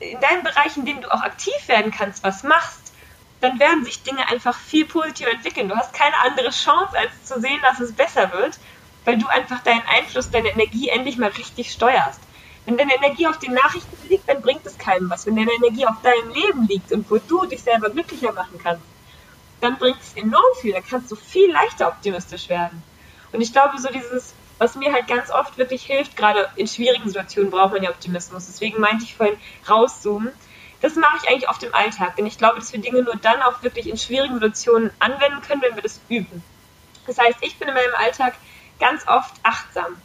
in 0.00 0.20
deinem 0.20 0.42
Bereich, 0.42 0.76
in 0.76 0.84
dem 0.84 1.00
du 1.00 1.12
auch 1.12 1.22
aktiv 1.22 1.54
werden 1.66 1.92
kannst, 1.92 2.24
was 2.24 2.42
machst, 2.42 2.89
dann 3.40 3.58
werden 3.58 3.84
sich 3.84 4.02
Dinge 4.02 4.28
einfach 4.28 4.56
viel 4.56 4.86
positiver 4.86 5.30
entwickeln. 5.30 5.68
Du 5.68 5.76
hast 5.76 5.94
keine 5.94 6.18
andere 6.24 6.50
Chance, 6.50 6.96
als 6.96 7.24
zu 7.24 7.40
sehen, 7.40 7.60
dass 7.62 7.80
es 7.80 7.94
besser 7.94 8.32
wird, 8.32 8.58
weil 9.04 9.18
du 9.18 9.26
einfach 9.28 9.60
deinen 9.62 9.82
Einfluss, 9.86 10.30
deine 10.30 10.50
Energie 10.50 10.88
endlich 10.88 11.16
mal 11.16 11.30
richtig 11.30 11.72
steuerst. 11.72 12.20
Wenn 12.66 12.76
deine 12.76 12.94
Energie 12.94 13.26
auf 13.26 13.38
den 13.38 13.54
Nachrichten 13.54 13.96
liegt, 14.08 14.28
dann 14.28 14.42
bringt 14.42 14.66
es 14.66 14.76
keinem 14.76 15.08
was. 15.08 15.26
Wenn 15.26 15.36
deine 15.36 15.52
Energie 15.52 15.86
auf 15.86 16.02
deinem 16.02 16.30
Leben 16.30 16.66
liegt 16.66 16.92
und 16.92 17.10
wo 17.10 17.16
du 17.16 17.46
dich 17.46 17.62
selber 17.62 17.88
glücklicher 17.90 18.32
machen 18.32 18.60
kannst, 18.62 18.84
dann 19.60 19.78
bringt 19.78 20.00
es 20.00 20.14
enorm 20.14 20.44
viel. 20.60 20.72
Dann 20.72 20.84
kannst 20.84 21.10
du 21.10 21.16
viel 21.16 21.50
leichter 21.50 21.88
optimistisch 21.88 22.48
werden. 22.48 22.82
Und 23.32 23.40
ich 23.40 23.52
glaube, 23.52 23.78
so 23.78 23.88
dieses, 23.88 24.34
was 24.58 24.74
mir 24.76 24.92
halt 24.92 25.08
ganz 25.08 25.30
oft 25.30 25.56
wirklich 25.56 25.84
hilft, 25.84 26.16
gerade 26.16 26.48
in 26.56 26.66
schwierigen 26.66 27.08
Situationen 27.08 27.50
braucht 27.50 27.72
man 27.72 27.82
ja 27.82 27.90
Optimismus. 27.90 28.46
Deswegen 28.46 28.80
meinte 28.80 29.04
ich 29.04 29.16
vorhin 29.16 29.38
rauszoomen. 29.68 30.32
Das 30.80 30.94
mache 30.96 31.18
ich 31.22 31.28
eigentlich 31.28 31.48
oft 31.48 31.62
im 31.62 31.74
Alltag, 31.74 32.16
denn 32.16 32.26
ich 32.26 32.38
glaube, 32.38 32.58
dass 32.58 32.72
wir 32.72 32.80
Dinge 32.80 33.02
nur 33.02 33.16
dann 33.16 33.42
auch 33.42 33.62
wirklich 33.62 33.88
in 33.88 33.98
schwierigen 33.98 34.34
Situationen 34.34 34.90
anwenden 34.98 35.42
können, 35.42 35.62
wenn 35.62 35.74
wir 35.74 35.82
das 35.82 36.00
üben. 36.08 36.42
Das 37.06 37.18
heißt, 37.18 37.38
ich 37.42 37.58
bin 37.58 37.68
in 37.68 37.74
meinem 37.74 37.94
Alltag 37.96 38.34
ganz 38.78 39.06
oft 39.06 39.34
achtsam. 39.42 39.96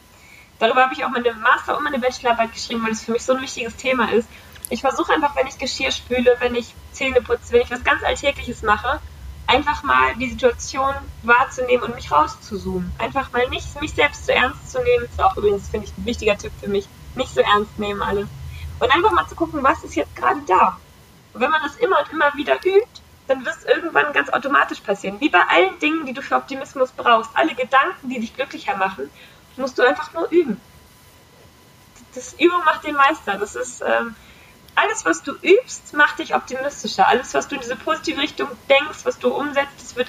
Darüber 0.58 0.84
habe 0.84 0.94
ich 0.94 1.04
auch 1.04 1.10
meine 1.10 1.32
Master- 1.34 1.76
und 1.76 1.84
meine 1.84 1.98
Bachelorarbeit 1.98 2.52
geschrieben, 2.52 2.82
weil 2.84 2.92
es 2.92 3.04
für 3.04 3.12
mich 3.12 3.24
so 3.24 3.34
ein 3.34 3.42
wichtiges 3.42 3.76
Thema 3.76 4.12
ist. 4.12 4.28
Ich 4.68 4.80
versuche 4.80 5.12
einfach, 5.12 5.36
wenn 5.36 5.46
ich 5.46 5.58
Geschirr 5.58 5.92
spüle, 5.92 6.36
wenn 6.40 6.54
ich 6.54 6.74
Zähne 6.92 7.22
putze, 7.22 7.52
wenn 7.52 7.62
ich 7.62 7.70
was 7.70 7.84
ganz 7.84 8.02
Alltägliches 8.02 8.62
mache, 8.62 9.00
einfach 9.46 9.82
mal 9.82 10.14
die 10.16 10.30
Situation 10.30 10.94
wahrzunehmen 11.22 11.84
und 11.84 11.94
mich 11.94 12.10
rauszuzoomen. 12.10 12.92
Einfach 12.98 13.32
mal 13.32 13.48
nicht 13.48 13.80
mich 13.80 13.92
selbst 13.92 14.26
so 14.26 14.32
ernst 14.32 14.70
zu 14.70 14.82
nehmen. 14.82 15.04
Das 15.04 15.12
ist 15.12 15.22
auch 15.22 15.36
übrigens, 15.36 15.68
finde 15.68 15.86
ich, 15.86 15.96
ein 15.96 16.04
wichtiger 16.04 16.36
Tipp 16.36 16.52
für 16.60 16.68
mich. 16.68 16.88
Nicht 17.14 17.32
so 17.32 17.40
ernst 17.40 17.78
nehmen 17.78 18.02
alles. 18.02 18.28
Und 18.78 18.90
einfach 18.90 19.12
mal 19.12 19.26
zu 19.26 19.34
gucken, 19.34 19.62
was 19.62 19.82
ist 19.84 19.94
jetzt 19.94 20.14
gerade 20.16 20.40
da. 20.46 20.78
Und 21.32 21.40
wenn 21.40 21.50
man 21.50 21.62
das 21.62 21.76
immer 21.76 22.00
und 22.00 22.12
immer 22.12 22.34
wieder 22.34 22.56
übt, 22.64 23.02
dann 23.26 23.44
wird 23.44 23.56
es 23.56 23.64
irgendwann 23.64 24.12
ganz 24.12 24.28
automatisch 24.28 24.80
passieren. 24.80 25.20
Wie 25.20 25.28
bei 25.28 25.42
allen 25.48 25.78
Dingen, 25.78 26.06
die 26.06 26.12
du 26.12 26.22
für 26.22 26.36
Optimismus 26.36 26.92
brauchst. 26.92 27.30
Alle 27.34 27.54
Gedanken, 27.54 28.08
die 28.08 28.20
dich 28.20 28.34
glücklicher 28.34 28.76
machen, 28.76 29.10
musst 29.56 29.78
du 29.78 29.82
einfach 29.82 30.12
nur 30.12 30.28
üben. 30.30 30.60
Das 32.14 32.34
Übung 32.34 32.64
macht 32.64 32.84
den 32.84 32.94
Meister. 32.94 33.38
Das 33.38 33.56
ist 33.56 33.82
ähm, 33.82 34.14
alles, 34.74 35.04
was 35.04 35.22
du 35.22 35.32
übst, 35.32 35.94
macht 35.94 36.18
dich 36.18 36.34
optimistischer. 36.34 37.08
Alles, 37.08 37.34
was 37.34 37.48
du 37.48 37.56
in 37.56 37.62
diese 37.62 37.76
positive 37.76 38.20
Richtung 38.20 38.48
denkst, 38.68 39.04
was 39.04 39.18
du 39.18 39.28
umsetzt, 39.34 39.72
das 39.80 39.96
wird 39.96 40.08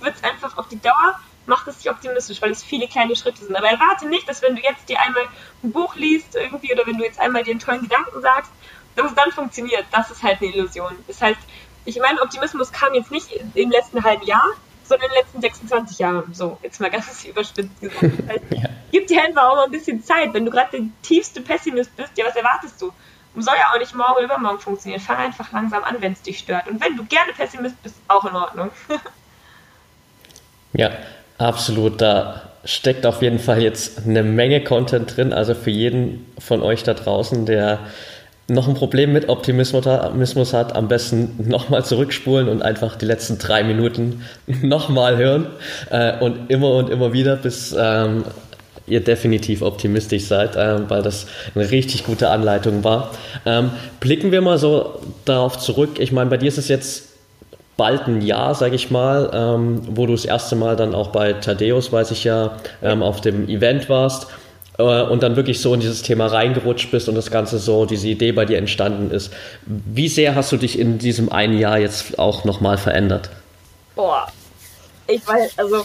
es 0.00 0.24
einfach 0.24 0.56
auf 0.56 0.68
die 0.68 0.80
Dauer 0.80 1.20
macht 1.50 1.68
es 1.68 1.76
dich 1.76 1.90
optimistisch, 1.90 2.40
weil 2.40 2.52
es 2.52 2.62
viele 2.62 2.88
kleine 2.88 3.14
Schritte 3.14 3.44
sind. 3.44 3.54
Aber 3.54 3.68
erwarte 3.68 4.08
nicht, 4.08 4.26
dass 4.26 4.40
wenn 4.40 4.56
du 4.56 4.62
jetzt 4.62 4.88
dir 4.88 4.98
einmal 5.00 5.24
ein 5.62 5.72
Buch 5.72 5.96
liest 5.96 6.34
irgendwie 6.34 6.72
oder 6.72 6.86
wenn 6.86 6.96
du 6.96 7.04
jetzt 7.04 7.20
einmal 7.20 7.42
dir 7.42 7.50
einen 7.50 7.60
tollen 7.60 7.82
Gedanken 7.82 8.22
sagst, 8.22 8.50
dass 8.96 9.10
es 9.10 9.14
dann 9.14 9.30
funktioniert. 9.32 9.84
Das 9.92 10.10
ist 10.10 10.22
halt 10.22 10.40
eine 10.40 10.54
Illusion. 10.54 10.92
Das 11.06 11.20
heißt, 11.20 11.40
ich 11.84 11.98
meine, 11.98 12.22
Optimismus 12.22 12.72
kam 12.72 12.94
jetzt 12.94 13.10
nicht 13.10 13.28
im 13.54 13.70
letzten 13.70 14.02
halben 14.02 14.24
Jahr, 14.24 14.46
sondern 14.84 15.08
in 15.08 15.14
den 15.14 15.22
letzten 15.22 15.40
26 15.40 15.98
Jahren. 15.98 16.34
So, 16.34 16.58
jetzt 16.62 16.80
mal 16.80 16.90
ganz 16.90 17.24
überspitzt 17.28 17.80
gesagt. 17.80 18.02
Das 18.02 18.28
heißt, 18.28 18.44
ja. 18.50 18.68
Gib 18.92 19.06
dir 19.06 19.22
einfach 19.22 19.44
auch 19.44 19.56
mal 19.56 19.64
ein 19.64 19.70
bisschen 19.70 20.02
Zeit. 20.02 20.32
Wenn 20.34 20.44
du 20.44 20.50
gerade 20.50 20.78
der 20.78 20.86
tiefste 21.02 21.40
Pessimist 21.40 21.94
bist, 21.96 22.16
ja, 22.16 22.26
was 22.26 22.36
erwartest 22.36 22.80
du? 22.80 22.92
Soll 23.36 23.54
ja 23.56 23.72
auch 23.72 23.78
nicht 23.78 23.94
morgen 23.94 24.14
oder 24.14 24.24
übermorgen 24.24 24.58
funktionieren. 24.58 25.00
Fang 25.00 25.18
einfach 25.18 25.52
langsam 25.52 25.84
an, 25.84 25.96
wenn 26.00 26.12
es 26.12 26.22
dich 26.22 26.38
stört. 26.38 26.66
Und 26.68 26.84
wenn 26.84 26.96
du 26.96 27.04
gerne 27.04 27.32
Pessimist 27.32 27.80
bist, 27.82 27.94
auch 28.08 28.24
in 28.24 28.34
Ordnung. 28.34 28.70
ja, 30.72 30.90
absolut. 31.40 32.00
Da 32.00 32.42
steckt 32.64 33.06
auf 33.06 33.22
jeden 33.22 33.38
Fall 33.38 33.62
jetzt 33.62 34.06
eine 34.06 34.22
Menge 34.22 34.62
Content 34.62 35.16
drin. 35.16 35.32
Also 35.32 35.54
für 35.54 35.70
jeden 35.70 36.26
von 36.38 36.62
euch 36.62 36.82
da 36.82 36.94
draußen, 36.94 37.46
der 37.46 37.80
noch 38.48 38.66
ein 38.66 38.74
Problem 38.74 39.12
mit 39.12 39.28
Optimismus 39.28 40.52
hat, 40.52 40.74
am 40.74 40.88
besten 40.88 41.48
nochmal 41.48 41.84
zurückspulen 41.84 42.48
und 42.48 42.62
einfach 42.62 42.96
die 42.96 43.06
letzten 43.06 43.38
drei 43.38 43.62
Minuten 43.62 44.24
nochmal 44.46 45.16
hören 45.16 45.46
äh, 45.90 46.18
und 46.18 46.50
immer 46.50 46.72
und 46.72 46.90
immer 46.90 47.12
wieder, 47.12 47.36
bis 47.36 47.74
ähm, 47.78 48.24
ihr 48.86 49.00
definitiv 49.00 49.62
optimistisch 49.62 50.24
seid, 50.24 50.56
äh, 50.56 50.90
weil 50.90 51.02
das 51.02 51.26
eine 51.54 51.70
richtig 51.70 52.04
gute 52.04 52.30
Anleitung 52.30 52.82
war. 52.82 53.12
Ähm, 53.46 53.70
blicken 54.00 54.32
wir 54.32 54.40
mal 54.40 54.58
so 54.58 55.00
darauf 55.24 55.58
zurück. 55.58 56.00
Ich 56.00 56.10
meine, 56.10 56.28
bei 56.28 56.36
dir 56.36 56.48
ist 56.48 56.58
es 56.58 56.66
jetzt 56.66 57.09
bald 57.76 58.06
ein 58.06 58.20
Jahr, 58.20 58.54
sage 58.54 58.74
ich 58.74 58.90
mal, 58.90 59.30
ähm, 59.32 59.82
wo 59.90 60.06
du 60.06 60.12
das 60.12 60.24
erste 60.24 60.56
Mal 60.56 60.76
dann 60.76 60.94
auch 60.94 61.08
bei 61.08 61.32
Thaddeus, 61.34 61.92
weiß 61.92 62.10
ich 62.10 62.24
ja, 62.24 62.56
ähm, 62.82 63.02
auf 63.02 63.20
dem 63.20 63.48
Event 63.48 63.88
warst. 63.88 64.26
Äh, 64.78 65.02
und 65.02 65.22
dann 65.22 65.36
wirklich 65.36 65.60
so 65.60 65.74
in 65.74 65.80
dieses 65.80 66.02
Thema 66.02 66.26
reingerutscht 66.26 66.90
bist 66.90 67.08
und 67.08 67.14
das 67.14 67.30
Ganze 67.30 67.58
so, 67.58 67.84
diese 67.84 68.08
Idee 68.08 68.32
bei 68.32 68.44
dir 68.46 68.58
entstanden 68.58 69.10
ist. 69.10 69.32
Wie 69.66 70.08
sehr 70.08 70.34
hast 70.34 70.52
du 70.52 70.56
dich 70.56 70.78
in 70.78 70.98
diesem 70.98 71.30
einen 71.30 71.58
Jahr 71.58 71.78
jetzt 71.78 72.18
auch 72.18 72.44
nochmal 72.44 72.78
verändert? 72.78 73.30
Boah, 73.94 74.26
ich 75.06 75.26
weiß, 75.26 75.58
also 75.58 75.84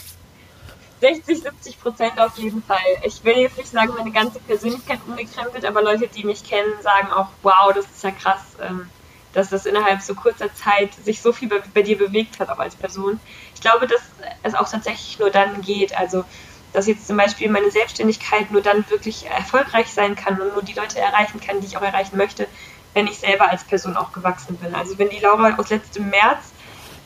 60, 1.00 1.42
70 1.42 1.80
Prozent 1.80 2.18
auf 2.18 2.38
jeden 2.38 2.62
Fall. 2.62 2.78
Ich 3.04 3.22
will 3.22 3.36
jetzt 3.36 3.58
nicht 3.58 3.68
sagen, 3.68 3.92
meine 3.98 4.12
ganze 4.12 4.38
Persönlichkeit 4.40 5.00
umgekrempelt, 5.06 5.64
aber 5.66 5.82
Leute, 5.82 6.08
die 6.08 6.24
mich 6.24 6.42
kennen, 6.42 6.72
sagen 6.80 7.08
auch, 7.12 7.28
wow, 7.42 7.72
das 7.74 7.84
ist 7.84 8.02
ja 8.02 8.12
krass, 8.12 8.40
ähm, 8.66 8.88
dass 9.36 9.50
das 9.50 9.66
innerhalb 9.66 10.00
so 10.00 10.14
kurzer 10.14 10.52
Zeit 10.54 10.94
sich 10.94 11.20
so 11.20 11.30
viel 11.30 11.48
bei, 11.48 11.62
bei 11.74 11.82
dir 11.82 11.98
bewegt 11.98 12.40
hat, 12.40 12.48
auch 12.48 12.58
als 12.58 12.74
Person. 12.74 13.20
Ich 13.54 13.60
glaube, 13.60 13.86
dass 13.86 14.00
es 14.42 14.54
auch 14.54 14.68
tatsächlich 14.68 15.18
nur 15.18 15.30
dann 15.30 15.60
geht. 15.60 15.96
Also 15.96 16.24
dass 16.72 16.86
jetzt 16.86 17.06
zum 17.06 17.16
Beispiel 17.16 17.50
meine 17.50 17.70
Selbstständigkeit 17.70 18.50
nur 18.50 18.62
dann 18.62 18.88
wirklich 18.90 19.26
erfolgreich 19.26 19.92
sein 19.92 20.16
kann 20.16 20.40
und 20.40 20.54
nur 20.54 20.62
die 20.62 20.72
Leute 20.72 20.98
erreichen 20.98 21.40
kann, 21.40 21.60
die 21.60 21.66
ich 21.66 21.76
auch 21.76 21.82
erreichen 21.82 22.16
möchte, 22.16 22.48
wenn 22.94 23.06
ich 23.06 23.18
selber 23.18 23.50
als 23.50 23.62
Person 23.64 23.96
auch 23.96 24.12
gewachsen 24.12 24.56
bin. 24.56 24.74
Also 24.74 24.98
wenn 24.98 25.10
die 25.10 25.18
Laura 25.18 25.54
aus 25.56 25.68
letztem 25.68 26.08
März 26.08 26.52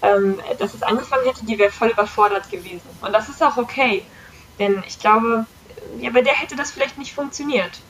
ähm, 0.03 0.41
dass 0.59 0.75
es 0.75 0.83
angefangen 0.83 1.27
hätte, 1.27 1.45
die 1.45 1.59
wäre 1.59 1.71
voll 1.71 1.89
überfordert 1.89 2.51
gewesen. 2.51 2.89
Und 3.03 3.13
das 3.13 3.29
ist 3.29 3.43
auch 3.43 3.57
okay. 3.57 4.03
Denn 4.59 4.83
ich 4.87 4.99
glaube, 4.99 5.47
ja, 5.99 6.11
bei 6.11 6.23
der 6.23 6.35
hätte 6.35 6.57
das 6.57 6.71
vielleicht 6.71 6.97
nicht 6.97 7.13
funktioniert. 7.13 7.81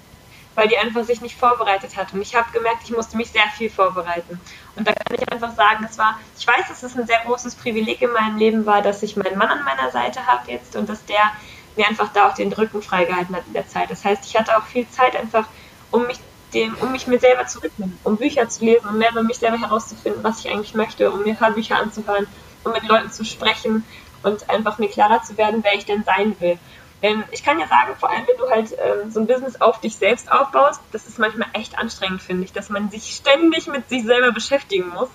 Weil 0.54 0.68
die 0.68 0.76
einfach 0.76 1.04
sich 1.04 1.20
nicht 1.20 1.36
vorbereitet 1.36 1.96
hat. 1.96 2.12
Und 2.12 2.20
ich 2.22 2.34
habe 2.34 2.50
gemerkt, 2.52 2.82
ich 2.84 2.90
musste 2.90 3.16
mich 3.16 3.30
sehr 3.30 3.46
viel 3.56 3.70
vorbereiten. 3.70 4.40
Und 4.76 4.86
da 4.86 4.92
kann 4.92 5.16
ich 5.16 5.32
einfach 5.32 5.54
sagen, 5.54 5.86
es 5.88 5.96
war, 5.96 6.18
ich 6.38 6.46
weiß, 6.46 6.68
dass 6.68 6.82
es 6.82 6.96
ein 6.96 7.06
sehr 7.06 7.20
großes 7.24 7.54
Privileg 7.54 8.02
in 8.02 8.12
meinem 8.12 8.36
Leben 8.36 8.66
war, 8.66 8.82
dass 8.82 9.02
ich 9.02 9.16
meinen 9.16 9.38
Mann 9.38 9.48
an 9.48 9.64
meiner 9.64 9.90
Seite 9.90 10.26
habe 10.26 10.50
jetzt 10.50 10.76
und 10.76 10.88
dass 10.88 11.04
der 11.04 11.32
mir 11.76 11.86
einfach 11.86 12.12
da 12.12 12.28
auch 12.28 12.34
den 12.34 12.52
Rücken 12.52 12.82
freigehalten 12.82 13.34
hat 13.34 13.46
in 13.46 13.52
der 13.52 13.68
Zeit. 13.68 13.90
Das 13.90 14.04
heißt, 14.04 14.24
ich 14.26 14.36
hatte 14.36 14.56
auch 14.56 14.64
viel 14.64 14.88
Zeit 14.90 15.16
einfach, 15.16 15.46
um 15.90 16.06
mich 16.06 16.18
dem, 16.52 16.74
um 16.80 16.92
mich 16.92 17.06
mir 17.06 17.18
selber 17.18 17.46
zu 17.46 17.62
widmen, 17.62 17.98
um 18.02 18.16
Bücher 18.16 18.48
zu 18.48 18.64
lesen, 18.64 18.88
um 18.88 18.98
mehr 18.98 19.10
über 19.10 19.22
mich 19.22 19.38
selber 19.38 19.58
herauszufinden, 19.58 20.22
was 20.24 20.40
ich 20.40 20.50
eigentlich 20.50 20.74
möchte, 20.74 21.10
um 21.10 21.22
mir 21.22 21.38
Hörbücher 21.38 21.76
anzuhören, 21.76 22.26
um 22.64 22.72
mit 22.72 22.86
Leuten 22.88 23.10
zu 23.10 23.24
sprechen 23.24 23.84
und 24.22 24.50
einfach 24.50 24.78
mir 24.78 24.88
klarer 24.88 25.22
zu 25.22 25.36
werden, 25.38 25.62
wer 25.62 25.74
ich 25.74 25.86
denn 25.86 26.04
sein 26.04 26.34
will. 26.40 26.58
Denn 27.02 27.24
ich 27.30 27.42
kann 27.42 27.58
ja 27.58 27.66
sagen, 27.66 27.96
vor 27.98 28.10
allem 28.10 28.26
wenn 28.26 28.36
du 28.36 28.50
halt 28.50 28.72
ähm, 28.72 29.10
so 29.10 29.20
ein 29.20 29.26
Business 29.26 29.60
auf 29.60 29.80
dich 29.80 29.96
selbst 29.96 30.30
aufbaust, 30.30 30.80
das 30.92 31.06
ist 31.06 31.18
manchmal 31.18 31.48
echt 31.54 31.78
anstrengend, 31.78 32.20
finde 32.20 32.44
ich, 32.44 32.52
dass 32.52 32.68
man 32.68 32.90
sich 32.90 33.14
ständig 33.14 33.66
mit 33.68 33.88
sich 33.88 34.04
selber 34.04 34.32
beschäftigen 34.32 34.88
muss. 34.88 35.08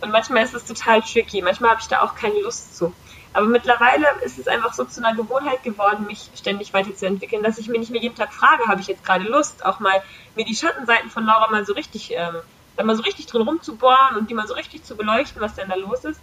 Und 0.00 0.10
manchmal 0.10 0.44
ist 0.44 0.54
es 0.54 0.64
total 0.64 1.02
tricky. 1.02 1.42
Manchmal 1.42 1.70
habe 1.70 1.80
ich 1.80 1.88
da 1.88 2.02
auch 2.02 2.14
keine 2.14 2.40
Lust 2.40 2.76
zu. 2.76 2.94
Aber 3.32 3.46
mittlerweile 3.46 4.06
ist 4.24 4.38
es 4.38 4.46
einfach 4.46 4.72
so 4.72 4.84
zu 4.84 5.04
einer 5.04 5.16
Gewohnheit 5.16 5.62
geworden, 5.62 6.06
mich 6.06 6.30
ständig 6.36 6.72
weiterzuentwickeln, 6.72 7.42
dass 7.42 7.58
ich 7.58 7.68
mir 7.68 7.78
nicht 7.78 7.90
mehr 7.90 8.00
jeden 8.00 8.14
Tag 8.14 8.32
frage, 8.32 8.66
habe 8.68 8.80
ich 8.80 8.86
jetzt 8.86 9.04
gerade 9.04 9.24
Lust, 9.24 9.64
auch 9.64 9.80
mal 9.80 10.02
mir 10.36 10.44
die 10.44 10.54
Schattenseiten 10.54 11.10
von 11.10 11.26
Laura 11.26 11.50
mal 11.50 11.66
so 11.66 11.72
richtig 11.72 12.12
ähm, 12.14 12.36
da 12.76 12.84
mal 12.84 12.96
so 12.96 13.02
richtig 13.02 13.26
drin 13.26 13.42
rumzubohren 13.42 14.16
und 14.16 14.30
die 14.30 14.34
mal 14.34 14.46
so 14.46 14.54
richtig 14.54 14.84
zu 14.84 14.96
beleuchten, 14.96 15.40
was 15.40 15.54
denn 15.54 15.68
da 15.68 15.74
los 15.74 16.04
ist. 16.04 16.20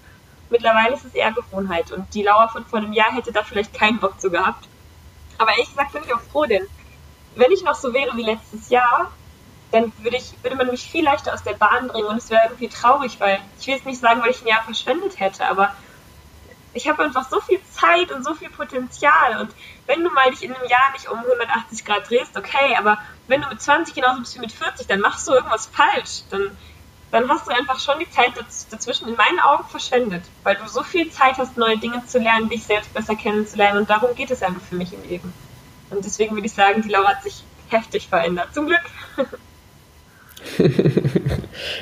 Mittlerweile 0.52 0.93
ist 0.93 1.06
es 1.06 1.16
eher 1.16 1.32
Gewohnheit 1.32 1.91
und 1.91 2.14
die 2.14 2.24
Lauer 2.24 2.49
von 2.49 2.66
vor 2.66 2.80
einem 2.80 2.91
Jahr 2.93 3.14
hätte 3.14 3.32
da 3.32 3.41
vielleicht 3.41 3.74
keinen 3.74 3.99
Bock 3.99 4.20
zu 4.20 4.30
gehabt. 4.30 4.68
Aber 5.38 5.52
ehrlich 5.52 5.70
gesagt 5.70 5.93
bin 5.93 6.04
ich 6.06 6.14
auch 6.14 6.20
froh, 6.20 6.45
denn 6.45 6.68
wenn 7.36 7.52
ich 7.52 7.64
noch 7.64 7.74
so 7.76 7.93
wäre 7.93 8.16
wie 8.18 8.24
letztes 8.24 8.70
Jahr, 8.70 9.12
dann 9.72 9.93
würde, 9.99 10.18
ich, 10.18 10.34
würde 10.43 10.58
man 10.58 10.68
mich 10.68 10.84
viel 10.84 11.06
leichter 11.06 11.34
aus 11.34 11.43
der 11.43 11.54
Bahn 11.54 11.88
bringen 11.88 12.08
und 12.08 12.18
es 12.18 12.30
wäre 12.30 12.43
irgendwie 12.43 12.68
traurig, 12.68 13.18
weil 13.20 13.39
ich 13.58 13.68
will 13.68 13.76
jetzt 13.76 13.86
nicht 13.86 14.02
sagen, 14.02 14.22
weil 14.22 14.32
ich 14.32 14.41
ein 14.41 14.47
Jahr 14.47 14.64
verschwendet 14.64 15.22
hätte, 15.22 15.47
aber 15.47 15.74
ich 16.74 16.89
habe 16.89 17.04
einfach 17.04 17.30
so 17.30 17.39
viel 17.39 17.60
Zeit 17.72 18.12
und 18.12 18.24
so 18.24 18.34
viel 18.34 18.49
Potenzial 18.49 19.39
und 19.39 19.56
wenn 19.88 20.04
du 20.04 20.10
mal 20.10 20.30
dich 20.32 20.43
in 20.43 20.54
einem 20.54 20.68
Jahr 20.68 20.91
nicht 20.91 21.10
um 21.10 21.18
180 21.18 21.86
Grad 21.86 22.10
drehst, 22.10 22.38
okay, 22.38 22.76
aber 22.78 22.97
wenn 23.28 23.41
du 23.41 23.47
mit 23.47 23.62
20 23.62 23.95
genauso 23.95 24.20
bist 24.20 24.36
wie 24.36 24.39
mit 24.39 24.52
40, 24.52 24.88
dann 24.88 24.99
machst 24.99 25.28
du 25.28 25.32
irgendwas 25.32 25.68
falsch, 25.68 26.24
dann, 26.30 26.58
dann 27.12 27.30
hast 27.30 27.47
du 27.47 27.51
einfach 27.51 27.80
schon 27.80 27.99
die 27.99 28.09
Zeit 28.09 28.32
dazwischen 28.70 29.07
in 29.07 29.16
meinen 29.16 29.39
Augen 29.39 29.66
verschwendet, 29.68 30.24
weil 30.43 30.55
du 30.55 30.68
so 30.68 30.82
viel 30.84 31.09
Zeit 31.12 31.38
hast, 31.38 31.57
neue 31.57 31.78
Dinge 31.78 32.03
zu 32.05 32.20
lernen, 32.20 32.49
dich 32.49 32.64
selbst 32.64 32.93
besser 32.93 33.16
kennenzulernen 33.16 33.80
und 33.80 33.89
darum 33.89 34.16
geht 34.16 34.32
es 34.32 34.41
einfach 34.41 34.62
für 34.62 34.76
mich 34.76 34.93
im 34.93 35.03
Leben. 35.07 35.34
Und 35.89 36.05
deswegen 36.05 36.36
würde 36.36 36.47
ich 36.47 36.53
sagen, 36.53 36.82
die 36.82 36.89
Laura 36.89 37.09
hat 37.09 37.24
sich 37.24 37.43
heftig 37.70 38.07
verändert, 38.07 38.53
zum 38.53 38.68
Glück. 38.68 38.82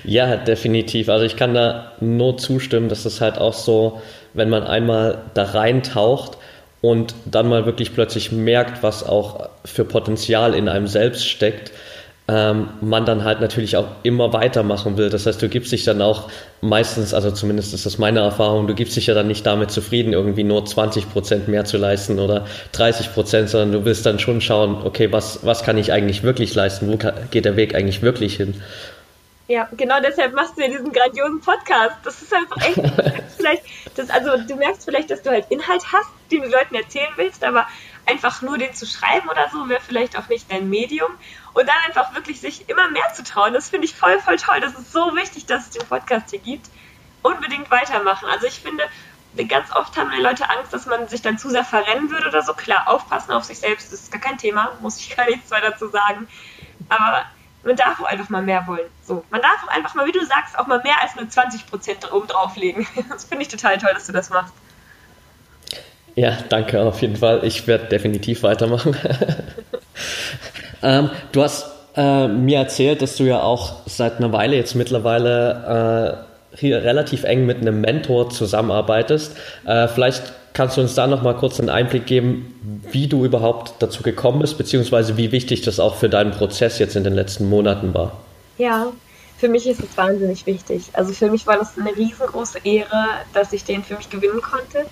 ja, 0.04 0.36
definitiv. 0.36 1.10
Also 1.10 1.26
ich 1.26 1.38
kann 1.38 1.54
da 1.54 1.94
nur 2.00 2.38
zustimmen, 2.38 2.90
dass 2.90 3.06
es 3.06 3.22
halt 3.22 3.38
auch 3.38 3.54
so, 3.54 4.02
wenn 4.34 4.50
man 4.50 4.64
einmal 4.64 5.24
da 5.36 5.44
reintaucht 5.44 6.38
und 6.82 7.14
dann 7.26 7.50
mal 7.50 7.66
wirklich 7.66 7.94
plötzlich 7.94 8.32
merkt, 8.32 8.84
was 8.84 9.04
auch 9.04 9.50
für 9.66 9.86
Potenzial 9.86 10.56
in 10.56 10.70
einem 10.70 10.88
selbst 10.88 11.28
steckt, 11.28 11.72
ähm, 12.30 12.70
man 12.80 13.06
dann 13.06 13.24
halt 13.24 13.42
natürlich 13.42 13.76
auch 13.76 13.88
immer 14.04 14.32
weitermachen 14.34 14.98
will. 14.98 15.10
Das 15.10 15.26
heißt, 15.26 15.42
du 15.42 15.50
gibst 15.50 15.72
dich 15.72 15.84
dann 15.84 16.00
auch 16.00 16.30
meistens, 16.62 17.16
also 17.16 17.32
zumindest 17.32 17.74
ist 17.74 17.88
das 17.88 17.98
meine 17.98 18.20
Erfahrung, 18.20 18.68
du 18.68 18.76
gibst 18.76 18.96
dich 18.96 19.08
ja 19.08 19.16
dann 19.16 19.26
nicht 19.26 19.48
damit 19.48 19.72
zufrieden, 19.72 20.14
irgendwie 20.14 20.44
nur 20.44 20.64
20 20.64 21.12
Prozent 21.12 21.48
mehr 21.48 21.66
zu 21.66 21.78
leisten 21.78 22.20
oder 22.20 22.46
30 22.74 23.14
Prozent, 23.16 23.50
sondern 23.50 23.72
du 23.72 23.86
willst 23.86 24.06
dann 24.06 24.20
schon 24.20 24.42
schauen, 24.42 24.78
okay, 24.86 25.12
was, 25.12 25.44
was 25.44 25.64
kann 25.64 25.80
ich 25.80 25.92
eigentlich 25.92 26.22
wirklich 26.22 26.54
leisten? 26.54 26.92
Wo 26.92 26.98
kann, 26.98 27.16
geht 27.32 27.46
der 27.46 27.56
Weg 27.56 27.74
eigentlich 27.74 28.04
wirklich 28.04 28.36
hin? 28.36 28.62
Ja, 29.48 29.68
genau 29.76 29.96
deshalb 30.00 30.36
machst 30.36 30.56
du 30.56 30.62
ja 30.62 30.68
diesen 30.68 30.92
grandiosen 30.92 31.42
Podcast. 31.42 31.96
Das 32.04 32.22
ist 32.22 32.32
einfach 32.32 32.58
echt, 32.58 32.76
vielleicht, 33.38 33.64
das, 33.96 34.12
also 34.12 34.38
du 34.48 34.56
merkst 34.56 34.86
vielleicht, 34.86 35.10
dass 35.10 35.24
du 35.24 35.32
halt 35.32 35.46
Inhalt 35.50 35.82
hast, 35.92 36.10
den 36.32 36.44
du 36.44 36.50
Leuten 36.50 36.76
erzählen 36.76 37.10
willst, 37.16 37.44
aber 37.44 37.66
einfach 38.10 38.42
nur 38.42 38.58
den 38.58 38.74
zu 38.74 38.86
schreiben 38.86 39.30
oder 39.30 39.50
so 39.52 39.70
wäre 39.70 39.82
vielleicht 39.82 40.18
auch 40.18 40.28
nicht 40.28 40.52
dein 40.52 40.70
Medium 40.70 41.12
und 41.54 41.68
dann 41.68 41.76
einfach 41.88 42.14
wirklich 42.16 42.42
sich 42.42 42.68
immer 42.70 42.90
mehr 42.90 43.14
zu 43.14 43.24
trauen. 43.24 43.54
Das 43.54 43.70
finde 43.70 43.86
ich 43.86 43.96
voll, 43.96 44.20
voll 44.20 44.38
toll. 44.38 44.60
Das 44.60 44.74
ist 44.74 44.92
so 44.92 45.16
wichtig, 45.16 45.46
dass 45.46 45.68
es 45.68 45.70
den 45.72 45.88
Podcast 45.88 46.32
hier 46.32 46.40
gibt. 46.40 46.70
Unbedingt 47.22 47.70
weitermachen. 47.70 48.28
Also 48.30 48.48
ich 48.48 48.60
finde, 48.60 48.84
ganz 49.48 49.72
oft 49.76 49.96
haben 49.98 50.12
die 50.12 50.22
Leute 50.22 50.50
Angst, 50.50 50.74
dass 50.74 50.86
man 50.86 51.08
sich 51.08 51.22
dann 51.22 51.38
zu 51.38 51.50
sehr 51.50 51.66
verrennen 51.66 52.10
würde 52.10 52.30
oder 52.30 52.42
so. 52.42 52.54
Klar, 52.54 52.88
aufpassen 52.88 53.32
auf 53.32 53.44
sich 53.44 53.60
selbst 53.60 53.94
ist 53.94 54.12
gar 54.12 54.22
kein 54.22 54.38
Thema, 54.38 54.72
muss 54.82 55.00
ich 55.00 55.16
gar 55.16 55.26
nichts 55.26 55.52
weiter 55.52 55.72
dazu 55.72 55.90
sagen. 55.90 56.28
Aber 56.88 57.26
man 57.64 57.76
darf 57.76 58.00
auch 58.00 58.06
einfach 58.06 58.30
mal 58.30 58.42
mehr 58.42 58.66
wollen. 58.68 58.90
So, 59.04 59.24
man 59.30 59.42
darf 59.42 59.64
auch 59.64 59.70
einfach 59.70 59.94
mal, 59.96 60.08
wie 60.08 60.12
du 60.12 60.26
sagst, 60.26 60.58
auch 60.58 60.68
mal 60.68 60.82
mehr 60.82 61.02
als 61.02 61.16
nur 61.16 61.26
20% 61.26 62.12
oben 62.12 62.28
drauflegen. 62.28 62.88
Das 63.10 63.26
finde 63.26 63.44
ich 63.44 63.50
total 63.50 63.78
toll, 63.78 63.94
dass 63.94 64.08
du 64.08 64.14
das 64.14 64.30
machst. 64.30 64.54
Ja, 66.20 66.38
danke 66.50 66.82
auf 66.82 67.02
jeden 67.02 67.16
Fall. 67.16 67.46
Ich 67.46 67.66
werde 67.66 67.86
definitiv 67.86 68.44
weitermachen. 68.44 68.96
Ähm, 70.82 71.10
du 71.34 71.44
hast 71.44 71.66
äh, 71.98 72.30
mir 72.30 72.60
erzählt, 72.60 73.02
dass 73.02 73.18
du 73.18 73.26
ja 73.26 73.42
auch 73.42 73.82
seit 73.86 74.20
einer 74.20 74.32
Weile 74.32 74.56
jetzt 74.56 74.76
mittlerweile 74.76 76.24
äh, 76.54 76.58
hier 76.58 76.82
relativ 76.86 77.26
eng 77.26 77.46
mit 77.46 77.58
einem 77.58 77.82
Mentor 77.82 78.30
zusammenarbeitest. 78.30 79.36
Äh, 79.66 79.90
vielleicht 79.90 80.32
kannst 80.54 80.78
du 80.78 80.82
uns 80.82 80.96
da 80.96 81.06
noch 81.06 81.22
mal 81.22 81.36
kurz 81.36 81.60
einen 81.60 81.70
Einblick 81.70 82.06
geben, 82.06 82.82
wie 82.94 83.08
du 83.08 83.26
überhaupt 83.26 83.74
dazu 83.80 84.04
gekommen 84.04 84.40
bist, 84.40 84.58
beziehungsweise 84.58 85.18
wie 85.18 85.34
wichtig 85.34 85.64
das 85.64 85.82
auch 85.82 85.96
für 85.96 86.08
deinen 86.08 86.32
Prozess 86.32 86.80
jetzt 86.80 86.96
in 86.96 87.04
den 87.04 87.14
letzten 87.14 87.50
Monaten 87.50 87.94
war. 87.94 88.14
Ja, 88.58 88.94
für 89.38 89.50
mich 89.50 89.68
ist 89.68 89.82
es 89.82 89.98
wahnsinnig 89.98 90.46
wichtig. 90.46 90.84
Also 90.94 91.12
für 91.12 91.30
mich 91.30 91.46
war 91.46 91.58
das 91.58 91.78
eine 91.78 91.94
riesengroße 91.94 92.60
Ehre, 92.64 93.04
dass 93.34 93.52
ich 93.52 93.66
den 93.66 93.84
für 93.84 93.98
mich 93.98 94.10
gewinnen 94.10 94.42
konnte 94.42 94.86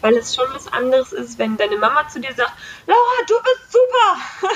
weil 0.00 0.16
es 0.16 0.34
schon 0.34 0.46
was 0.52 0.72
anderes 0.72 1.12
ist, 1.12 1.38
wenn 1.38 1.56
deine 1.56 1.76
Mama 1.76 2.08
zu 2.08 2.20
dir 2.20 2.32
sagt, 2.34 2.52
Laura, 2.86 3.00
du 3.26 3.34
bist 3.42 3.72
super. 3.72 4.50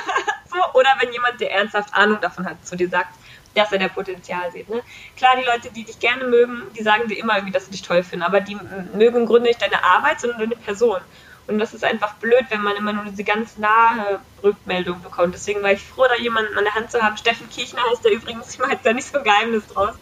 so, 0.51 0.79
oder 0.79 0.91
wenn 1.01 1.13
jemand, 1.13 1.41
der 1.41 1.53
ernsthaft 1.53 1.95
Ahnung 1.95 2.21
davon 2.21 2.47
hat, 2.47 2.67
zu 2.67 2.77
dir 2.77 2.89
sagt, 2.89 3.15
dass 3.55 3.73
er 3.73 3.79
der 3.79 3.89
Potenzial 3.89 4.51
sieht. 4.51 4.69
Ne? 4.69 4.83
Klar, 5.17 5.37
die 5.39 5.45
Leute, 5.45 5.71
die 5.73 5.85
dich 5.85 5.99
gerne 5.99 6.25
mögen, 6.25 6.63
die 6.77 6.83
sagen 6.83 7.09
dir 7.09 7.19
immer 7.19 7.37
irgendwie, 7.37 7.53
dass 7.53 7.67
sie 7.67 7.71
dich 7.71 7.83
toll 7.83 8.03
finden, 8.03 8.25
aber 8.25 8.41
die 8.41 8.57
mögen 8.95 9.19
im 9.19 9.27
Grunde 9.27 9.49
nicht 9.49 9.63
deine 9.63 9.83
Arbeit, 9.85 10.21
sondern 10.21 10.41
deine 10.41 10.57
Person. 10.57 11.01
Und 11.47 11.59
das 11.59 11.75
ist 11.75 11.85
einfach 11.85 12.15
blöd, 12.15 12.47
wenn 12.49 12.63
man 12.63 12.75
immer 12.77 12.93
nur 12.93 13.05
diese 13.05 13.23
ganz 13.23 13.59
nahe 13.59 14.21
Rückmeldung 14.43 15.03
bekommt. 15.03 15.35
Deswegen 15.35 15.63
war 15.63 15.73
ich 15.73 15.83
froh, 15.83 16.07
da 16.09 16.17
jemanden 16.17 16.57
an 16.57 16.65
der 16.65 16.75
Hand 16.75 16.91
zu 16.91 17.03
haben. 17.03 17.17
Steffen 17.19 17.49
Kirchner 17.51 17.83
heißt 17.91 18.05
er 18.07 18.13
übrigens, 18.13 18.51
ich 18.55 18.59
mache 18.59 18.73
jetzt 18.73 18.87
da 18.87 18.93
nicht 18.93 19.07
so 19.07 19.19
ein 19.19 19.25
Geheimnis 19.25 19.67
draus. 19.67 19.95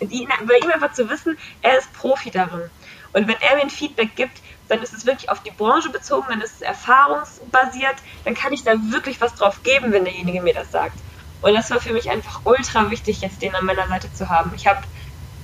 Die, 0.00 0.28
bei 0.46 0.58
ihm 0.58 0.70
einfach 0.70 0.92
zu 0.92 1.10
wissen, 1.10 1.36
er 1.62 1.78
ist 1.78 1.92
Profi 1.92 2.30
darin. 2.30 2.70
Und 3.12 3.26
wenn 3.26 3.36
er 3.40 3.56
mir 3.56 3.62
ein 3.62 3.70
Feedback 3.70 4.14
gibt, 4.14 4.38
dann 4.68 4.82
ist 4.82 4.92
es 4.92 5.06
wirklich 5.06 5.30
auf 5.30 5.42
die 5.42 5.50
Branche 5.50 5.90
bezogen, 5.90 6.26
dann 6.28 6.40
ist 6.40 6.56
es 6.56 6.62
erfahrungsbasiert, 6.62 7.96
dann 8.24 8.34
kann 8.34 8.52
ich 8.52 8.64
da 8.64 8.74
wirklich 8.90 9.20
was 9.20 9.34
drauf 9.34 9.62
geben, 9.62 9.92
wenn 9.92 10.04
derjenige 10.04 10.40
mir 10.40 10.54
das 10.54 10.70
sagt. 10.70 10.98
Und 11.40 11.54
das 11.54 11.70
war 11.70 11.80
für 11.80 11.92
mich 11.92 12.10
einfach 12.10 12.40
ultra 12.44 12.90
wichtig, 12.90 13.20
jetzt 13.20 13.42
den 13.42 13.54
an 13.54 13.64
meiner 13.64 13.86
Seite 13.86 14.12
zu 14.12 14.28
haben. 14.28 14.52
Ich 14.54 14.66
habe 14.66 14.80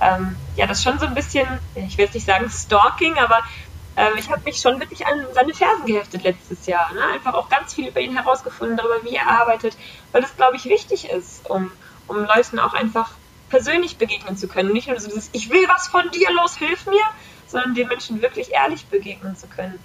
ähm, 0.01 0.37
ja 0.57 0.67
das 0.67 0.83
schon 0.83 0.99
so 0.99 1.07
ein 1.07 1.15
bisschen, 1.15 1.47
ich 1.75 1.97
will 1.97 2.07
jetzt 2.07 2.15
nicht 2.15 2.27
sagen 2.27 2.51
Stalking, 2.51 3.17
aber 3.19 3.43
ähm, 3.97 4.13
ich 4.19 4.29
habe 4.31 4.43
mich 4.45 4.59
schon 4.59 4.81
wirklich 4.81 5.07
an 5.07 5.25
seine 5.33 5.55
Fersen 5.55 5.87
geheftet 5.87 6.25
letztes 6.25 6.67
Jahr. 6.67 6.93
Ne? 6.93 7.01
Einfach 7.13 7.35
auch 7.35 7.49
ganz 7.49 7.75
viel 7.75 7.89
über 7.89 8.01
ihn 8.01 8.17
herausgefunden, 8.17 8.77
darüber, 8.77 9.05
wie 9.05 9.15
er 9.15 9.29
arbeitet, 9.29 9.77
weil 10.13 10.23
das, 10.23 10.37
glaube 10.37 10.57
ich, 10.57 10.65
wichtig 10.65 11.11
ist, 11.11 11.49
um, 11.49 11.71
um 12.09 12.25
Leuten 12.25 12.59
auch 12.59 12.75
einfach 12.75 13.13
persönlich 13.51 13.99
begegnen 13.99 14.37
zu 14.37 14.49
können. 14.49 14.73
nicht 14.73 14.89
nur 14.89 14.99
so 14.99 15.09
dieses, 15.09 15.31
ich 15.33 15.51
will 15.51 15.69
was 15.69 15.87
von 15.87 16.11
dir, 16.11 16.31
los, 16.33 16.57
hilf 16.57 16.87
mir, 16.87 17.05
sondern 17.55 17.75
den 17.75 17.89
Menschen 17.89 18.21
wirklich 18.21 18.53
ehrlich 18.53 18.87
begegnen 18.87 19.37
zu 19.37 19.47
können. 19.47 19.79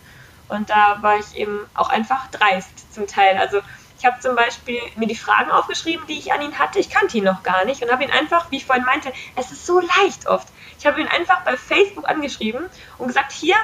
Und 0.49 0.69
da 0.69 0.97
war 1.01 1.17
ich 1.17 1.35
eben 1.35 1.67
auch 1.75 1.89
einfach 1.89 2.27
dreist 2.31 2.93
zum 2.93 3.05
Teil. 3.05 3.37
Also 3.37 3.61
ich 3.99 4.05
habe 4.05 4.19
zum 4.19 4.35
Beispiel 4.35 4.79
mir 4.95 5.07
die 5.07 5.15
Fragen 5.15 5.51
aufgeschrieben, 5.51 6.07
die 6.07 6.17
ich 6.17 6.33
an 6.33 6.41
ihn 6.41 6.57
hatte. 6.57 6.79
Ich 6.79 6.89
kannte 6.89 7.17
ihn 7.17 7.23
noch 7.23 7.43
gar 7.43 7.65
nicht 7.65 7.83
und 7.83 7.91
habe 7.91 8.03
ihn 8.03 8.11
einfach, 8.11 8.49
wie 8.49 8.57
ich 8.57 8.65
vorhin 8.65 8.85
meinte, 8.85 9.13
es 9.35 9.51
ist 9.51 9.67
so 9.67 9.79
leicht 9.79 10.27
oft. 10.27 10.47
Ich 10.79 10.87
habe 10.87 10.99
ihn 10.99 11.07
einfach 11.07 11.43
bei 11.43 11.55
Facebook 11.57 12.09
angeschrieben 12.09 12.65
und 12.97 13.07
gesagt, 13.07 13.31
hier, 13.31 13.55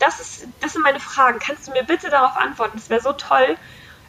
das, 0.00 0.18
ist, 0.18 0.48
das 0.60 0.72
sind 0.72 0.82
meine 0.82 0.98
Fragen. 0.98 1.38
Kannst 1.38 1.68
du 1.68 1.72
mir 1.72 1.84
bitte 1.84 2.10
darauf 2.10 2.36
antworten? 2.36 2.76
Das 2.76 2.90
wäre 2.90 3.00
so 3.00 3.12
toll 3.12 3.56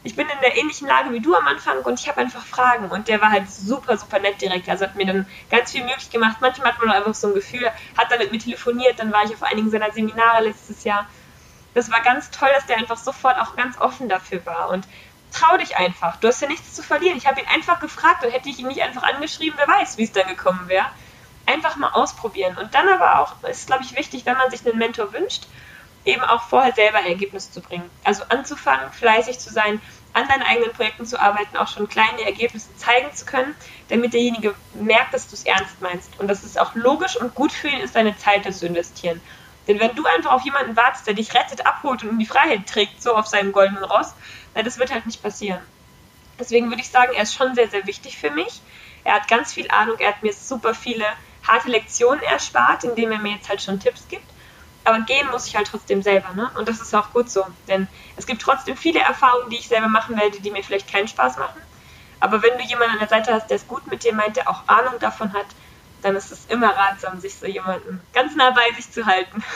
ich 0.03 0.15
bin 0.15 0.27
in 0.27 0.39
der 0.41 0.57
ähnlichen 0.57 0.87
Lage 0.87 1.11
wie 1.11 1.21
du 1.21 1.33
am 1.33 1.47
Anfang 1.47 1.77
und 1.79 1.99
ich 1.99 2.09
habe 2.09 2.19
einfach 2.19 2.45
Fragen. 2.45 2.89
Und 2.89 3.07
der 3.07 3.21
war 3.21 3.31
halt 3.31 3.49
super, 3.49 3.97
super 3.97 4.19
nett 4.19 4.41
direkt. 4.41 4.67
Also 4.67 4.85
hat 4.85 4.95
mir 4.95 5.05
dann 5.05 5.25
ganz 5.49 5.71
viel 5.71 5.83
möglich 5.83 6.09
gemacht. 6.09 6.37
Manchmal 6.41 6.73
hat 6.73 6.79
man 6.79 6.93
einfach 6.93 7.15
so 7.15 7.27
ein 7.27 7.33
Gefühl, 7.33 7.71
hat 7.97 8.11
dann 8.11 8.19
mit 8.19 8.31
mir 8.31 8.39
telefoniert, 8.39 8.99
dann 8.99 9.13
war 9.13 9.23
ich 9.23 9.33
auf 9.33 9.43
einigen 9.43 9.69
seiner 9.69 9.91
Seminare 9.91 10.43
letztes 10.43 10.83
Jahr. 10.83 11.07
Das 11.73 11.89
war 11.89 12.01
ganz 12.01 12.31
toll, 12.31 12.49
dass 12.53 12.65
der 12.65 12.77
einfach 12.77 12.97
sofort 12.97 13.39
auch 13.39 13.55
ganz 13.55 13.79
offen 13.79 14.09
dafür 14.09 14.45
war. 14.45 14.69
Und 14.69 14.85
trau 15.31 15.57
dich 15.57 15.77
einfach. 15.77 16.17
Du 16.17 16.27
hast 16.27 16.41
ja 16.41 16.49
nichts 16.49 16.73
zu 16.73 16.83
verlieren. 16.83 17.17
Ich 17.17 17.25
habe 17.25 17.39
ihn 17.39 17.47
einfach 17.47 17.79
gefragt 17.79 18.25
und 18.25 18.31
hätte 18.31 18.49
ich 18.49 18.59
ihn 18.59 18.67
nicht 18.67 18.81
einfach 18.81 19.03
angeschrieben, 19.03 19.57
wer 19.57 19.67
weiß, 19.67 19.97
wie 19.97 20.03
es 20.03 20.11
dann 20.11 20.27
gekommen 20.27 20.67
wäre. 20.67 20.85
Einfach 21.45 21.77
mal 21.77 21.89
ausprobieren. 21.89 22.57
Und 22.57 22.75
dann 22.75 22.89
aber 22.89 23.19
auch, 23.19 23.41
ist 23.49 23.67
glaube 23.67 23.83
ich 23.83 23.97
wichtig, 23.97 24.25
wenn 24.25 24.37
man 24.37 24.51
sich 24.51 24.65
einen 24.65 24.77
Mentor 24.77 25.13
wünscht, 25.13 25.47
eben 26.05 26.21
auch 26.21 26.43
vorher 26.43 26.73
selber 26.73 26.99
Ergebnisse 26.99 27.51
zu 27.51 27.61
bringen. 27.61 27.89
Also 28.03 28.23
anzufangen, 28.29 28.91
fleißig 28.91 29.39
zu 29.39 29.51
sein, 29.51 29.81
an 30.13 30.27
deinen 30.27 30.43
eigenen 30.43 30.71
Projekten 30.73 31.05
zu 31.05 31.19
arbeiten, 31.19 31.57
auch 31.57 31.67
schon 31.67 31.89
kleine 31.89 32.23
Ergebnisse 32.23 32.75
zeigen 32.77 33.11
zu 33.13 33.25
können, 33.25 33.55
damit 33.89 34.13
derjenige 34.13 34.53
merkt, 34.73 35.13
dass 35.13 35.27
du 35.27 35.35
es 35.35 35.45
ernst 35.45 35.81
meinst. 35.81 36.19
Und 36.19 36.27
dass 36.27 36.43
es 36.43 36.57
auch 36.57 36.75
logisch 36.75 37.15
und 37.15 37.33
gut 37.33 37.51
für 37.51 37.69
ihn 37.69 37.79
ist, 37.79 37.95
deine 37.95 38.17
Zeit 38.17 38.51
zu 38.53 38.67
investieren. 38.67 39.21
Denn 39.67 39.79
wenn 39.79 39.95
du 39.95 40.05
einfach 40.05 40.33
auf 40.33 40.43
jemanden 40.43 40.75
wartest, 40.75 41.07
der 41.07 41.13
dich 41.13 41.33
rettet, 41.33 41.65
abholt 41.65 42.03
und 42.03 42.09
in 42.09 42.19
die 42.19 42.25
Freiheit 42.25 42.67
trägt, 42.67 43.01
so 43.01 43.15
auf 43.15 43.27
seinem 43.27 43.53
goldenen 43.53 43.83
Ross, 43.85 44.13
na, 44.53 44.61
das 44.61 44.77
wird 44.77 44.91
halt 44.91 45.05
nicht 45.05 45.23
passieren. 45.23 45.61
Deswegen 46.37 46.69
würde 46.69 46.81
ich 46.81 46.89
sagen, 46.89 47.13
er 47.15 47.23
ist 47.23 47.33
schon 47.33 47.55
sehr, 47.55 47.69
sehr 47.69 47.87
wichtig 47.87 48.17
für 48.17 48.29
mich. 48.29 48.61
Er 49.05 49.13
hat 49.15 49.27
ganz 49.29 49.53
viel 49.53 49.69
Ahnung, 49.71 49.97
er 49.99 50.09
hat 50.09 50.21
mir 50.21 50.33
super 50.33 50.73
viele 50.73 51.05
harte 51.47 51.69
Lektionen 51.69 52.21
erspart, 52.23 52.83
indem 52.83 53.11
er 53.11 53.19
mir 53.19 53.33
jetzt 53.33 53.49
halt 53.49 53.61
schon 53.61 53.79
Tipps 53.79 54.07
gibt 54.09 54.32
aber 54.83 54.99
gehen 55.01 55.27
muss 55.31 55.47
ich 55.47 55.55
halt 55.55 55.67
trotzdem 55.67 56.01
selber, 56.01 56.33
ne? 56.33 56.49
Und 56.57 56.67
das 56.67 56.81
ist 56.81 56.93
auch 56.93 57.11
gut 57.13 57.29
so, 57.29 57.45
denn 57.67 57.87
es 58.17 58.25
gibt 58.25 58.41
trotzdem 58.41 58.75
viele 58.75 58.99
Erfahrungen, 58.99 59.49
die 59.49 59.57
ich 59.57 59.67
selber 59.67 59.87
machen 59.87 60.17
werde, 60.17 60.41
die 60.41 60.51
mir 60.51 60.63
vielleicht 60.63 60.91
keinen 60.91 61.07
Spaß 61.07 61.37
machen. 61.37 61.61
Aber 62.19 62.41
wenn 62.41 62.57
du 62.57 62.63
jemanden 62.63 62.93
an 62.93 62.99
der 62.99 63.07
Seite 63.07 63.33
hast, 63.33 63.49
der 63.49 63.57
es 63.57 63.67
gut 63.67 63.89
mit 63.89 64.03
dir 64.03 64.13
meint, 64.13 64.37
der 64.37 64.49
auch 64.49 64.67
Ahnung 64.67 64.93
davon 64.99 65.33
hat, 65.33 65.45
dann 66.01 66.15
ist 66.15 66.31
es 66.31 66.45
immer 66.49 66.69
ratsam, 66.69 67.19
sich 67.19 67.35
so 67.35 67.45
jemanden 67.45 68.01
ganz 68.13 68.35
nah 68.35 68.51
bei 68.51 68.75
sich 68.75 68.91
zu 68.91 69.05
halten. 69.05 69.43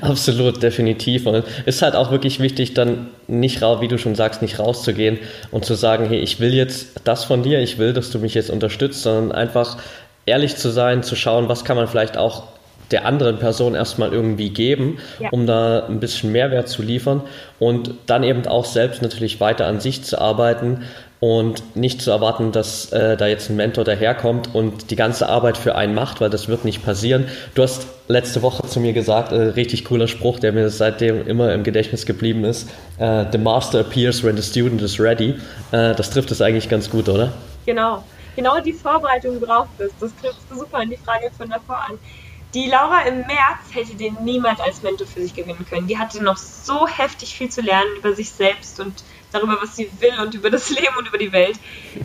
Absolut, 0.00 0.62
definitiv. 0.62 1.26
Und 1.26 1.44
es 1.66 1.76
ist 1.76 1.82
halt 1.82 1.94
auch 1.94 2.10
wirklich 2.10 2.40
wichtig, 2.40 2.74
dann 2.74 3.10
nicht 3.26 3.62
raus, 3.62 3.80
wie 3.80 3.88
du 3.88 3.98
schon 3.98 4.14
sagst, 4.14 4.42
nicht 4.42 4.58
rauszugehen 4.58 5.18
und 5.50 5.64
zu 5.64 5.74
sagen, 5.74 6.06
hey, 6.06 6.18
ich 6.18 6.40
will 6.40 6.52
jetzt 6.52 7.00
das 7.04 7.24
von 7.24 7.42
dir, 7.42 7.60
ich 7.60 7.78
will, 7.78 7.92
dass 7.92 8.10
du 8.10 8.18
mich 8.18 8.34
jetzt 8.34 8.50
unterstützt, 8.50 9.02
sondern 9.02 9.32
einfach 9.32 9.78
ehrlich 10.26 10.56
zu 10.56 10.70
sein, 10.70 11.02
zu 11.02 11.16
schauen, 11.16 11.48
was 11.48 11.64
kann 11.64 11.76
man 11.76 11.88
vielleicht 11.88 12.16
auch 12.16 12.44
der 12.90 13.06
anderen 13.06 13.38
Person 13.38 13.74
erstmal 13.74 14.12
irgendwie 14.12 14.50
geben, 14.50 14.98
ja. 15.18 15.30
um 15.30 15.46
da 15.46 15.86
ein 15.86 16.00
bisschen 16.00 16.32
Mehrwert 16.32 16.68
zu 16.68 16.82
liefern 16.82 17.22
und 17.58 17.90
dann 18.06 18.22
eben 18.22 18.46
auch 18.46 18.64
selbst 18.64 19.02
natürlich 19.02 19.40
weiter 19.40 19.66
an 19.66 19.80
sich 19.80 20.02
zu 20.04 20.20
arbeiten 20.20 20.84
und 21.20 21.74
nicht 21.74 22.02
zu 22.02 22.10
erwarten, 22.10 22.52
dass 22.52 22.92
äh, 22.92 23.16
da 23.16 23.26
jetzt 23.26 23.48
ein 23.48 23.56
Mentor 23.56 23.84
daherkommt 23.84 24.54
und 24.54 24.90
die 24.90 24.96
ganze 24.96 25.26
Arbeit 25.26 25.56
für 25.56 25.74
einen 25.74 25.94
macht, 25.94 26.20
weil 26.20 26.28
das 26.28 26.48
wird 26.48 26.66
nicht 26.66 26.84
passieren. 26.84 27.26
Du 27.54 27.62
hast 27.62 27.86
letzte 28.08 28.42
Woche 28.42 28.66
zu 28.66 28.78
mir 28.78 28.92
gesagt, 28.92 29.32
äh, 29.32 29.36
richtig 29.36 29.86
cooler 29.86 30.06
Spruch, 30.06 30.38
der 30.38 30.52
mir 30.52 30.68
seitdem 30.68 31.26
immer 31.26 31.54
im 31.54 31.62
Gedächtnis 31.62 32.04
geblieben 32.04 32.44
ist. 32.44 32.68
Äh, 32.98 33.24
the 33.32 33.38
master 33.38 33.80
appears 33.80 34.22
when 34.22 34.36
the 34.36 34.42
student 34.42 34.82
is 34.82 35.00
ready. 35.00 35.30
Äh, 35.72 35.94
das 35.94 36.10
trifft 36.10 36.30
es 36.30 36.42
eigentlich 36.42 36.68
ganz 36.68 36.90
gut, 36.90 37.08
oder? 37.08 37.32
Genau. 37.64 38.04
Genau 38.36 38.60
die 38.60 38.74
Vorbereitung 38.74 39.40
braucht 39.40 39.80
es. 39.80 39.92
Das 40.00 40.10
trifft 40.20 40.40
super 40.54 40.82
in 40.82 40.90
die 40.90 40.98
Frage 40.98 41.30
von 41.38 41.48
davor 41.48 41.76
an. 41.88 41.98
Die 42.54 42.68
Laura 42.68 43.00
im 43.00 43.18
März 43.26 43.72
hätte 43.72 43.96
den 43.96 44.16
niemals 44.22 44.60
als 44.60 44.82
Mentor 44.82 45.08
für 45.08 45.20
sich 45.20 45.34
gewinnen 45.34 45.66
können. 45.68 45.88
Die 45.88 45.98
hatte 45.98 46.22
noch 46.22 46.36
so 46.36 46.86
heftig 46.86 47.34
viel 47.34 47.48
zu 47.50 47.60
lernen 47.60 47.96
über 47.96 48.14
sich 48.14 48.30
selbst 48.30 48.78
und 48.78 49.02
darüber, 49.32 49.58
was 49.60 49.74
sie 49.74 49.90
will 49.98 50.20
und 50.20 50.34
über 50.34 50.50
das 50.50 50.70
Leben 50.80 50.96
und 50.96 51.08
über 51.08 51.18
die 51.18 51.32
Welt. 51.32 51.58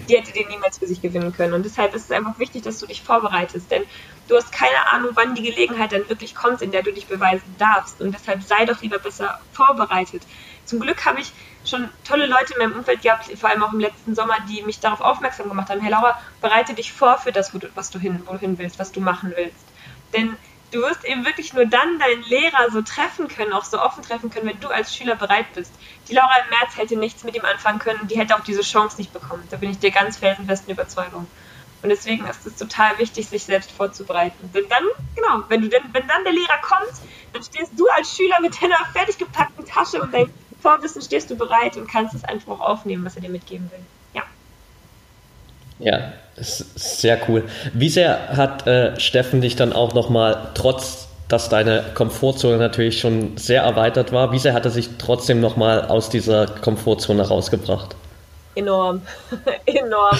Die 0.09 0.17
hätte 0.17 0.31
den 0.31 0.47
niemals 0.47 0.79
für 0.79 0.87
sich 0.87 1.03
gewinnen 1.03 1.33
können. 1.33 1.53
Und 1.53 1.65
deshalb 1.65 1.93
ist 1.93 2.05
es 2.05 2.11
einfach 2.11 2.39
wichtig, 2.39 2.63
dass 2.63 2.79
du 2.79 2.87
dich 2.87 3.03
vorbereitest. 3.03 3.69
Denn 3.69 3.83
du 4.27 4.35
hast 4.37 4.51
keine 4.51 4.91
Ahnung, 4.91 5.11
wann 5.13 5.35
die 5.35 5.43
Gelegenheit 5.43 5.91
dann 5.91 6.09
wirklich 6.09 6.33
kommt, 6.33 6.63
in 6.63 6.71
der 6.71 6.81
du 6.81 6.91
dich 6.91 7.05
beweisen 7.05 7.55
darfst. 7.59 8.01
Und 8.01 8.15
deshalb 8.15 8.41
sei 8.41 8.65
doch 8.65 8.81
lieber 8.81 8.97
besser 8.97 9.39
vorbereitet. 9.53 10.23
Zum 10.65 10.79
Glück 10.79 11.05
habe 11.05 11.21
ich 11.21 11.31
schon 11.63 11.89
tolle 12.03 12.25
Leute 12.25 12.53
in 12.53 12.59
meinem 12.59 12.79
Umfeld 12.79 13.03
gehabt, 13.03 13.25
vor 13.37 13.51
allem 13.51 13.61
auch 13.61 13.73
im 13.73 13.79
letzten 13.79 14.15
Sommer, 14.15 14.37
die 14.49 14.63
mich 14.63 14.79
darauf 14.79 15.01
aufmerksam 15.01 15.47
gemacht 15.47 15.69
haben. 15.69 15.81
Hey 15.81 15.91
Laura, 15.91 16.19
bereite 16.41 16.73
dich 16.73 16.91
vor 16.91 17.19
für 17.19 17.31
das, 17.31 17.53
wo 17.53 17.59
du, 17.59 17.67
was 17.75 17.91
du 17.91 17.99
hin, 17.99 18.23
wo 18.25 18.33
du 18.33 18.39
hin 18.39 18.57
willst, 18.57 18.79
was 18.79 18.91
du 18.91 18.99
machen 18.99 19.31
willst. 19.35 19.68
Denn 20.13 20.35
du 20.71 20.81
wirst 20.81 21.03
eben 21.05 21.25
wirklich 21.25 21.53
nur 21.53 21.65
dann 21.65 21.99
deinen 21.99 22.23
Lehrer 22.23 22.71
so 22.71 22.81
treffen 22.81 23.27
können, 23.27 23.53
auch 23.53 23.63
so 23.63 23.79
offen 23.81 24.03
treffen 24.03 24.29
können, 24.29 24.47
wenn 24.47 24.59
du 24.59 24.69
als 24.69 24.95
Schüler 24.95 25.15
bereit 25.15 25.51
bist. 25.53 25.71
Die 26.07 26.13
Laura 26.13 26.33
im 26.43 26.49
März 26.49 26.77
hätte 26.77 26.95
nichts 26.95 27.23
mit 27.23 27.35
ihm 27.35 27.45
anfangen 27.45 27.79
können, 27.79 28.07
die 28.07 28.17
hätte 28.17 28.35
auch 28.35 28.43
diese 28.43 28.61
Chance 28.61 28.97
nicht 28.97 29.13
bekommen. 29.13 29.47
Da 29.49 29.57
bin 29.57 29.71
ich 29.71 29.79
dir 29.79 29.91
ganz 29.91 30.17
felsenfesten 30.17 30.71
Überzeugung. 30.73 31.27
Und 31.81 31.89
deswegen 31.89 32.25
ist 32.27 32.45
es 32.45 32.55
total 32.55 32.97
wichtig, 32.99 33.29
sich 33.29 33.43
selbst 33.43 33.71
vorzubereiten. 33.71 34.51
Denn 34.53 34.65
dann, 34.69 34.83
genau, 35.15 35.43
wenn, 35.47 35.61
du 35.61 35.69
denn, 35.69 35.83
wenn 35.93 36.07
dann 36.07 36.23
der 36.25 36.33
Lehrer 36.33 36.57
kommt, 36.61 36.91
dann 37.31 37.41
stehst 37.41 37.71
du 37.77 37.87
als 37.95 38.15
Schüler 38.15 38.41
mit 38.41 38.61
deiner 38.61 38.77
fertig 38.91 39.17
gepackten 39.17 39.65
Tasche 39.65 40.01
und 40.01 40.13
deinem 40.13 40.31
Vorwissen 40.61 41.01
stehst 41.01 41.29
du 41.29 41.35
bereit 41.35 41.77
und 41.77 41.89
kannst 41.89 42.13
es 42.13 42.25
einfach 42.25 42.59
aufnehmen, 42.59 43.05
was 43.05 43.15
er 43.15 43.21
dir 43.21 43.29
mitgeben 43.29 43.71
will. 43.71 43.85
Ja. 45.79 46.13
Sehr 46.35 47.19
cool. 47.27 47.43
Wie 47.73 47.89
sehr 47.89 48.29
hat 48.37 48.65
äh, 48.65 48.97
Steffen 48.97 49.41
dich 49.41 49.57
dann 49.57 49.73
auch 49.73 49.93
nochmal, 49.93 50.51
trotz 50.53 51.09
dass 51.29 51.47
deine 51.47 51.83
Komfortzone 51.93 52.57
natürlich 52.57 52.99
schon 52.99 53.37
sehr 53.37 53.61
erweitert 53.61 54.11
war, 54.11 54.31
wie 54.31 54.39
sehr 54.39 54.53
hat 54.53 54.65
er 54.65 54.71
sich 54.71 54.89
trotzdem 54.97 55.39
nochmal 55.39 55.85
aus 55.85 56.09
dieser 56.09 56.47
Komfortzone 56.47 57.21
rausgebracht? 57.27 57.95
Enorm. 58.59 59.01
enorm. 59.65 60.17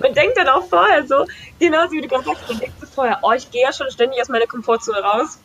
Man 0.00 0.14
denkt 0.14 0.36
dann 0.36 0.48
auch 0.48 0.66
vorher 0.68 1.06
so, 1.06 1.26
genauso 1.58 1.92
wie 1.92 2.00
du 2.00 2.08
gerade 2.08 2.24
sagst, 2.24 2.48
man 2.48 2.58
denkt 2.58 2.80
so 2.80 2.86
vorher, 2.86 3.18
oh, 3.22 3.32
ich 3.32 3.50
gehe 3.50 3.62
ja 3.62 3.72
schon 3.72 3.90
ständig 3.90 4.20
aus 4.20 4.28
meiner 4.28 4.46
Komfortzone 4.46 4.98
raus. 4.98 5.38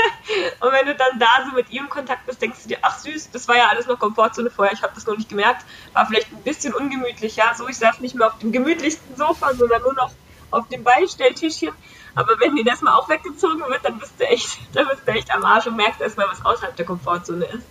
und 0.60 0.72
wenn 0.72 0.86
du 0.86 0.94
dann 0.94 1.18
da 1.18 1.46
so 1.48 1.54
mit 1.54 1.70
ihm 1.70 1.84
in 1.84 1.88
Kontakt 1.90 2.26
bist, 2.26 2.42
denkst 2.42 2.62
du 2.62 2.68
dir, 2.68 2.78
ach 2.82 2.98
süß, 2.98 3.30
das 3.30 3.48
war 3.48 3.56
ja 3.56 3.68
alles 3.68 3.86
noch 3.86 3.98
Komfortzone 3.98 4.50
vorher, 4.50 4.74
ich 4.74 4.82
habe 4.82 4.94
das 4.94 5.06
noch 5.06 5.16
nicht 5.16 5.28
gemerkt, 5.28 5.64
war 5.92 6.06
vielleicht 6.06 6.32
ein 6.32 6.42
bisschen 6.42 6.74
ungemütlich, 6.74 7.36
ja, 7.36 7.54
so 7.54 7.68
ich 7.68 7.78
saß 7.78 8.00
nicht 8.00 8.14
mehr 8.14 8.28
auf 8.28 8.38
dem 8.38 8.52
gemütlichsten 8.52 9.16
Sofa, 9.16 9.54
sondern 9.54 9.82
nur 9.82 9.94
noch 9.94 10.10
auf 10.50 10.68
dem 10.68 10.84
Beistelltischchen. 10.84 11.72
Aber 12.14 12.38
wenn 12.38 12.54
dir 12.54 12.64
das 12.64 12.80
mal 12.80 12.94
auch 12.94 13.08
weggezogen 13.08 13.60
wird, 13.68 13.84
dann 13.84 13.98
bist 13.98 14.14
du 14.18 14.24
echt, 14.24 14.58
dann 14.72 14.88
bist 14.88 15.02
du 15.06 15.12
echt 15.12 15.34
am 15.34 15.44
Arsch 15.44 15.66
und 15.66 15.76
merkst 15.76 16.00
erstmal, 16.00 16.28
was 16.28 16.44
außerhalb 16.44 16.76
der 16.76 16.86
Komfortzone 16.86 17.44
ist. 17.46 17.66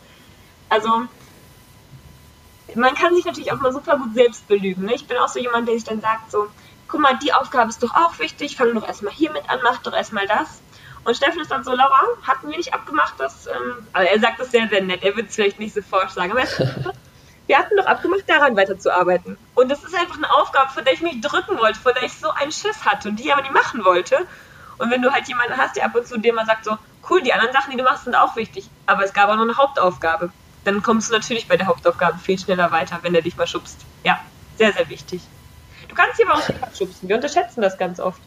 Also, 0.70 1.04
man 2.76 2.96
kann 2.96 3.16
sich 3.16 3.26
natürlich 3.26 3.52
auch 3.52 3.60
mal 3.60 3.72
super 3.72 3.98
gut 3.98 4.14
selbst 4.14 4.48
belügen. 4.48 4.86
Ne? 4.86 4.96
Ich 4.96 5.08
bin 5.08 5.18
auch 5.18 5.28
so 5.28 5.40
jemand, 5.40 5.68
der 5.68 5.76
sich 5.76 5.84
dann 5.84 6.02
sagt 6.02 6.32
so, 6.32 6.48
guck 6.88 7.02
mal, 7.02 7.18
die 7.18 7.34
Aufgabe 7.34 7.70
ist 7.70 7.82
doch 7.84 7.94
auch 7.96 8.20
wichtig, 8.20 8.56
fang 8.56 8.74
doch 8.74 8.88
erstmal 8.88 9.14
hiermit 9.14 9.50
an, 9.50 9.60
mach 9.64 9.82
doch 9.82 9.94
erstmal 9.94 10.28
das. 10.28 10.62
Und 11.04 11.18
Steffen 11.18 11.42
ist 11.42 11.52
dann 11.52 11.64
so, 11.64 11.72
Laura, 11.72 12.02
hatten 12.22 12.50
wir 12.50 12.58
nicht 12.58 12.74
abgemacht, 12.74 13.20
dass, 13.20 13.48
ähm, 13.48 13.88
also 13.92 14.10
er 14.10 14.20
sagt 14.20 14.40
das 14.40 14.52
sehr, 14.52 14.70
sehr 14.70 14.82
nett, 14.82 15.04
er 15.04 15.16
wird 15.16 15.30
es 15.30 15.36
vielleicht 15.36 15.60
nicht 15.60 15.74
sofort 15.74 16.12
sagen, 16.12 16.32
aber 16.32 16.44
wir 17.48 17.58
hatten 17.58 17.76
doch 17.76 17.86
abgemacht, 17.86 18.24
daran 18.28 18.56
weiterzuarbeiten. 18.56 19.38
Und 19.56 19.70
das 19.70 19.84
ist 19.84 19.96
einfach 19.96 20.16
eine 20.16 20.32
Aufgabe, 20.32 20.72
vor 20.72 20.84
der 20.84 20.94
ich 20.94 21.02
mich 21.02 21.20
drücken 21.20 21.58
wollte, 21.60 21.80
vor 21.80 21.94
der 21.94 22.04
ich 22.04 22.14
so 22.14 22.30
einen 22.30 22.52
Schiss 22.52 22.86
hatte 22.86 23.10
und 23.10 23.18
die 23.18 23.32
aber 23.34 23.42
nicht 23.42 23.54
machen 23.54 23.84
wollte. 23.84 24.26
Und 24.78 24.92
wenn 24.92 25.02
du 25.02 25.12
halt 25.12 25.28
jemanden 25.28 25.58
hast, 25.58 25.76
der 25.76 25.86
ab 25.86 25.96
und 25.96 26.08
zu 26.08 26.18
dir 26.18 26.34
mal 26.34 26.46
sagt 26.46 26.64
so, 26.64 26.78
cool, 27.10 27.22
die 27.22 27.34
anderen 27.34 27.54
Sachen, 27.54 27.72
die 27.72 27.78
du 27.78 27.84
machst, 27.84 28.06
sind 28.06 28.16
auch 28.16 28.36
wichtig, 28.38 28.70
aber 28.86 29.04
es 29.04 29.14
gab 29.14 29.30
auch 29.30 29.36
noch 29.36 29.44
eine 29.44 29.58
Hauptaufgabe 29.58 30.32
dann 30.64 30.82
kommst 30.82 31.10
du 31.10 31.14
natürlich 31.14 31.48
bei 31.48 31.58
der 31.58 31.68
Hauptaufgabe 31.68 32.18
viel 32.20 32.40
schneller 32.40 32.72
weiter, 32.72 33.00
wenn 33.02 33.16
er 33.16 33.22
dich 33.22 33.36
mal 33.36 33.48
schubst. 33.48 33.78
Ja, 34.04 34.20
sehr, 34.58 34.74
sehr 34.74 34.90
wichtig. 34.90 35.22
Du 35.88 35.96
kannst 35.96 36.18
sie 36.18 36.26
aber 36.26 36.36
auch 36.36 36.48
nicht 36.48 36.64
abschubsen. 36.64 37.10
Wir 37.10 37.16
unterschätzen 37.16 37.62
das 37.62 37.78
ganz 37.78 38.00
oft. 38.00 38.22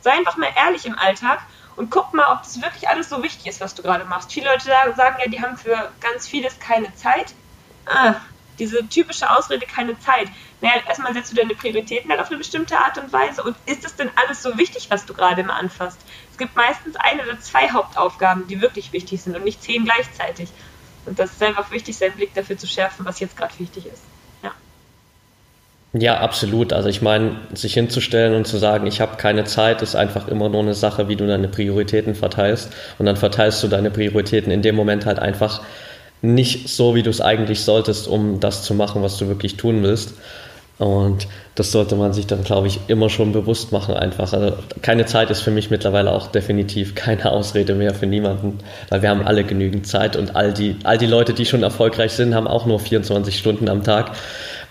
Sei 0.00 0.12
einfach 0.12 0.36
mal 0.36 0.50
ehrlich 0.56 0.86
im 0.86 0.98
Alltag 0.98 1.40
und 1.76 1.90
guck 1.90 2.12
mal, 2.14 2.32
ob 2.32 2.42
das 2.42 2.60
wirklich 2.60 2.88
alles 2.88 3.08
so 3.08 3.22
wichtig 3.22 3.46
ist, 3.46 3.60
was 3.60 3.74
du 3.74 3.82
gerade 3.82 4.04
machst. 4.04 4.32
Viele 4.32 4.50
Leute 4.50 4.64
sagen 4.64 5.16
ja, 5.22 5.30
die 5.30 5.40
haben 5.40 5.56
für 5.56 5.90
ganz 6.00 6.28
vieles 6.28 6.58
keine 6.58 6.94
Zeit. 6.94 7.34
Ah, 7.86 8.14
diese 8.58 8.86
typische 8.88 9.30
Ausrede, 9.30 9.66
keine 9.66 9.98
Zeit. 9.98 10.28
Naja, 10.60 10.74
erstmal 10.86 11.14
setzt 11.14 11.32
du 11.32 11.36
deine 11.36 11.54
Prioritäten 11.54 12.10
halt 12.10 12.20
auf 12.20 12.28
eine 12.28 12.38
bestimmte 12.38 12.78
Art 12.78 12.98
und 12.98 13.12
Weise. 13.12 13.42
Und 13.42 13.56
ist 13.66 13.84
es 13.84 13.96
denn 13.96 14.10
alles 14.14 14.42
so 14.42 14.56
wichtig, 14.58 14.90
was 14.90 15.06
du 15.06 15.14
gerade 15.14 15.40
immer 15.40 15.54
anfasst? 15.54 16.00
Es 16.30 16.38
gibt 16.38 16.54
meistens 16.54 16.96
eine 16.96 17.22
oder 17.22 17.40
zwei 17.40 17.70
Hauptaufgaben, 17.70 18.46
die 18.46 18.60
wirklich 18.60 18.92
wichtig 18.92 19.22
sind 19.22 19.34
und 19.34 19.44
nicht 19.44 19.62
zehn 19.62 19.84
gleichzeitig. 19.84 20.50
Und 21.06 21.18
das 21.18 21.32
ist 21.32 21.42
einfach 21.42 21.70
wichtig, 21.70 21.96
seinen 21.96 22.12
Blick 22.12 22.34
dafür 22.34 22.56
zu 22.56 22.66
schärfen, 22.66 23.04
was 23.04 23.20
jetzt 23.20 23.36
gerade 23.36 23.52
wichtig 23.58 23.86
ist. 23.86 24.02
Ja. 24.42 24.52
Ja, 25.92 26.20
absolut. 26.20 26.72
Also 26.72 26.88
ich 26.88 27.02
meine, 27.02 27.36
sich 27.54 27.74
hinzustellen 27.74 28.34
und 28.34 28.46
zu 28.46 28.56
sagen, 28.58 28.86
ich 28.86 29.00
habe 29.00 29.16
keine 29.16 29.44
Zeit, 29.44 29.82
ist 29.82 29.94
einfach 29.96 30.28
immer 30.28 30.48
nur 30.48 30.62
eine 30.62 30.74
Sache, 30.74 31.08
wie 31.08 31.16
du 31.16 31.26
deine 31.26 31.48
Prioritäten 31.48 32.14
verteilst. 32.14 32.72
Und 32.98 33.06
dann 33.06 33.16
verteilst 33.16 33.62
du 33.62 33.68
deine 33.68 33.90
Prioritäten 33.90 34.52
in 34.52 34.62
dem 34.62 34.76
Moment 34.76 35.06
halt 35.06 35.18
einfach 35.18 35.62
nicht 36.22 36.68
so, 36.68 36.94
wie 36.94 37.02
du 37.02 37.10
es 37.10 37.20
eigentlich 37.20 37.62
solltest, 37.62 38.06
um 38.06 38.38
das 38.38 38.62
zu 38.62 38.74
machen, 38.74 39.02
was 39.02 39.16
du 39.16 39.26
wirklich 39.26 39.56
tun 39.56 39.82
willst. 39.82 40.14
Und 40.78 41.28
das 41.54 41.70
sollte 41.70 41.96
man 41.96 42.12
sich 42.12 42.26
dann, 42.26 42.44
glaube 42.44 42.66
ich, 42.66 42.80
immer 42.88 43.08
schon 43.08 43.32
bewusst 43.32 43.72
machen 43.72 43.94
einfach. 43.94 44.32
Also 44.32 44.56
keine 44.80 45.06
Zeit 45.06 45.30
ist 45.30 45.40
für 45.40 45.50
mich 45.50 45.70
mittlerweile 45.70 46.12
auch 46.12 46.28
definitiv 46.28 46.94
keine 46.94 47.30
Ausrede 47.30 47.74
mehr 47.74 47.94
für 47.94 48.06
niemanden, 48.06 48.58
weil 48.88 49.02
wir 49.02 49.10
haben 49.10 49.22
alle 49.22 49.44
genügend 49.44 49.86
Zeit 49.86 50.16
und 50.16 50.34
all 50.34 50.52
die, 50.52 50.76
all 50.84 50.98
die 50.98 51.06
Leute, 51.06 51.34
die 51.34 51.46
schon 51.46 51.62
erfolgreich 51.62 52.12
sind, 52.12 52.34
haben 52.34 52.48
auch 52.48 52.66
nur 52.66 52.80
24 52.80 53.38
Stunden 53.38 53.68
am 53.68 53.84
Tag. 53.84 54.12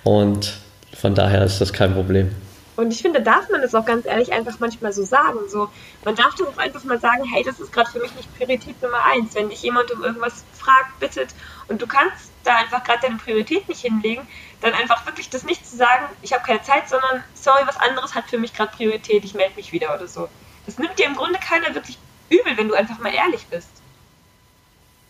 Und 0.04 0.54
von 0.94 1.16
daher 1.16 1.44
ist 1.46 1.62
das 1.62 1.72
kein 1.72 1.94
Problem. 1.94 2.32
Und 2.78 2.92
ich 2.92 3.02
finde, 3.02 3.22
darf 3.22 3.50
man 3.50 3.62
das 3.62 3.76
auch 3.76 3.86
ganz 3.86 4.06
ehrlich 4.06 4.32
einfach 4.32 4.60
manchmal 4.60 4.92
so 4.92 5.04
sagen. 5.04 5.38
So, 5.50 5.70
man 6.04 6.16
darf 6.16 6.34
doch 6.36 6.58
einfach 6.58 6.84
mal 6.84 7.00
sagen, 7.00 7.24
hey, 7.32 7.44
das 7.44 7.60
ist 7.60 7.72
gerade 7.72 7.92
für 7.92 8.00
mich 8.00 8.16
nicht 8.16 8.36
Priorität 8.36 8.82
Nummer 8.82 9.04
eins. 9.14 9.36
Wenn 9.36 9.50
dich 9.50 9.62
jemand 9.62 9.92
um 9.92 10.04
irgendwas 10.04 10.44
fragt, 10.54 11.00
bittet 11.00 11.30
und 11.68 11.82
du 11.82 11.86
kannst 11.86 12.32
da 12.44 12.56
einfach 12.56 12.84
gerade 12.84 13.00
deine 13.04 13.18
Priorität 13.18 13.70
nicht 13.70 13.82
hinlegen, 13.82 14.26
dann 14.62 14.74
einfach 14.74 15.06
wirklich 15.06 15.30
das 15.30 15.44
nicht 15.44 15.68
zu 15.68 15.76
sagen, 15.76 16.06
ich 16.22 16.34
habe 16.34 16.44
keine 16.44 16.62
Zeit, 16.62 16.88
sondern 16.88 17.24
sorry, 17.34 17.62
was 17.66 17.80
anderes 17.80 18.16
hat 18.16 18.26
für 18.30 18.38
mich 18.38 18.54
gerade 18.54 18.72
Priorität, 18.76 19.24
ich 19.26 19.34
melde 19.34 19.56
mich 19.56 19.72
wieder 19.72 19.94
oder 19.94 20.08
so. 20.08 20.30
Das 20.66 20.78
nimmt 20.78 20.98
dir 20.98 21.06
im 21.06 21.16
Grunde 21.16 21.40
keiner 21.40 21.74
wirklich 21.74 21.98
übel, 22.30 22.56
wenn 22.56 22.68
du 22.68 22.76
einfach 22.76 23.00
mal 23.00 23.14
ehrlich 23.14 23.46
bist. 23.48 23.82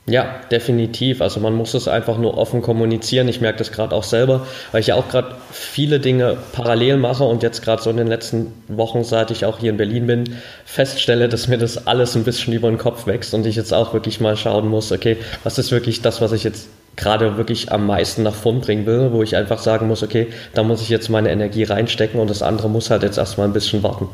Ja, 0.08 0.42
definitiv. 0.50 1.22
Also 1.22 1.40
man 1.40 1.54
muss 1.54 1.76
es 1.76 1.88
einfach 1.88 2.18
nur 2.18 2.38
offen 2.38 2.64
kommunizieren. 2.64 3.28
Ich 3.28 3.40
merke 3.40 3.60
das 3.60 3.72
gerade 3.72 3.96
auch 3.96 4.04
selber, 4.04 4.48
weil 4.72 4.82
ich 4.82 4.88
ja 4.88 4.96
auch 4.96 5.08
gerade 5.08 5.36
viele 5.52 6.00
Dinge 6.00 6.38
parallel 6.54 6.98
mache 6.98 7.24
und 7.24 7.44
jetzt 7.44 7.62
gerade 7.62 7.84
so 7.84 7.92
in 7.92 7.98
den 7.98 8.08
letzten 8.08 8.52
Wochen, 8.68 9.04
seit 9.04 9.30
ich 9.30 9.46
auch 9.46 9.60
hier 9.60 9.70
in 9.70 9.78
Berlin 9.78 10.08
bin, 10.08 10.38
feststelle, 10.66 11.30
dass 11.30 11.48
mir 11.48 11.60
das 11.60 11.86
alles 11.86 12.16
ein 12.16 12.24
bisschen 12.24 12.52
über 12.54 12.68
den 12.68 12.80
Kopf 12.80 13.06
wächst 13.06 13.34
und 13.36 13.46
ich 13.46 13.56
jetzt 13.56 13.74
auch 13.74 13.94
wirklich 13.94 14.20
mal 14.20 14.36
schauen 14.36 14.68
muss, 14.68 14.92
okay, 14.92 15.18
was 15.44 15.60
ist 15.60 15.72
wirklich 15.72 16.02
das, 16.02 16.20
was 16.20 16.32
ich 16.32 16.44
jetzt 16.44 16.68
gerade 16.96 17.38
wirklich 17.38 17.72
am 17.72 17.88
meisten 17.88 18.24
nach 18.24 18.36
vorn 18.36 18.62
bringen 18.62 18.86
will, 18.86 19.12
wo 19.12 19.24
ich 19.24 19.36
einfach 19.36 19.60
sagen 19.60 19.88
muss, 19.88 20.04
okay, 20.04 20.32
da 20.54 20.64
muss 20.64 20.82
ich 20.82 20.90
jetzt 20.90 21.10
meine 21.10 21.32
Energie 21.32 21.64
reinstecken 21.64 22.20
und 22.20 22.30
das 22.30 22.42
andere 22.42 22.70
muss 22.70 22.90
halt 22.90 23.04
jetzt 23.04 23.18
erstmal 23.18 23.48
ein 23.48 23.54
bisschen 23.54 23.84
warten. 23.84 24.10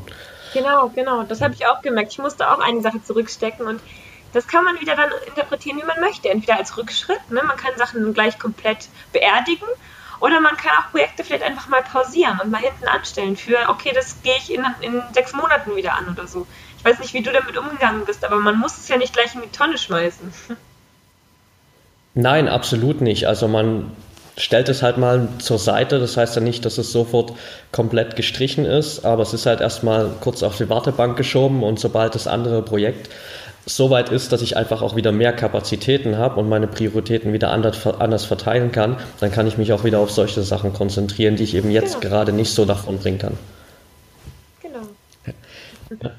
Genau, 0.54 0.90
genau. 0.90 1.24
Das 1.24 1.42
habe 1.42 1.54
ich 1.54 1.66
auch 1.68 1.82
gemerkt. 1.82 2.14
Ich 2.14 2.20
musste 2.20 2.50
auch 2.50 2.60
eine 2.60 2.82
Sache 2.82 3.04
zurückstecken 3.04 3.68
und 3.68 3.82
das 4.34 4.48
kann 4.48 4.64
man 4.64 4.80
wieder 4.80 4.96
dann 4.96 5.10
interpretieren, 5.28 5.78
wie 5.78 5.86
man 5.86 6.00
möchte. 6.00 6.30
Entweder 6.30 6.58
als 6.58 6.78
Rückschritt, 6.78 7.20
ne? 7.30 7.42
man 7.44 7.58
kann 7.58 7.78
Sachen 7.78 8.14
gleich 8.14 8.38
komplett 8.40 8.90
beerdigen, 9.12 9.68
Oder 10.20 10.42
man 10.42 10.58
kann 10.58 10.72
auch 10.80 10.92
Projekte 10.92 11.24
vielleicht 11.24 11.44
einfach 11.44 11.68
mal 11.68 11.84
pausieren 11.84 12.40
und 12.44 12.50
mal 12.50 12.62
hinten 12.62 12.88
anstellen 12.88 13.38
für, 13.38 13.58
okay, 13.70 13.92
das 13.94 14.22
gehe 14.24 14.36
ich 14.38 14.54
in, 14.54 14.66
in 14.82 15.02
sechs 15.14 15.34
Monaten 15.34 15.76
wieder 15.76 15.94
an 15.94 16.10
oder 16.10 16.28
so. 16.28 16.48
Ich 16.78 16.86
weiß 16.86 17.00
nicht, 17.00 17.14
wie 17.14 17.22
du 17.22 17.32
damit 17.32 17.58
umgegangen 17.58 18.06
bist, 18.06 18.26
aber 18.26 18.38
man 18.38 18.58
muss 18.58 18.78
es 18.78 18.88
ja 18.88 18.98
nicht 18.98 19.14
gleich 19.14 19.36
in 19.36 19.42
die 19.42 19.52
Tonne 19.52 19.78
schmeißen. 19.78 20.34
Nein, 22.18 22.48
absolut 22.48 23.02
nicht. 23.02 23.28
Also 23.28 23.48
man 23.48 23.92
stellt 24.38 24.70
es 24.70 24.82
halt 24.82 24.98
mal 24.98 25.28
zur 25.38 25.60
Seite. 25.60 26.00
Das 26.00 26.18
heißt 26.18 26.36
ja 26.36 26.42
nicht, 26.42 26.66
dass 26.66 26.80
es 26.80 26.92
sofort 26.92 27.34
komplett 27.72 28.16
gestrichen 28.16 28.66
ist, 28.66 29.06
aber 29.06 29.22
es 29.22 29.36
ist 29.36 29.46
halt 29.46 29.62
erstmal 29.62 30.10
kurz 30.20 30.42
auf 30.42 30.58
die 30.58 30.68
Wartebank 30.68 31.16
geschoben 31.16 31.62
und 31.62 31.80
sobald 31.80 32.16
das 32.16 32.26
andere 32.26 32.64
Projekt 32.64 33.10
so 33.68 33.92
weit 33.92 34.10
ist, 34.10 34.32
dass 34.32 34.42
ich 34.42 34.58
einfach 34.58 34.82
auch 34.82 34.96
wieder 34.96 35.12
mehr 35.12 35.32
Kapazitäten 35.32 36.18
habe 36.18 36.40
und 36.40 36.50
meine 36.50 36.66
Prioritäten 36.66 37.34
wieder 37.34 37.52
anders 37.52 38.26
verteilen 38.26 38.72
kann, 38.72 38.98
dann 39.20 39.32
kann 39.32 39.46
ich 39.46 39.60
mich 39.60 39.72
auch 39.72 39.84
wieder 39.84 40.00
auf 40.00 40.10
solche 40.10 40.42
Sachen 40.42 40.74
konzentrieren, 40.74 41.36
die 41.36 41.44
ich 41.44 41.54
eben 41.54 41.70
jetzt 41.70 42.02
genau. 42.02 42.16
gerade 42.16 42.32
nicht 42.32 42.52
so 42.52 42.66
davon 42.66 42.98
bringen 42.98 43.20
kann. 43.20 43.38
Genau. 44.64 46.10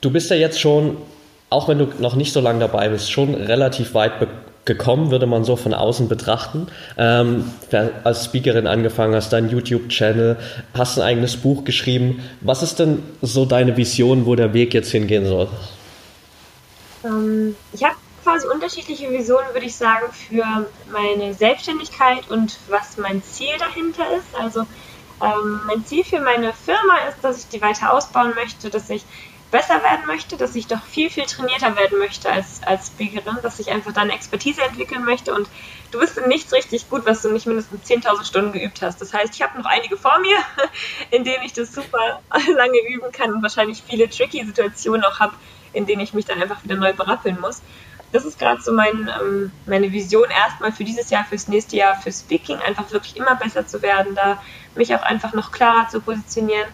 Du 0.00 0.10
bist 0.10 0.30
ja 0.30 0.36
jetzt 0.36 0.60
schon, 0.60 0.96
auch 1.50 1.68
wenn 1.68 1.78
du 1.78 1.88
noch 1.98 2.14
nicht 2.14 2.32
so 2.32 2.40
lange 2.40 2.60
dabei 2.60 2.88
bist, 2.88 3.10
schon 3.10 3.34
relativ 3.34 3.92
weit 3.92 4.12
gekommen, 4.64 5.10
würde 5.10 5.26
man 5.26 5.44
so 5.44 5.56
von 5.56 5.74
außen 5.74 6.08
betrachten. 6.08 6.68
Ähm, 6.96 7.50
als 8.04 8.24
Speakerin 8.24 8.66
angefangen 8.66 9.14
hast, 9.14 9.32
dein 9.32 9.48
YouTube-Channel, 9.48 10.36
hast 10.74 10.98
ein 10.98 11.02
eigenes 11.02 11.36
Buch 11.36 11.64
geschrieben. 11.64 12.22
Was 12.40 12.62
ist 12.62 12.78
denn 12.78 13.02
so 13.20 13.44
deine 13.44 13.76
Vision, 13.76 14.26
wo 14.26 14.34
der 14.34 14.54
Weg 14.54 14.74
jetzt 14.74 14.90
hingehen 14.90 15.26
soll? 15.26 15.48
Ähm, 17.04 17.56
ich 17.72 17.84
habe 17.84 17.96
quasi 18.22 18.46
unterschiedliche 18.48 19.10
Visionen, 19.10 19.46
würde 19.52 19.66
ich 19.66 19.76
sagen, 19.76 20.06
für 20.12 20.66
meine 20.90 21.34
Selbstständigkeit 21.34 22.30
und 22.30 22.56
was 22.68 22.96
mein 22.96 23.22
Ziel 23.22 23.56
dahinter 23.58 24.04
ist. 24.16 24.34
Also 24.40 24.60
ähm, 25.22 25.60
mein 25.66 25.84
Ziel 25.84 26.04
für 26.04 26.20
meine 26.20 26.52
Firma 26.52 27.08
ist, 27.08 27.22
dass 27.22 27.38
ich 27.38 27.48
die 27.48 27.60
weiter 27.60 27.92
ausbauen 27.92 28.32
möchte, 28.34 28.70
dass 28.70 28.88
ich 28.90 29.04
besser 29.54 29.84
werden 29.84 30.04
möchte, 30.08 30.36
dass 30.36 30.56
ich 30.56 30.66
doch 30.66 30.82
viel, 30.82 31.10
viel 31.10 31.26
trainierter 31.26 31.76
werden 31.76 32.00
möchte 32.00 32.28
als, 32.28 32.60
als 32.64 32.88
Speakerin, 32.88 33.38
dass 33.40 33.60
ich 33.60 33.70
einfach 33.70 33.92
deine 33.92 34.12
Expertise 34.12 34.60
entwickeln 34.62 35.04
möchte 35.04 35.32
und 35.32 35.48
du 35.92 36.00
bist 36.00 36.18
in 36.18 36.26
nichts 36.26 36.52
richtig 36.52 36.90
gut, 36.90 37.06
was 37.06 37.22
du 37.22 37.30
nicht 37.30 37.46
mindestens 37.46 37.88
10.000 37.88 38.24
Stunden 38.24 38.50
geübt 38.50 38.82
hast. 38.82 39.00
Das 39.00 39.14
heißt, 39.14 39.32
ich 39.32 39.42
habe 39.42 39.56
noch 39.56 39.66
einige 39.66 39.96
vor 39.96 40.18
mir, 40.18 40.36
in 41.16 41.22
denen 41.22 41.44
ich 41.44 41.52
das 41.52 41.72
super 41.72 42.20
lange 42.56 42.78
üben 42.88 43.12
kann 43.12 43.32
und 43.32 43.44
wahrscheinlich 43.44 43.84
viele 43.88 44.10
tricky 44.10 44.44
Situationen 44.44 45.04
auch 45.04 45.20
habe, 45.20 45.36
in 45.72 45.86
denen 45.86 46.00
ich 46.00 46.14
mich 46.14 46.24
dann 46.24 46.42
einfach 46.42 46.64
wieder 46.64 46.74
neu 46.74 46.92
berappeln 46.92 47.38
muss. 47.40 47.62
Das 48.10 48.24
ist 48.24 48.40
gerade 48.40 48.60
so 48.60 48.72
mein, 48.72 49.08
ähm, 49.20 49.52
meine 49.66 49.92
Vision 49.92 50.30
erstmal 50.30 50.72
für 50.72 50.82
dieses 50.82 51.10
Jahr, 51.10 51.24
fürs 51.24 51.46
nächste 51.46 51.76
Jahr, 51.76 51.94
für 51.94 52.10
Speaking, 52.10 52.58
einfach 52.58 52.90
wirklich 52.90 53.16
immer 53.16 53.36
besser 53.36 53.68
zu 53.68 53.82
werden, 53.82 54.16
da 54.16 54.42
mich 54.74 54.92
auch 54.96 55.02
einfach 55.02 55.32
noch 55.32 55.52
klarer 55.52 55.88
zu 55.88 56.00
positionieren. 56.00 56.66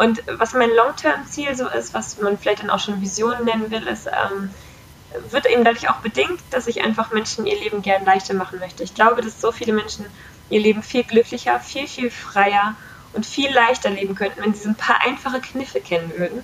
Und 0.00 0.22
was 0.38 0.54
mein 0.54 0.70
Long-Term-Ziel 0.70 1.54
so 1.54 1.68
ist, 1.68 1.92
was 1.92 2.18
man 2.20 2.38
vielleicht 2.38 2.62
dann 2.62 2.70
auch 2.70 2.80
schon 2.80 3.02
Vision 3.02 3.44
nennen 3.44 3.70
will, 3.70 3.86
ist, 3.86 4.06
ähm, 4.06 4.48
wird 5.28 5.44
eben 5.44 5.62
dadurch 5.62 5.90
auch 5.90 5.96
bedingt, 5.96 6.40
dass 6.50 6.68
ich 6.68 6.82
einfach 6.82 7.12
Menschen 7.12 7.44
ihr 7.44 7.58
Leben 7.60 7.82
gern 7.82 8.06
leichter 8.06 8.32
machen 8.32 8.60
möchte. 8.60 8.82
Ich 8.82 8.94
glaube, 8.94 9.20
dass 9.20 9.42
so 9.42 9.52
viele 9.52 9.74
Menschen 9.74 10.06
ihr 10.48 10.60
Leben 10.60 10.82
viel 10.82 11.04
glücklicher, 11.04 11.60
viel, 11.60 11.86
viel 11.86 12.10
freier 12.10 12.76
und 13.12 13.26
viel 13.26 13.52
leichter 13.52 13.90
leben 13.90 14.14
könnten, 14.14 14.40
wenn 14.40 14.54
sie 14.54 14.62
so 14.62 14.70
ein 14.70 14.74
paar 14.74 15.02
einfache 15.04 15.40
Kniffe 15.40 15.80
kennen 15.80 16.12
würden, 16.16 16.42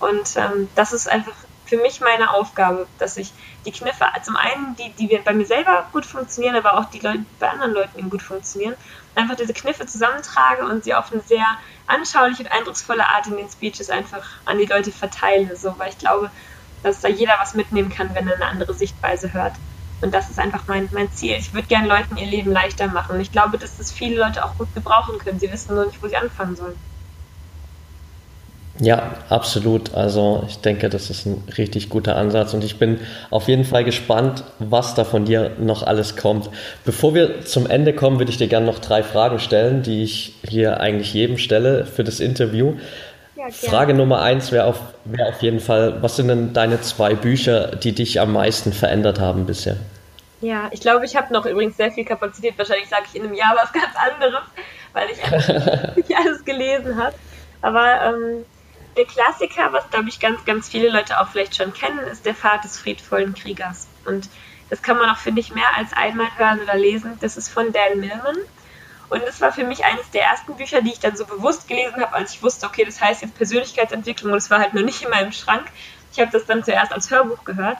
und 0.00 0.36
ähm, 0.36 0.68
das 0.74 0.92
ist 0.92 1.08
einfach 1.08 1.34
für 1.70 1.76
mich 1.76 2.00
meine 2.00 2.34
Aufgabe, 2.34 2.88
dass 2.98 3.16
ich 3.16 3.32
die 3.64 3.70
Kniffe, 3.70 4.04
zum 4.24 4.34
einen 4.36 4.74
die, 4.74 4.90
die 4.98 5.16
bei 5.24 5.32
mir 5.32 5.46
selber 5.46 5.86
gut 5.92 6.04
funktionieren, 6.04 6.56
aber 6.56 6.76
auch 6.76 6.86
die 6.86 6.98
Leute 6.98 7.24
bei 7.38 7.48
anderen 7.48 7.72
Leuten 7.72 7.96
eben 7.96 8.10
gut 8.10 8.22
funktionieren, 8.22 8.74
einfach 9.14 9.36
diese 9.36 9.52
Kniffe 9.52 9.86
zusammentrage 9.86 10.64
und 10.64 10.82
sie 10.82 10.94
auf 10.94 11.12
eine 11.12 11.22
sehr 11.22 11.46
anschauliche 11.86 12.42
und 12.42 12.50
eindrucksvolle 12.50 13.08
Art 13.08 13.28
in 13.28 13.36
den 13.36 13.48
Speeches 13.48 13.88
einfach 13.88 14.26
an 14.46 14.58
die 14.58 14.66
Leute 14.66 14.90
verteile, 14.90 15.54
so, 15.54 15.78
weil 15.78 15.90
ich 15.90 15.98
glaube, 15.98 16.32
dass 16.82 17.00
da 17.00 17.08
jeder 17.08 17.34
was 17.40 17.54
mitnehmen 17.54 17.90
kann, 17.90 18.14
wenn 18.16 18.26
er 18.26 18.34
eine 18.34 18.46
andere 18.46 18.74
Sichtweise 18.74 19.32
hört. 19.32 19.54
Und 20.00 20.12
das 20.12 20.28
ist 20.28 20.40
einfach 20.40 20.66
mein, 20.66 20.88
mein 20.92 21.12
Ziel. 21.12 21.36
Ich 21.36 21.52
würde 21.54 21.68
gerne 21.68 21.86
Leuten 21.86 22.16
ihr 22.16 22.26
Leben 22.26 22.50
leichter 22.50 22.88
machen. 22.88 23.16
Und 23.16 23.20
ich 23.20 23.30
glaube, 23.30 23.58
dass 23.58 23.76
das 23.76 23.92
viele 23.92 24.18
Leute 24.18 24.42
auch 24.42 24.56
gut 24.56 24.74
gebrauchen 24.74 25.18
können. 25.18 25.38
Sie 25.38 25.52
wissen 25.52 25.74
nur 25.74 25.84
nicht, 25.84 26.02
wo 26.02 26.08
sie 26.08 26.16
anfangen 26.16 26.56
sollen. 26.56 26.80
Ja, 28.80 29.14
absolut. 29.28 29.94
Also 29.94 30.44
ich 30.48 30.58
denke, 30.58 30.88
das 30.88 31.10
ist 31.10 31.26
ein 31.26 31.44
richtig 31.58 31.90
guter 31.90 32.16
Ansatz 32.16 32.54
und 32.54 32.64
ich 32.64 32.78
bin 32.78 32.98
auf 33.28 33.46
jeden 33.46 33.64
Fall 33.64 33.84
gespannt, 33.84 34.42
was 34.58 34.94
da 34.94 35.04
von 35.04 35.26
dir 35.26 35.52
noch 35.58 35.82
alles 35.82 36.16
kommt. 36.16 36.48
Bevor 36.86 37.14
wir 37.14 37.42
zum 37.44 37.66
Ende 37.66 37.92
kommen, 37.92 38.18
würde 38.18 38.30
ich 38.30 38.38
dir 38.38 38.48
gerne 38.48 38.64
noch 38.64 38.78
drei 38.78 39.02
Fragen 39.02 39.38
stellen, 39.38 39.82
die 39.82 40.02
ich 40.02 40.34
hier 40.48 40.80
eigentlich 40.80 41.12
jedem 41.12 41.36
stelle 41.36 41.84
für 41.84 42.04
das 42.04 42.20
Interview. 42.20 42.74
Ja, 43.36 43.50
Frage 43.50 43.92
Nummer 43.92 44.22
eins 44.22 44.50
wäre 44.50 44.64
auf, 44.64 44.80
wär 45.04 45.28
auf 45.28 45.42
jeden 45.42 45.60
Fall, 45.60 46.02
was 46.02 46.16
sind 46.16 46.28
denn 46.28 46.54
deine 46.54 46.80
zwei 46.80 47.14
Bücher, 47.14 47.76
die 47.76 47.92
dich 47.92 48.18
am 48.18 48.32
meisten 48.32 48.72
verändert 48.72 49.20
haben 49.20 49.44
bisher? 49.44 49.76
Ja, 50.40 50.68
ich 50.70 50.80
glaube, 50.80 51.04
ich 51.04 51.16
habe 51.16 51.32
noch 51.34 51.44
übrigens 51.44 51.76
sehr 51.76 51.92
viel 51.92 52.06
Kapazität. 52.06 52.56
Wahrscheinlich 52.56 52.88
sage 52.88 53.02
ich 53.12 53.20
in 53.20 53.26
einem 53.26 53.34
Jahr 53.34 53.54
was 53.56 53.72
ganz 53.74 53.94
anderes, 53.94 54.42
weil 54.94 55.08
ich 55.10 55.96
nicht 55.96 56.16
alles 56.16 56.42
gelesen 56.46 56.96
habe. 56.96 57.14
Aber 57.60 58.14
ähm, 58.14 58.44
der 58.96 59.04
Klassiker, 59.04 59.72
was 59.72 59.88
glaube 59.90 60.08
ich 60.08 60.20
ganz, 60.20 60.44
ganz 60.44 60.68
viele 60.68 60.90
Leute 60.90 61.20
auch 61.20 61.28
vielleicht 61.28 61.56
schon 61.56 61.72
kennen, 61.72 62.00
ist 62.00 62.26
der 62.26 62.34
Pfad 62.34 62.64
des 62.64 62.78
friedvollen 62.78 63.34
Kriegers. 63.34 63.88
Und 64.04 64.28
das 64.68 64.82
kann 64.82 64.96
man 64.96 65.10
auch, 65.10 65.18
finde 65.18 65.40
ich, 65.40 65.54
mehr 65.54 65.76
als 65.76 65.92
einmal 65.92 66.28
hören 66.36 66.60
oder 66.60 66.76
lesen. 66.76 67.18
Das 67.20 67.36
ist 67.36 67.48
von 67.48 67.72
Dan 67.72 68.00
Millman. 68.00 68.36
Und 69.08 69.22
das 69.22 69.40
war 69.40 69.52
für 69.52 69.64
mich 69.64 69.84
eines 69.84 70.08
der 70.10 70.22
ersten 70.22 70.54
Bücher, 70.54 70.82
die 70.82 70.92
ich 70.92 71.00
dann 71.00 71.16
so 71.16 71.26
bewusst 71.26 71.66
gelesen 71.66 72.00
habe, 72.00 72.14
als 72.14 72.34
ich 72.34 72.42
wusste, 72.44 72.66
okay, 72.66 72.84
das 72.84 73.00
heißt 73.00 73.22
jetzt 73.22 73.34
Persönlichkeitsentwicklung 73.36 74.30
und 74.32 74.38
es 74.38 74.50
war 74.50 74.60
halt 74.60 74.72
nur 74.72 74.84
nicht 74.84 75.02
in 75.02 75.10
meinem 75.10 75.32
Schrank. 75.32 75.66
Ich 76.12 76.20
habe 76.20 76.30
das 76.30 76.46
dann 76.46 76.62
zuerst 76.62 76.92
als 76.92 77.10
Hörbuch 77.10 77.44
gehört 77.44 77.78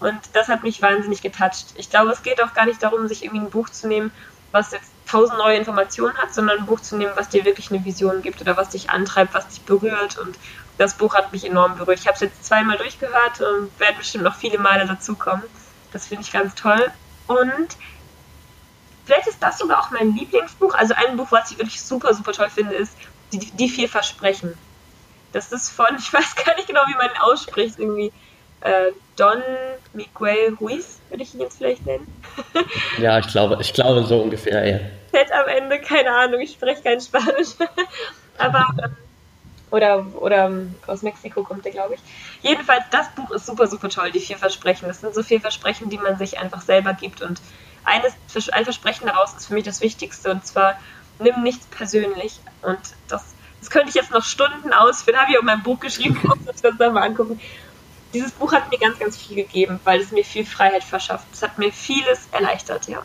und 0.00 0.18
das 0.32 0.48
hat 0.48 0.62
mich 0.62 0.80
wahnsinnig 0.80 1.20
getoucht. 1.20 1.74
Ich 1.76 1.90
glaube, 1.90 2.10
es 2.10 2.22
geht 2.22 2.42
auch 2.42 2.54
gar 2.54 2.64
nicht 2.64 2.82
darum, 2.82 3.06
sich 3.08 3.22
irgendwie 3.22 3.44
ein 3.44 3.50
Buch 3.50 3.68
zu 3.68 3.88
nehmen, 3.88 4.10
was 4.52 4.72
jetzt 4.72 4.89
tausend 5.10 5.38
neue 5.38 5.56
Informationen 5.56 6.16
hat, 6.18 6.32
sondern 6.34 6.60
ein 6.60 6.66
Buch 6.66 6.80
zu 6.80 6.96
nehmen, 6.96 7.12
was 7.16 7.28
dir 7.28 7.44
wirklich 7.44 7.70
eine 7.70 7.84
Vision 7.84 8.22
gibt 8.22 8.40
oder 8.40 8.56
was 8.56 8.70
dich 8.70 8.90
antreibt, 8.90 9.34
was 9.34 9.48
dich 9.48 9.62
berührt. 9.62 10.18
Und 10.18 10.38
das 10.78 10.94
Buch 10.94 11.14
hat 11.14 11.32
mich 11.32 11.44
enorm 11.44 11.76
berührt. 11.76 11.98
Ich 12.00 12.06
habe 12.06 12.14
es 12.14 12.20
jetzt 12.20 12.44
zweimal 12.44 12.76
durchgehört 12.76 13.40
und 13.40 13.78
werde 13.78 13.98
bestimmt 13.98 14.24
noch 14.24 14.36
viele 14.36 14.58
Male 14.58 14.86
dazukommen. 14.86 15.44
Das 15.92 16.06
finde 16.06 16.22
ich 16.22 16.32
ganz 16.32 16.54
toll. 16.54 16.90
Und 17.26 17.76
vielleicht 19.04 19.26
ist 19.26 19.42
das 19.42 19.58
sogar 19.58 19.80
auch 19.80 19.90
mein 19.90 20.14
Lieblingsbuch. 20.14 20.74
Also 20.74 20.94
ein 20.94 21.16
Buch, 21.16 21.30
was 21.30 21.50
ich 21.50 21.58
wirklich 21.58 21.82
super, 21.82 22.14
super 22.14 22.32
toll 22.32 22.50
finde, 22.50 22.74
ist 22.74 22.92
Die, 23.32 23.38
die 23.38 23.68
vier 23.68 23.88
Versprechen. 23.88 24.58
Das 25.32 25.52
ist 25.52 25.70
von, 25.70 25.86
ich 25.98 26.12
weiß 26.12 26.34
gar 26.44 26.54
nicht 26.56 26.68
genau, 26.68 26.82
wie 26.86 26.94
man 26.94 27.06
ihn 27.06 27.20
ausspricht, 27.20 27.78
irgendwie 27.78 28.12
äh, 28.60 28.92
Don 29.16 29.42
Miguel 29.92 30.56
Ruiz, 30.60 31.00
würde 31.08 31.22
ich 31.22 31.34
ihn 31.34 31.40
jetzt 31.40 31.58
vielleicht 31.58 31.84
nennen. 31.86 32.06
ja, 32.98 33.18
ich 33.18 33.28
glaube, 33.28 33.58
ich 33.60 33.72
glaube 33.72 34.04
so 34.04 34.20
ungefähr, 34.20 34.66
ja. 34.66 34.78
Z 35.10 35.32
am 35.32 35.48
Ende, 35.48 35.80
keine 35.80 36.10
Ahnung, 36.10 36.40
ich 36.40 36.52
spreche 36.52 36.82
kein 36.82 37.00
Spanisch. 37.00 37.50
Aber, 38.38 38.66
ähm, 38.82 38.96
oder, 39.70 40.06
oder 40.16 40.46
ähm, 40.46 40.74
aus 40.86 41.02
Mexiko 41.02 41.42
kommt 41.42 41.64
der, 41.64 41.72
glaube 41.72 41.94
ich. 41.94 42.00
Jedenfalls, 42.42 42.84
das 42.90 43.10
Buch 43.10 43.30
ist 43.30 43.46
super, 43.46 43.66
super 43.66 43.88
toll, 43.88 44.10
die 44.10 44.20
vier 44.20 44.38
Versprechen. 44.38 44.88
Das 44.88 45.00
sind 45.00 45.14
so 45.14 45.22
vier 45.22 45.40
Versprechen, 45.40 45.90
die 45.90 45.98
man 45.98 46.16
sich 46.16 46.38
einfach 46.38 46.62
selber 46.62 46.94
gibt. 46.94 47.22
Und 47.22 47.40
eines, 47.84 48.14
ein 48.52 48.64
Versprechen 48.64 49.06
daraus 49.06 49.34
ist 49.34 49.46
für 49.46 49.54
mich 49.54 49.64
das 49.64 49.80
Wichtigste, 49.80 50.30
und 50.30 50.46
zwar, 50.46 50.78
nimm 51.18 51.42
nichts 51.42 51.66
persönlich. 51.66 52.40
Und 52.62 52.78
das, 53.08 53.34
das 53.60 53.70
könnte 53.70 53.90
ich 53.90 53.94
jetzt 53.94 54.12
noch 54.12 54.24
Stunden 54.24 54.72
ausführen, 54.72 55.18
habe 55.18 55.30
ich 55.30 55.36
auch 55.36 55.42
in 55.42 55.46
meinem 55.46 55.62
Buch 55.62 55.78
geschrieben, 55.78 56.18
muss 56.24 56.38
ich 56.54 56.62
das 56.62 56.76
dann 56.78 56.94
mal 56.94 57.02
angucken 57.02 57.40
dieses 58.12 58.32
Buch 58.32 58.52
hat 58.52 58.70
mir 58.70 58.78
ganz, 58.78 58.98
ganz 58.98 59.16
viel 59.16 59.36
gegeben, 59.36 59.80
weil 59.84 60.00
es 60.00 60.10
mir 60.10 60.24
viel 60.24 60.44
Freiheit 60.44 60.84
verschafft. 60.84 61.26
Es 61.32 61.42
hat 61.42 61.58
mir 61.58 61.72
vieles 61.72 62.28
erleichtert, 62.32 62.88
ja. 62.88 63.02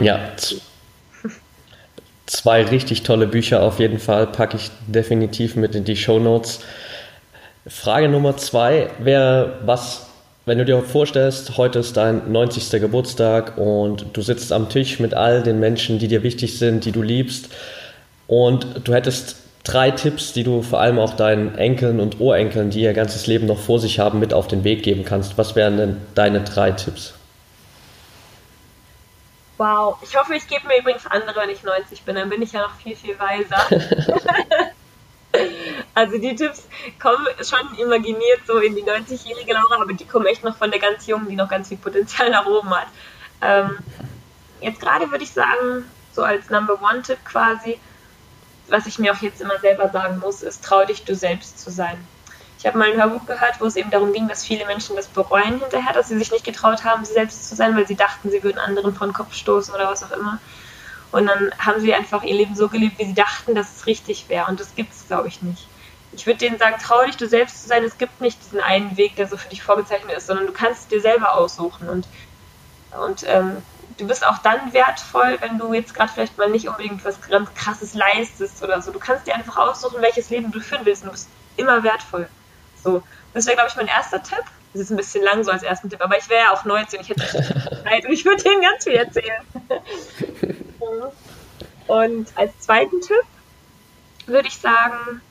ja, 0.00 0.32
zwei 2.26 2.64
richtig 2.64 3.02
tolle 3.02 3.26
Bücher 3.26 3.62
auf 3.62 3.78
jeden 3.78 3.98
Fall, 3.98 4.26
packe 4.26 4.56
ich 4.56 4.70
definitiv 4.86 5.56
mit 5.56 5.74
in 5.74 5.84
die 5.84 5.96
Show 5.96 6.18
Notes. 6.18 6.60
Frage 7.66 8.08
Nummer 8.08 8.36
zwei 8.36 8.90
wäre, 8.98 9.60
was, 9.64 10.06
wenn 10.44 10.58
du 10.58 10.64
dir 10.64 10.82
vorstellst, 10.82 11.56
heute 11.56 11.78
ist 11.80 11.96
dein 11.96 12.30
90. 12.30 12.80
Geburtstag 12.80 13.56
und 13.56 14.06
du 14.12 14.22
sitzt 14.22 14.52
am 14.52 14.68
Tisch 14.68 15.00
mit 15.00 15.14
all 15.14 15.42
den 15.42 15.58
Menschen, 15.60 15.98
die 15.98 16.08
dir 16.08 16.22
wichtig 16.22 16.58
sind, 16.58 16.84
die 16.84 16.92
du 16.92 17.02
liebst 17.02 17.48
und 18.26 18.66
du 18.84 18.92
hättest 18.92 19.36
drei 19.66 19.90
Tipps, 19.90 20.32
die 20.32 20.44
du 20.44 20.62
vor 20.62 20.80
allem 20.80 20.98
auch 20.98 21.14
deinen 21.14 21.56
Enkeln 21.58 21.98
und 22.00 22.20
Urenkeln, 22.20 22.70
die 22.70 22.82
ihr 22.82 22.92
ganzes 22.92 23.26
Leben 23.26 23.46
noch 23.46 23.58
vor 23.58 23.80
sich 23.80 23.98
haben, 23.98 24.20
mit 24.20 24.32
auf 24.32 24.46
den 24.46 24.64
Weg 24.64 24.82
geben 24.82 25.04
kannst. 25.04 25.36
Was 25.38 25.56
wären 25.56 25.76
denn 25.76 26.06
deine 26.14 26.42
drei 26.42 26.70
Tipps? 26.70 27.14
Wow, 29.58 29.96
ich 30.02 30.14
hoffe, 30.16 30.34
ich 30.34 30.46
gebe 30.46 30.66
mir 30.68 30.78
übrigens 30.78 31.06
andere, 31.06 31.40
wenn 31.40 31.50
ich 31.50 31.62
90 31.62 32.02
bin, 32.02 32.14
dann 32.14 32.28
bin 32.28 32.42
ich 32.42 32.52
ja 32.52 32.62
noch 32.62 32.74
viel, 32.76 32.94
viel 32.94 33.18
weiser. 33.18 33.56
also 35.94 36.18
die 36.18 36.36
Tipps 36.36 36.68
kommen 37.00 37.26
schon 37.42 37.78
imaginiert 37.78 38.40
so 38.46 38.58
in 38.58 38.76
die 38.76 38.82
90-jährige 38.82 39.54
Laura, 39.54 39.82
aber 39.82 39.94
die 39.94 40.04
kommen 40.04 40.26
echt 40.26 40.44
noch 40.44 40.56
von 40.56 40.70
der 40.70 40.78
ganz 40.78 41.06
Jungen, 41.06 41.28
die 41.28 41.36
noch 41.36 41.48
ganz 41.48 41.68
viel 41.68 41.78
Potenzial 41.78 42.30
nach 42.30 42.46
oben 42.46 42.70
hat. 42.70 42.88
Ähm, 43.40 43.78
jetzt 44.60 44.80
gerade 44.80 45.10
würde 45.10 45.24
ich 45.24 45.32
sagen, 45.32 45.90
so 46.12 46.22
als 46.22 46.50
Number 46.50 46.74
One-Tipp 46.82 47.18
quasi, 47.24 47.78
was 48.68 48.86
ich 48.86 48.98
mir 48.98 49.12
auch 49.12 49.22
jetzt 49.22 49.40
immer 49.40 49.58
selber 49.60 49.88
sagen 49.88 50.18
muss, 50.18 50.42
ist, 50.42 50.64
trau 50.64 50.84
dich, 50.84 51.04
du 51.04 51.14
selbst 51.14 51.58
zu 51.58 51.70
sein. 51.70 51.96
Ich 52.58 52.66
habe 52.66 52.78
mal 52.78 52.90
ein 52.90 53.00
Hörbuch 53.00 53.26
gehört, 53.26 53.60
wo 53.60 53.66
es 53.66 53.76
eben 53.76 53.90
darum 53.90 54.12
ging, 54.12 54.28
dass 54.28 54.44
viele 54.44 54.66
Menschen 54.66 54.96
das 54.96 55.06
bereuen 55.06 55.60
hinterher, 55.60 55.92
dass 55.92 56.08
sie 56.08 56.18
sich 56.18 56.32
nicht 56.32 56.44
getraut 56.44 56.84
haben, 56.84 57.04
sie 57.04 57.12
selbst 57.12 57.48
zu 57.48 57.54
sein, 57.54 57.76
weil 57.76 57.86
sie 57.86 57.96
dachten, 57.96 58.30
sie 58.30 58.42
würden 58.42 58.58
anderen 58.58 58.94
vor 58.94 59.06
den 59.06 59.12
Kopf 59.12 59.34
stoßen 59.34 59.74
oder 59.74 59.88
was 59.88 60.02
auch 60.02 60.10
immer. 60.12 60.38
Und 61.12 61.26
dann 61.26 61.52
haben 61.58 61.80
sie 61.80 61.94
einfach 61.94 62.22
ihr 62.22 62.34
Leben 62.34 62.56
so 62.56 62.68
gelebt, 62.68 62.98
wie 62.98 63.04
sie 63.04 63.14
dachten, 63.14 63.54
dass 63.54 63.76
es 63.76 63.86
richtig 63.86 64.28
wäre. 64.28 64.46
Und 64.50 64.58
das 64.58 64.74
gibt 64.74 64.92
es, 64.92 65.06
glaube 65.06 65.28
ich, 65.28 65.42
nicht. 65.42 65.66
Ich 66.12 66.26
würde 66.26 66.38
denen 66.38 66.58
sagen, 66.58 66.76
trau 66.82 67.04
dich, 67.04 67.16
du 67.16 67.28
selbst 67.28 67.62
zu 67.62 67.68
sein. 67.68 67.84
Es 67.84 67.98
gibt 67.98 68.20
nicht 68.20 68.42
diesen 68.44 68.60
einen 68.60 68.96
Weg, 68.96 69.16
der 69.16 69.28
so 69.28 69.36
für 69.36 69.48
dich 69.48 69.62
vorgezeichnet 69.62 70.16
ist, 70.16 70.26
sondern 70.26 70.46
du 70.46 70.52
kannst 70.52 70.82
es 70.82 70.88
dir 70.88 71.00
selber 71.00 71.34
aussuchen. 71.34 71.88
Und, 71.88 72.08
und 73.06 73.24
ähm, 73.28 73.58
du 73.98 74.06
bist 74.06 74.26
auch 74.26 74.38
dann 74.38 74.72
wertvoll, 74.72 75.38
wenn 75.40 75.58
du 75.58 75.72
jetzt 75.72 75.94
gerade 75.94 76.12
vielleicht 76.12 76.36
mal 76.38 76.50
nicht 76.50 76.68
unbedingt 76.68 77.04
was 77.04 77.20
ganz 77.22 77.52
Krasses 77.54 77.94
leistest 77.94 78.62
oder 78.62 78.82
so. 78.82 78.92
Du 78.92 78.98
kannst 78.98 79.26
dir 79.26 79.34
einfach 79.34 79.56
aussuchen, 79.56 80.02
welches 80.02 80.30
Leben 80.30 80.52
du 80.52 80.60
führen 80.60 80.84
willst. 80.84 81.02
Und 81.02 81.08
du 81.08 81.12
bist 81.12 81.28
immer 81.56 81.82
wertvoll. 81.82 82.28
So, 82.82 83.02
das 83.32 83.46
wäre, 83.46 83.56
glaube 83.56 83.70
ich, 83.70 83.76
mein 83.76 83.88
erster 83.88 84.22
Tipp. 84.22 84.42
Das 84.72 84.82
ist 84.82 84.90
ein 84.90 84.96
bisschen 84.96 85.24
lang 85.24 85.42
so 85.42 85.50
als 85.50 85.62
ersten 85.62 85.88
Tipp, 85.88 86.02
aber 86.02 86.18
ich 86.18 86.28
wäre 86.28 86.44
ja 86.44 86.52
auch 86.52 86.64
19, 86.64 87.00
ich 87.00 87.08
hätte 87.08 87.82
Zeit 87.84 88.04
und 88.04 88.12
ich 88.12 88.26
würde 88.26 88.42
denen 88.42 88.60
ganz 88.60 88.84
viel 88.84 88.92
erzählen. 88.92 89.40
und 91.86 92.28
als 92.36 92.60
zweiten 92.60 93.00
Tipp 93.00 93.22
würde 94.26 94.48
ich 94.48 94.58
sagen, 94.58 95.22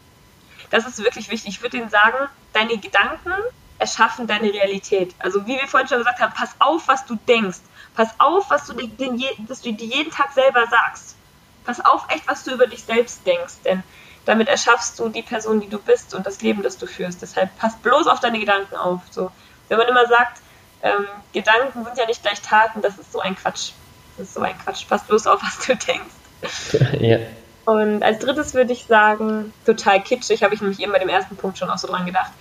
das 0.72 0.88
ist 0.88 1.04
wirklich 1.04 1.30
wichtig. 1.30 1.50
Ich 1.50 1.62
würde 1.62 1.78
denen 1.78 1.90
sagen, 1.90 2.18
deine 2.54 2.78
Gedanken 2.78 3.34
erschaffen 3.78 4.26
deine 4.26 4.52
Realität. 4.52 5.14
Also 5.20 5.46
wie 5.46 5.58
wir 5.58 5.68
vorhin 5.68 5.88
schon 5.88 6.00
gesagt 6.00 6.20
haben, 6.20 6.34
pass 6.34 6.56
auf, 6.60 6.88
was 6.88 7.06
du 7.06 7.16
denkst. 7.28 7.60
Pass 7.96 8.10
auf, 8.20 8.50
was 8.50 8.68
du 8.68 8.74
dir, 8.74 9.30
dass 9.48 9.62
du 9.62 9.72
dir 9.72 9.88
jeden 9.88 10.12
Tag 10.12 10.34
selber 10.34 10.66
sagst. 10.68 11.16
Pass 11.64 11.84
auf 11.84 12.06
echt, 12.10 12.28
was 12.28 12.44
du 12.44 12.52
über 12.52 12.68
dich 12.68 12.84
selbst 12.84 13.26
denkst. 13.26 13.56
Denn 13.64 13.84
damit 14.26 14.48
erschaffst 14.48 15.00
du 15.00 15.10
die 15.10 15.22
Person, 15.22 15.62
die 15.62 15.70
du 15.70 15.80
bist 15.80 16.14
und 16.14 16.26
das 16.26 16.42
Leben, 16.42 16.64
das 16.64 16.78
du 16.78 16.88
führst. 16.88 17.22
Deshalb 17.22 17.58
pass 17.58 17.76
bloß 17.78 18.08
auf 18.08 18.20
deine 18.20 18.40
Gedanken 18.40 18.76
auf. 18.76 19.02
So, 19.12 19.32
wenn 19.70 19.78
man 19.78 19.88
immer 19.88 20.08
sagt, 20.08 20.42
ähm, 20.82 21.08
Gedanken 21.34 21.84
sind 21.84 21.98
ja 21.98 22.06
nicht 22.06 22.22
gleich 22.22 22.42
Taten, 22.42 22.82
das 22.82 22.98
ist 22.98 23.12
so 23.12 23.20
ein 23.20 23.36
Quatsch. 23.36 23.72
Das 24.18 24.28
ist 24.28 24.34
so 24.34 24.42
ein 24.42 24.58
Quatsch. 24.58 24.86
Pass 24.88 25.04
bloß 25.04 25.28
auf, 25.28 25.42
was 25.44 25.66
du 25.66 25.76
denkst. 25.76 27.00
ja. 27.00 27.20
Und 27.66 28.04
als 28.04 28.20
drittes 28.20 28.54
würde 28.54 28.74
ich 28.74 28.86
sagen, 28.86 29.54
total 29.66 30.02
kitschig, 30.04 30.44
habe 30.44 30.54
ich 30.54 30.62
nämlich 30.62 30.80
eben 30.80 30.92
bei 30.92 31.00
dem 31.00 31.10
ersten 31.10 31.36
Punkt 31.36 31.58
schon 31.58 31.70
auch 31.70 31.80
so 31.80 31.88
dran 31.88 32.06
gedacht. 32.06 32.32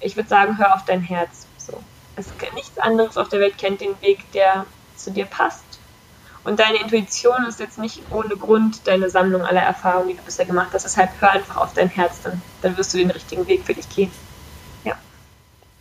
Ich 0.00 0.16
würde 0.16 0.28
sagen, 0.28 0.58
hör 0.58 0.74
auf 0.74 0.84
dein 0.84 1.00
Herz. 1.00 1.46
So. 1.56 1.82
Es, 2.16 2.26
nichts 2.54 2.78
anderes 2.78 3.16
auf 3.16 3.28
der 3.28 3.40
Welt 3.40 3.56
kennt 3.56 3.80
den 3.80 3.98
Weg, 4.02 4.30
der 4.32 4.66
zu 4.96 5.10
dir 5.10 5.26
passt. 5.26 5.64
Und 6.44 6.60
deine 6.60 6.78
Intuition 6.80 7.44
ist 7.48 7.58
jetzt 7.58 7.78
nicht 7.78 8.00
ohne 8.10 8.36
Grund 8.36 8.86
deine 8.86 9.10
Sammlung 9.10 9.42
aller 9.42 9.62
Erfahrungen, 9.62 10.10
die 10.10 10.14
du 10.14 10.22
bisher 10.22 10.46
gemacht 10.46 10.68
hast. 10.72 10.84
Deshalb 10.84 11.10
hör 11.20 11.32
einfach 11.32 11.56
auf 11.56 11.74
dein 11.74 11.88
Herz, 11.88 12.22
dann, 12.22 12.40
dann 12.62 12.76
wirst 12.78 12.94
du 12.94 12.98
den 12.98 13.10
richtigen 13.10 13.48
Weg 13.48 13.64
für 13.64 13.74
dich 13.74 13.88
gehen. 13.88 14.12
Ja. 14.84 14.94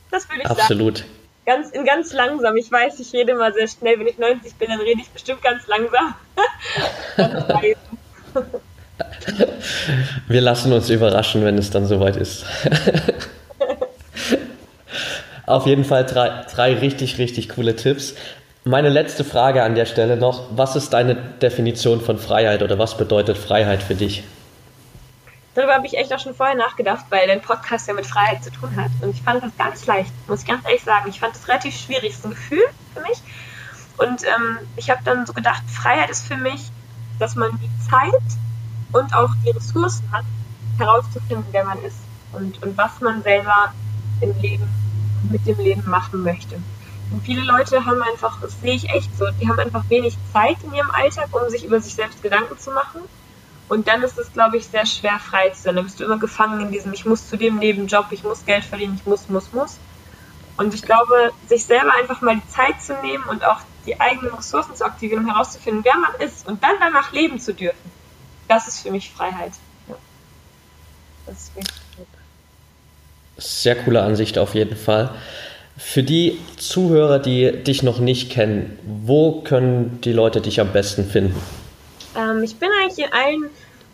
Das 0.09 0.28
würde 0.28 0.41
ich 0.41 0.49
Absolut. 0.49 0.97
sagen. 0.99 1.09
Ganz, 1.45 1.70
in 1.70 1.86
ganz 1.86 2.11
langsam. 2.13 2.57
Ich 2.57 2.72
weiß, 2.72 2.99
ich 2.99 3.13
rede 3.13 3.34
immer 3.34 3.53
sehr 3.53 3.68
schnell. 3.68 3.99
Wenn 3.99 4.07
ich 4.07 4.18
90 4.18 4.55
bin, 4.55 4.70
dann 4.70 4.80
rede 4.80 4.99
ich 4.99 5.09
bestimmt 5.09 5.43
ganz 5.43 5.68
langsam. 5.68 6.16
Wir 10.28 10.41
lassen 10.41 10.74
uns 10.74 10.89
überraschen, 10.89 11.45
wenn 11.45 11.59
es 11.59 11.70
dann 11.70 11.86
soweit 11.86 12.16
ist. 12.16 12.45
Auf 15.45 15.68
jeden 15.68 15.86
Fall 15.86 16.05
drei, 16.05 16.43
drei 16.51 16.74
richtig, 16.74 17.20
richtig 17.20 17.49
coole 17.49 17.76
Tipps. 17.76 18.16
Meine 18.68 18.89
letzte 18.89 19.24
Frage 19.24 19.61
an 19.61 19.76
der 19.76 19.86
Stelle 19.86 20.18
noch. 20.18 20.47
Was 20.49 20.76
ist 20.76 20.91
deine 20.91 21.13
Definition 21.13 22.01
von 22.01 22.18
Freiheit 22.18 22.63
oder 22.63 22.80
was 22.80 22.97
bedeutet 22.97 23.38
Freiheit 23.38 23.84
für 23.84 23.93
dich? 23.93 24.24
Darüber 25.53 25.76
habe 25.76 25.86
ich 25.86 25.95
echt 25.95 26.11
auch 26.11 26.18
schon 26.18 26.34
vorher 26.34 26.55
nachgedacht, 26.55 27.05
weil 27.11 27.28
dein 27.28 27.43
Podcast 27.43 27.88
ja 27.88 27.93
mit 27.93 28.07
Freiheit 28.07 28.43
zu 28.43 28.49
tun 28.49 28.76
hat. 28.76 28.89
Und 29.01 29.11
ich 29.11 29.22
fand 29.22 29.43
das 29.43 29.72
nicht 29.76 29.86
leicht, 29.86 30.11
muss 30.28 30.41
ich 30.41 30.47
ganz 30.47 30.66
ehrlich 30.66 30.82
sagen. 30.82 31.07
Ich 31.07 31.20
fand 31.20 31.36
das 31.36 31.47
relativ 31.47 31.78
schwierig. 31.78 32.09
Ist 32.09 32.26
ein 32.26 32.32
Gefühl 32.32 32.63
für 32.95 33.01
mich. 33.01 33.22
Und 33.97 34.24
ähm, 34.24 34.57
ich 34.78 34.89
habe 34.89 35.01
dann 35.05 35.28
so 35.28 35.34
gedacht, 35.34 35.61
Freiheit 35.68 36.09
ist 36.09 36.26
für 36.26 36.38
mich, 36.38 36.72
dass 37.20 37.36
man 37.36 37.51
die 37.61 37.70
Zeit 37.88 38.39
und 38.93 39.13
auch 39.13 39.30
die 39.45 39.51
Ressourcen 39.51 40.11
hat, 40.11 40.26
herauszufinden, 40.80 41.45
wer 41.51 41.66
man 41.66 41.84
ist 41.84 41.99
und, 42.34 42.63
und 42.63 42.76
was 42.76 42.99
man 42.99 43.22
selber 43.22 43.72
im 44.22 44.34
Leben, 44.41 44.68
mit 45.30 45.45
dem 45.45 45.59
Leben 45.59 45.88
machen 45.88 46.24
möchte. 46.24 46.55
Und 47.12 47.24
viele 47.24 47.41
Leute 47.41 47.86
haben 47.86 48.01
einfach, 48.01 48.39
das 48.41 48.60
sehe 48.62 48.74
ich 48.74 48.89
echt 48.89 49.16
so, 49.18 49.26
die 49.39 49.47
haben 49.47 49.60
einfach 49.60 49.84
wenig 49.89 50.18
Zeit 50.34 50.58
in 50.64 50.74
ihrem 50.74 50.91
Alltag, 50.91 51.28
um 51.32 51.49
sich 51.49 51.64
über 51.64 51.80
sich 51.80 51.95
selbst 51.95 52.22
Gedanken 52.24 52.58
zu 52.58 52.72
machen. 52.72 53.01
Und 53.68 53.88
dann 53.88 54.03
ist 54.03 54.18
es, 54.18 54.32
glaube 54.34 54.58
ich, 54.58 54.68
sehr 54.68 54.86
schwer 54.86 55.20
frei 55.20 55.49
zu 55.49 55.64
sein. 55.64 55.76
Dann 55.76 55.86
bist 55.86 55.99
du 55.99 56.03
immer 56.03 56.20
gefangen 56.20 56.62
in 56.62 56.72
diesem, 56.72 56.93
ich 56.93 57.06
muss 57.06 57.28
zu 57.28 57.38
dem 57.38 57.58
Nebenjob, 57.58 58.08
ich 58.12 58.24
muss 58.24 58.45
Geld 58.45 58.64
verdienen, 58.64 58.95
ich 58.95 59.06
muss, 59.06 59.28
muss, 59.30 59.53
muss. 59.53 59.78
Und 60.58 60.74
ich 60.74 60.84
glaube, 60.84 61.32
sich 61.47 61.66
selber 61.66 61.93
einfach 61.95 62.22
mal 62.22 62.36
die 62.36 62.47
Zeit 62.47 62.82
zu 62.82 62.93
nehmen 63.01 63.24
und 63.26 63.43
auch 63.43 63.62
die 63.86 63.99
eigenen 63.99 64.34
Ressourcen 64.34 64.76
zu 64.76 64.86
aktivieren, 64.86 65.24
um 65.24 65.32
herauszufinden, 65.32 65.84
wer 65.84 65.97
man 65.97 66.16
ist 66.20 66.47
und 66.47 66.64
dann 66.64 66.76
danach 66.80 67.12
leben 67.12 67.39
zu 67.39 67.53
dürfen, 67.53 67.91
das 68.47 68.68
ist 68.68 68.80
für 68.80 68.91
mich 68.91 69.12
Freiheit. 69.12 69.53
Ja. 69.88 69.95
Das 71.26 71.36
ist 71.36 71.56
wichtig. 71.56 71.76
Sehr 73.38 73.76
coole 73.84 74.01
Ansicht 74.01 74.38
auf 74.38 74.56
jeden 74.56 74.78
Fall. 74.78 75.14
Für 75.78 76.04
die 76.04 76.40
Zuhörer, 76.58 77.20
die 77.20 77.52
dich 77.64 77.84
noch 77.84 78.00
nicht 78.00 78.32
kennen, 78.32 78.80
wo 78.84 79.42
können 79.42 80.00
die 80.02 80.14
Leute 80.14 80.40
dich 80.40 80.62
am 80.62 80.72
besten 80.72 81.06
finden? 81.06 81.42
Ähm, 82.16 82.44
ich 82.44 82.56
bin 82.56 82.70
eigentlich 82.82 83.06
in 83.06 83.12
allen 83.12 83.50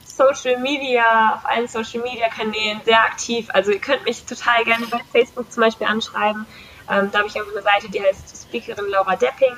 Social 0.06 0.60
Media, 0.60 1.36
auf 1.36 1.50
allen 1.50 1.68
Social 1.68 2.02
Media 2.04 2.28
Kanälen 2.30 2.82
sehr 2.86 3.00
aktiv. 3.00 3.48
Also 3.50 3.72
ihr 3.72 3.80
könnt 3.80 4.06
mich 4.06 4.24
total 4.26 4.64
gerne 4.64 4.86
bei 4.88 5.00
Facebook 5.12 5.52
zum 5.52 5.64
Beispiel 5.64 5.88
anschreiben. 5.88 6.46
Ähm, 6.90 7.10
da 7.12 7.20
habe 7.20 7.28
ich 7.28 7.36
einfach 7.36 7.52
eine 7.52 7.64
Seite, 7.64 7.90
die 7.92 8.02
heißt 8.02 8.48
Speakerin 8.48 8.90
Laura 8.90 9.16
Depping. 9.16 9.56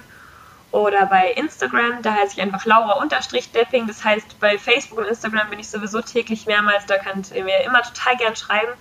Oder 0.73 1.05
bei 1.05 1.31
Instagram, 1.33 2.01
da 2.01 2.15
heiße 2.15 2.33
ich 2.33 2.41
einfach 2.41 2.65
Laura-Depping. 2.65 3.85
Das 3.85 4.03
heißt, 4.03 4.39
bei 4.39 4.57
Facebook 4.57 4.97
und 4.97 5.05
Instagram 5.05 5.51
bin 5.51 5.59
ich 5.59 5.69
sowieso 5.69 6.01
täglich 6.01 6.47
mehrmals, 6.47 6.87
da 6.87 6.97
könnt 6.97 7.31
ihr 7.31 7.43
mir 7.43 7.59
immer 7.63 7.83
total 7.83 8.17
gern 8.17 8.35
schreiben. 8.35 8.71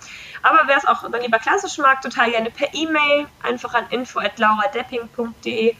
Aber 0.41 0.61
wer 0.65 0.77
es 0.77 0.87
auch 0.87 1.07
dann 1.07 1.21
lieber 1.21 1.37
klassisch 1.37 1.77
mag, 1.77 2.01
total 2.01 2.31
gerne 2.31 2.49
per 2.49 2.73
E-Mail, 2.73 3.27
einfach 3.43 3.75
an 3.75 3.85
info.lauradepping.de. 3.91 5.75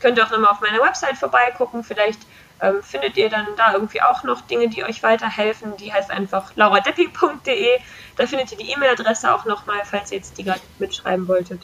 Könnt 0.00 0.18
ihr 0.18 0.24
auch 0.24 0.30
immer 0.30 0.52
auf 0.52 0.60
meiner 0.60 0.80
Website 0.80 1.18
vorbeigucken. 1.18 1.82
Vielleicht 1.82 2.20
ähm, 2.60 2.80
findet 2.80 3.16
ihr 3.16 3.28
dann 3.28 3.48
da 3.56 3.72
irgendwie 3.72 4.02
auch 4.02 4.22
noch 4.22 4.42
Dinge, 4.42 4.68
die 4.68 4.84
euch 4.84 5.02
weiterhelfen. 5.02 5.76
Die 5.78 5.92
heißt 5.92 6.12
einfach 6.12 6.54
lauradepping.de. 6.54 7.80
Da 8.16 8.26
findet 8.28 8.52
ihr 8.52 8.58
die 8.58 8.70
E-Mail-Adresse 8.70 9.34
auch 9.34 9.46
nochmal, 9.46 9.80
falls 9.84 10.12
ihr 10.12 10.18
jetzt 10.18 10.38
die 10.38 10.44
gerade 10.44 10.60
mitschreiben 10.78 11.26
wolltet. 11.26 11.60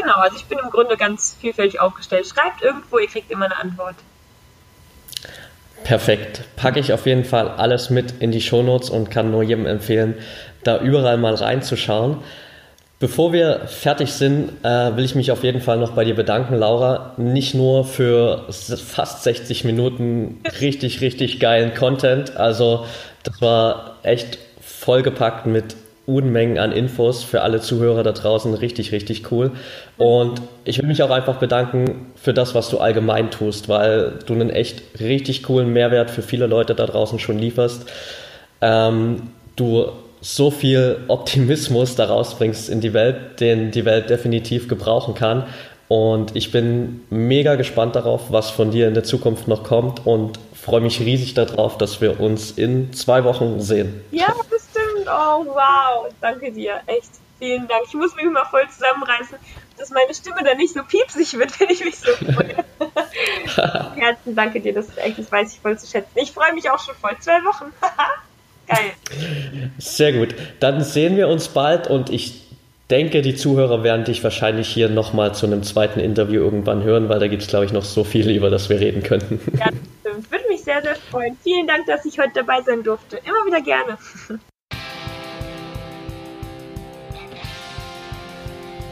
Genau, 0.00 0.14
also 0.14 0.36
ich 0.36 0.44
bin 0.44 0.58
im 0.58 0.70
Grunde 0.70 0.96
ganz 0.96 1.36
vielfältig 1.40 1.80
aufgestellt. 1.80 2.26
Schreibt 2.26 2.62
irgendwo, 2.62 2.98
ihr 2.98 3.08
kriegt 3.08 3.30
immer 3.32 3.46
eine 3.46 3.56
Antwort. 3.58 3.96
Perfekt. 5.82 6.44
Packe 6.54 6.78
ich 6.78 6.92
auf 6.92 7.06
jeden 7.06 7.24
Fall 7.24 7.48
alles 7.48 7.90
mit 7.90 8.20
in 8.20 8.30
die 8.30 8.40
Shownotes 8.40 8.90
und 8.90 9.10
kann 9.10 9.32
nur 9.32 9.42
jedem 9.42 9.66
empfehlen, 9.66 10.14
da 10.62 10.78
überall 10.80 11.16
mal 11.16 11.34
reinzuschauen. 11.34 12.18
Bevor 13.00 13.32
wir 13.32 13.66
fertig 13.66 14.12
sind, 14.12 14.64
äh, 14.64 14.96
will 14.96 15.04
ich 15.04 15.14
mich 15.14 15.32
auf 15.32 15.42
jeden 15.42 15.60
Fall 15.60 15.78
noch 15.78 15.92
bei 15.92 16.04
dir 16.04 16.14
bedanken, 16.14 16.54
Laura. 16.54 17.14
Nicht 17.16 17.54
nur 17.54 17.84
für 17.84 18.46
fast 18.50 19.24
60 19.24 19.64
Minuten 19.64 20.40
richtig, 20.60 21.00
richtig 21.00 21.40
geilen 21.40 21.74
Content. 21.74 22.36
Also, 22.36 22.86
das 23.24 23.40
war 23.40 23.96
echt 24.02 24.38
vollgepackt 24.60 25.46
mit 25.46 25.76
Unmengen 26.08 26.58
an 26.58 26.72
Infos 26.72 27.22
für 27.22 27.42
alle 27.42 27.60
Zuhörer 27.60 28.02
da 28.02 28.12
draußen. 28.12 28.54
Richtig, 28.54 28.92
richtig 28.92 29.30
cool. 29.30 29.52
Und 29.98 30.40
ich 30.64 30.78
will 30.78 30.86
mich 30.86 31.02
auch 31.02 31.10
einfach 31.10 31.36
bedanken 31.36 32.06
für 32.16 32.32
das, 32.32 32.54
was 32.54 32.70
du 32.70 32.78
allgemein 32.78 33.30
tust, 33.30 33.68
weil 33.68 34.18
du 34.24 34.32
einen 34.32 34.48
echt 34.48 34.82
richtig 34.98 35.42
coolen 35.42 35.72
Mehrwert 35.72 36.10
für 36.10 36.22
viele 36.22 36.46
Leute 36.46 36.74
da 36.74 36.86
draußen 36.86 37.18
schon 37.18 37.38
lieferst. 37.38 37.84
Ähm, 38.62 39.28
du 39.56 39.92
so 40.20 40.50
viel 40.50 40.96
Optimismus 41.08 41.94
daraus 41.94 42.36
bringst 42.36 42.70
in 42.70 42.80
die 42.80 42.94
Welt, 42.94 43.40
den 43.40 43.70
die 43.70 43.84
Welt 43.84 44.08
definitiv 44.08 44.66
gebrauchen 44.66 45.14
kann. 45.14 45.44
Und 45.88 46.36
ich 46.36 46.52
bin 46.52 47.02
mega 47.08 47.54
gespannt 47.54 47.96
darauf, 47.96 48.30
was 48.30 48.50
von 48.50 48.70
dir 48.70 48.88
in 48.88 48.94
der 48.94 49.04
Zukunft 49.04 49.46
noch 49.46 49.62
kommt 49.62 50.06
und 50.06 50.38
freue 50.52 50.80
mich 50.80 51.00
riesig 51.00 51.34
darauf, 51.34 51.78
dass 51.78 52.00
wir 52.00 52.20
uns 52.20 52.50
in 52.50 52.92
zwei 52.92 53.24
Wochen 53.24 53.60
sehen. 53.60 54.02
Ja, 54.10 54.34
Oh, 55.08 55.46
wow. 55.46 56.12
Danke 56.20 56.52
dir. 56.52 56.80
Echt. 56.86 57.10
Vielen 57.38 57.68
Dank. 57.68 57.84
Ich 57.86 57.94
muss 57.94 58.14
mich 58.16 58.24
immer 58.24 58.44
voll 58.46 58.68
zusammenreißen, 58.68 59.38
dass 59.78 59.90
meine 59.90 60.12
Stimme 60.12 60.42
dann 60.44 60.56
nicht 60.56 60.74
so 60.74 60.82
piepsig 60.82 61.38
wird, 61.38 61.58
wenn 61.60 61.70
ich 61.70 61.84
mich 61.84 61.96
so 61.96 62.10
freue. 62.12 62.64
Herzen, 63.96 64.34
danke 64.34 64.60
dir. 64.60 64.74
Das 64.74 64.88
ist 64.88 64.98
echt, 64.98 65.18
das 65.18 65.30
weiß 65.30 65.54
ich 65.54 65.60
voll 65.60 65.78
zu 65.78 65.86
schätzen. 65.86 66.10
Ich 66.16 66.32
freue 66.32 66.52
mich 66.52 66.68
auch 66.70 66.84
schon 66.84 66.96
voll. 66.96 67.16
Zwei 67.20 67.44
Wochen. 67.44 67.72
Geil. 68.66 68.90
Sehr 69.78 70.12
gut. 70.12 70.34
Dann 70.60 70.82
sehen 70.82 71.16
wir 71.16 71.28
uns 71.28 71.48
bald 71.48 71.86
und 71.86 72.10
ich 72.10 72.48
denke, 72.90 73.22
die 73.22 73.34
Zuhörer 73.34 73.82
werden 73.82 74.04
dich 74.04 74.22
wahrscheinlich 74.24 74.68
hier 74.68 74.88
nochmal 74.88 75.34
zu 75.34 75.46
einem 75.46 75.62
zweiten 75.62 76.00
Interview 76.00 76.42
irgendwann 76.42 76.82
hören, 76.82 77.08
weil 77.08 77.18
da 77.18 77.28
gibt 77.28 77.42
es, 77.42 77.48
glaube 77.48 77.64
ich, 77.64 77.72
noch 77.72 77.84
so 77.84 78.04
viel, 78.04 78.28
über 78.30 78.50
das 78.50 78.68
wir 78.68 78.80
reden 78.80 79.02
könnten. 79.02 79.40
Ja, 79.58 79.66
das 79.66 79.74
stimmt. 80.00 80.30
Würde 80.30 80.48
mich 80.48 80.64
sehr, 80.64 80.82
sehr 80.82 80.96
freuen. 80.96 81.38
Vielen 81.42 81.66
Dank, 81.66 81.86
dass 81.86 82.04
ich 82.04 82.18
heute 82.18 82.32
dabei 82.34 82.60
sein 82.62 82.82
durfte. 82.82 83.18
Immer 83.24 83.46
wieder 83.46 83.62
gerne. 83.62 83.96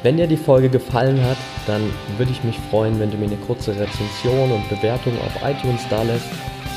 Wenn 0.07 0.19
dir 0.19 0.29
die 0.29 0.37
Folge 0.37 0.69
gefallen 0.69 1.21
hat, 1.21 1.37
dann 1.67 1.83
würde 2.17 2.31
ich 2.31 2.45
mich 2.45 2.57
freuen, 2.71 3.01
wenn 3.01 3.11
du 3.11 3.17
mir 3.17 3.27
eine 3.27 3.39
kurze 3.39 3.73
Rezension 3.73 4.53
und 4.53 4.69
Bewertung 4.69 5.15
auf 5.19 5.43
iTunes 5.43 5.83
da 5.91 6.01
lässt, 6.05 6.29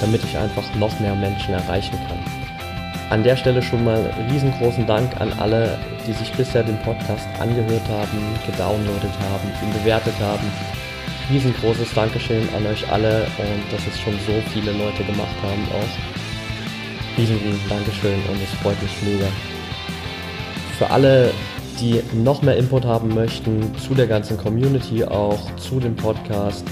damit 0.02 0.24
ich 0.24 0.36
einfach 0.36 0.64
noch 0.80 1.00
mehr 1.00 1.14
Menschen 1.14 1.54
erreichen 1.54 1.96
kann. 2.08 2.18
An 3.12 3.24
der 3.24 3.36
Stelle 3.36 3.62
schon 3.62 3.86
mal 3.86 4.04
riesengroßen 4.32 4.88
Dank 4.88 5.22
an 5.22 5.32
alle, 5.38 5.78
die 6.08 6.14
sich 6.14 6.32
bisher 6.32 6.64
den 6.64 6.80
Podcast 6.80 7.28
angehört 7.40 7.88
haben, 7.88 8.18
gedownloadet 8.48 9.14
haben, 9.30 9.48
ihn 9.62 9.74
bewertet 9.74 10.16
haben. 10.20 10.52
Riesengroßes 11.30 11.94
Dankeschön 11.94 12.50
an 12.58 12.66
euch 12.66 12.92
alle 12.92 13.28
und 13.38 13.62
dass 13.72 13.86
es 13.86 14.00
schon 14.00 14.16
so 14.26 14.34
viele 14.52 14.72
Leute 14.72 15.04
gemacht 15.04 15.38
haben 15.44 15.68
auch. 15.70 17.16
Riesen, 17.16 17.38
riesen 17.38 17.70
Dankeschön 17.70 18.20
und 18.28 18.42
es 18.42 18.60
freut 18.64 18.82
mich 18.82 19.04
mega. 19.04 19.28
Für 20.80 20.90
alle, 20.90 21.32
die 21.80 22.02
noch 22.14 22.42
mehr 22.42 22.58
Input 22.58 22.86
haben 22.86 23.14
möchten 23.14 23.74
zu 23.78 23.94
der 23.94 24.08
ganzen 24.08 24.38
Community, 24.38 25.04
auch 25.04 25.40
zu 25.56 25.80
dem 25.80 25.96
Podcast, 25.96 26.66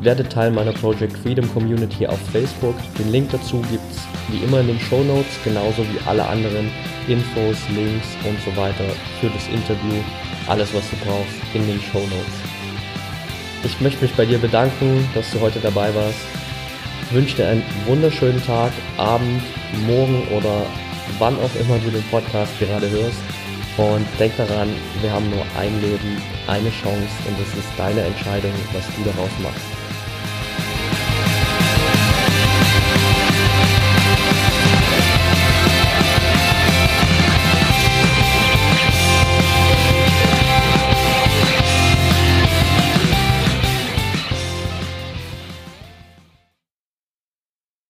werdet 0.00 0.32
Teil 0.32 0.50
meiner 0.50 0.72
Project 0.72 1.16
Freedom 1.18 1.48
Community 1.52 2.06
auf 2.06 2.18
Facebook. 2.32 2.74
Den 2.98 3.10
Link 3.12 3.30
dazu 3.30 3.62
gibt 3.70 3.90
es 3.90 4.00
wie 4.28 4.44
immer 4.44 4.60
in 4.60 4.68
den 4.68 4.80
Show 4.80 5.02
Notes, 5.04 5.38
genauso 5.44 5.82
wie 5.82 5.98
alle 6.06 6.26
anderen 6.26 6.70
Infos, 7.08 7.56
Links 7.74 8.08
und 8.28 8.38
so 8.44 8.56
weiter 8.60 8.84
für 9.20 9.28
das 9.28 9.48
Interview. 9.48 10.02
Alles, 10.48 10.74
was 10.74 10.82
du 10.90 10.96
brauchst, 11.04 11.34
in 11.54 11.66
den 11.66 11.80
Show 11.80 12.00
Notes. 12.00 12.52
Ich 13.64 13.80
möchte 13.80 14.02
mich 14.02 14.12
bei 14.14 14.26
dir 14.26 14.38
bedanken, 14.38 15.08
dass 15.14 15.30
du 15.30 15.40
heute 15.40 15.60
dabei 15.60 15.94
warst. 15.94 16.18
Ich 17.08 17.14
wünsche 17.14 17.36
dir 17.36 17.48
einen 17.48 17.62
wunderschönen 17.86 18.44
Tag, 18.44 18.72
Abend, 18.96 19.42
Morgen 19.86 20.26
oder 20.36 20.66
wann 21.18 21.36
auch 21.36 21.60
immer 21.60 21.78
du 21.78 21.90
den 21.90 22.02
Podcast 22.10 22.58
gerade 22.58 22.90
hörst. 22.90 23.20
Und 23.76 24.06
denk 24.18 24.36
daran, 24.36 24.68
wir 25.00 25.10
haben 25.10 25.30
nur 25.30 25.44
ein 25.58 25.80
Leben, 25.80 26.20
eine 26.46 26.70
Chance 26.70 27.08
und 27.26 27.36
es 27.40 27.58
ist 27.58 27.68
deine 27.78 28.02
Entscheidung, 28.02 28.52
was 28.72 28.84
du 28.96 29.02
daraus 29.04 29.30
machst. 29.42 29.81